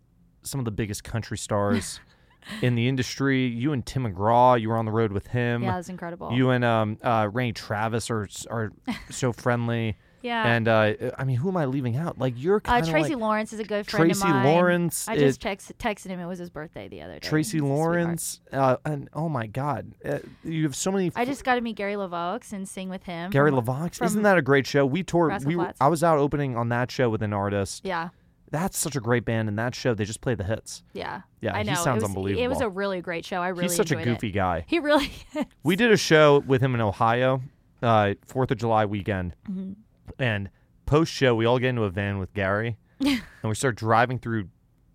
some 0.42 0.58
of 0.60 0.64
the 0.64 0.70
biggest 0.70 1.04
country 1.04 1.38
stars 1.38 2.00
in 2.62 2.74
the 2.74 2.88
industry. 2.88 3.46
You 3.46 3.72
and 3.72 3.84
Tim 3.84 4.04
McGraw, 4.04 4.60
you 4.60 4.68
were 4.70 4.76
on 4.76 4.84
the 4.86 4.92
road 4.92 5.12
with 5.12 5.26
him. 5.28 5.62
yeah 5.62 5.74
it 5.74 5.76
was 5.76 5.88
incredible 5.88 6.32
You 6.32 6.50
and 6.50 6.64
um, 6.64 6.98
uh, 7.02 7.28
Randy 7.32 7.52
Travis 7.52 8.10
are 8.10 8.28
are 8.50 8.72
so 9.10 9.32
friendly. 9.32 9.96
yeah 10.22 10.46
And 10.46 10.68
uh, 10.68 10.92
I 11.18 11.24
mean, 11.24 11.36
who 11.36 11.48
am 11.48 11.56
I 11.56 11.64
leaving 11.66 11.96
out? 11.96 12.18
Like 12.18 12.34
you're 12.36 12.56
uh, 12.56 12.60
kind 12.60 12.82
of 12.84 12.90
Tracy 12.90 13.14
like 13.14 13.22
Lawrence 13.22 13.52
is 13.52 13.60
a 13.60 13.64
good 13.64 13.86
friend 13.86 14.06
Tracy 14.06 14.20
of 14.22 14.28
mine. 14.28 14.42
Tracy 14.42 14.54
Lawrence. 14.54 15.08
I 15.08 15.16
just 15.16 15.40
text, 15.40 15.72
texted 15.78 16.08
him. 16.08 16.20
It 16.20 16.26
was 16.26 16.38
his 16.38 16.50
birthday 16.50 16.88
the 16.88 17.00
other 17.02 17.14
day. 17.14 17.26
Tracy. 17.28 17.60
Lawrence. 17.60 18.40
Uh, 18.52 18.76
and 18.84 19.08
oh 19.14 19.28
my 19.28 19.46
God, 19.46 19.92
uh, 20.04 20.18
you 20.44 20.64
have 20.64 20.76
so 20.76 20.90
many. 20.92 21.10
I 21.16 21.24
just 21.24 21.42
got 21.44 21.54
to 21.54 21.60
meet 21.62 21.76
Gary 21.76 21.94
LeVox 21.94 22.52
and 22.52 22.68
sing 22.68 22.88
with 22.90 23.04
him. 23.04 23.30
Gary 23.30 23.50
LeVox. 23.50 24.02
Isn't 24.04 24.22
that 24.22 24.36
a 24.38 24.42
great 24.42 24.66
show? 24.66 24.84
We 24.86 25.02
toured. 25.02 25.30
Rascal 25.30 25.56
We 25.56 25.66
I 25.80 25.88
was 25.88 26.02
out 26.04 26.18
opening 26.18 26.56
on 26.56 26.68
that 26.70 26.90
show 26.90 27.08
with 27.10 27.22
an 27.22 27.32
artist. 27.32 27.84
Yeah, 27.84 28.10
That's 28.52 28.76
such 28.76 28.96
a 28.96 29.00
great 29.00 29.24
band. 29.24 29.48
And 29.48 29.58
that 29.58 29.74
show, 29.74 29.94
they 29.94 30.04
just 30.04 30.20
play 30.20 30.34
the 30.34 30.42
hits. 30.44 30.82
yeah, 30.92 31.22
Yeah, 31.40 31.54
I 31.54 31.62
he 31.62 31.74
sounds 31.76 32.02
it 32.02 32.10
was, 32.10 32.32
It 32.38 32.48
was 32.48 32.60
a 32.60 32.68
really 32.68 33.00
great 33.00 33.24
show. 33.24 33.40
I 33.40 33.48
really 33.48 33.64
He's 33.64 33.76
such 33.76 33.92
a 33.92 33.94
enjoyed 33.98 34.08
it. 34.08 34.14
goofy 34.16 34.30
guy. 34.32 34.64
He 34.66 34.78
really. 34.80 35.10
is. 35.34 35.44
We 35.62 35.76
did 35.76 35.92
a 35.92 35.96
show 35.96 36.40
with 36.46 36.60
him 36.60 36.74
in 36.74 36.80
Ohio, 36.80 37.42
uh, 37.82 38.14
Fourth 38.26 38.50
of 38.50 38.58
July 38.58 38.86
weekend, 38.86 39.36
Mm-hmm. 39.50 39.72
and 40.18 40.50
post 40.86 41.12
show 41.12 41.34
we 41.36 41.44
all 41.46 41.58
get 41.60 41.68
into 41.68 41.84
a 41.84 41.90
van 41.90 42.18
with 42.18 42.32
Gary, 42.34 42.76
and 43.00 43.20
we 43.44 43.54
start 43.54 43.76
driving 43.76 44.18
through 44.18 44.48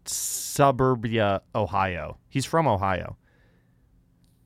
suburbia, 0.06 1.42
Ohio. 1.54 2.18
He's 2.30 2.46
from 2.46 2.68
Ohio. 2.68 3.18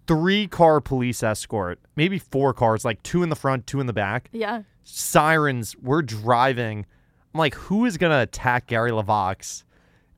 Three 0.07 0.47
car 0.47 0.81
police 0.81 1.21
escort, 1.21 1.79
maybe 1.95 2.17
four 2.17 2.53
cars, 2.53 2.83
like 2.83 3.01
two 3.03 3.21
in 3.21 3.29
the 3.29 3.35
front, 3.35 3.67
two 3.67 3.79
in 3.79 3.85
the 3.87 3.93
back. 3.93 4.29
Yeah. 4.31 4.63
Sirens. 4.83 5.75
We're 5.77 6.01
driving. 6.01 6.85
I'm 7.33 7.39
like, 7.39 7.53
who 7.55 7.85
is 7.85 7.97
gonna 7.97 8.21
attack 8.21 8.67
Gary 8.67 8.91
LeVox 8.91 9.63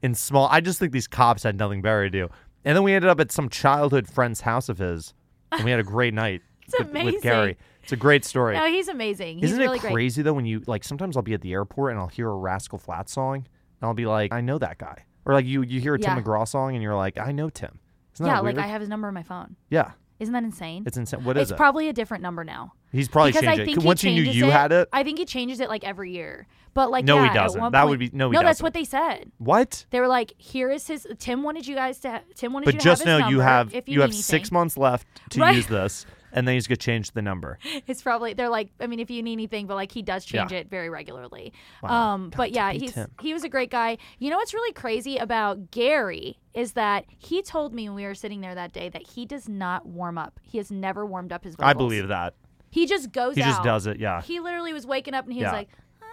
in 0.01 0.15
small? 0.15 0.47
I 0.51 0.61
just 0.61 0.79
think 0.79 0.91
these 0.93 1.07
cops 1.07 1.43
had 1.43 1.57
nothing 1.57 1.81
better 1.81 2.03
to 2.05 2.09
do. 2.09 2.29
And 2.63 2.75
then 2.75 2.83
we 2.83 2.93
ended 2.93 3.09
up 3.09 3.19
at 3.19 3.31
some 3.31 3.49
childhood 3.49 4.07
friend's 4.07 4.41
house 4.41 4.69
of 4.69 4.77
his, 4.77 5.13
and 5.51 5.63
we 5.65 5.71
had 5.71 5.79
a 5.79 5.83
great 5.83 6.13
night 6.13 6.41
It's 6.63 6.77
with, 6.77 6.89
amazing. 6.89 7.13
with 7.15 7.23
Gary. 7.23 7.57
It's 7.83 7.91
a 7.91 7.95
great 7.97 8.23
story. 8.23 8.55
No, 8.55 8.65
he's 8.67 8.87
amazing. 8.87 9.39
He's 9.39 9.51
Isn't 9.51 9.59
really 9.63 9.77
it 9.77 9.81
great. 9.81 9.93
crazy 9.93 10.21
though 10.21 10.33
when 10.33 10.45
you 10.45 10.61
like 10.67 10.83
sometimes 10.83 11.17
I'll 11.17 11.23
be 11.23 11.33
at 11.33 11.41
the 11.41 11.51
airport 11.53 11.91
and 11.91 11.99
I'll 11.99 12.07
hear 12.07 12.29
a 12.29 12.35
Rascal 12.35 12.77
Flatts 12.77 13.11
song 13.11 13.37
and 13.37 13.45
I'll 13.81 13.95
be 13.95 14.05
like, 14.05 14.31
I 14.31 14.39
know 14.41 14.57
that 14.59 14.77
guy. 14.77 15.03
Or 15.25 15.33
like 15.33 15.45
you 15.45 15.63
you 15.63 15.81
hear 15.81 15.95
a 15.95 15.99
Tim 15.99 16.15
Yeah. 16.15 16.21
McGraw 16.23 16.47
song 16.47 16.73
and 16.75 16.83
you're 16.83 16.95
like, 16.95 17.17
I 17.17 17.31
know 17.31 17.49
Tim. 17.49 17.79
Isn't 18.13 18.25
Yeah, 18.27 18.39
like? 18.39 18.57
I 18.59 18.67
have 18.67 18.81
his 18.81 18.89
number 18.89 19.07
on 19.07 19.13
my 19.15 19.23
phone. 19.23 19.55
yeah, 19.69 19.91
Isn't 20.21 20.33
that 20.33 20.43
insane? 20.43 20.83
it's 20.85 20.95
insane. 20.97 21.23
What 21.23 21.35
is 21.35 21.43
it's 21.43 21.51
it? 21.51 21.57
probably 21.57 21.89
a 21.89 21.93
different 21.93 22.21
number 22.23 22.43
now. 22.43 22.73
He's 22.91 23.09
probably 23.09 23.31
because 23.31 23.47
I 23.47 23.55
think 23.57 23.77
it. 23.77 23.81
he 23.81 23.85
Once 23.87 24.01
he 24.01 24.13
knew 24.13 24.21
you 24.23 24.47
it, 24.47 24.51
had 24.51 24.71
it, 24.71 24.87
I 24.93 25.03
think 25.03 25.17
he 25.17 25.25
changes 25.25 25.59
it 25.59 25.67
like 25.67 25.83
every 25.83 26.11
year. 26.11 26.47
But 26.73 26.89
like 26.91 27.03
No, 27.03 27.17
he 27.17 27.23
yeah, 27.25 27.29
at 27.31 27.33
doesn't. 27.33 27.59
one 27.59 27.71
That 27.73 27.89
would 27.89 27.99
be- 27.99 28.11
no, 28.13 28.29
he 28.29 28.33
no. 28.35 28.39
That's 28.43 28.59
doesn't. 28.59 28.63
what 28.63 28.73
they 28.73 28.83
said. 28.85 29.31
what? 29.39 29.85
They 29.89 29.99
were 29.99 30.07
like, 30.07 30.33
"Here 30.37 30.69
is 30.69 30.87
his." 30.87 31.05
Tim 31.19 31.43
wanted 31.43 31.67
you 31.67 31.75
guys 31.75 31.97
to. 31.99 32.11
Ha- 32.11 32.21
Tim 32.35 32.53
wanted 32.53 32.65
But 32.65 32.75
you 32.75 32.79
to 32.79 32.83
just 32.85 33.05
know 33.05 33.27
you 33.29 33.39
have 33.39 33.73
if 33.73 33.89
you, 33.89 33.95
you 33.95 34.01
have 34.01 34.11
need 34.11 34.21
six 34.21 34.51
months 34.51 34.77
left 34.77 35.05
to 35.31 35.39
Right. 35.41 35.55
use 35.55 35.67
this, 35.67 36.05
and 36.33 36.47
then 36.47 36.55
he's 36.55 36.67
gonna 36.67 36.77
change 36.77 37.11
the 37.11 37.21
number. 37.21 37.57
It's 37.87 38.01
probably 38.01 38.33
they're 38.33 38.49
like. 38.49 38.69
I 38.79 38.87
mean, 38.87 38.99
if 38.99 39.09
you 39.11 39.21
need 39.23 39.33
anything, 39.33 39.67
but 39.67 39.75
like 39.75 39.91
he 39.91 40.01
does 40.01 40.25
change 40.25 40.51
Yeah. 40.51 40.59
it 40.59 40.69
very 40.69 40.89
regularly. 40.89 41.53
Wow. 41.83 42.13
Um, 42.13 42.31
but 42.35 42.51
yeah, 42.51 42.71
he's 42.71 42.93
Tim. 42.93 43.11
he 43.21 43.33
was 43.33 43.43
a 43.43 43.49
great 43.49 43.69
guy. 43.71 43.97
You 44.19 44.29
know 44.29 44.37
what's 44.37 44.53
really 44.53 44.73
crazy 44.73 45.17
about 45.17 45.71
Gary 45.71 46.37
is 46.53 46.73
that 46.73 47.05
he 47.17 47.41
told 47.41 47.73
me 47.73 47.87
when 47.89 47.95
we 47.95 48.03
were 48.05 48.15
sitting 48.15 48.41
there 48.41 48.55
that 48.55 48.73
day 48.73 48.89
that 48.89 49.07
he 49.07 49.25
does 49.25 49.47
not 49.49 49.85
warm 49.85 50.17
up. 50.17 50.39
He 50.43 50.57
has 50.57 50.71
never 50.71 51.05
warmed 51.05 51.31
up 51.31 51.43
his 51.43 51.55
vocals. 51.55 51.69
I 51.69 51.73
believe 51.73 52.07
that. 52.09 52.33
He 52.69 52.85
just 52.85 53.11
goes 53.11 53.31
out. 53.31 53.35
He 53.37 53.41
just 53.43 53.63
does 53.63 53.87
it. 53.87 53.99
Yeah. 53.99 54.21
He 54.21 54.39
literally 54.39 54.73
was 54.73 54.85
waking 54.85 55.13
up 55.13 55.25
and 55.25 55.33
he 55.33 55.41
Yeah. 55.41 55.47
was 55.47 55.53
like, 55.53 55.69
"Ah." 56.01 56.05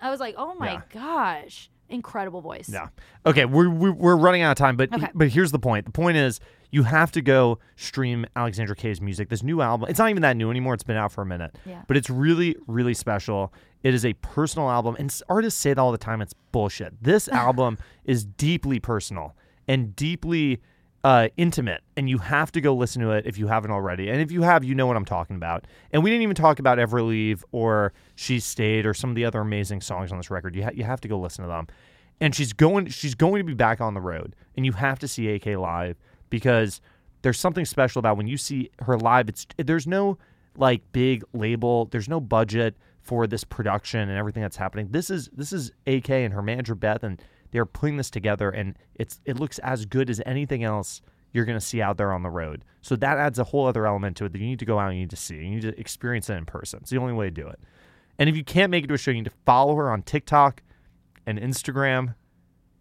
I 0.00 0.10
was 0.10 0.20
like, 0.20 0.34
oh 0.38 0.54
my 0.54 0.72
Yeah. 0.72 0.82
gosh, 0.92 1.70
incredible 1.88 2.40
voice. 2.40 2.68
Yeah. 2.72 2.88
Okay, 3.26 3.44
we're, 3.44 3.68
we're 3.68 3.92
we're 3.92 4.16
running 4.16 4.42
out 4.42 4.52
of 4.52 4.56
time, 4.56 4.76
but 4.76 4.92
Okay. 4.94 5.08
but 5.14 5.28
here's 5.28 5.50
the 5.52 5.58
point. 5.58 5.84
The 5.86 5.92
point 5.92 6.16
is 6.16 6.40
you 6.70 6.82
have 6.84 7.12
to 7.12 7.22
go 7.22 7.58
stream 7.76 8.26
Alexandra 8.36 8.76
Kay's 8.76 9.00
music. 9.00 9.28
This 9.28 9.42
new 9.42 9.60
album. 9.60 9.88
It's 9.88 9.98
not 9.98 10.10
even 10.10 10.22
that 10.22 10.36
new 10.36 10.50
anymore. 10.50 10.74
It's 10.74 10.82
been 10.82 10.96
out 10.96 11.12
for 11.12 11.22
a 11.22 11.26
minute. 11.26 11.56
Yeah. 11.66 11.82
But 11.86 11.96
it's 11.96 12.10
really 12.10 12.56
really 12.66 12.94
special. 12.94 13.52
It 13.82 13.94
is 13.94 14.04
a 14.04 14.12
personal 14.14 14.68
album, 14.70 14.96
and 14.98 15.14
artists 15.28 15.60
say 15.60 15.70
that 15.70 15.78
all 15.78 15.92
the 15.92 15.98
time. 15.98 16.20
It's 16.20 16.34
bullshit. 16.52 17.02
This 17.02 17.28
album 17.46 17.78
is 18.04 18.24
deeply 18.24 18.78
personal 18.78 19.34
and 19.66 19.94
deeply 19.96 20.60
uh, 21.02 21.28
intimate, 21.36 21.82
and 21.96 22.10
you 22.10 22.18
have 22.18 22.52
to 22.52 22.60
go 22.60 22.74
listen 22.74 23.00
to 23.02 23.10
it 23.12 23.26
if 23.26 23.38
you 23.38 23.46
haven't 23.46 23.70
already. 23.70 24.10
And 24.10 24.20
if 24.20 24.30
you 24.30 24.42
have, 24.42 24.64
you 24.64 24.74
know 24.74 24.86
what 24.86 24.96
I'm 24.96 25.04
talking 25.04 25.36
about. 25.36 25.66
And 25.92 26.04
we 26.04 26.10
didn't 26.10 26.22
even 26.22 26.34
talk 26.34 26.58
about 26.58 26.78
Ever 26.78 27.02
Leave 27.02 27.44
or 27.52 27.92
She 28.16 28.38
Stayed 28.38 28.84
or 28.84 28.92
some 28.92 29.10
of 29.10 29.16
the 29.16 29.24
other 29.24 29.40
amazing 29.40 29.80
songs 29.80 30.12
on 30.12 30.18
this 30.18 30.30
record. 30.30 30.54
You 30.54 30.64
ha- 30.64 30.70
you 30.74 30.84
have 30.84 31.00
to 31.00 31.08
go 31.08 31.18
listen 31.18 31.42
to 31.42 31.48
them. 31.48 31.68
And 32.20 32.34
she's 32.34 32.52
going 32.52 32.86
she's 32.88 33.14
going 33.14 33.40
to 33.40 33.44
be 33.44 33.54
back 33.54 33.80
on 33.80 33.94
the 33.94 34.00
road, 34.00 34.36
and 34.56 34.66
you 34.66 34.72
have 34.72 34.98
to 34.98 35.08
see 35.08 35.28
AK 35.28 35.46
live 35.46 35.96
because 36.30 36.80
there's 37.22 37.38
something 37.38 37.64
special 37.64 37.98
about 37.98 38.16
when 38.16 38.26
you 38.26 38.36
see 38.36 38.70
her 38.80 38.96
live. 38.96 39.28
It's 39.28 39.46
there's 39.58 39.86
no 39.86 40.18
like 40.56 40.82
big 40.92 41.24
label, 41.32 41.86
there's 41.86 42.08
no 42.08 42.20
budget 42.20 42.76
for 43.02 43.26
this 43.26 43.44
production 43.44 44.08
and 44.08 44.18
everything 44.18 44.42
that's 44.42 44.56
happening. 44.56 44.88
This 44.90 45.10
is 45.10 45.28
this 45.32 45.52
is 45.52 45.72
AK 45.86 46.10
and 46.10 46.32
her 46.32 46.42
manager 46.42 46.74
Beth, 46.74 47.02
and 47.02 47.20
they're 47.50 47.66
putting 47.66 47.96
this 47.96 48.10
together, 48.10 48.50
and 48.50 48.76
it's 48.94 49.20
it 49.24 49.38
looks 49.38 49.58
as 49.60 49.84
good 49.84 50.08
as 50.10 50.20
anything 50.24 50.64
else 50.64 51.02
you're 51.32 51.44
going 51.44 51.58
to 51.58 51.64
see 51.64 51.80
out 51.80 51.96
there 51.96 52.12
on 52.12 52.22
the 52.22 52.30
road. 52.30 52.64
So 52.82 52.96
that 52.96 53.18
adds 53.18 53.38
a 53.38 53.44
whole 53.44 53.66
other 53.66 53.86
element 53.86 54.16
to 54.16 54.24
it 54.24 54.32
that 54.32 54.40
you 54.40 54.46
need 54.46 54.58
to 54.58 54.64
go 54.64 54.78
out 54.78 54.88
and 54.88 54.96
you 54.96 55.02
need 55.02 55.10
to 55.10 55.16
see. 55.16 55.36
You 55.36 55.50
need 55.50 55.62
to 55.62 55.78
experience 55.78 56.28
it 56.28 56.34
in 56.34 56.44
person. 56.44 56.80
It's 56.82 56.90
the 56.90 56.98
only 56.98 57.12
way 57.12 57.26
to 57.26 57.30
do 57.30 57.46
it. 57.46 57.60
And 58.18 58.28
if 58.28 58.36
you 58.36 58.44
can't 58.44 58.70
make 58.70 58.84
it 58.84 58.88
to 58.88 58.94
a 58.94 58.98
show, 58.98 59.12
you 59.12 59.18
need 59.18 59.30
to 59.30 59.36
follow 59.46 59.76
her 59.76 59.90
on 59.90 60.02
TikTok 60.02 60.62
and 61.26 61.38
Instagram, 61.38 62.14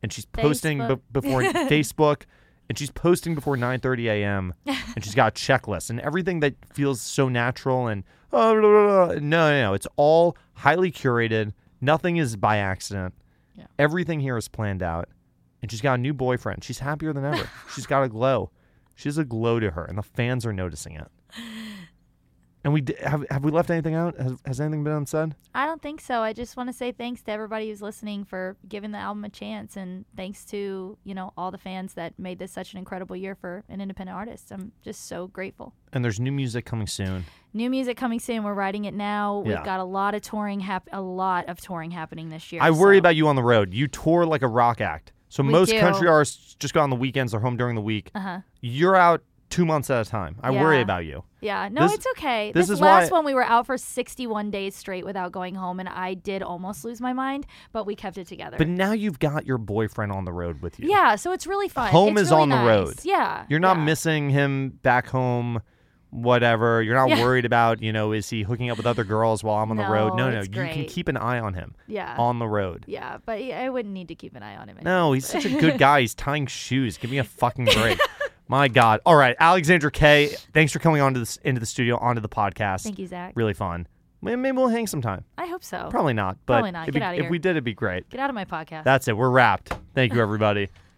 and 0.02 0.12
she's 0.12 0.26
posting 0.26 0.78
Facebook. 0.80 1.02
before 1.12 1.44
Facebook, 1.44 2.24
and 2.70 2.78
she's 2.78 2.92
posting 2.92 3.36
before 3.36 3.58
9:30 3.58 4.06
a.m. 4.06 4.54
and 4.66 5.04
she's 5.04 5.16
got 5.16 5.34
a 5.34 5.42
checklist 5.42 5.90
and 5.90 6.00
everything 6.00 6.40
that 6.40 6.56
feels 6.72 7.02
so 7.02 7.28
natural 7.28 7.88
and 7.88 8.04
oh, 8.32 8.54
blah, 8.54 8.62
blah, 8.62 9.06
blah. 9.08 9.16
no, 9.16 9.50
no, 9.52 9.62
no, 9.62 9.74
it's 9.74 9.88
all 9.98 10.38
highly 10.54 10.92
curated. 10.92 11.52
Nothing 11.82 12.18
is 12.18 12.36
by 12.36 12.58
accident. 12.58 13.14
Yeah. 13.58 13.66
Everything 13.78 14.20
here 14.20 14.38
is 14.38 14.48
planned 14.48 14.84
out, 14.84 15.10
and 15.62 15.72
she's 15.72 15.82
got 15.82 15.96
a 15.96 16.02
new 16.02 16.14
boyfriend. 16.14 16.64
She's 16.64 16.80
happier 16.80 17.12
than 17.12 17.26
ever. 17.26 17.50
she's 17.74 17.86
got 17.88 18.04
a 18.04 18.10
glow. 18.10 18.52
She 18.96 19.10
has 19.10 19.18
a 19.18 19.26
glow 19.26 19.60
to 19.60 19.72
her, 19.72 19.84
and 19.86 19.98
the 19.98 20.04
fans 20.04 20.46
are 20.46 20.54
noticing 20.54 20.94
it. 20.96 21.08
And 22.64 22.74
we 22.74 22.82
d- 22.82 22.96
have 23.02 23.26
have 23.30 23.46
we 23.46 23.52
left 23.52 23.70
anything 23.70 23.96
out? 23.96 24.18
Has, 24.18 24.34
has 24.46 24.60
anything 24.60 24.84
been 24.84 24.92
unsaid? 24.92 25.34
I 25.56 25.66
don't 25.66 25.82
think 25.82 26.02
so. 26.02 26.20
I 26.22 26.34
just 26.34 26.58
want 26.58 26.68
to 26.68 26.74
say 26.74 26.92
thanks 26.92 27.22
to 27.24 27.32
everybody 27.32 27.70
who's 27.70 27.82
listening 27.82 28.26
for 28.26 28.58
giving 28.68 28.92
the 28.92 28.98
album 28.98 29.24
a 29.24 29.30
chance, 29.30 29.78
and 29.78 30.04
thanks 30.18 30.44
to 30.46 30.98
you 31.06 31.14
know 31.16 31.32
all 31.38 31.52
the 31.52 31.58
fans 31.58 31.94
that 31.94 32.20
made 32.20 32.38
this 32.38 32.52
such 32.52 32.74
an 32.74 32.80
incredible 32.80 33.16
year 33.16 33.34
for 33.34 33.64
an 33.70 33.80
independent 33.80 34.16
artist. 34.18 34.52
I'm 34.52 34.74
just 34.84 35.08
so 35.08 35.28
grateful. 35.28 35.74
And 35.94 36.04
there's 36.04 36.20
new 36.20 36.34
music 36.34 36.66
coming 36.66 36.88
soon. 36.88 37.24
New 37.54 37.70
music 37.70 37.96
coming 37.96 38.20
soon. 38.20 38.44
We're 38.44 38.54
writing 38.54 38.84
it 38.86 38.94
now. 38.94 39.42
Yeah. 39.46 39.56
We've 39.56 39.66
got 39.66 39.80
a 39.80 39.86
lot 39.86 40.14
of 40.14 40.22
touring 40.22 40.60
hap- 40.60 40.90
a 40.92 41.02
lot 41.02 41.48
of 41.48 41.62
touring 41.62 41.92
happening 41.92 42.28
this 42.28 42.52
year. 42.52 42.62
I 42.62 42.72
worry 42.72 42.98
so- 42.98 43.00
about 43.00 43.16
you 43.16 43.30
on 43.30 43.38
the 43.38 43.44
road. 43.44 43.74
You 43.74 43.88
tour 43.88 44.26
like 44.26 44.42
a 44.42 44.48
rock 44.50 44.82
act. 44.82 45.14
So 45.30 45.44
We 45.44 45.50
most 45.52 45.70
do. 45.70 45.80
country 45.80 46.08
artists 46.08 46.56
just 46.56 46.74
go 46.74 46.82
on 46.82 46.90
the 46.90 46.96
weekends. 46.96 47.32
They're 47.32 47.40
home 47.42 47.56
during 47.56 47.76
the 47.76 47.82
week. 47.82 48.10
Uh-huh. 48.16 48.40
You're 48.62 48.96
out 48.96 49.22
two 49.50 49.66
months 49.66 49.90
at 49.90 50.06
a 50.06 50.10
time. 50.10 50.38
I 50.44 50.52
worry 50.52 50.82
about 50.82 51.06
you. 51.06 51.24
Yeah, 51.42 51.70
no, 51.72 51.84
This- 51.84 51.96
it's 51.96 52.08
okay. 52.18 52.52
this 52.52 52.68
This, 52.68 52.76
is 52.76 52.82
last 52.82 53.12
one 53.12 53.26
we 53.26 53.34
were 53.34 53.44
out 53.44 53.66
for 53.66 53.78
61 53.78 54.52
days 54.52 54.76
straight 54.76 55.06
without 55.06 55.32
going 55.32 55.56
home, 55.56 55.80
and 55.80 55.88
I 55.90 56.14
did 56.14 56.44
almost 56.44 56.84
lose 56.86 57.00
my 57.02 57.14
mind, 57.14 57.46
but 57.72 57.86
we 57.86 57.96
kept 57.96 58.18
it 58.18 58.28
together. 58.28 58.58
But 58.58 58.68
now 58.68 58.92
you've 58.92 59.20
got 59.20 59.46
your 59.46 59.58
boyfriend 59.58 60.12
on 60.12 60.26
the 60.26 60.34
road 60.34 60.62
with 60.62 60.80
you. 60.80 60.90
yeah, 60.90 61.16
so 61.16 61.32
it's 61.32 61.48
really 61.48 61.68
fun. 61.70 61.92
Home 61.92 62.18
It's 62.18 62.28
is 62.28 62.32
really 62.32 62.42
on 62.44 62.50
the 62.50 62.56
nice. 62.58 62.66
road. 62.68 62.96
Yeah, 63.04 63.46
You're 63.50 63.60
not 63.60 63.78
yeah. 63.78 63.84
missing 63.86 64.30
him 64.30 64.80
back 64.84 65.08
home, 65.08 65.62
whatever. 66.12 66.82
You're 66.82 66.96
not 66.96 67.10
Yeah. 67.10 67.22
worried 67.24 67.46
about, 67.46 67.82
you 67.82 67.94
know, 67.94 68.12
is 68.12 68.30
he 68.30 68.42
hooking 68.44 68.70
up 68.70 68.78
with 68.78 68.86
other 68.88 69.04
girls 69.04 69.44
while 69.44 69.62
I'm 69.64 69.72
on 69.72 69.78
the 69.78 69.86
road? 69.88 70.16
No, 70.16 70.30
No, 70.30 70.38
no. 70.38 70.42
You 70.42 70.50
can 70.74 70.86
keep 70.86 71.08
an 71.08 71.18
eye 71.18 71.40
on 71.40 71.54
him 71.54 71.76
Yeah, 71.88 72.16
on 72.18 72.40
the 72.40 72.48
road. 72.48 72.84
yeah, 72.88 73.18
but 73.26 73.40
I 73.40 73.70
wouldn't 73.70 73.94
need 73.94 74.08
to 74.10 74.16
keep 74.16 74.36
an 74.36 74.44
eye 74.44 74.58
on 74.58 74.68
him. 74.68 74.78
No, 74.82 75.04
anyways. 75.06 75.32
he's 75.32 75.44
such 75.44 75.52
a 75.52 75.56
good 75.60 75.78
guy. 75.80 76.02
He's 76.02 76.16
tying 76.16 76.48
shoes. 76.48 76.98
Give 76.98 77.12
me 77.12 77.20
a 77.20 77.24
fucking 77.24 77.66
break. 77.66 78.00
My 78.50 78.68
God. 78.68 79.00
All 79.06 79.16
right, 79.16 79.36
Alexandra 79.40 79.92
Kay 79.92 80.36
Thanks 80.54 80.74
for 80.74 80.80
coming 80.80 81.02
onto 81.02 81.20
this 81.20 81.38
into 81.38 81.60
the 81.60 81.66
studio, 81.68 81.98
onto 81.98 82.20
the 82.20 82.28
podcast. 82.28 82.84
Thank 82.84 83.00
you, 83.00 83.08
Zak. 83.08 83.34
Really 83.36 83.54
fun. 83.54 83.88
Maybe, 84.22 84.36
maybe 84.36 84.58
we'll 84.58 84.68
hang 84.68 84.88
sometime. 84.88 85.24
I 85.38 85.46
hope 85.46 85.64
so. 85.64 85.88
Probably 85.90 86.14
not, 86.14 86.38
but 86.46 86.56
Probably 86.56 86.72
not. 86.72 86.88
If, 86.90 86.94
Get 86.94 87.04
outta 87.04 87.18
if 87.18 87.22
here. 87.22 87.30
we 87.30 87.40
did, 87.40 87.52
it'd 87.52 87.64
be 87.64 87.74
great. 87.74 88.10
Get 88.10 88.20
out 88.20 88.30
of 88.30 88.36
my 88.36 88.44
podcast. 88.44 88.84
That's 88.84 89.08
it. 89.08 89.16
We're 89.16 89.30
wrapped. 89.30 89.72
Thank 89.94 90.14
you, 90.14 90.22
everybody. 90.22 90.70